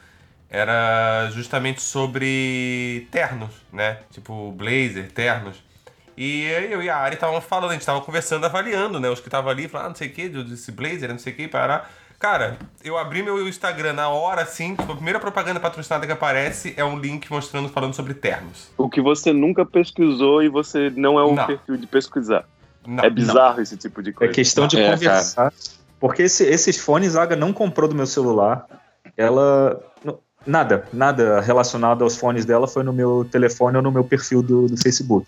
era 0.51 1.30
justamente 1.32 1.80
sobre 1.80 3.07
ternos, 3.11 3.51
né? 3.72 3.98
Tipo 4.11 4.51
blazer, 4.53 5.11
ternos. 5.12 5.62
E 6.16 6.44
eu 6.46 6.82
e 6.82 6.90
a 6.90 6.96
Ari 6.96 7.14
estavam 7.14 7.40
falando, 7.40 7.70
a 7.70 7.72
gente 7.74 7.86
tava 7.86 8.01
conversando, 8.01 8.44
avaliando, 8.44 8.98
né? 9.01 9.09
Os 9.09 9.20
que 9.20 9.28
estavam 9.28 9.51
ali, 9.51 9.68
falando, 9.68 9.86
ah, 9.86 9.88
não 9.90 9.96
sei 9.96 10.09
o 10.09 10.12
que, 10.12 10.28
desse 10.28 10.72
blazer, 10.72 11.09
não 11.09 11.18
sei 11.18 11.32
o 11.32 11.36
que, 11.36 11.48
parar. 11.48 11.90
Cara, 12.18 12.59
eu 12.84 12.98
abri 12.98 13.22
meu 13.22 13.48
Instagram 13.48 13.94
na 13.94 14.11
hora, 14.11 14.42
assim, 14.42 14.74
tipo, 14.74 14.92
a 14.92 14.94
primeira 14.94 15.18
propaganda 15.18 15.59
patrocinada 15.59 16.05
que 16.05 16.12
aparece 16.12 16.74
é 16.76 16.84
um 16.84 16.98
link 16.98 17.30
mostrando, 17.30 17.70
falando 17.70 17.94
sobre 17.94 18.12
ternos. 18.12 18.68
O 18.76 18.90
que 18.90 19.01
você 19.01 19.32
nunca 19.32 19.64
pesquisou 19.64 20.42
e 20.42 20.48
você 20.51 20.90
não 20.94 21.18
é 21.18 21.24
o 21.24 21.34
Não. 21.34 21.46
perfil 21.46 21.78
de 21.78 21.86
pesquisar. 21.86 22.44
Não, 22.86 23.03
é 23.03 23.09
bizarro 23.09 23.62
esse 23.62 23.76
tipo 23.78 24.03
de 24.03 24.11
É 24.11 24.12
coisa. 24.12 24.32
questão 24.34 24.66
de 24.66 24.78
É, 24.78 24.90
conversar. 24.90 25.51
Porque 25.98 26.22
esse- 26.24 26.44
esses 26.44 26.76
fones 26.76 27.16
a 27.16 27.22
Aga 27.22 27.36
não 27.36 27.53
comprou 27.55 27.88
do 27.88 27.94
meu 27.94 28.07
celular. 28.07 28.66
Ela. 29.16 29.80
Nada, 30.47 30.86
nada 30.93 31.41
relacionado 31.41 32.03
aos 32.03 32.16
fones 32.16 32.45
dela 32.45 32.66
foi 32.66 32.82
no 32.82 32.93
meu 32.93 33.26
telefone 33.30 33.76
ou 33.76 33.82
no 33.82 33.93
meu 33.93 34.05
perfil 34.05 34.43
do, 34.43 34.66
do 34.66 34.76
Facebook. 34.76 35.26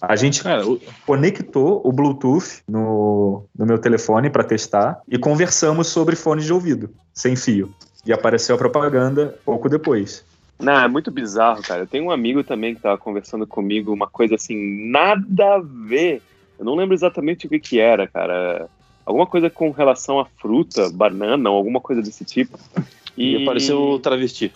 A 0.00 0.16
gente 0.16 0.42
Cara, 0.42 0.66
o- 0.66 0.80
conectou 1.06 1.80
o 1.84 1.92
Bluetooth 1.92 2.62
no, 2.68 3.44
no 3.56 3.66
meu 3.66 3.78
telefone 3.78 4.30
para 4.30 4.42
testar 4.44 5.00
e 5.08 5.18
conversamos 5.18 5.88
sobre 5.88 6.16
fones 6.16 6.44
de 6.44 6.52
ouvido, 6.52 6.90
sem 7.12 7.36
fio. 7.36 7.72
E 8.04 8.12
apareceu 8.12 8.54
a 8.54 8.58
propaganda 8.58 9.38
pouco 9.44 9.68
depois. 9.68 10.24
Não, 10.58 10.72
é 10.80 10.88
muito 10.88 11.10
bizarro, 11.10 11.62
cara. 11.62 11.82
Eu 11.82 11.86
tenho 11.86 12.04
um 12.04 12.10
amigo 12.10 12.42
também 12.42 12.74
que 12.74 12.80
tava 12.80 12.98
conversando 12.98 13.46
comigo, 13.46 13.92
uma 13.92 14.08
coisa 14.08 14.34
assim, 14.36 14.88
nada 14.90 15.56
a 15.56 15.60
ver. 15.88 16.22
Eu 16.58 16.64
não 16.64 16.74
lembro 16.74 16.94
exatamente 16.94 17.46
o 17.46 17.48
que 17.48 17.58
que 17.60 17.78
era, 17.80 18.06
cara. 18.06 18.68
Alguma 19.04 19.26
coisa 19.26 19.50
com 19.50 19.70
relação 19.70 20.20
a 20.20 20.26
fruta, 20.40 20.88
banana, 20.90 21.50
ou 21.50 21.56
alguma 21.56 21.80
coisa 21.80 22.00
desse 22.02 22.24
tipo. 22.24 22.58
E 23.16 23.42
apareceu 23.42 23.80
o 23.80 23.98
travesti. 23.98 24.50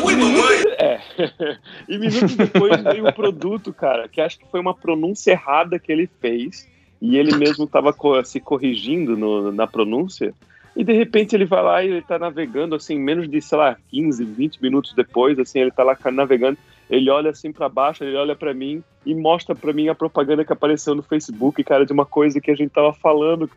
É. 0.79 1.01
e 1.89 1.99
minutos 1.99 2.35
depois 2.35 2.83
veio 2.83 3.07
o 3.07 3.13
produto, 3.13 3.73
cara, 3.73 4.09
que 4.09 4.21
acho 4.21 4.39
que 4.39 4.47
foi 4.51 4.61
uma 4.61 4.75
pronúncia 4.75 5.33
errada 5.33 5.79
que 5.79 5.91
ele 5.93 6.09
fez. 6.21 6.67
E 7.01 7.19
ele 7.19 7.37
mesmo 7.37 7.65
estava 7.65 7.95
se 8.25 8.41
corrigindo 8.41 9.17
no- 9.17 9.53
na 9.53 9.67
pronúncia. 9.67 10.33
E 10.75 10.83
de 10.83 10.93
repente 10.93 11.35
ele 11.35 11.45
vai 11.45 11.63
lá 11.63 11.85
e 11.85 11.89
ele 11.89 12.03
tá 12.03 12.19
navegando, 12.19 12.75
assim, 12.75 12.99
menos 12.99 13.29
de, 13.29 13.41
sei 13.41 13.59
lá, 13.59 13.77
15, 13.91 14.25
20 14.25 14.63
minutos 14.63 14.95
depois, 14.95 15.39
assim, 15.39 15.59
ele 15.61 15.71
tá 15.71 15.83
lá 15.83 15.97
navegando. 16.11 16.57
Ele 16.89 17.11
olha 17.11 17.31
assim 17.31 17.53
pra 17.53 17.69
baixo, 17.69 18.05
ele 18.05 18.17
olha 18.17 18.37
pra 18.37 18.55
mim 18.55 18.83
e 19.05 19.15
mostra 19.15 19.55
pra 19.55 19.73
mim 19.73 19.89
a 19.89 19.95
propaganda 19.95 20.45
que 20.45 20.53
apareceu 20.53 20.95
no 20.95 21.03
Facebook, 21.03 21.63
cara, 21.65 21.85
de 21.85 21.93
uma 21.93 22.07
coisa 22.07 22.41
que 22.41 22.51
a 22.51 22.55
gente 22.55 22.71
tava 22.71 22.93
falando. 22.93 23.51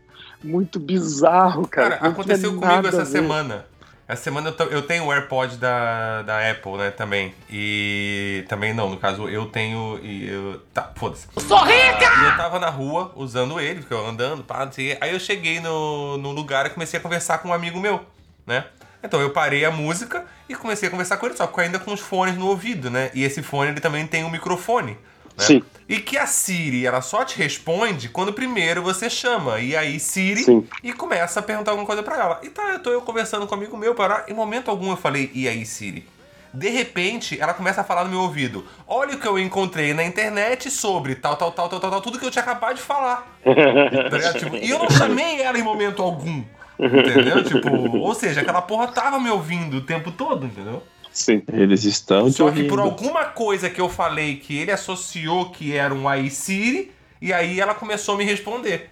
Muito 0.43 0.79
bizarro, 0.79 1.67
cara. 1.67 1.97
Cara, 1.97 2.11
aconteceu 2.11 2.55
comigo 2.55 2.87
essa 2.87 3.05
semana. 3.05 3.65
Essa 4.09 4.23
semana 4.23 4.49
eu, 4.49 4.53
tô- 4.55 4.63
eu 4.63 4.81
tenho 4.81 5.05
o 5.05 5.11
AirPod 5.13 5.55
da, 5.57 6.23
da 6.23 6.49
Apple, 6.49 6.77
né, 6.77 6.89
também. 6.89 7.31
E 7.47 8.43
também 8.49 8.73
não, 8.73 8.89
no 8.89 8.97
caso 8.97 9.29
eu 9.29 9.45
tenho 9.45 9.99
e 10.01 10.27
eu... 10.27 10.59
Tá, 10.73 10.91
foda-se. 10.95 11.27
Sou 11.47 11.63
rica! 11.63 12.05
E 12.21 12.25
eu 12.25 12.35
tava 12.35 12.57
na 12.57 12.69
rua 12.69 13.11
usando 13.15 13.59
ele, 13.59 13.81
porque 13.81 13.93
eu 13.93 14.07
andando, 14.07 14.43
pá, 14.43 14.65
não 14.65 14.71
sei. 14.71 14.97
Aí 14.99 15.13
eu 15.13 15.19
cheguei 15.19 15.59
no, 15.59 16.17
no 16.17 16.31
lugar 16.31 16.65
e 16.65 16.71
comecei 16.71 16.99
a 16.99 17.03
conversar 17.03 17.37
com 17.37 17.49
um 17.49 17.53
amigo 17.53 17.79
meu, 17.79 18.03
né? 18.47 18.65
Então 19.03 19.21
eu 19.21 19.29
parei 19.29 19.63
a 19.63 19.69
música 19.69 20.25
e 20.49 20.55
comecei 20.55 20.87
a 20.87 20.91
conversar 20.91 21.17
com 21.17 21.27
ele, 21.27 21.37
só 21.37 21.45
que 21.45 21.61
ainda 21.61 21.77
com 21.77 21.93
os 21.93 21.99
fones 22.01 22.35
no 22.35 22.47
ouvido, 22.47 22.89
né? 22.89 23.11
E 23.13 23.23
esse 23.23 23.43
fone 23.43 23.69
ele 23.71 23.79
também 23.79 24.07
tem 24.07 24.23
um 24.23 24.29
microfone. 24.31 24.97
Né? 25.39 25.45
Sim. 25.45 25.63
E 25.87 25.99
que 25.99 26.17
a 26.17 26.27
Siri, 26.27 26.85
ela 26.85 27.01
só 27.01 27.25
te 27.25 27.35
responde 27.37 28.09
quando 28.09 28.31
primeiro 28.31 28.81
você 28.81 29.09
chama. 29.09 29.59
E 29.59 29.75
aí 29.75 29.99
Siri 29.99 30.43
Sim. 30.43 30.67
e 30.83 30.93
começa 30.93 31.39
a 31.39 31.43
perguntar 31.43 31.71
alguma 31.71 31.87
coisa 31.87 32.03
pra 32.03 32.15
ela. 32.15 32.39
E 32.43 32.49
tá, 32.49 32.61
eu 32.73 32.79
tô 32.79 32.91
eu 32.91 33.01
conversando 33.01 33.47
com 33.47 33.55
um 33.55 33.57
amigo 33.57 33.75
meu, 33.75 33.95
parar. 33.95 34.25
Em 34.27 34.33
momento 34.33 34.69
algum 34.69 34.91
eu 34.91 34.97
falei, 34.97 35.31
e 35.33 35.47
aí 35.47 35.65
Siri? 35.65 36.05
De 36.53 36.69
repente, 36.69 37.39
ela 37.39 37.53
começa 37.53 37.81
a 37.81 37.83
falar 37.83 38.03
no 38.03 38.09
meu 38.09 38.21
ouvido. 38.21 38.65
Olha 38.87 39.15
o 39.15 39.19
que 39.19 39.27
eu 39.27 39.37
encontrei 39.37 39.93
na 39.93 40.03
internet 40.03 40.69
sobre 40.69 41.15
tal, 41.15 41.35
tal, 41.35 41.51
tal, 41.51 41.69
tal, 41.69 41.79
tal, 41.79 41.91
tal 41.91 42.01
tudo 42.01 42.19
que 42.19 42.25
eu 42.25 42.31
tinha 42.31 42.41
acabado 42.43 42.75
de 42.75 42.81
falar. 42.81 43.39
Tipo, 44.37 44.55
e 44.55 44.69
eu 44.69 44.79
não 44.79 44.89
chamei 44.89 45.41
ela 45.41 45.57
em 45.57 45.63
momento 45.63 46.01
algum. 46.01 46.43
Entendeu? 46.79 47.43
Tipo, 47.43 47.97
ou 47.97 48.15
seja, 48.15 48.41
aquela 48.41 48.61
porra 48.61 48.87
tava 48.87 49.19
me 49.19 49.29
ouvindo 49.29 49.77
o 49.77 49.81
tempo 49.81 50.11
todo, 50.11 50.45
entendeu? 50.45 50.81
Sim. 51.19 51.43
Eles 51.51 51.83
estão 51.83 52.27
te 52.31 52.37
Só 52.37 52.49
que 52.49 52.63
por 52.63 52.79
alguma 52.79 53.25
coisa 53.25 53.69
que 53.69 53.81
eu 53.81 53.89
falei 53.89 54.37
que 54.37 54.57
ele 54.57 54.71
associou 54.71 55.49
que 55.49 55.75
era 55.75 55.93
um 55.93 56.07
AI 56.07 56.29
Siri, 56.29 56.91
e 57.21 57.33
aí 57.33 57.59
ela 57.59 57.75
começou 57.75 58.15
a 58.15 58.17
me 58.17 58.23
responder. 58.23 58.89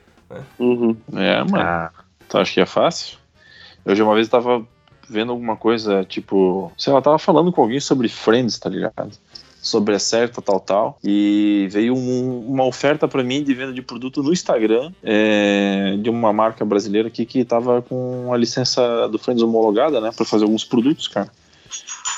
Uhum. 0.60 0.96
É, 1.14 1.38
mano. 1.46 1.58
Ah, 1.58 1.92
Tu 2.28 2.38
acha 2.38 2.54
que 2.54 2.60
é 2.60 2.66
fácil? 2.66 3.18
Eu 3.86 3.96
já 3.96 4.04
uma 4.04 4.14
vez 4.14 4.28
tava 4.28 4.68
vendo 5.10 5.32
alguma 5.32 5.56
coisa, 5.56 6.04
tipo, 6.04 6.70
sei 6.78 6.92
lá, 6.92 7.02
tava 7.02 7.18
falando 7.18 7.50
com 7.54 7.62
alguém 7.62 7.80
sobre 7.80 8.10
Friends, 8.10 8.60
tá 8.60 8.70
ligado? 8.70 9.12
Sobre 9.62 9.96
a 9.96 10.00
certa, 10.00 10.42
tal, 10.42 10.60
tal. 10.60 11.00
E 11.02 11.70
veio 11.72 11.96
um- 11.96 12.46
uma 12.46 12.66
oferta 12.66 13.08
pra 13.08 13.24
mim 13.24 13.42
de 13.42 13.54
venda 13.54 13.72
de 13.72 13.82
produto 13.82 14.22
no 14.22 14.34
Instagram 14.34 14.92
é, 15.02 15.96
de 16.02 16.10
uma 16.10 16.34
marca 16.34 16.66
brasileira 16.66 17.08
aqui 17.08 17.26
que 17.26 17.46
tava 17.46 17.82
com 17.82 18.34
a 18.34 18.38
licença 18.38 19.08
do 19.08 19.18
Friends 19.18 19.42
homologada, 19.42 20.02
né? 20.02 20.12
Pra 20.14 20.26
fazer 20.26 20.44
alguns 20.44 20.66
produtos, 20.66 21.08
cara. 21.08 21.32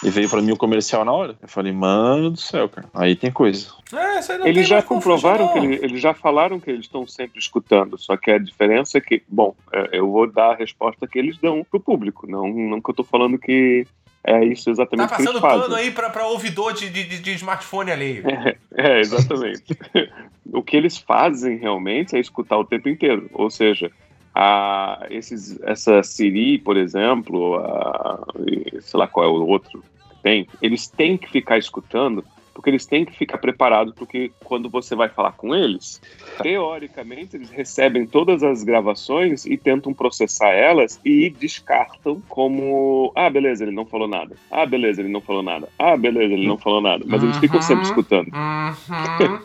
E 0.04 0.10
veio 0.10 0.30
pra 0.30 0.42
mim 0.42 0.52
o 0.54 0.58
comercial 0.58 1.04
na 1.04 1.12
hora. 1.12 1.36
Eu 1.42 1.48
falei, 1.50 1.74
mano 1.74 2.30
do 2.30 2.40
céu, 2.40 2.70
cara. 2.70 2.88
Aí 2.94 3.16
tem 3.16 3.30
coisa. 3.32 3.68
É, 3.94 4.20
isso 4.20 4.32
aí 4.32 4.38
não 4.38 4.48
Eles 4.48 4.68
tem 4.68 4.78
já 4.78 4.82
comprovaram 4.82 5.48
que 5.48 5.54
confusão, 5.56 5.74
ele- 5.74 5.86
eles 5.86 6.02
já 6.02 6.14
falaram 6.14 6.60
que 6.60 6.70
eles 6.70 6.86
estão 6.86 7.06
sempre 7.06 7.38
escutando, 7.40 7.98
só 7.98 8.16
que 8.16 8.32
a 8.32 8.38
diferença 8.38 8.98
é 8.98 9.02
que, 9.02 9.22
bom, 9.28 9.54
é, 9.74 9.90
eu 10.00 10.10
vou 10.10 10.26
dar 10.32 10.52
a 10.52 10.56
resposta 10.56 11.06
que 11.08 11.20
eles 11.20 11.38
dão 11.38 11.66
pro 11.70 11.80
público, 11.82 12.26
não, 12.30 12.48
não 12.48 12.80
que 12.82 12.90
eu 12.90 12.96
tô 12.96 13.04
falando 13.04 13.38
que 13.38 13.86
é 14.24 14.44
isso 14.46 14.66
Tá 14.66 14.72
exatamente 14.72 15.08
que 15.10 15.22
eles 15.22 15.26
passando 15.28 15.42
fazem. 15.42 15.62
pano 15.62 15.76
aí 15.76 15.92
pra, 15.92 16.10
pra 16.10 16.28
ouvidor 16.28 16.74
de, 16.74 16.90
de, 16.90 17.20
de- 17.20 17.34
smartphone 17.34 17.92
alheio. 17.92 18.24
É, 18.76 19.00
exatamente. 19.00 19.64
o 20.54 20.62
que 20.62 20.76
eles 20.78 20.98
fazem 20.98 21.58
realmente 21.58 22.16
é 22.16 22.20
escutar 22.20 22.58
o 22.58 22.66
tempo 22.66 22.88
inteiro. 22.90 23.30
Ou 23.34 23.50
seja, 23.50 23.90
a, 24.42 25.06
esses, 25.10 25.60
essa 25.64 26.02
Siri, 26.02 26.58
por 26.60 26.78
exemplo, 26.78 27.56
a, 27.58 28.26
sei 28.80 28.98
lá 28.98 29.06
qual 29.06 29.26
é 29.26 29.30
o 29.30 29.46
outro 29.46 29.84
que 30.10 30.16
tem, 30.24 30.48
eles 30.62 30.88
têm 30.88 31.18
que 31.18 31.30
ficar 31.30 31.58
escutando 31.58 32.24
porque 32.54 32.70
eles 32.70 32.86
têm 32.86 33.06
que 33.06 33.18
ficar 33.18 33.38
preparados 33.38 33.94
porque 33.96 34.32
quando 34.44 34.70
você 34.70 34.94
vai 34.96 35.10
falar 35.10 35.34
com 35.34 35.54
eles, 35.56 36.02
teoricamente 36.42 37.36
eles 37.36 37.50
recebem 37.50 38.06
todas 38.06 38.42
as 38.44 38.64
gravações 38.64 39.46
e 39.46 39.58
tentam 39.58 39.94
processar 39.94 40.50
elas 40.52 41.00
e 41.06 41.30
descartam 41.30 42.22
como 42.30 43.12
ah, 43.16 43.30
beleza, 43.30 43.64
ele 43.66 43.74
não 43.74 43.86
falou 43.86 44.08
nada. 44.08 44.36
Ah, 44.50 44.66
beleza, 44.66 45.02
ele 45.02 45.10
não 45.10 45.22
falou 45.22 45.44
nada. 45.44 45.68
Ah, 45.78 45.98
beleza, 45.98 46.34
ele 46.34 46.48
não 46.48 46.58
falou 46.58 46.80
nada. 46.82 47.04
Mas 47.08 47.24
eles 47.24 47.38
ficam 47.38 47.62
sempre 47.62 47.84
Uhum. 47.84 47.90
escutando. 47.90 48.32
Uhum. 48.34 49.40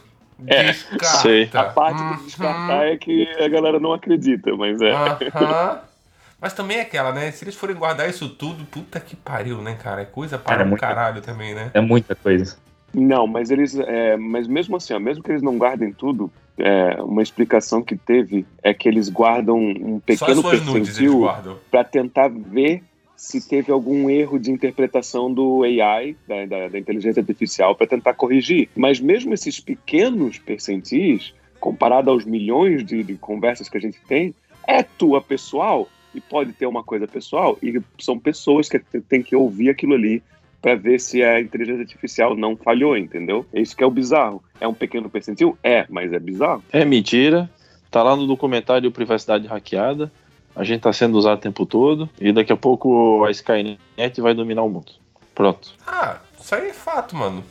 É, 0.47 0.65
Descarta. 0.65 1.19
sei. 1.19 1.51
A 1.53 1.65
parte 1.65 2.03
de 2.03 2.25
descartar 2.25 2.87
é 2.87 2.97
que 2.97 3.29
a 3.41 3.49
galera 3.49 3.79
não 3.81 3.93
acredita, 3.93 4.55
mas 4.57 4.81
é. 4.83 4.93
Aham. 4.93 5.81
Mas 6.41 6.53
também 6.53 6.77
é 6.77 6.81
aquela, 6.83 7.11
né? 7.11 7.31
Se 7.31 7.43
eles 7.43 7.55
forem 7.55 7.75
guardar 7.75 8.07
isso 8.11 8.29
tudo, 8.29 8.67
puta 8.67 9.01
que 9.01 9.17
pariu, 9.17 9.63
né, 9.63 9.79
cara? 9.83 10.03
É 10.03 10.05
coisa 10.05 10.37
para 10.37 10.51
Cara, 10.51 10.63
é 10.63 10.67
um 10.67 10.69
muito- 10.69 10.81
caralho 10.81 11.23
também, 11.23 11.55
né? 11.55 11.71
é 11.73 11.81
muita 11.81 12.15
coisa. 12.15 12.59
Não, 12.93 13.27
mas 13.27 13.51
eles. 13.51 13.75
é, 13.79 14.15
mas 14.19 14.47
mesmo 14.47 14.77
assim, 14.77 14.93
ó, 14.93 14.99
mesmo 14.99 15.23
que 15.25 15.31
eles 15.31 15.41
não 15.41 15.57
guardem 15.57 15.91
tudo, 15.91 16.31
é, 16.59 17.01
uma 17.01 17.23
explicação 17.23 17.81
que 17.83 17.97
teve 17.97 18.45
é 18.63 18.75
que 18.75 18.87
eles 18.87 19.09
guardam 19.09 19.57
um 19.59 19.99
pequeno 20.01 20.43
suas 20.43 20.61
nudes 20.61 20.99
eles 20.99 21.13
percentil 21.15 21.31
para 21.71 21.83
tentar 21.83 22.29
ver 22.29 22.83
se 23.17 23.47
teve 23.49 23.71
algum 23.73 24.11
erro 24.11 24.39
de 24.39 24.51
interpretação 24.51 25.33
do 25.33 25.63
AI, 25.63 26.17
da, 26.27 26.47
da- 26.47 26.69
da 26.69 26.79
inteligência 26.79 27.21
artificial, 27.21 27.75
para 27.75 27.87
tentar 27.87 28.15
corrigir. 28.15 28.69
Mas 28.77 29.01
mesmo 29.01 29.33
esses 29.33 29.61
pequenos 29.61 30.39
percentis, 30.39 31.33
comparado 31.61 32.11
aos 32.11 32.25
milhões 32.25 32.85
de, 32.85 33.03
de 33.03 33.15
conversas 33.15 33.69
que 33.69 33.79
a 33.79 33.81
gente 33.81 33.99
tem, 34.09 34.35
é 34.67 34.83
tua 34.83 35.21
pessoal 35.23 35.89
e 36.15 36.21
pode 36.21 36.53
ter 36.53 36.67
uma 36.67 36.83
coisa 36.83 37.07
pessoal 37.09 37.59
e 37.63 37.81
são 37.99 38.19
pessoas 38.19 38.69
que 38.69 38.79
tem 39.09 39.23
que 39.23 39.35
ouvir 39.35 39.71
aquilo 39.71 39.95
ali 39.95 40.23
para 40.63 40.75
ver 40.75 40.99
se 41.01 41.23
a 41.23 41.41
inteligência 41.41 41.83
artificial 41.83 42.35
não 42.35 42.57
falhou, 42.57 42.97
entendeu? 42.97 43.45
É 43.53 43.61
isso 43.61 43.77
que 43.77 43.85
é 43.85 43.87
o 43.87 43.91
bizarro. 43.91 44.43
É 44.61 44.67
um 44.67 44.73
pequeno 44.75 45.11
percentil? 45.11 45.59
É, 45.63 45.85
mas 45.91 46.13
é 46.13 46.19
bizarro. 46.19 46.63
É 46.73 46.85
mentira. 46.85 47.51
Tá 47.91 48.03
lá 48.03 48.17
no 48.17 48.27
documentário 48.27 48.91
Privacidade 48.91 49.47
Hackeada. 49.47 50.11
A 50.57 50.63
gente 50.65 50.83
tá 50.83 50.93
sendo 50.93 51.19
usado 51.19 51.39
o 51.39 51.41
tempo 51.41 51.67
todo. 51.67 52.09
E 52.21 52.33
daqui 52.33 52.53
a 52.53 52.57
pouco 52.57 53.25
a 53.25 53.31
Skynet 53.31 53.79
vai 54.21 54.35
dominar 54.35 54.63
o 54.63 54.71
mundo. 54.71 54.93
Pronto. 55.35 55.73
Ah, 55.87 56.19
isso 56.39 56.55
aí 56.55 56.69
é 56.69 56.73
fato, 56.73 57.17
mano. 57.17 57.43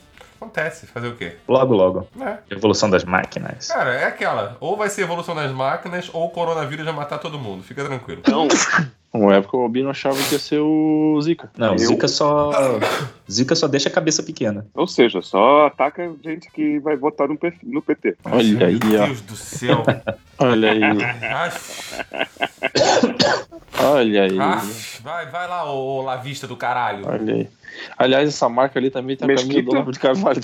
Acontece, 0.48 0.86
fazer 0.86 1.08
o 1.08 1.16
quê? 1.16 1.36
Logo, 1.48 1.74
logo. 1.74 2.06
É. 2.20 2.36
Evolução 2.50 2.90
das 2.90 3.02
máquinas. 3.02 3.68
Cara, 3.68 3.94
é 3.94 4.04
aquela. 4.04 4.56
Ou 4.60 4.76
vai 4.76 4.90
ser 4.90 5.00
evolução 5.02 5.34
das 5.34 5.50
máquinas, 5.50 6.10
ou 6.12 6.26
o 6.26 6.30
coronavírus 6.30 6.84
vai 6.84 6.94
matar 6.94 7.18
todo 7.18 7.38
mundo. 7.38 7.62
Fica 7.62 7.82
tranquilo. 7.82 8.20
Então, 8.24 8.46
Uma 9.14 9.36
época 9.36 9.56
o 9.56 9.60
Albino 9.62 9.88
achava 9.90 10.16
que 10.16 10.32
ia 10.34 10.38
ser 10.40 10.58
o 10.58 11.16
Zika. 11.22 11.48
Não, 11.56 11.74
Eu- 11.74 11.78
Zika 11.78 12.08
só. 12.08 12.50
Zika 13.30 13.54
só 13.54 13.68
deixa 13.68 13.88
a 13.88 13.92
cabeça 13.92 14.24
pequena. 14.24 14.66
ou 14.74 14.88
seja, 14.88 15.22
só 15.22 15.66
ataca 15.66 16.12
gente 16.22 16.50
que 16.50 16.80
vai 16.80 16.96
votar 16.96 17.28
no, 17.28 17.38
P- 17.38 17.54
no 17.62 17.80
PT. 17.80 18.16
Olha 18.24 18.66
aí, 18.66 18.80
Meu 18.84 19.02
ó. 19.02 19.06
Deus 19.06 19.20
do 19.20 19.36
céu. 19.36 19.84
Olha 20.36 20.72
aí. 20.72 20.80
Olha 23.84 24.22
aí. 24.24 24.38
ai, 24.38 24.60
vai, 25.02 25.26
vai 25.26 25.48
lá, 25.48 25.70
ô, 25.70 25.98
ô 25.98 26.02
lavista 26.02 26.46
do 26.46 26.56
caralho. 26.56 27.06
Olha 27.06 27.34
aí. 27.34 27.48
Aliás, 27.98 28.28
essa 28.28 28.48
marca 28.48 28.78
ali 28.78 28.90
também 28.90 29.16
tá 29.16 29.24
a 29.26 29.28
caminho 29.28 29.46
Mesquita? 29.48 29.64
do 29.64 29.70
Olavo 29.72 29.92
de 29.92 29.98
Carvalho. 29.98 30.40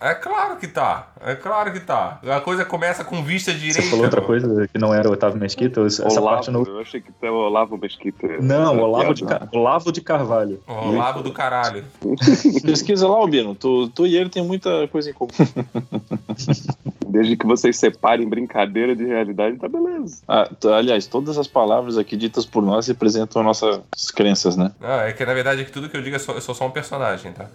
É 0.00 0.14
claro 0.14 0.56
que 0.58 0.68
tá. 0.68 1.08
É 1.24 1.34
claro 1.34 1.72
que 1.72 1.80
tá. 1.80 2.20
A 2.30 2.38
coisa 2.38 2.62
começa 2.62 3.02
com 3.02 3.24
vista 3.24 3.54
direita. 3.54 3.80
Você 3.80 3.88
falou 3.88 4.04
outra 4.04 4.20
coisa 4.20 4.68
que 4.68 4.78
não 4.78 4.92
era 4.92 5.08
o 5.08 5.12
Otávio 5.12 5.40
Mesquita? 5.40 5.80
Essa 5.86 6.04
Olavo, 6.06 6.26
parte 6.26 6.50
no. 6.50 6.62
eu 6.62 6.80
achei 6.80 7.00
que 7.00 7.10
era 7.22 7.32
o 7.32 7.36
Olavo 7.36 7.78
Mesquita. 7.78 8.26
Não, 8.38 8.74
Essa 8.74 8.82
Olavo 8.82 9.14
de, 9.14 9.24
piada. 9.24 9.46
Ca- 9.50 9.58
Olavo 9.58 9.90
de 9.92 10.00
Carvalho. 10.02 10.62
Ó, 10.66 10.88
O 10.88 10.96
lavo 10.96 11.22
do 11.22 11.32
caralho. 11.32 11.84
Pesquisa 12.62 13.08
lá, 13.08 13.16
Albino. 13.16 13.54
Tu, 13.54 13.88
tu 13.88 14.06
e 14.06 14.14
ele 14.14 14.28
tem 14.28 14.44
muita 14.44 14.86
coisa 14.88 15.08
em 15.08 15.14
comum. 15.14 15.30
Desde 17.08 17.36
que 17.36 17.46
vocês 17.46 17.76
separem 17.78 18.28
brincadeira 18.28 18.94
de 18.94 19.04
realidade, 19.04 19.58
tá 19.58 19.68
beleza. 19.68 20.22
Ah, 20.28 20.48
aliás, 20.76 21.06
todas 21.06 21.38
as 21.38 21.46
palavras 21.46 21.96
aqui 21.98 22.16
ditas 22.16 22.44
por 22.46 22.62
nós 22.62 22.86
representam 22.86 23.42
nossas 23.42 23.80
crenças, 24.14 24.56
né? 24.56 24.72
Ah, 24.80 25.08
é 25.08 25.12
que 25.12 25.24
na 25.24 25.34
verdade 25.34 25.62
é 25.62 25.64
que 25.64 25.72
tudo 25.72 25.88
que 25.88 25.96
eu 25.96 26.02
digo 26.02 26.16
é 26.16 26.18
só, 26.18 26.32
eu 26.32 26.40
sou 26.40 26.54
só 26.54 26.66
um 26.66 26.70
personagem, 26.70 27.32
tá? 27.32 27.46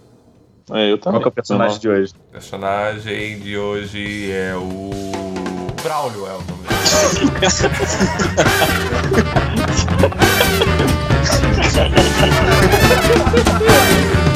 É, 0.71 0.91
eu 0.91 0.97
também. 0.97 1.19
Qual 1.19 1.23
que 1.23 1.27
é 1.27 1.31
o 1.31 1.33
personagem 1.33 1.79
de 1.79 1.89
hoje? 1.89 2.13
O 2.13 2.31
personagem 2.31 3.39
de 3.39 3.57
hoje 3.57 4.31
é 4.31 4.55
o. 4.55 4.89
Braulio 5.81 6.27
é 6.27 6.33
o 6.33 6.41
nome 6.43 6.63
dele. 6.63 6.79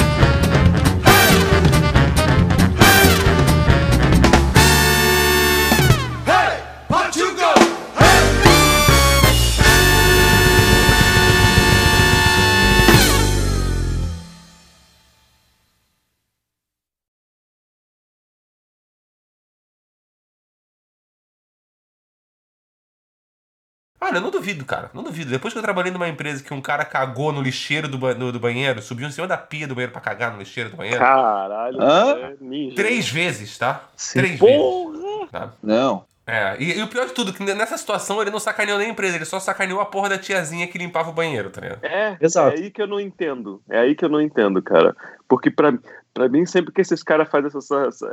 Olha, 24.14 24.20
eu 24.20 24.22
não 24.22 24.32
duvido, 24.32 24.64
cara. 24.64 24.90
Não 24.94 25.04
duvido. 25.04 25.32
Depois 25.32 25.52
que 25.54 25.58
eu 25.58 25.64
trabalhei 25.64 25.92
numa 25.92 26.08
empresa 26.08 26.44
que 26.44 26.54
um 26.54 26.62
cara 26.62 26.86
cagou 26.86 27.32
no 27.32 27.42
lixeiro 27.42 27.88
do, 27.88 27.98
ba- 27.98 28.14
no- 28.14 28.32
do 28.32 28.40
banheiro, 28.40 28.82
subiu 28.82 29.08
em 29.08 29.12
cima 29.12 29.28
da 29.28 29.38
pia 29.38 29.68
do 29.68 29.74
banheiro 29.76 29.92
pra 29.92 30.02
cagar 30.02 30.32
no 30.32 30.38
lixeiro 30.40 30.70
do 30.70 30.78
banheiro. 30.78 31.00
Caralho, 31.00 31.82
Hã? 31.82 32.16
é 32.20 32.34
ninja. 32.40 32.76
Três 32.76 33.10
vezes, 33.10 33.58
tá? 33.58 33.84
Sim. 33.96 34.20
Três 34.20 34.40
Porra! 34.40 34.92
vezes. 34.92 35.32
Tá? 35.32 35.52
Não. 35.64 36.06
É, 36.26 36.56
e, 36.58 36.80
e 36.80 36.82
o 36.82 36.88
pior 36.88 37.06
de 37.06 37.14
tudo, 37.14 37.34
que 37.34 37.44
nessa 37.44 37.78
situação 37.78 38.22
ele 38.22 38.32
não 38.32 38.40
sacaneou 38.40 38.78
nem 38.78 38.88
a 38.88 38.92
empresa, 38.92 39.18
ele 39.18 39.26
só 39.26 39.40
sacaneou 39.40 39.82
a 39.82 39.86
porra 39.86 40.10
da 40.10 40.18
tiazinha 40.18 40.68
que 40.68 40.78
limpava 40.78 41.10
o 41.10 41.14
banheiro, 41.14 41.50
tá 41.50 41.60
ligado? 41.60 41.84
É, 41.84 42.18
Exato. 42.20 42.56
é 42.56 42.60
aí 42.60 42.72
que 42.72 42.82
eu 42.82 42.88
não 42.88 43.00
entendo. 43.00 43.62
É 43.70 43.80
aí 43.80 43.94
que 43.94 44.06
eu 44.06 44.10
não 44.10 44.22
entendo, 44.22 44.62
cara. 44.62 44.96
Porque 45.28 45.52
pra, 45.52 45.74
pra 46.14 46.30
mim, 46.30 46.46
sempre 46.46 46.72
que 46.72 46.80
esses 46.80 47.04
caras 47.04 47.28
fazem 47.30 47.50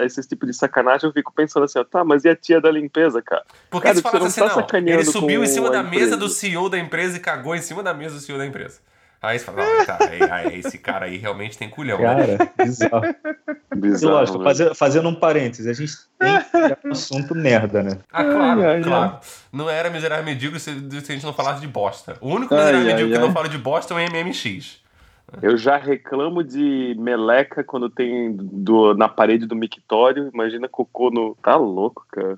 esse 0.00 0.28
tipo 0.28 0.44
de 0.44 0.52
sacanagem, 0.52 1.08
eu 1.08 1.12
fico 1.12 1.32
pensando 1.32 1.64
assim, 1.64 1.78
ó, 1.78 1.84
tá, 1.84 2.02
mas 2.02 2.24
e 2.24 2.28
a 2.28 2.34
tia 2.34 2.61
da 2.61 2.70
limpeza, 2.70 3.22
cara? 3.22 3.44
Porque 3.70 3.86
Cara, 3.86 3.96
se 3.96 4.02
falasse 4.02 4.40
assim, 4.40 4.66
tá 4.66 4.80
não, 4.80 4.88
ele 4.88 5.04
subiu 5.04 5.44
em 5.44 5.46
cima 5.46 5.70
da 5.70 5.80
empresa. 5.80 6.04
mesa 6.04 6.16
do 6.16 6.28
CEO 6.28 6.68
da 6.68 6.78
empresa 6.78 7.16
e 7.16 7.20
cagou 7.20 7.54
em 7.54 7.62
cima 7.62 7.80
da 7.80 7.94
mesa 7.94 8.16
do 8.16 8.20
CEO 8.20 8.38
da 8.38 8.46
empresa. 8.46 8.80
Aí 9.22 9.38
você 9.38 9.44
fala, 9.44 9.62
ah, 9.62 9.84
tá, 9.84 9.98
aí, 10.08 10.22
aí 10.30 10.58
esse 10.60 10.78
cara 10.78 11.04
aí 11.06 11.18
realmente 11.18 11.58
tem 11.58 11.68
culhão, 11.68 11.98
né? 11.98 12.04
Cara, 12.06 12.52
bizarro. 12.56 13.04
E 13.72 13.76
Bizarro, 13.78 14.14
lógico, 14.14 14.38
né? 14.38 14.44
faze- 14.44 14.74
fazendo 14.74 15.08
um 15.08 15.14
parênteses, 15.14 15.66
a 15.66 15.72
gente 15.72 15.92
tem 16.18 16.28
um 16.86 16.90
assunto 16.90 17.34
merda, 17.36 17.82
né? 17.84 17.98
Ah, 18.12 18.24
claro, 18.24 18.60
Ai, 18.62 18.66
ai, 18.66 18.82
claro. 18.82 19.18
Não 19.52 19.70
era 19.70 19.88
miserável 19.90 20.24
medíocre 20.24 20.58
se, 20.58 20.72
se 20.72 21.12
a 21.12 21.14
gente 21.14 21.24
não 21.24 21.32
falasse 21.32 21.60
de 21.60 21.68
bosta. 21.68 22.16
O 22.20 22.28
único 22.30 22.52
Ai, 22.52 22.60
miserável 22.60 22.86
ai, 22.86 22.92
medíocre 22.92 23.12
que 23.12 23.18
ai. 23.18 23.26
não 23.28 23.32
fala 23.32 23.48
de 23.48 23.58
bosta 23.58 23.94
é 23.94 23.96
o 23.96 24.00
MMX. 24.00 24.80
Eu 25.40 25.56
já 25.56 25.76
reclamo 25.76 26.42
de 26.42 26.96
meleca 26.98 27.62
quando 27.62 27.88
tem 27.88 28.34
do, 28.36 28.92
na 28.94 29.08
parede 29.08 29.46
do 29.46 29.54
mictório. 29.54 30.28
Imagina 30.34 30.68
cocô 30.68 31.10
no. 31.10 31.36
Tá 31.40 31.54
louco, 31.54 32.04
cara. 32.10 32.36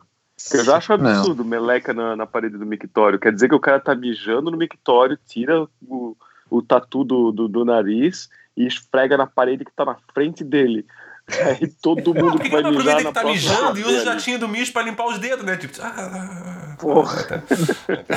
Eu 0.53 0.65
já 0.65 0.77
acho 0.77 0.93
absurdo 0.93 1.45
meleca 1.45 1.95
na, 1.95 2.15
na 2.15 2.27
parede 2.27 2.59
do 2.59 2.67
mictório. 2.67 3.19
Quer 3.19 3.33
dizer 3.33 3.49
que 3.49 3.55
o 3.55 3.61
cara 3.61 3.81
tá 3.81 3.95
mijando 3.95 4.51
no 4.51 4.59
mictório, 4.59 5.19
tira 5.27 5.67
o, 5.89 6.15
o 6.53 6.63
tatu 6.63 7.03
do, 7.03 7.33
do, 7.33 7.49
do 7.49 7.65
nariz 7.65 8.29
e 8.57 8.67
esfrega 8.67 9.17
na 9.17 9.27
parede 9.27 9.65
que 9.65 9.73
tá 9.73 9.85
na 9.85 9.97
frente 10.13 10.45
dele. 10.45 10.87
Aí 11.29 11.67
todo 11.81 12.15
mundo 12.15 12.39
que 12.39 12.45
que 12.45 12.51
vai 12.51 12.61
aproveita 12.61 12.71
mijar 12.71 12.99
que 12.99 13.05
na 13.05 13.13
tá 13.13 13.21
próxima 13.21 13.53
mijando 13.53 13.79
e 13.79 13.85
usa 13.85 14.03
o 14.03 14.05
jatinho 14.05 14.39
do 14.39 14.49
mijo 14.49 14.73
pra 14.73 14.83
limpar 14.83 15.07
os 15.07 15.19
dedos, 15.19 15.45
né? 15.45 15.57
Tipo, 15.57 15.81
ah, 15.81 15.95
ah, 15.97 16.77
Porra. 16.79 17.23
tá. 17.23 17.43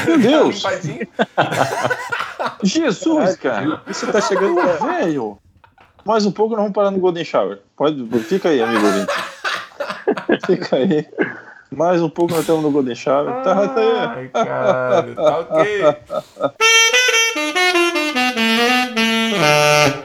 Meu 0.07 0.17
Deus! 0.17 0.63
Jesus, 2.63 3.35
cara! 3.37 3.81
Isso 3.87 4.11
tá 4.11 4.19
chegando. 4.19 4.55
Pô, 4.55 4.87
velho! 4.87 5.37
Mais 6.03 6.25
um 6.25 6.31
pouco 6.31 6.51
nós 6.51 6.61
vamos 6.61 6.73
parar 6.73 6.91
no 6.91 6.99
Golden 6.99 7.23
Shower. 7.23 7.59
Pode, 7.77 8.05
fica 8.23 8.49
aí, 8.49 8.61
amigo 8.61 8.85
ouvinte. 8.85 9.13
Fica 10.45 10.75
aí. 10.75 11.07
Mais 11.71 12.01
um 12.01 12.09
pouco 12.09 12.31
nós 12.31 12.41
estamos 12.41 12.63
no 12.63 12.71
Golden 12.71 12.95
Shower. 12.95 13.43
Tá, 13.43 13.67
tá 13.67 13.79
aí. 13.79 13.97
Ai, 13.97 14.27
caralho, 14.29 15.15
tá 15.15 15.39
ok. 15.39 15.81
Uh... 19.35 20.04